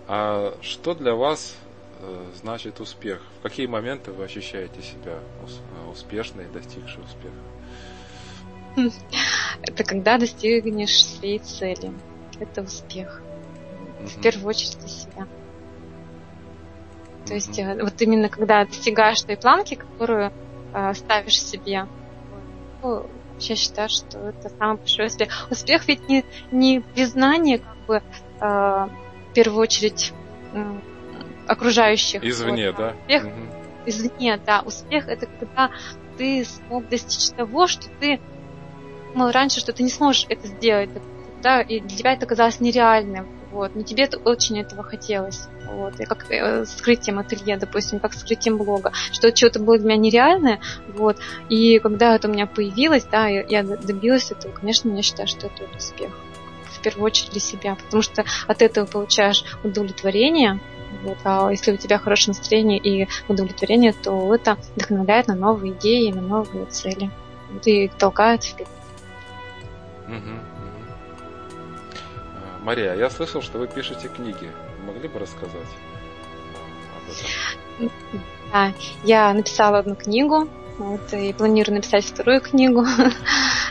А 0.08 0.54
что 0.62 0.94
для 0.94 1.14
вас 1.14 1.54
Э, 1.69 1.69
значит 2.34 2.80
успех? 2.80 3.22
В 3.38 3.42
какие 3.42 3.66
моменты 3.66 4.12
вы 4.12 4.24
ощущаете 4.24 4.82
себя 4.82 5.18
э, 5.42 5.90
успешной, 5.90 6.46
достигшей 6.46 7.02
успеха? 7.04 7.34
Это 9.62 9.84
когда 9.84 10.18
достигнешь 10.18 11.04
своей 11.04 11.38
цели. 11.38 11.92
Это 12.38 12.62
успех. 12.62 13.22
В 14.00 14.20
первую 14.22 14.48
очередь 14.48 14.78
для 14.78 14.88
себя. 14.88 15.28
То 17.26 17.34
есть 17.34 17.58
э, 17.58 17.82
вот 17.82 18.00
именно 18.00 18.28
когда 18.28 18.64
достигаешь 18.64 19.20
той 19.22 19.36
планки, 19.36 19.74
которую 19.74 20.32
э, 20.72 20.94
ставишь 20.94 21.42
себе, 21.42 21.86
ну, 22.82 23.06
я 23.38 23.56
считаю, 23.56 23.88
что 23.88 24.18
это 24.18 24.48
самый 24.58 24.78
большой 24.78 25.06
успех. 25.06 25.48
Успех 25.50 25.86
ведь 25.88 26.08
не, 26.08 26.24
не 26.50 26.80
признание, 26.80 27.58
как 27.58 27.76
бы, 27.86 27.96
э, 27.96 28.00
в 28.40 29.32
первую 29.34 29.62
очередь, 29.62 30.12
окружающих. 31.46 32.24
Извне, 32.24 32.70
вот. 32.70 32.78
да? 32.78 32.94
Успех, 33.00 33.24
угу. 33.24 33.32
Извне, 33.86 34.40
да. 34.44 34.62
Успех 34.64 35.08
это 35.08 35.26
когда 35.26 35.70
ты 36.18 36.44
смог 36.44 36.88
достичь 36.88 37.30
того, 37.30 37.66
что 37.66 37.88
ты 38.00 38.20
думал 39.12 39.30
раньше, 39.30 39.60
что 39.60 39.72
ты 39.72 39.82
не 39.82 39.90
сможешь 39.90 40.26
это 40.28 40.46
сделать, 40.46 40.90
да, 41.42 41.60
и 41.60 41.80
для 41.80 41.96
тебя 41.96 42.12
это 42.12 42.26
казалось 42.26 42.60
нереальным. 42.60 43.26
Вот. 43.50 43.74
Но 43.74 43.82
тебе 43.82 44.04
это 44.04 44.18
очень 44.18 44.60
этого 44.60 44.82
хотелось. 44.82 45.48
Вот. 45.72 45.98
И 45.98 46.04
как 46.04 46.30
э, 46.30 46.64
с 46.64 46.74
открытием 46.74 47.18
ателье, 47.18 47.56
допустим, 47.56 47.98
как 47.98 48.12
с 48.12 48.18
открытием 48.18 48.56
блога, 48.56 48.92
что 49.12 49.34
что-то 49.34 49.58
было 49.60 49.78
для 49.78 49.88
меня 49.88 49.96
нереальное. 49.96 50.60
Вот. 50.88 51.18
И 51.48 51.78
когда 51.80 52.14
это 52.14 52.28
у 52.28 52.30
меня 52.30 52.46
появилось, 52.46 53.04
да, 53.04 53.26
я, 53.26 53.42
я 53.42 53.62
добилась 53.62 54.30
этого, 54.30 54.52
конечно, 54.52 54.90
я 54.90 55.02
считаю, 55.02 55.26
что 55.26 55.46
это 55.46 55.64
успех. 55.76 56.10
В 56.70 56.80
первую 56.80 57.06
очередь 57.06 57.32
для 57.32 57.40
себя. 57.40 57.74
Потому 57.74 58.02
что 58.02 58.24
от 58.46 58.62
этого 58.62 58.86
получаешь 58.86 59.44
удовлетворение, 59.64 60.60
вот. 61.02 61.18
А 61.24 61.50
если 61.50 61.72
у 61.72 61.76
тебя 61.76 61.98
хорошее 61.98 62.36
настроение 62.36 62.78
и 62.78 63.08
удовлетворение, 63.28 63.92
то 63.92 64.34
это 64.34 64.56
вдохновляет 64.74 65.28
на 65.28 65.34
новые 65.34 65.72
идеи, 65.74 66.12
на 66.12 66.20
новые 66.20 66.66
цели. 66.66 67.10
Вот, 67.50 67.66
и 67.66 67.88
толкает 67.98 68.44
вперед. 68.44 68.68
Угу, 70.06 70.16
угу. 70.16 70.40
Мария, 72.62 72.94
я 72.94 73.10
слышал, 73.10 73.42
что 73.42 73.58
вы 73.58 73.66
пишете 73.66 74.08
книги. 74.08 74.50
Могли 74.86 75.08
бы 75.08 75.18
рассказать 75.18 75.54
об 76.96 77.10
этом? 77.80 77.92
Да, 78.52 78.72
я 79.04 79.32
написала 79.32 79.78
одну 79.78 79.94
книгу, 79.94 80.48
вот, 80.78 81.12
и 81.12 81.32
планирую 81.32 81.76
написать 81.76 82.04
вторую 82.04 82.40
книгу. 82.40 82.84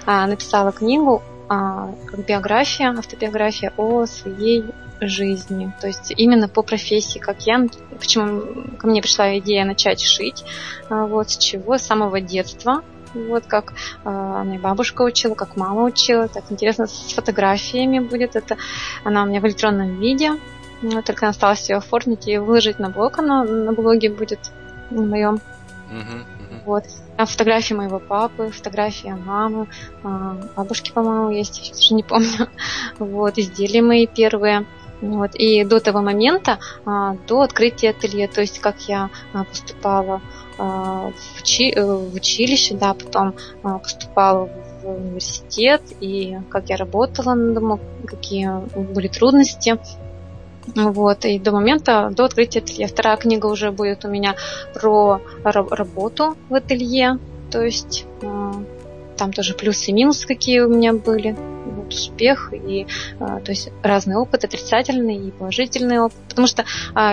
А, 0.05 0.25
написала 0.25 0.71
книгу 0.71 1.21
а, 1.49 1.93
как 2.07 2.25
биография, 2.25 2.89
автобиография 2.97 3.73
о 3.77 4.07
своей 4.07 4.65
жизни. 5.01 5.71
То 5.80 5.88
есть 5.88 6.13
именно 6.15 6.47
по 6.47 6.61
профессии, 6.61 7.19
как 7.19 7.41
я, 7.43 7.67
почему 7.97 8.41
ко 8.77 8.88
мне 8.88 9.01
пришла 9.01 9.38
идея 9.39 9.65
начать 9.65 10.01
шить, 10.01 10.43
а, 10.89 11.05
вот 11.05 11.31
с 11.31 11.38
чего, 11.38 11.77
с 11.77 11.84
самого 11.84 12.21
детства. 12.21 12.84
Вот 13.13 13.45
как 13.47 13.73
э, 14.05 14.09
меня 14.09 14.59
бабушка 14.59 15.01
учила, 15.01 15.34
как 15.34 15.55
мама 15.55 15.84
учила. 15.84 16.27
Так 16.27 16.43
интересно, 16.49 16.85
с 16.85 17.13
фотографиями 17.13 17.97
будет 17.97 18.35
это. 18.35 18.57
Она 19.03 19.23
у 19.23 19.26
меня 19.26 19.41
в 19.41 19.47
электронном 19.47 19.99
виде. 19.99 20.34
Вот, 20.84 21.05
только 21.05 21.27
осталось 21.27 21.69
ее 21.69 21.77
оформить 21.77 22.27
и 22.27 22.38
выложить 22.38 22.77
на 22.77 22.89
блог. 22.89 23.17
Она 23.17 23.43
на 23.43 23.73
блоге 23.73 24.11
будет 24.11 24.51
на 24.91 25.01
моем. 25.01 25.41
Вот. 26.65 26.84
Там 27.17 27.26
фотографии 27.26 27.73
моего 27.73 27.99
папы, 27.99 28.51
фотографии 28.51 29.09
мамы, 29.09 29.67
бабушки, 30.55 30.91
по-моему, 30.91 31.31
есть, 31.31 31.57
я 31.57 31.63
сейчас 31.65 31.80
уже 31.80 31.95
не 31.95 32.03
помню. 32.03 32.47
Вот, 32.99 33.38
изделия 33.38 33.81
мои 33.81 34.05
первые. 34.05 34.65
Вот. 35.01 35.31
И 35.35 35.63
до 35.63 35.80
того 35.80 36.01
момента, 36.01 36.59
а, 36.85 37.15
до 37.27 37.41
открытия 37.41 37.91
ателье, 37.91 38.27
то 38.27 38.41
есть 38.41 38.59
как 38.59 38.81
я 38.88 39.09
а, 39.34 39.43
поступала 39.43 40.21
в, 40.57 41.13
учи, 41.41 41.73
в 41.73 42.13
училище, 42.13 42.76
да, 42.76 42.93
потом 42.93 43.34
поступала 43.63 44.49
в 44.84 44.89
университет, 44.89 45.81
и 46.01 46.38
как 46.49 46.69
я 46.69 46.76
работала 46.76 47.34
над 47.34 47.53
домом, 47.53 47.80
какие 48.05 48.49
были 48.76 49.07
трудности. 49.07 49.77
Вот, 50.76 51.23
и 51.23 51.39
до 51.39 51.53
момента, 51.53 52.11
до 52.13 52.26
открытия 52.26 52.59
ателье. 52.59 52.88
Вторая 52.88 53.15
книга 53.15 53.45
уже 53.45 53.71
будет 53.71 54.03
у 54.03 54.09
меня 54.09 54.35
про 54.73 55.21
работу 55.43 56.35
в 56.49 56.55
ателье, 56.55 57.19
то 57.51 57.63
есть 57.63 58.05
там 59.19 59.34
тоже 59.34 59.53
плюсы 59.53 59.91
и 59.91 59.93
минусы 59.93 60.26
какие 60.26 60.61
у 60.61 60.69
меня 60.69 60.93
были, 60.93 61.35
успех 61.94 62.53
и 62.53 62.88
то 63.20 63.44
есть 63.48 63.70
разный 63.84 64.16
опыт, 64.16 64.44
отрицательный 64.44 65.28
и 65.28 65.32
положительный 65.32 65.99
опыт, 65.99 66.18
потому 66.28 66.48
что 66.48 66.66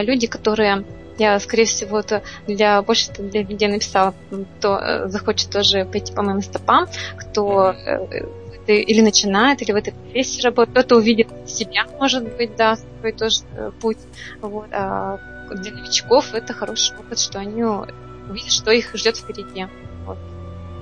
люди, 0.02 0.26
которые 0.26 0.84
я, 1.18 1.40
скорее 1.40 1.64
всего, 1.64 2.02
то 2.02 2.22
для 2.46 2.82
больше 2.82 3.10
для 3.12 3.42
людей 3.42 3.68
написала, 3.68 4.14
кто 4.58 4.78
э, 4.78 5.08
захочет 5.08 5.50
тоже 5.50 5.84
пойти 5.84 6.12
по 6.12 6.22
моим 6.22 6.42
стопам, 6.42 6.88
кто 7.16 7.74
mm-hmm 7.74 8.30
или 8.66 9.00
начинает, 9.00 9.62
или 9.62 9.70
в 9.70 9.76
этой 9.76 9.92
профессии 9.92 10.42
работает, 10.42 10.70
кто-то 10.76 10.96
увидит 10.96 11.28
себя, 11.46 11.86
может 12.00 12.36
быть, 12.36 12.56
да, 12.56 12.76
свой 12.76 13.12
тоже 13.12 13.42
э, 13.56 13.70
путь. 13.80 13.98
Вот. 14.40 14.66
А 14.72 15.20
для 15.54 15.72
новичков 15.72 16.34
это 16.34 16.52
хороший 16.52 16.96
опыт, 16.98 17.20
что 17.20 17.38
они 17.38 17.62
увидят, 17.62 18.50
что 18.50 18.72
их 18.72 18.92
ждет 18.96 19.16
впереди. 19.18 19.68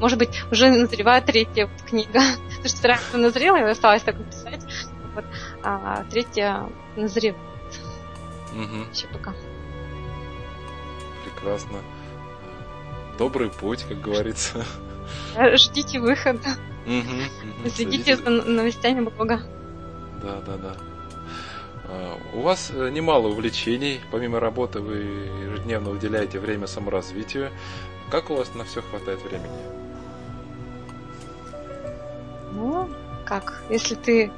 Может 0.00 0.18
быть, 0.18 0.42
уже 0.50 0.70
назревает 0.70 1.26
третья 1.26 1.66
вот 1.66 1.82
книга. 1.88 2.20
Потому 2.46 2.68
что 2.68 2.76
вторая 2.78 3.00
назрела, 3.14 3.56
и 3.56 3.62
осталось 3.62 4.02
так 4.02 4.18
написать. 4.18 4.62
Вот. 5.14 5.24
А 5.62 6.04
третья 6.10 6.68
назревает. 6.96 7.40
Угу. 8.52 8.90
Еще 8.92 9.06
пока. 9.08 9.34
Прекрасно. 11.24 11.78
Добрый 13.18 13.50
путь, 13.50 13.84
как 13.88 14.00
говорится. 14.00 14.64
Ждите 15.54 16.00
выхода. 16.00 16.48
Угу, 16.86 17.70
Следите 17.70 18.16
за 18.16 18.28
новостями 18.28 19.00
блога. 19.00 19.40
Да, 20.22 20.40
да, 20.46 20.56
да. 20.56 20.76
А, 21.86 22.18
у 22.34 22.40
вас 22.40 22.70
э, 22.74 22.90
немало 22.90 23.28
увлечений. 23.28 24.00
Помимо 24.10 24.40
работы 24.40 24.80
вы 24.80 24.96
ежедневно 24.96 25.90
уделяете 25.90 26.38
время 26.38 26.66
саморазвитию. 26.66 27.50
Как 28.10 28.30
у 28.30 28.36
вас 28.36 28.54
на 28.54 28.64
все 28.64 28.82
хватает 28.82 29.22
времени? 29.22 29.73
Ну, 32.54 32.88
как? 33.24 33.62
Если 33.68 33.94
ты 33.94 34.30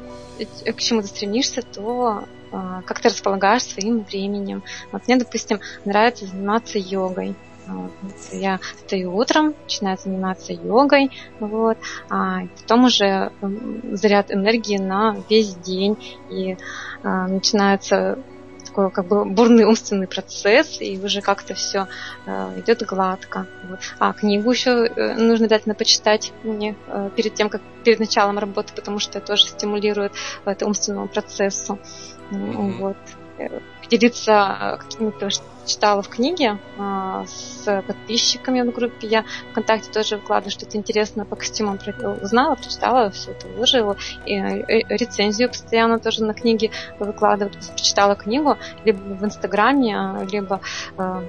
к 0.64 0.78
чему-то 0.78 1.06
стремишься, 1.06 1.62
то 1.62 2.24
а, 2.52 2.82
как 2.82 3.00
ты 3.00 3.08
располагаешь 3.08 3.62
своим 3.62 4.00
временем. 4.00 4.62
Вот 4.92 5.06
мне, 5.06 5.16
допустим, 5.16 5.60
нравится 5.84 6.26
заниматься 6.26 6.78
йогой. 6.78 7.34
Я 8.30 8.58
встаю 8.58 9.16
утром, 9.16 9.54
начинаю 9.64 9.98
заниматься 9.98 10.52
йогой, 10.52 11.10
вот, 11.40 11.76
а 12.08 12.42
потом 12.60 12.84
уже 12.84 13.32
заряд 13.92 14.30
энергии 14.30 14.78
на 14.78 15.16
весь 15.28 15.56
день, 15.56 15.96
и 16.30 16.56
а, 17.02 17.26
начинается 17.26 18.20
такой 18.76 18.90
как 18.90 19.06
бы 19.06 19.24
бурный 19.24 19.64
умственный 19.64 20.06
процесс, 20.06 20.80
и 20.80 20.98
уже 20.98 21.20
как-то 21.22 21.54
все 21.54 21.88
э, 22.26 22.60
идет 22.60 22.82
гладко. 22.86 23.46
Вот. 23.64 23.80
А 23.98 24.12
книгу 24.12 24.50
еще 24.50 24.86
э, 24.86 25.14
нужно 25.14 25.46
обязательно 25.46 25.74
почитать 25.74 26.32
мне 26.42 26.76
э, 26.86 27.10
перед 27.16 27.34
тем, 27.34 27.48
как 27.48 27.62
перед 27.84 28.00
началом 28.00 28.38
работы, 28.38 28.74
потому 28.74 28.98
что 28.98 29.18
это 29.18 29.28
тоже 29.28 29.46
стимулирует 29.46 30.12
это 30.44 30.66
умственному 30.66 31.08
процессу. 31.08 31.78
Mm-hmm. 32.30 32.78
Вот 32.78 32.96
поделиться 33.86 34.78
какими-то 34.80 35.28
читала 35.64 36.02
в 36.02 36.08
книге 36.08 36.58
а, 36.78 37.24
с 37.26 37.82
подписчиками 37.86 38.62
в 38.62 38.72
группе. 38.72 39.06
Я 39.06 39.24
ВКонтакте 39.50 39.90
тоже 39.90 40.16
выкладываю 40.16 40.50
что-то 40.50 40.76
интересное 40.76 41.24
по 41.24 41.36
костюмам 41.36 41.78
узнала, 42.22 42.54
прочитала, 42.54 43.10
все 43.10 43.32
это 43.32 43.48
выложила. 43.48 43.96
И 44.24 44.34
э, 44.34 44.64
рецензию 44.88 45.48
постоянно 45.48 45.98
тоже 45.98 46.24
на 46.24 46.34
книге 46.34 46.70
выкладываю. 46.98 47.52
Прочитала 47.72 48.14
книгу 48.16 48.56
либо 48.84 48.98
в 48.98 49.24
Инстаграме, 49.24 50.26
либо 50.30 50.60
а, 50.96 51.22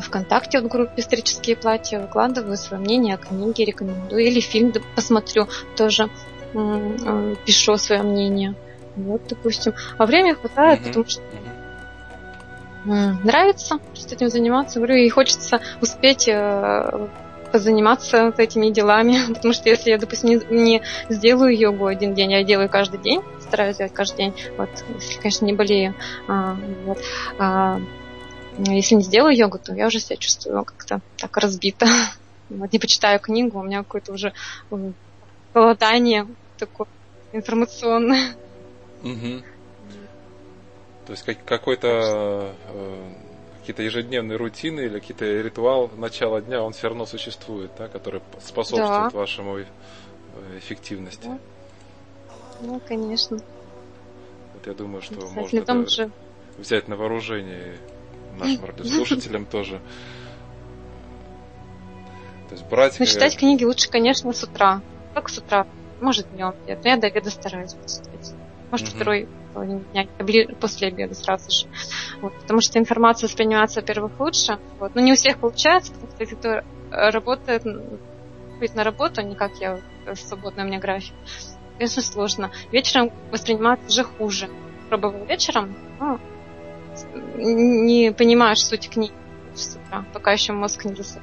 ВКонтакте 0.00 0.60
в 0.60 0.68
группе 0.68 0.92
«Исторические 0.96 1.56
платья» 1.56 2.00
выкладываю 2.00 2.56
свое 2.56 2.82
мнение 2.82 3.16
о 3.16 3.18
книге, 3.18 3.64
рекомендую. 3.64 4.22
Или 4.22 4.40
фильм 4.40 4.72
посмотрю, 4.94 5.48
тоже 5.76 6.08
пишу 7.44 7.76
свое 7.76 8.02
мнение. 8.02 8.54
Вот, 8.96 9.22
допустим. 9.28 9.74
А 9.98 10.06
времени 10.06 10.34
хватает, 10.34 10.80
mm-hmm. 10.80 10.86
потому 10.86 11.06
что 11.06 11.22
нравится 12.84 13.78
просто 13.78 14.14
этим 14.14 14.28
заниматься. 14.28 14.78
Говорю, 14.78 14.96
и 14.96 15.08
хочется 15.08 15.60
успеть 15.80 16.28
э, 16.28 17.08
позаниматься 17.54 18.34
этими 18.36 18.70
делами, 18.70 19.16
потому 19.32 19.54
что 19.54 19.68
если 19.68 19.90
я, 19.90 19.98
допустим, 19.98 20.30
не, 20.30 20.40
не 20.50 20.82
сделаю 21.08 21.56
йогу 21.56 21.86
один 21.86 22.12
день, 22.14 22.32
я 22.32 22.42
делаю 22.42 22.68
каждый 22.68 22.98
день, 23.00 23.22
стараюсь 23.40 23.76
делать 23.76 23.92
каждый 23.92 24.16
день, 24.16 24.34
вот, 24.58 24.68
если, 24.94 25.20
конечно, 25.20 25.44
не 25.46 25.52
болею, 25.52 25.94
а, 26.26 26.56
вот, 26.84 26.98
а, 27.38 27.80
если 28.58 28.96
не 28.96 29.02
сделаю 29.02 29.36
йогу, 29.36 29.58
то 29.58 29.72
я 29.72 29.86
уже 29.86 30.00
себя 30.00 30.16
чувствую 30.16 30.64
как-то 30.64 31.00
так 31.16 31.36
разбито. 31.36 31.86
Вот, 32.50 32.70
не 32.74 32.78
почитаю 32.78 33.18
книгу, 33.20 33.58
у 33.58 33.62
меня 33.62 33.78
какое-то 33.78 34.12
уже 34.12 34.34
голодание 35.54 36.26
такое 36.58 36.86
информационное. 37.32 38.34
Угу. 39.02 39.42
То 41.06 41.12
есть 41.12 41.24
какой-то 41.44 42.54
э, 42.68 43.12
какие-то 43.60 43.82
ежедневные 43.82 44.36
рутины 44.36 44.80
или 44.80 44.98
какие-то 44.98 45.24
ритуал 45.24 45.90
начала 45.96 46.40
дня, 46.40 46.62
он 46.62 46.72
все 46.72 46.88
равно 46.88 47.06
существует, 47.06 47.70
да, 47.78 47.88
который 47.88 48.22
способствует 48.40 49.12
да. 49.12 49.18
вашему 49.18 49.58
э, 49.58 49.64
эффективности. 50.58 51.26
Да. 51.26 51.38
Ну, 52.60 52.80
конечно. 52.86 53.38
Вот 54.54 54.66
я 54.66 54.74
думаю, 54.74 55.02
что 55.02 55.26
можно 55.28 55.58
это 55.58 55.86
же... 55.88 56.10
взять 56.56 56.88
на 56.88 56.96
вооружение 56.96 57.78
нашим 58.38 58.64
радиослушателям 58.66 59.46
тоже. 59.46 59.80
То 62.48 62.54
есть 62.54 62.66
брать... 62.68 62.98
Но 62.98 63.04
читать 63.04 63.36
книги 63.36 63.64
лучше, 63.64 63.90
конечно, 63.90 64.32
с 64.32 64.42
утра. 64.42 64.80
Как 65.12 65.28
с 65.28 65.38
утра? 65.38 65.66
Может, 66.00 66.30
днем. 66.32 66.54
Я 66.66 66.76
до 66.76 67.06
обеда 67.06 67.30
стараюсь 67.30 67.74
почитать. 67.74 68.34
Может, 68.70 68.88
второй 68.88 69.28
дня, 69.62 70.06
после 70.60 70.88
обеда 70.88 71.14
сразу 71.14 71.50
же. 71.50 71.66
Вот, 72.20 72.32
потому 72.40 72.60
что 72.60 72.78
информация 72.78 73.28
воспринимается, 73.28 73.80
во-первых, 73.80 74.18
лучше. 74.18 74.58
Вот. 74.78 74.94
Но 74.94 75.00
не 75.00 75.12
у 75.12 75.16
всех 75.16 75.38
получается, 75.38 75.92
потому 75.92 76.12
что 76.12 76.22
если 76.22 76.34
кто 76.36 76.62
работает, 76.90 77.64
быть 78.60 78.74
на 78.74 78.84
работу, 78.84 79.20
не 79.22 79.34
как 79.34 79.56
я, 79.56 79.80
свободный 80.14 80.64
у 80.64 80.66
меня 80.66 80.78
график, 80.78 81.14
конечно, 81.76 82.02
сложно. 82.02 82.50
Вечером 82.70 83.10
воспринимается 83.30 83.86
уже 83.88 84.04
хуже. 84.04 84.48
Пробовал 84.88 85.24
вечером, 85.24 85.74
ну, 85.98 86.20
не 87.36 88.12
понимаешь 88.12 88.62
суть 88.62 88.88
книги 88.88 89.12
с 89.54 89.76
утра, 89.76 90.04
пока 90.12 90.32
еще 90.32 90.52
мозг 90.52 90.84
не 90.84 90.94
засыпал. 90.94 91.22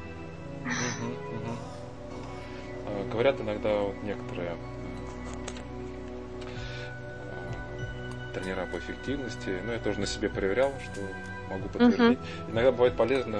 Говорят 3.11 3.39
иногда 3.41 3.81
вот 3.81 3.95
некоторые 4.03 4.55
тренера 8.31 8.65
по 8.65 8.77
эффективности. 8.77 9.49
Но 9.61 9.67
ну, 9.67 9.73
я 9.73 9.79
тоже 9.79 9.99
на 9.99 10.07
себе 10.07 10.29
проверял, 10.29 10.73
что 10.83 11.01
могу 11.49 11.67
подтвердить. 11.69 12.19
Uh-huh. 12.19 12.51
Иногда 12.51 12.71
бывает 12.71 12.95
полезно 12.95 13.39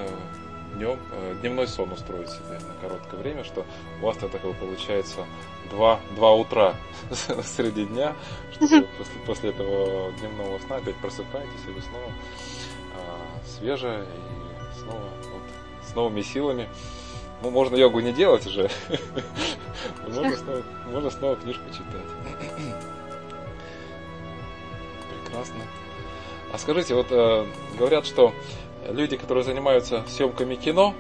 днем, 0.76 1.00
э, 1.12 1.36
дневной 1.42 1.68
сон 1.68 1.92
устроить 1.92 2.30
себе 2.30 2.60
на 2.60 2.88
короткое 2.88 3.18
время, 3.18 3.44
что 3.44 3.66
у 4.02 4.06
вас 4.06 4.18
это 4.18 4.30
такое 4.30 4.54
получается 4.54 5.26
два, 5.70 6.00
два 6.16 6.34
утра 6.34 6.76
среди 7.44 7.86
дня, 7.86 8.16
что 8.54 8.66
uh-huh. 8.66 8.88
после, 8.98 9.14
после 9.26 9.50
этого 9.52 10.12
дневного 10.14 10.60
сна 10.60 10.78
опять 10.78 10.96
просыпаетесь 10.98 11.66
и 11.68 11.72
вы 11.72 11.82
снова 11.82 12.06
а, 12.96 13.48
свежая 13.48 14.04
и 14.04 14.80
снова 14.80 15.00
вот, 15.00 15.88
с 15.88 15.96
новыми 15.96 16.22
силами. 16.22 16.70
Ну, 17.42 17.50
можно 17.50 17.76
йогу 17.76 18.02
не 18.02 18.14
делать 18.14 18.46
уже, 18.46 18.70
можно 20.08 20.38
снова, 20.38 20.64
можно 20.92 21.10
снова 21.10 21.36
книжку 21.36 21.64
читать 21.72 22.91
прекрасно. 25.32 25.64
А 26.54 26.58
скажите, 26.58 26.96
вот 26.96 27.08
э, 27.12 27.46
говорят, 27.78 28.06
что 28.06 28.34
люди, 28.88 29.16
которые 29.16 29.44
занимаются 29.44 30.04
съемками 30.08 30.56
кино, 30.56 30.94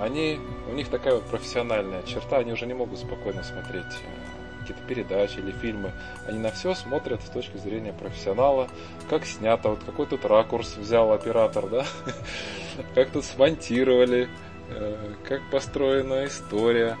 они, 0.00 0.40
у 0.70 0.74
них 0.74 0.88
такая 0.88 1.14
вот 1.14 1.24
профессиональная 1.24 2.02
черта, 2.04 2.38
они 2.38 2.52
уже 2.52 2.66
не 2.66 2.74
могут 2.74 2.98
спокойно 2.98 3.42
смотреть 3.42 3.84
э, 3.84 4.60
какие-то 4.60 4.82
передачи 4.86 5.38
или 5.38 5.50
фильмы. 5.50 5.92
Они 6.26 6.38
на 6.38 6.50
все 6.50 6.74
смотрят 6.74 7.20
с 7.22 7.30
точки 7.30 7.56
зрения 7.56 7.92
профессионала, 7.92 8.68
как 9.10 9.26
снято, 9.26 9.70
вот 9.70 9.80
какой 9.84 10.06
тут 10.06 10.24
ракурс 10.24 10.76
взял 10.76 11.12
оператор, 11.12 11.68
да, 11.68 11.84
как 12.94 13.10
тут 13.10 13.24
смонтировали, 13.24 14.28
э, 14.70 15.14
как 15.28 15.42
построена 15.50 16.26
история 16.26 16.96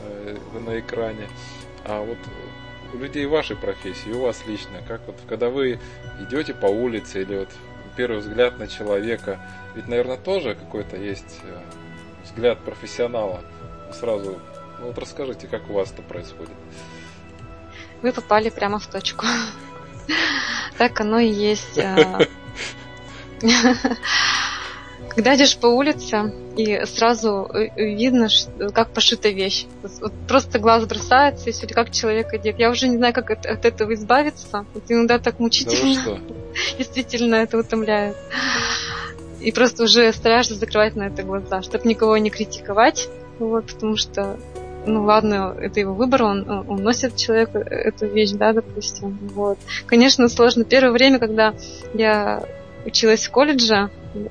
э, 0.00 0.36
на 0.58 0.80
экране. 0.80 1.28
А 1.84 2.00
вот 2.00 2.18
у 2.92 2.98
людей 2.98 3.26
вашей 3.26 3.56
профессии, 3.56 4.10
у 4.10 4.20
вас 4.20 4.42
лично, 4.46 4.82
как 4.86 5.00
вот 5.06 5.16
когда 5.28 5.48
вы 5.48 5.78
идете 6.20 6.54
по 6.54 6.66
улице 6.66 7.22
или 7.22 7.38
вот 7.38 7.48
первый 7.96 8.20
взгляд 8.20 8.58
на 8.58 8.68
человека, 8.68 9.40
ведь, 9.74 9.88
наверное, 9.88 10.16
тоже 10.16 10.54
какой-то 10.54 10.96
есть 10.96 11.40
э, 11.44 11.60
взгляд 12.24 12.58
профессионала. 12.60 13.42
Сразу, 13.92 14.40
ну 14.80 14.86
вот 14.86 14.98
расскажите, 14.98 15.46
как 15.46 15.68
у 15.68 15.74
вас 15.74 15.92
это 15.92 16.02
происходит. 16.02 16.54
Вы 18.02 18.12
попали 18.12 18.50
прямо 18.50 18.78
в 18.78 18.86
точку. 18.86 19.26
Так 20.78 21.00
оно 21.00 21.18
и 21.20 21.28
есть. 21.28 21.78
Когда 25.14 25.36
идешь 25.36 25.56
по 25.58 25.66
улице, 25.66 26.32
и 26.56 26.84
сразу 26.86 27.48
э, 27.52 27.68
видно, 27.76 28.28
как 28.72 28.90
пошита 28.90 29.28
вещь. 29.28 29.66
Вот 30.00 30.12
просто 30.26 30.58
глаз 30.58 30.86
бросается, 30.86 31.50
и 31.50 31.66
как 31.72 31.90
человек 31.90 32.32
одет. 32.32 32.58
Я 32.58 32.70
уже 32.70 32.88
не 32.88 32.96
знаю, 32.96 33.12
как 33.12 33.30
от, 33.30 33.44
от 33.44 33.64
этого 33.64 33.92
избавиться. 33.92 34.64
Вот 34.72 34.84
иногда 34.88 35.18
так 35.18 35.38
мучительно. 35.38 36.02
Да 36.04 36.18
Действительно, 36.78 37.34
это 37.36 37.58
утомляет. 37.58 38.16
И 39.40 39.52
просто 39.52 39.84
уже 39.84 40.12
стараешься 40.12 40.54
закрывать 40.54 40.96
на 40.96 41.04
это 41.04 41.22
глаза, 41.22 41.62
чтобы 41.62 41.88
никого 41.88 42.16
не 42.16 42.30
критиковать. 42.30 43.08
Вот, 43.38 43.66
потому 43.66 43.96
что 43.96 44.38
ну 44.86 45.04
ладно, 45.04 45.54
это 45.60 45.78
его 45.78 45.94
выбор, 45.94 46.24
он, 46.24 46.48
он 46.48 46.82
носит 46.82 47.16
человек 47.16 47.54
эту 47.54 48.06
вещь, 48.06 48.32
да, 48.32 48.52
допустим. 48.52 49.18
Вот. 49.34 49.58
Конечно, 49.86 50.28
сложно. 50.28 50.64
Первое 50.64 50.90
время, 50.90 51.18
когда 51.18 51.54
я 51.94 52.42
училась 52.84 53.26
в 53.26 53.30
колледже, 53.30 53.90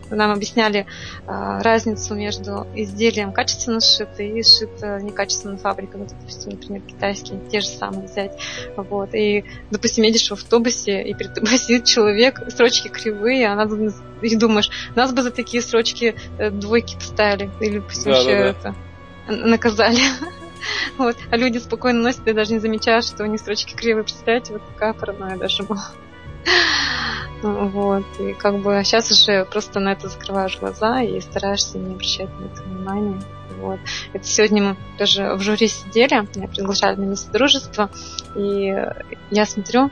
нам 0.10 0.32
объясняли 0.32 0.86
а, 1.28 1.62
разницу 1.62 2.16
между 2.16 2.68
изделием 2.76 3.32
качественно 3.32 3.80
сшито 3.80 4.24
и 4.24 4.44
сшито 4.44 5.00
некачественно 5.02 5.58
фабрика, 5.58 5.98
ну, 5.98 6.08
допустим, 6.08 6.52
например, 6.52 6.82
китайские, 6.82 7.40
те 7.52 7.62
же 7.62 7.68
самые 7.68 8.08
взять. 8.08 8.38
Вот. 8.76 9.14
И, 9.14 9.46
допустим, 9.70 10.04
едешь 10.04 10.30
в 10.30 10.34
автобусе, 10.34 11.02
и 11.02 11.14
перед 11.14 11.34
тобой 11.34 11.50
сидит 11.58 11.86
человек, 11.86 12.42
строчки 12.50 12.88
кривые, 12.88 13.48
а 13.48 13.56
надо, 13.56 13.92
и 14.22 14.36
думаешь, 14.36 14.70
нас 14.96 15.12
бы 15.14 15.22
за 15.22 15.32
такие 15.32 15.62
строчки 15.62 16.16
э, 16.38 16.50
двойки 16.50 16.96
поставили, 16.96 17.50
или, 17.60 17.80
допустим, 17.80 18.12
да, 18.12 18.20
еще 18.20 18.32
да, 18.32 18.44
да. 18.44 18.50
это 18.50 18.76
наказали. 19.28 20.00
Вот. 20.98 21.18
А 21.32 21.38
люди 21.38 21.58
спокойно 21.58 22.02
носят 22.02 22.28
и 22.28 22.34
даже 22.34 22.54
не 22.54 22.60
замечают, 22.60 23.04
что 23.04 23.24
у 23.24 23.26
них 23.26 23.40
строчки 23.40 23.74
кривые. 23.74 24.04
Представляете, 24.04 24.54
вот 24.54 24.62
такая 24.68 24.94
паранойя 24.94 25.38
даже 25.38 25.64
была. 25.64 25.90
Вот. 27.42 28.06
И 28.20 28.34
как 28.34 28.60
бы 28.60 28.82
сейчас 28.84 29.12
уже 29.12 29.46
просто 29.46 29.80
на 29.80 29.94
это 29.94 30.10
закрываешь 30.10 30.60
глаза 30.60 31.02
и 31.02 31.20
стараешься 31.22 31.78
не 31.78 31.94
обращать 31.94 32.30
на 32.40 32.46
это 32.46 32.64
внимания. 32.64 33.22
Вот. 33.60 33.80
Это 34.14 34.26
сегодня 34.26 34.64
мы 34.64 34.78
даже 34.98 35.36
в 35.36 35.42
жюри 35.42 35.68
сидели, 35.68 36.16
меня 36.36 36.48
приглашали 36.48 36.96
на 36.96 37.06
место 37.06 37.32
дружества, 37.32 37.90
и 38.36 38.76
я 39.30 39.46
смотрю, 39.46 39.92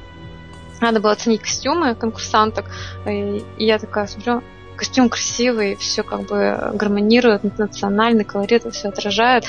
надо 0.82 1.00
было 1.00 1.12
оценить 1.12 1.42
костюмы 1.42 1.94
конкурсанток, 1.94 2.66
и 3.06 3.44
я 3.58 3.78
такая 3.78 4.08
смотрю, 4.08 4.42
костюм 4.76 5.10
красивый, 5.10 5.76
все 5.76 6.04
как 6.04 6.22
бы 6.22 6.72
гармонирует, 6.74 7.44
национальный 7.60 8.24
колорит, 8.24 8.64
все 8.74 8.88
отражает, 8.88 9.46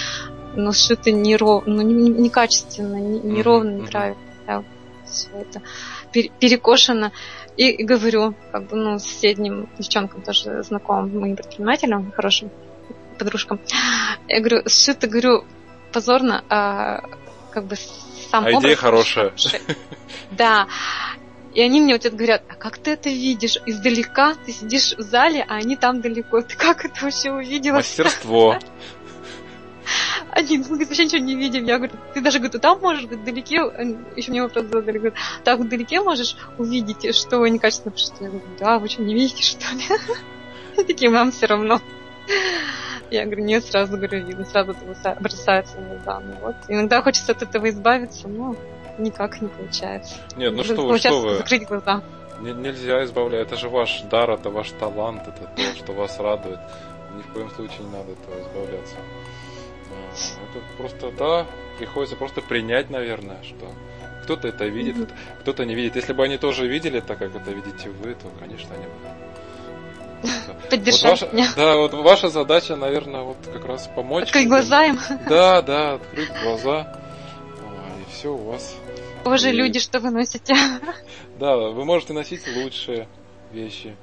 но 0.54 0.72
сшито 0.72 1.12
неровно, 1.12 1.82
ну, 1.82 1.82
некачественно, 1.82 2.96
не, 2.96 3.20
неровно 3.20 3.70
не 3.70 3.84
играют. 3.84 4.18
Да, 4.46 4.64
все 5.06 5.28
это 5.32 5.62
перекошено. 6.12 7.12
И, 7.60 7.72
и 7.72 7.84
говорю, 7.84 8.34
как 8.52 8.68
бы, 8.68 8.76
ну, 8.76 8.98
с 8.98 9.02
соседним 9.02 9.68
девчонкам 9.76 10.22
тоже 10.22 10.62
знакомым, 10.62 11.20
моим 11.20 11.36
предпринимателям, 11.36 12.10
хорошим 12.10 12.50
подружкам. 13.18 13.60
Я 14.28 14.38
говорю, 14.38 14.62
сшито, 14.66 15.08
говорю, 15.08 15.44
позорно, 15.92 16.42
а 16.48 17.02
как 17.50 17.66
бы 17.66 17.76
сам 18.30 18.46
а 18.46 18.52
идея 18.52 18.76
хорошая. 18.76 19.34
Да. 20.30 20.68
И 21.52 21.60
они 21.60 21.82
мне 21.82 21.92
вот 21.92 22.06
это 22.06 22.16
говорят, 22.16 22.44
а 22.48 22.54
как 22.54 22.78
ты 22.78 22.92
это 22.92 23.10
видишь? 23.10 23.58
Издалека 23.66 24.36
ты 24.46 24.52
сидишь 24.52 24.94
в 24.96 25.02
зале, 25.02 25.44
а 25.46 25.56
они 25.56 25.76
там 25.76 26.00
далеко. 26.00 26.40
Ты 26.40 26.56
как 26.56 26.86
это 26.86 27.04
вообще 27.04 27.30
увидела? 27.30 27.76
Мастерство. 27.76 28.56
Один 30.30 30.62
говорит, 30.62 30.88
вообще 30.88 31.04
ничего 31.04 31.22
не 31.22 31.34
видим. 31.34 31.64
Я 31.64 31.78
говорю, 31.78 31.94
ты 32.14 32.20
даже 32.20 32.38
говорю, 32.38 32.58
там 32.58 32.80
можешь, 32.80 33.04
говорит, 33.04 33.22
вдалеке, 33.22 33.56
еще 34.16 34.30
мне 34.30 34.42
вопрос 34.42 34.66
задали, 34.66 34.98
говорит, 34.98 35.18
так 35.44 35.58
вдалеке 35.58 36.00
можешь 36.00 36.36
увидеть, 36.58 37.14
что 37.14 37.46
некачественно 37.46 37.92
пришло. 37.92 38.16
Я 38.20 38.28
говорю, 38.28 38.46
да, 38.58 38.78
вы 38.78 38.88
что, 38.88 39.02
не 39.02 39.14
видите, 39.14 39.42
что 39.42 39.66
ли? 39.74 40.84
Такие, 40.86 41.10
вам 41.10 41.32
все 41.32 41.46
равно. 41.46 41.80
Я 43.10 43.24
говорю, 43.24 43.44
нет, 43.44 43.64
сразу 43.64 43.96
говорю, 43.96 44.24
видно, 44.24 44.44
сразу 44.44 44.72
это 44.72 45.16
бросается 45.20 45.80
на 45.80 45.96
глаза. 45.96 46.20
Ну, 46.20 46.34
вот. 46.42 46.56
Иногда 46.68 47.02
хочется 47.02 47.32
от 47.32 47.42
этого 47.42 47.68
избавиться, 47.68 48.28
но 48.28 48.54
никак 48.98 49.40
не 49.40 49.48
получается. 49.48 50.14
Нет, 50.36 50.54
ну 50.54 50.62
что 50.62 50.86
вы, 50.86 50.98
что 50.98 51.20
вы. 51.20 51.36
Закрыть 51.38 51.66
глаза. 51.66 52.02
Нельзя 52.40 53.04
избавлять, 53.04 53.48
это 53.48 53.56
же 53.56 53.68
ваш 53.68 54.00
дар, 54.02 54.30
это 54.30 54.48
ваш 54.48 54.70
талант, 54.70 55.22
это 55.26 55.50
то, 55.56 55.76
что 55.76 55.92
вас 55.92 56.18
радует. 56.18 56.58
Ни 57.14 57.22
в 57.22 57.32
коем 57.34 57.50
случае 57.50 57.80
не 57.80 57.90
надо 57.90 58.12
этого 58.12 58.40
избавляться. 58.40 58.94
Это 60.50 60.62
просто, 60.76 61.10
да, 61.12 61.46
приходится 61.78 62.16
просто 62.16 62.40
принять, 62.40 62.90
наверное, 62.90 63.42
что 63.42 63.72
кто-то 64.24 64.48
это 64.48 64.66
видит, 64.66 64.96
mm-hmm. 64.96 65.40
кто-то 65.40 65.64
не 65.64 65.74
видит. 65.74 65.96
Если 65.96 66.12
бы 66.12 66.24
они 66.24 66.38
тоже 66.38 66.66
видели 66.66 67.00
так, 67.00 67.18
как 67.18 67.34
это 67.34 67.50
видите 67.50 67.90
вы, 67.90 68.14
то, 68.14 68.30
конечно, 68.38 68.74
они 68.74 68.84
бы 68.84 68.92
Поддержать 70.68 71.20
вот 71.22 71.32
ваша, 71.32 71.54
Да, 71.56 71.76
вот 71.76 71.94
ваша 71.94 72.28
задача, 72.28 72.76
наверное, 72.76 73.22
вот 73.22 73.38
как 73.52 73.64
раз 73.64 73.88
помочь. 73.94 74.24
Открыть 74.24 74.48
глаза 74.48 74.84
им. 74.84 74.98
Да, 75.28 75.62
да, 75.62 75.94
открыть 75.94 76.30
глаза. 76.42 76.96
И 77.98 78.12
все 78.12 78.32
у 78.32 78.36
вас. 78.36 78.76
Боже, 79.24 79.50
и... 79.50 79.52
люди, 79.52 79.78
что 79.78 80.00
вы 80.00 80.10
носите. 80.10 80.54
Да, 81.38 81.56
вы 81.56 81.84
можете 81.84 82.12
носить 82.12 82.46
лучшие 82.54 83.08
вещи. 83.50 83.96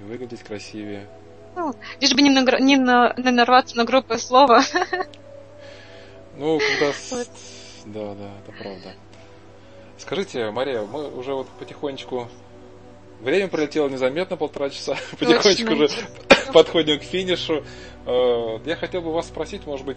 И 0.00 0.04
выглядеть 0.04 0.42
красивее. 0.42 1.08
Ну, 1.56 1.74
лишь 2.00 2.14
бы 2.14 2.22
не, 2.22 2.30
нагр... 2.30 2.60
не, 2.60 2.76
на... 2.76 3.14
не 3.16 3.30
нарваться 3.30 3.76
на 3.76 3.84
грубое 3.84 4.18
слово. 4.18 4.62
Ну, 6.36 6.58
когда... 6.58 6.92
Вот. 7.10 7.28
Да, 7.86 8.14
да, 8.14 8.30
это 8.42 8.62
правда. 8.62 8.94
Скажите, 9.98 10.50
Мария, 10.50 10.82
мы 10.82 11.10
уже 11.16 11.34
вот 11.34 11.48
потихонечку... 11.58 12.28
Время 13.20 13.48
пролетело 13.48 13.88
незаметно, 13.88 14.36
полтора 14.36 14.70
часа. 14.70 14.96
Потихонечку 15.18 15.72
уже 15.72 15.88
подходим 16.52 16.98
к 16.98 17.02
финишу. 17.02 17.64
Э, 18.06 18.58
я 18.66 18.76
хотел 18.76 19.02
бы 19.02 19.12
вас 19.12 19.28
спросить, 19.28 19.66
может 19.66 19.86
быть, 19.86 19.96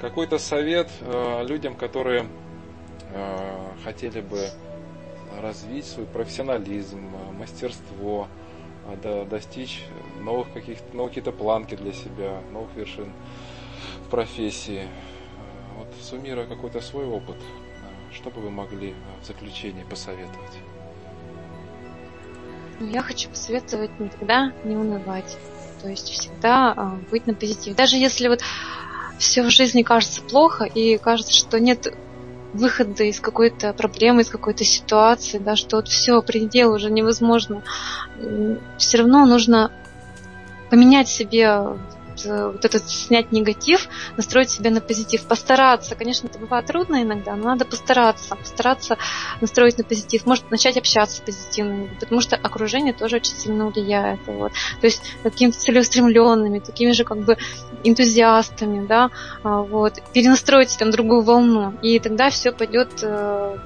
какой-то 0.00 0.38
совет 0.38 0.88
э, 1.00 1.44
людям, 1.46 1.74
которые 1.74 2.28
э, 3.12 3.56
хотели 3.84 4.20
бы 4.20 4.50
развить 5.40 5.86
свой 5.86 6.06
профессионализм, 6.06 7.00
мастерство, 7.38 8.28
достичь 9.30 9.84
новых 10.20 10.52
каких-то, 10.52 10.96
новые 10.96 11.08
какие-то 11.08 11.32
планки 11.32 11.74
для 11.74 11.92
себя, 11.92 12.40
новых 12.52 12.74
вершин 12.74 13.12
в 14.06 14.10
профессии. 14.10 14.88
Вот 15.78 15.86
суммируя 16.02 16.46
какой-то 16.46 16.80
свой 16.80 17.06
опыт, 17.06 17.36
что 18.12 18.30
бы 18.30 18.40
вы 18.40 18.50
могли 18.50 18.94
в 19.22 19.26
заключении 19.26 19.84
посоветовать? 19.84 20.58
Я 22.80 23.00
хочу 23.02 23.28
посоветовать 23.28 23.98
никогда 24.00 24.52
не 24.64 24.76
унывать. 24.76 25.38
То 25.80 25.88
есть 25.88 26.08
всегда 26.08 26.72
а, 26.76 26.98
быть 27.10 27.28
на 27.28 27.34
позитиве. 27.34 27.76
Даже 27.76 27.96
если 27.96 28.26
вот 28.26 28.40
все 29.18 29.42
в 29.42 29.50
жизни 29.50 29.82
кажется 29.82 30.22
плохо 30.22 30.64
и 30.64 30.98
кажется, 30.98 31.32
что 31.32 31.60
нет 31.60 31.94
выхода 32.52 33.04
из 33.04 33.20
какой-то 33.20 33.72
проблемы, 33.72 34.22
из 34.22 34.28
какой-то 34.28 34.64
ситуации, 34.64 35.38
да, 35.38 35.54
что 35.54 35.76
вот 35.76 35.86
все, 35.86 36.22
предел 36.22 36.72
уже 36.72 36.90
невозможно. 36.90 37.62
Все 38.78 38.98
равно 38.98 39.26
нужно 39.26 39.70
поменять 40.70 41.08
себе 41.08 41.78
вот 42.24 42.64
этот 42.64 42.88
снять 42.88 43.32
негатив, 43.32 43.88
настроить 44.16 44.50
себя 44.50 44.70
на 44.70 44.80
позитив, 44.80 45.24
постараться. 45.26 45.94
Конечно, 45.94 46.28
это 46.28 46.38
бывает 46.38 46.66
трудно 46.66 47.02
иногда, 47.02 47.36
но 47.36 47.46
надо 47.46 47.64
постараться, 47.64 48.36
постараться 48.36 48.96
настроить 49.40 49.78
на 49.78 49.84
позитив. 49.84 50.26
Может 50.26 50.50
начать 50.50 50.76
общаться 50.76 51.22
позитивно, 51.22 51.88
потому 52.00 52.20
что 52.20 52.36
окружение 52.36 52.92
тоже 52.92 53.16
очень 53.16 53.36
сильно 53.36 53.66
влияет. 53.66 54.20
Вот. 54.26 54.52
То 54.80 54.86
есть 54.86 55.02
какими-то 55.22 55.58
целеустремленными, 55.58 56.58
такими 56.58 56.92
же 56.92 57.04
как 57.04 57.18
бы 57.18 57.36
энтузиастами, 57.84 58.86
да, 58.86 59.10
а, 59.42 59.62
вот, 59.62 59.94
перенастроить 60.12 60.70
себя 60.70 60.86
на 60.86 60.92
другую 60.92 61.22
волну, 61.22 61.74
и 61.82 61.98
тогда 62.00 62.30
все 62.30 62.52
пойдет 62.52 62.90
э, 63.02 63.58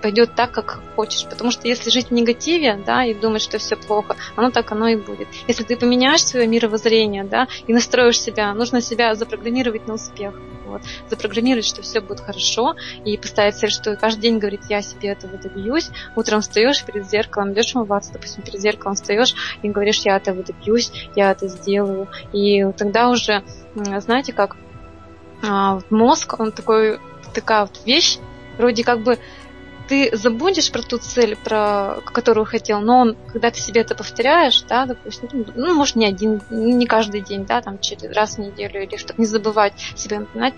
пойдет 0.00 0.34
так, 0.34 0.52
как 0.52 0.80
хочешь. 0.96 1.26
Потому 1.28 1.50
что 1.50 1.68
если 1.68 1.90
жить 1.90 2.08
в 2.08 2.12
негативе, 2.12 2.78
да, 2.84 3.04
и 3.04 3.14
думать, 3.14 3.42
что 3.42 3.58
все 3.58 3.76
плохо, 3.76 4.16
оно 4.36 4.50
так 4.50 4.70
оно 4.72 4.88
и 4.88 4.96
будет. 4.96 5.28
Если 5.46 5.64
ты 5.64 5.76
поменяешь 5.76 6.24
свое 6.24 6.46
мировоззрение, 6.46 7.24
да, 7.24 7.48
и 7.66 7.72
настроишь 7.72 8.20
себя, 8.20 8.52
нужно 8.54 8.80
себя 8.80 9.14
запрограммировать 9.14 9.86
на 9.86 9.94
успех. 9.94 10.34
Вот, 10.66 10.82
запрограммировать, 11.08 11.66
что 11.66 11.82
все 11.82 12.00
будет 12.00 12.20
хорошо, 12.20 12.76
и 13.04 13.16
поставить 13.16 13.56
цель, 13.56 13.70
что 13.70 13.96
каждый 13.96 14.20
день 14.20 14.38
говорит, 14.38 14.60
я 14.68 14.82
себе 14.82 15.08
этого 15.08 15.36
добьюсь. 15.36 15.90
Утром 16.14 16.42
встаешь 16.42 16.84
перед 16.84 17.08
зеркалом, 17.08 17.52
идешь 17.52 17.74
умываться, 17.74 18.12
допустим, 18.12 18.44
перед 18.44 18.60
зеркалом 18.60 18.94
встаешь 18.94 19.34
и 19.62 19.68
говоришь, 19.68 20.02
я 20.02 20.16
этого 20.16 20.44
добьюсь, 20.44 20.92
я 21.16 21.32
это 21.32 21.48
сделаю. 21.48 22.08
И 22.32 22.64
тогда 22.76 23.08
уже, 23.08 23.42
знаете, 23.74 24.32
как 24.32 24.56
а, 25.42 25.80
мозг, 25.90 26.38
он 26.38 26.52
такой, 26.52 27.00
такая 27.34 27.62
вот 27.62 27.80
вещь, 27.84 28.18
вроде 28.58 28.84
как 28.84 29.02
бы 29.02 29.18
ты 29.90 30.16
забудешь 30.16 30.70
про 30.70 30.82
ту 30.82 30.98
цель, 30.98 31.34
про 31.34 31.96
которую 32.04 32.46
хотел, 32.46 32.80
но 32.80 33.00
он, 33.00 33.16
когда 33.32 33.50
ты 33.50 33.60
себе 33.60 33.80
это 33.80 33.96
повторяешь, 33.96 34.62
да, 34.68 34.86
допустим, 34.86 35.44
ну, 35.56 35.74
может, 35.74 35.96
не 35.96 36.06
один, 36.06 36.40
не 36.48 36.86
каждый 36.86 37.22
день, 37.22 37.44
да, 37.44 37.60
там, 37.60 37.80
через 37.80 38.04
раз 38.14 38.36
в 38.36 38.38
неделю, 38.38 38.84
или 38.84 38.96
чтобы 38.96 39.20
не 39.20 39.26
забывать 39.26 39.72
себе 39.96 40.20
напоминать, 40.20 40.54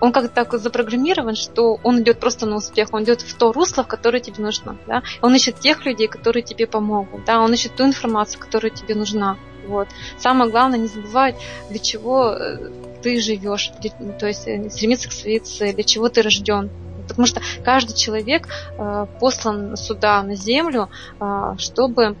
он 0.00 0.12
как-то 0.12 0.30
так 0.30 0.54
запрограммирован, 0.58 1.34
что 1.34 1.78
он 1.82 2.00
идет 2.00 2.18
просто 2.18 2.46
на 2.46 2.56
успех, 2.56 2.88
он 2.92 3.04
идет 3.04 3.20
в 3.20 3.34
то 3.34 3.52
русло, 3.52 3.84
в 3.84 3.86
которое 3.86 4.20
тебе 4.20 4.42
нужно, 4.42 4.78
да, 4.86 5.02
он 5.20 5.34
ищет 5.34 5.60
тех 5.60 5.84
людей, 5.84 6.08
которые 6.08 6.42
тебе 6.42 6.66
помогут, 6.66 7.26
да, 7.26 7.40
он 7.42 7.52
ищет 7.52 7.76
ту 7.76 7.84
информацию, 7.84 8.40
которая 8.40 8.70
тебе 8.70 8.94
нужна, 8.94 9.36
вот. 9.66 9.88
Самое 10.16 10.50
главное, 10.50 10.78
не 10.78 10.88
забывать, 10.88 11.36
для 11.68 11.80
чего 11.80 12.30
э, 12.30 12.70
ты 13.02 13.20
живешь, 13.20 13.72
то 14.18 14.26
есть 14.26 14.48
э, 14.48 14.70
стремиться 14.70 15.10
к 15.10 15.12
своей 15.12 15.40
цели, 15.40 15.72
для 15.72 15.84
чего 15.84 16.08
ты 16.08 16.22
рожден, 16.22 16.70
Потому 17.08 17.26
что 17.26 17.40
каждый 17.64 17.94
человек 17.94 18.48
э, 18.78 19.06
послан 19.20 19.76
сюда, 19.76 20.22
на 20.22 20.34
землю, 20.34 20.88
э, 21.20 21.54
чтобы 21.58 22.16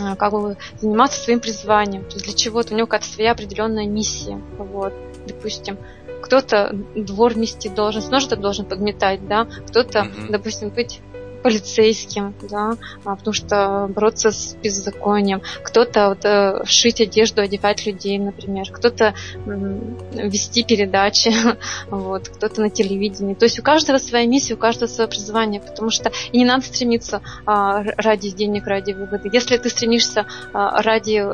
э, 0.00 0.16
как 0.16 0.32
бы 0.32 0.56
заниматься 0.80 1.20
своим 1.20 1.40
призванием. 1.40 2.04
То 2.04 2.14
есть 2.14 2.24
для 2.24 2.34
чего-то 2.34 2.74
у 2.74 2.76
него 2.76 2.86
какая-то 2.86 3.06
своя 3.06 3.32
определенная 3.32 3.86
миссия. 3.86 4.40
Вот, 4.58 4.92
допустим, 5.26 5.78
кто-то 6.22 6.74
двор 6.94 7.34
вместе 7.34 7.70
должен, 7.70 8.02
снова 8.02 8.36
должен 8.36 8.66
подметать, 8.66 9.26
да, 9.26 9.46
кто-то, 9.68 10.00
mm-hmm. 10.00 10.30
допустим, 10.30 10.70
быть 10.70 11.00
полицейским, 11.48 12.34
да, 12.42 12.76
а, 13.06 13.16
потому 13.16 13.32
что 13.32 13.88
бороться 13.88 14.30
с 14.30 14.54
беззаконием, 14.62 15.40
кто-то 15.62 16.10
вот, 16.10 16.24
э, 16.24 16.62
шить 16.66 17.00
одежду, 17.00 17.40
одевать 17.40 17.86
людей, 17.86 18.18
например, 18.18 18.70
кто-то 18.70 19.14
вести 20.12 20.62
передачи, 20.62 21.32
вот, 21.90 22.28
кто-то 22.28 22.60
на 22.60 22.68
телевидении. 22.68 23.32
То 23.32 23.46
есть 23.46 23.58
у 23.58 23.62
каждого 23.62 23.96
своя 23.96 24.26
миссия, 24.26 24.54
у 24.54 24.58
каждого 24.58 24.90
свое 24.90 25.08
призвание, 25.08 25.62
потому 25.62 25.90
что 25.90 26.12
и 26.32 26.38
не 26.38 26.44
надо 26.44 26.66
стремиться 26.66 27.22
а, 27.46 27.82
ради 27.96 28.28
денег, 28.28 28.66
ради 28.66 28.92
выгоды. 28.92 29.30
Если 29.32 29.56
ты 29.56 29.70
стремишься 29.70 30.26
а, 30.52 30.82
ради 30.82 31.24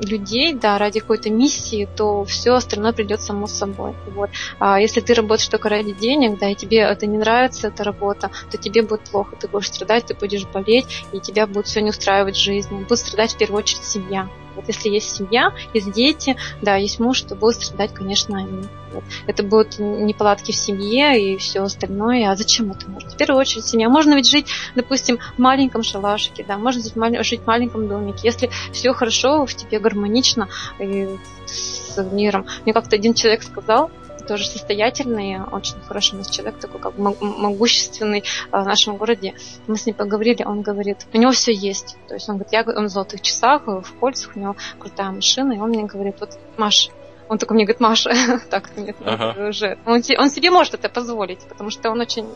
людей, 0.00 0.54
да, 0.54 0.78
ради 0.78 1.00
какой-то 1.00 1.30
миссии, 1.30 1.88
то 1.96 2.24
все 2.24 2.52
остальное 2.54 2.92
придет 2.92 3.20
само 3.20 3.46
собой. 3.46 3.94
Вот. 4.06 4.30
А 4.58 4.80
если 4.80 5.00
ты 5.00 5.14
работаешь 5.14 5.48
только 5.48 5.68
ради 5.68 5.92
денег, 5.92 6.38
да, 6.38 6.50
и 6.50 6.54
тебе 6.54 6.78
это 6.78 7.06
не 7.06 7.18
нравится, 7.18 7.68
эта 7.68 7.84
работа, 7.84 8.30
то 8.50 8.58
тебе 8.58 8.82
будет 8.82 9.02
плохо, 9.10 9.36
ты 9.36 9.48
будешь 9.48 9.68
страдать, 9.68 10.06
ты 10.06 10.14
будешь 10.14 10.46
болеть, 10.46 11.04
и 11.12 11.20
тебя 11.20 11.46
будет 11.46 11.66
все 11.66 11.80
не 11.80 11.90
устраивать 11.90 12.36
в 12.36 12.42
жизни. 12.42 12.84
Будет 12.84 12.98
страдать 12.98 13.34
в 13.34 13.38
первую 13.38 13.58
очередь 13.58 13.84
семья. 13.84 14.28
Вот 14.58 14.66
если 14.66 14.88
есть 14.88 15.14
семья, 15.14 15.52
есть 15.72 15.92
дети, 15.92 16.36
да, 16.62 16.74
есть 16.74 16.98
муж, 16.98 17.20
то 17.22 17.36
будут 17.36 17.62
страдать, 17.62 17.94
конечно, 17.94 18.36
они. 18.36 18.64
Вот. 18.92 19.04
Это 19.28 19.44
будут 19.44 19.78
неполадки 19.78 20.50
в 20.50 20.56
семье 20.56 21.32
и 21.34 21.36
все 21.36 21.62
остальное. 21.62 22.28
А 22.28 22.34
зачем 22.34 22.72
это 22.72 22.90
нужно? 22.90 23.08
В 23.08 23.16
первую 23.16 23.40
очередь 23.40 23.66
семья. 23.66 23.88
Можно 23.88 24.14
ведь 24.14 24.28
жить, 24.28 24.48
допустим, 24.74 25.18
в 25.36 25.38
маленьком 25.38 25.84
шалашике, 25.84 26.44
да, 26.46 26.58
можно 26.58 26.82
жить 27.22 27.42
в 27.42 27.46
маленьком 27.46 27.86
домике. 27.86 28.20
Если 28.24 28.50
все 28.72 28.92
хорошо, 28.92 29.46
в 29.46 29.54
тебе 29.54 29.78
гармонично 29.78 30.48
и 30.80 31.08
с 31.46 31.96
миром. 32.10 32.46
Мне 32.64 32.72
как-то 32.74 32.96
один 32.96 33.14
человек 33.14 33.44
сказал, 33.44 33.92
тоже 34.28 34.46
состоятельный, 34.46 35.40
очень 35.40 35.80
хороший 35.80 36.14
у 36.14 36.18
нас 36.18 36.30
человек, 36.30 36.60
такой 36.60 36.80
как 36.80 36.98
могущественный 36.98 38.22
а, 38.50 38.62
в 38.62 38.66
нашем 38.66 38.96
городе. 38.96 39.34
Мы 39.66 39.76
с 39.76 39.86
ним 39.86 39.94
поговорили, 39.94 40.44
он 40.44 40.62
говорит, 40.62 41.06
у 41.12 41.18
него 41.18 41.32
все 41.32 41.52
есть. 41.52 41.96
То 42.06 42.14
есть 42.14 42.28
он 42.28 42.36
говорит, 42.36 42.52
я 42.52 42.62
он 42.62 42.86
в 42.86 42.90
золотых 42.90 43.22
часах, 43.22 43.66
в 43.66 43.94
кольцах, 43.98 44.36
у 44.36 44.38
него 44.38 44.56
крутая 44.78 45.10
машина, 45.10 45.54
и 45.54 45.58
он 45.58 45.70
мне 45.70 45.84
говорит, 45.84 46.16
вот, 46.20 46.38
Маш, 46.58 46.90
он 47.28 47.38
такой 47.38 47.54
мне 47.54 47.64
говорит, 47.64 47.80
Маша, 47.80 48.10
так, 48.50 48.76
нет, 48.76 48.96
ага. 49.04 49.48
уже. 49.48 49.78
Он, 49.86 50.02
он 50.18 50.30
себе 50.30 50.50
может 50.50 50.74
это 50.74 50.88
позволить, 50.88 51.40
потому 51.48 51.70
что 51.70 51.90
он 51.90 52.00
очень 52.00 52.26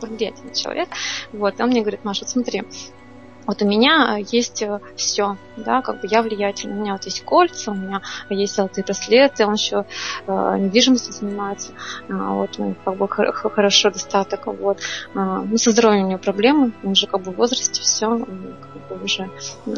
влиятельный 0.00 0.54
человек. 0.54 0.88
Вот, 1.32 1.58
и 1.58 1.62
он 1.62 1.70
мне 1.70 1.80
говорит, 1.80 2.04
Маша, 2.04 2.24
вот 2.24 2.30
смотри, 2.30 2.64
вот 3.46 3.62
у 3.62 3.66
меня 3.66 4.18
есть 4.30 4.62
э, 4.62 4.80
все, 4.96 5.36
да, 5.56 5.82
как 5.82 6.00
бы 6.00 6.08
я 6.10 6.22
влиятельна. 6.22 6.76
У 6.76 6.80
меня 6.80 6.92
вот 6.92 7.04
есть 7.04 7.22
кольца, 7.24 7.70
у 7.70 7.74
меня 7.74 8.02
есть 8.28 8.54
золотые 8.54 8.84
браслеты, 8.84 9.46
он 9.46 9.54
еще 9.54 9.84
э, 10.26 10.56
недвижимостью 10.58 11.12
занимается, 11.12 11.72
э, 12.08 12.12
вот, 12.12 12.58
ну, 12.58 12.74
как 12.84 12.96
бы 12.96 13.08
хорошо 13.08 13.90
достаток, 13.90 14.46
вот. 14.46 14.80
Э, 15.14 15.44
ну, 15.44 15.56
со 15.56 15.70
здоровьем 15.70 16.06
у 16.06 16.08
него 16.08 16.18
проблемы, 16.18 16.72
он 16.82 16.90
уже 16.90 17.06
как 17.06 17.22
бы 17.22 17.32
в 17.32 17.36
возрасте, 17.36 17.80
все, 17.80 18.18
как 18.18 18.88
бы 18.88 19.04
уже 19.04 19.30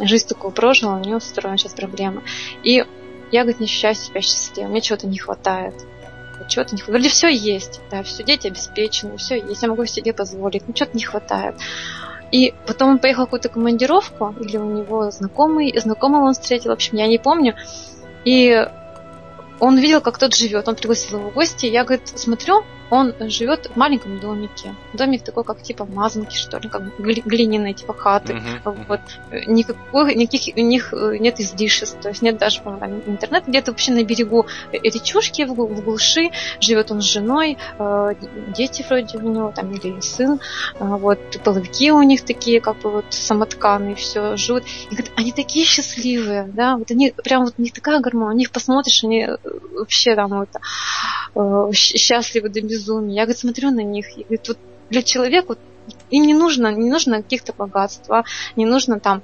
жизнь 0.03 0.29
такую 0.29 0.53
прожил, 0.53 0.93
у 0.93 0.99
него 0.99 1.21
со 1.21 1.31
здоровьем 1.31 1.59
сейчас 1.59 1.75
проблемы. 1.75 2.23
И 2.63 2.85
я, 3.31 3.43
говорит, 3.43 3.61
не 3.61 3.67
ощущаю 3.67 3.95
себя 3.95 4.21
счастливой, 4.21 4.71
мне 4.71 4.81
чего-то 4.81 5.07
не 5.07 5.19
хватает 5.19 5.75
чего-то 6.47 6.75
не 6.75 6.81
хватает. 6.81 7.03
Вроде 7.03 7.09
все 7.09 7.29
есть, 7.29 7.81
да, 7.91 8.03
все 8.03 8.23
дети 8.23 8.47
обеспечены, 8.47 9.17
все 9.17 9.41
есть, 9.41 9.63
я 9.63 9.69
могу 9.69 9.85
себе 9.87 10.13
позволить, 10.13 10.67
но 10.67 10.75
чего-то 10.75 10.97
не 10.97 11.03
хватает. 11.03 11.57
И 12.31 12.55
потом 12.67 12.91
он 12.91 12.99
поехал 12.99 13.23
в 13.23 13.27
какую-то 13.27 13.49
командировку, 13.49 14.35
или 14.41 14.57
у 14.59 14.65
него 14.65 15.11
знакомый, 15.11 15.79
знакомого 15.79 16.27
он 16.27 16.35
встретил, 16.35 16.71
в 16.71 16.75
общем, 16.75 16.99
я 16.99 17.07
не 17.07 17.19
помню. 17.19 17.55
И 18.25 18.67
он 19.61 19.79
видел, 19.79 20.01
как 20.01 20.19
тот 20.19 20.35
живет. 20.35 20.69
Он 20.69 20.77
пригласил 20.77 21.19
его 21.19 21.31
в 21.31 21.35
гости. 21.35 21.67
Я, 21.67 21.85
говорит, 21.85 22.09
смотрю, 22.09 22.65
он 22.91 23.15
живет 23.21 23.67
в 23.67 23.77
маленьком 23.77 24.19
домике. 24.19 24.75
Домик 24.95 25.23
такой, 25.23 25.45
как 25.45 25.63
типа 25.63 25.85
мазанки, 25.85 26.37
что 26.37 26.59
ли, 26.59 26.69
как 26.69 26.99
глиняные 26.99 27.75
типа 27.75 27.93
хаты. 27.93 28.41
Uh-huh, 28.65 28.85
вот. 28.89 29.01
Никакой, 29.47 30.15
никаких 30.15 30.57
у 30.57 30.61
них 30.61 30.95
э, 30.95 31.19
нет 31.19 31.39
излишеств, 31.39 31.99
то 32.01 32.09
есть 32.09 32.23
нет 32.23 32.39
даже, 32.39 32.63
по-моему, 32.63 33.03
интернет 33.07 33.45
где-то 33.47 33.73
вообще 33.73 33.93
на 33.93 34.05
берегу 34.05 34.47
речушки 34.73 35.45
в, 35.45 35.55
в 35.55 35.85
глуши. 35.85 36.31
Живет 36.61 36.91
он 36.91 37.03
с 37.03 37.05
женой, 37.05 37.59
э, 37.79 38.15
дети 38.57 38.85
вроде 38.89 39.19
у 39.19 39.21
него, 39.21 39.53
там, 39.55 39.73
или 39.73 40.01
сын. 40.01 40.41
Э, 40.81 40.97
вот, 40.97 41.19
половики 41.45 41.93
у 41.93 42.03
них 42.03 42.25
такие, 42.25 42.61
как 42.61 42.79
бы 42.79 42.91
вот 42.91 43.07
самотканые, 43.11 43.97
все 43.97 44.37
живут. 44.37 44.65
И 44.91 44.95
говорят, 44.95 45.13
они 45.17 45.33
такие 45.33 45.67
счастливые, 45.67 46.45
да, 46.45 46.77
вот 46.77 46.91
они 46.91 47.13
прям 47.13 47.45
вот 47.45 47.55
у 47.59 47.63
них 47.63 47.73
такая 47.75 48.01
гармония, 48.01 48.35
у 48.35 48.39
них 48.39 48.51
посмотришь, 48.51 49.05
они 49.05 49.29
вообще 49.75 50.15
там 50.15 50.31
вот 50.31 51.75
счастливы 51.75 52.49
до 52.49 52.61
безумия 52.63 52.78
безумие. 52.79 53.17
Я, 53.17 53.23
говорит, 53.23 53.39
смотрю 53.39 53.71
на 53.71 53.81
них, 53.81 54.17
и 54.17 54.23
говорит, 54.23 54.49
вот 54.49 54.59
для 54.91 55.03
человека 55.03 55.47
вот, 55.49 55.59
им 56.11 56.27
не 56.27 56.35
нужно, 56.35 56.73
не 56.73 56.91
нужно 56.91 57.23
каких-то 57.23 57.53
богатств, 57.53 58.11
а 58.11 58.25
не 58.57 58.67
нужно 58.67 59.01
там 59.01 59.23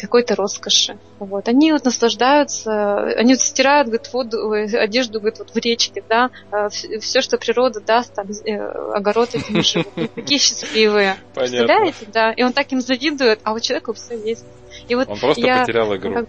какой-то 0.00 0.34
роскоши. 0.34 0.98
Вот. 1.18 1.48
Они 1.48 1.72
вот 1.72 1.84
наслаждаются, 1.84 3.04
они 3.16 3.34
вот 3.34 3.40
стирают, 3.40 3.88
говорит, 3.88 4.12
воду, 4.12 4.52
одежду, 4.52 5.20
говорит, 5.20 5.38
вот 5.38 5.50
в 5.50 5.56
речке, 5.56 6.02
да, 6.08 6.30
а 6.50 6.68
все, 6.68 7.20
что 7.20 7.38
природа 7.38 7.80
даст, 7.80 8.14
там, 8.14 8.26
э, 8.28 8.56
огород 8.94 9.34
этим 9.34 9.62
живут. 9.62 10.14
Такие 10.14 10.38
счастливые. 10.38 11.16
Понятно. 11.34 11.58
Представляете, 11.58 12.06
да? 12.12 12.32
И 12.32 12.42
он 12.42 12.52
так 12.52 12.70
им 12.72 12.80
завидует, 12.80 13.40
а 13.44 13.52
у 13.52 13.60
человека 13.60 13.92
все 13.94 14.16
есть. 14.16 14.44
И 14.88 14.94
вот 14.94 15.08
он 15.08 15.18
просто 15.18 15.46
я, 15.46 15.60
потерял 15.60 15.94
игру. 15.96 16.14
Как, 16.14 16.26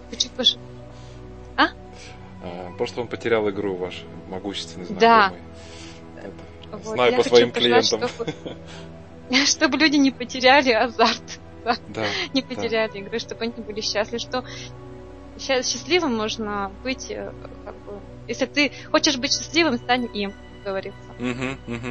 а? 1.57 1.63
а? 2.43 2.71
Просто 2.77 3.01
он 3.01 3.07
потерял 3.07 3.49
игру, 3.49 3.75
ваш 3.75 4.03
могущественный 4.29 4.85
знакомый. 4.85 4.99
Да. 4.99 5.33
Вот, 6.84 6.93
Знаю 6.93 7.15
по 7.15 7.23
своим 7.23 7.52
клиентам. 7.52 8.07
Чтобы, 8.07 8.34
чтобы 9.45 9.77
люди 9.77 9.97
не 9.97 10.11
потеряли 10.11 10.72
азарт. 10.72 11.22
Да, 11.65 11.76
да, 11.88 12.06
не 12.35 12.43
потеряли 12.43 12.91
да. 12.91 12.99
игры, 12.99 13.18
чтобы 13.18 13.45
они 13.45 13.53
были 13.53 13.81
счастливы, 13.81 14.19
что 14.19 14.45
счастливым 15.39 16.15
можно 16.15 16.72
быть, 16.84 17.10
э, 17.10 17.34
как 17.65 17.76
бы, 17.77 17.99
если 18.27 18.45
ты 18.45 18.72
хочешь 18.91 19.18
быть 19.18 19.34
счастливым, 19.34 19.77
стань 19.77 20.07
им, 20.14 20.31
говорится. 20.64 20.99
Угу, 21.18 21.76
угу. 21.76 21.88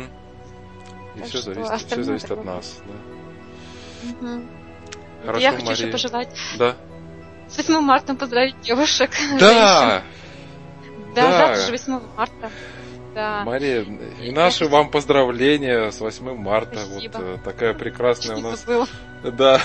И 1.16 1.18
так 1.18 1.28
все 1.28 1.38
зависит, 1.38 1.86
все 1.86 2.02
зависит 2.04 2.30
от 2.30 2.44
нас, 2.44 2.80
да. 2.86 4.26
Угу. 4.28 4.44
Хорошо, 5.26 5.42
Я 5.42 5.52
хочу 5.52 5.66
Мария. 5.66 5.82
еще 5.82 5.92
пожелать. 5.92 6.28
Да. 6.58 6.76
С 7.48 7.56
8 7.56 7.80
марта 7.80 8.14
поздравить 8.14 8.60
девушек. 8.60 9.10
Да! 9.40 10.02
Да, 11.14 11.22
да, 11.22 11.38
завтра 11.38 11.66
же 11.66 11.70
8 11.72 12.00
марта. 12.16 12.50
Да. 13.14 13.44
Мария, 13.44 13.82
и 14.20 14.32
наши 14.32 14.66
вам 14.66 14.90
поздравления 14.90 15.90
с 15.90 16.00
8 16.00 16.34
марта. 16.36 16.80
Спасибо. 16.80 17.12
Вот 17.12 17.22
э, 17.22 17.38
такая 17.44 17.74
прекрасная 17.74 18.36
Чуть 18.36 18.44
у 18.44 18.48
нас 18.48 18.66
да, 19.22 19.60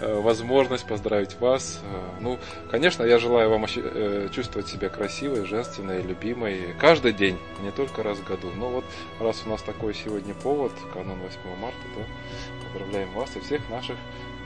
э, 0.00 0.20
возможность 0.20 0.86
поздравить 0.86 1.38
вас. 1.40 1.80
Э, 1.82 2.20
ну, 2.20 2.38
конечно, 2.70 3.04
я 3.04 3.18
желаю 3.18 3.50
вам 3.50 3.66
чувствовать 3.66 4.68
себя 4.68 4.88
красивой, 4.88 5.44
женственной, 5.44 6.00
любимой 6.02 6.74
каждый 6.80 7.12
день, 7.12 7.38
не 7.62 7.70
только 7.70 8.02
раз 8.02 8.18
в 8.18 8.24
году. 8.24 8.50
Но 8.56 8.70
вот 8.70 8.84
раз 9.20 9.42
у 9.44 9.50
нас 9.50 9.62
такой 9.62 9.94
сегодня 9.94 10.34
повод, 10.34 10.72
канун 10.92 11.18
8 11.20 11.38
марта, 11.60 11.78
то 11.94 12.64
поздравляем 12.64 13.12
вас 13.12 13.36
и 13.36 13.40
всех 13.40 13.68
наших 13.68 13.96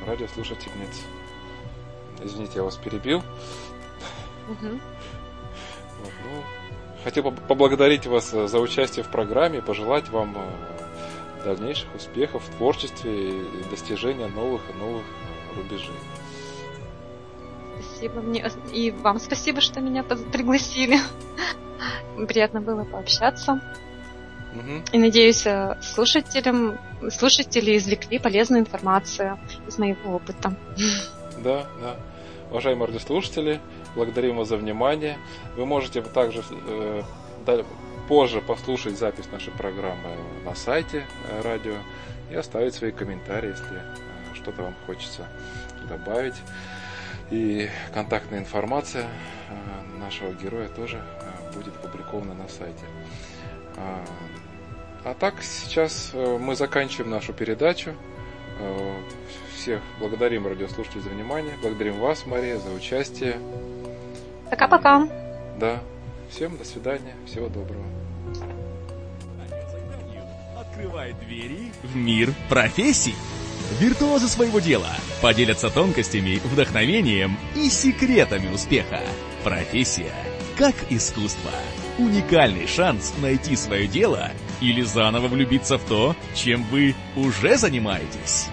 радиослушательниц. 0.07 1.03
Извините, 2.23 2.55
я 2.57 2.65
вас 2.65 2.77
перебил. 2.77 3.19
Угу. 4.49 4.81
Вот, 6.01 6.12
ну, 6.24 6.43
Хотел 7.05 7.31
поблагодарить 7.31 8.07
вас 8.07 8.33
э, 8.35 8.49
за 8.49 8.59
участие 8.59 9.05
в 9.05 9.09
программе, 9.09 9.62
пожелать 9.62 10.09
вам 10.09 10.37
э, 10.37 11.45
дальнейших 11.45 11.95
успехов 11.95 12.43
в 12.45 12.57
творчестве 12.57 13.31
и 13.31 13.70
достижения 13.70 14.27
новых 14.27 14.62
и 14.70 14.73
новых 14.79 15.05
рубежей. 15.57 15.95
Спасибо 17.81 18.20
мне 18.20 18.51
и 18.73 18.91
вам 18.91 19.19
спасибо, 19.20 19.61
что 19.61 19.81
меня 19.81 20.03
пригласили. 20.03 20.99
Приятно 22.29 22.61
было 22.61 22.85
пообщаться. 22.85 23.61
Угу. 24.55 24.83
И 24.93 24.99
надеюсь, 24.99 25.47
э, 25.47 25.77
слушателям, 25.83 26.79
слушатели 27.11 27.77
извлекли 27.77 28.19
полезную 28.19 28.62
информацию 28.62 29.39
из 29.66 29.79
моего 29.79 30.16
опыта. 30.16 30.57
Да, 31.39 31.66
да. 31.81 31.97
Уважаемые 32.51 32.87
радиослушатели, 32.87 33.61
благодарим 33.99 34.37
вас 34.37 34.49
за 34.49 34.57
внимание. 34.57 35.19
Вы 35.57 35.66
можете 35.66 36.03
также 36.03 36.45
э, 36.51 37.03
позже 38.07 38.41
послушать 38.41 38.97
запись 38.97 39.27
нашей 39.33 39.53
программы 39.53 40.11
на 40.45 40.55
сайте 40.55 41.05
э, 41.29 41.41
радио 41.43 41.75
и 42.31 42.37
оставить 42.37 42.75
свои 42.75 42.93
комментарии, 42.93 43.51
если 43.51 43.77
э, 43.77 44.35
что-то 44.35 44.62
вам 44.62 44.75
хочется 44.87 45.27
добавить. 45.89 46.37
И 47.33 47.69
контактная 47.93 48.39
информация 48.39 49.07
нашего 49.99 50.33
героя 50.33 50.69
тоже 50.69 51.03
будет 51.55 51.75
опубликована 51.77 52.35
на 52.35 52.49
сайте. 52.49 52.85
А, 53.77 54.05
а 55.05 55.15
так, 55.15 55.43
сейчас 55.43 56.12
мы 56.15 56.55
заканчиваем 56.57 57.11
нашу 57.11 57.33
передачу. 57.35 57.95
Всех 59.55 59.81
благодарим 59.99 60.47
радиослушателей 60.47 61.03
за 61.03 61.11
внимание. 61.11 61.55
Благодарим 61.61 61.99
вас, 61.99 62.25
Мария, 62.25 62.59
за 62.59 62.70
участие. 62.70 63.39
Пока-пока. 64.51 65.09
Да. 65.59 65.81
Всем 66.31 66.57
до 66.57 66.65
свидания. 66.65 67.15
Всего 67.27 67.49
доброго. 67.49 67.85
Открывает 70.59 71.19
двери 71.20 71.73
в 71.83 71.97
мир 71.97 72.33
профессий. 72.49 73.15
Виртуозы 73.81 74.29
своего 74.29 74.61
дела 74.61 74.91
поделятся 75.20 75.70
тонкостями, 75.70 76.41
вдохновением 76.45 77.37
и 77.55 77.69
секретами 77.69 78.53
успеха. 78.53 79.01
Профессия 79.45 80.12
как 80.59 80.75
искусство. 80.91 81.53
Уникальный 81.99 82.66
шанс 82.66 83.15
найти 83.23 83.55
свое 83.55 83.87
дело 83.87 84.33
или 84.61 84.83
заново 84.83 85.29
влюбиться 85.29 85.79
в 85.79 85.85
то, 85.85 86.16
чем 86.35 86.65
вы 86.65 86.97
уже 87.15 87.57
занимаетесь. 87.57 88.49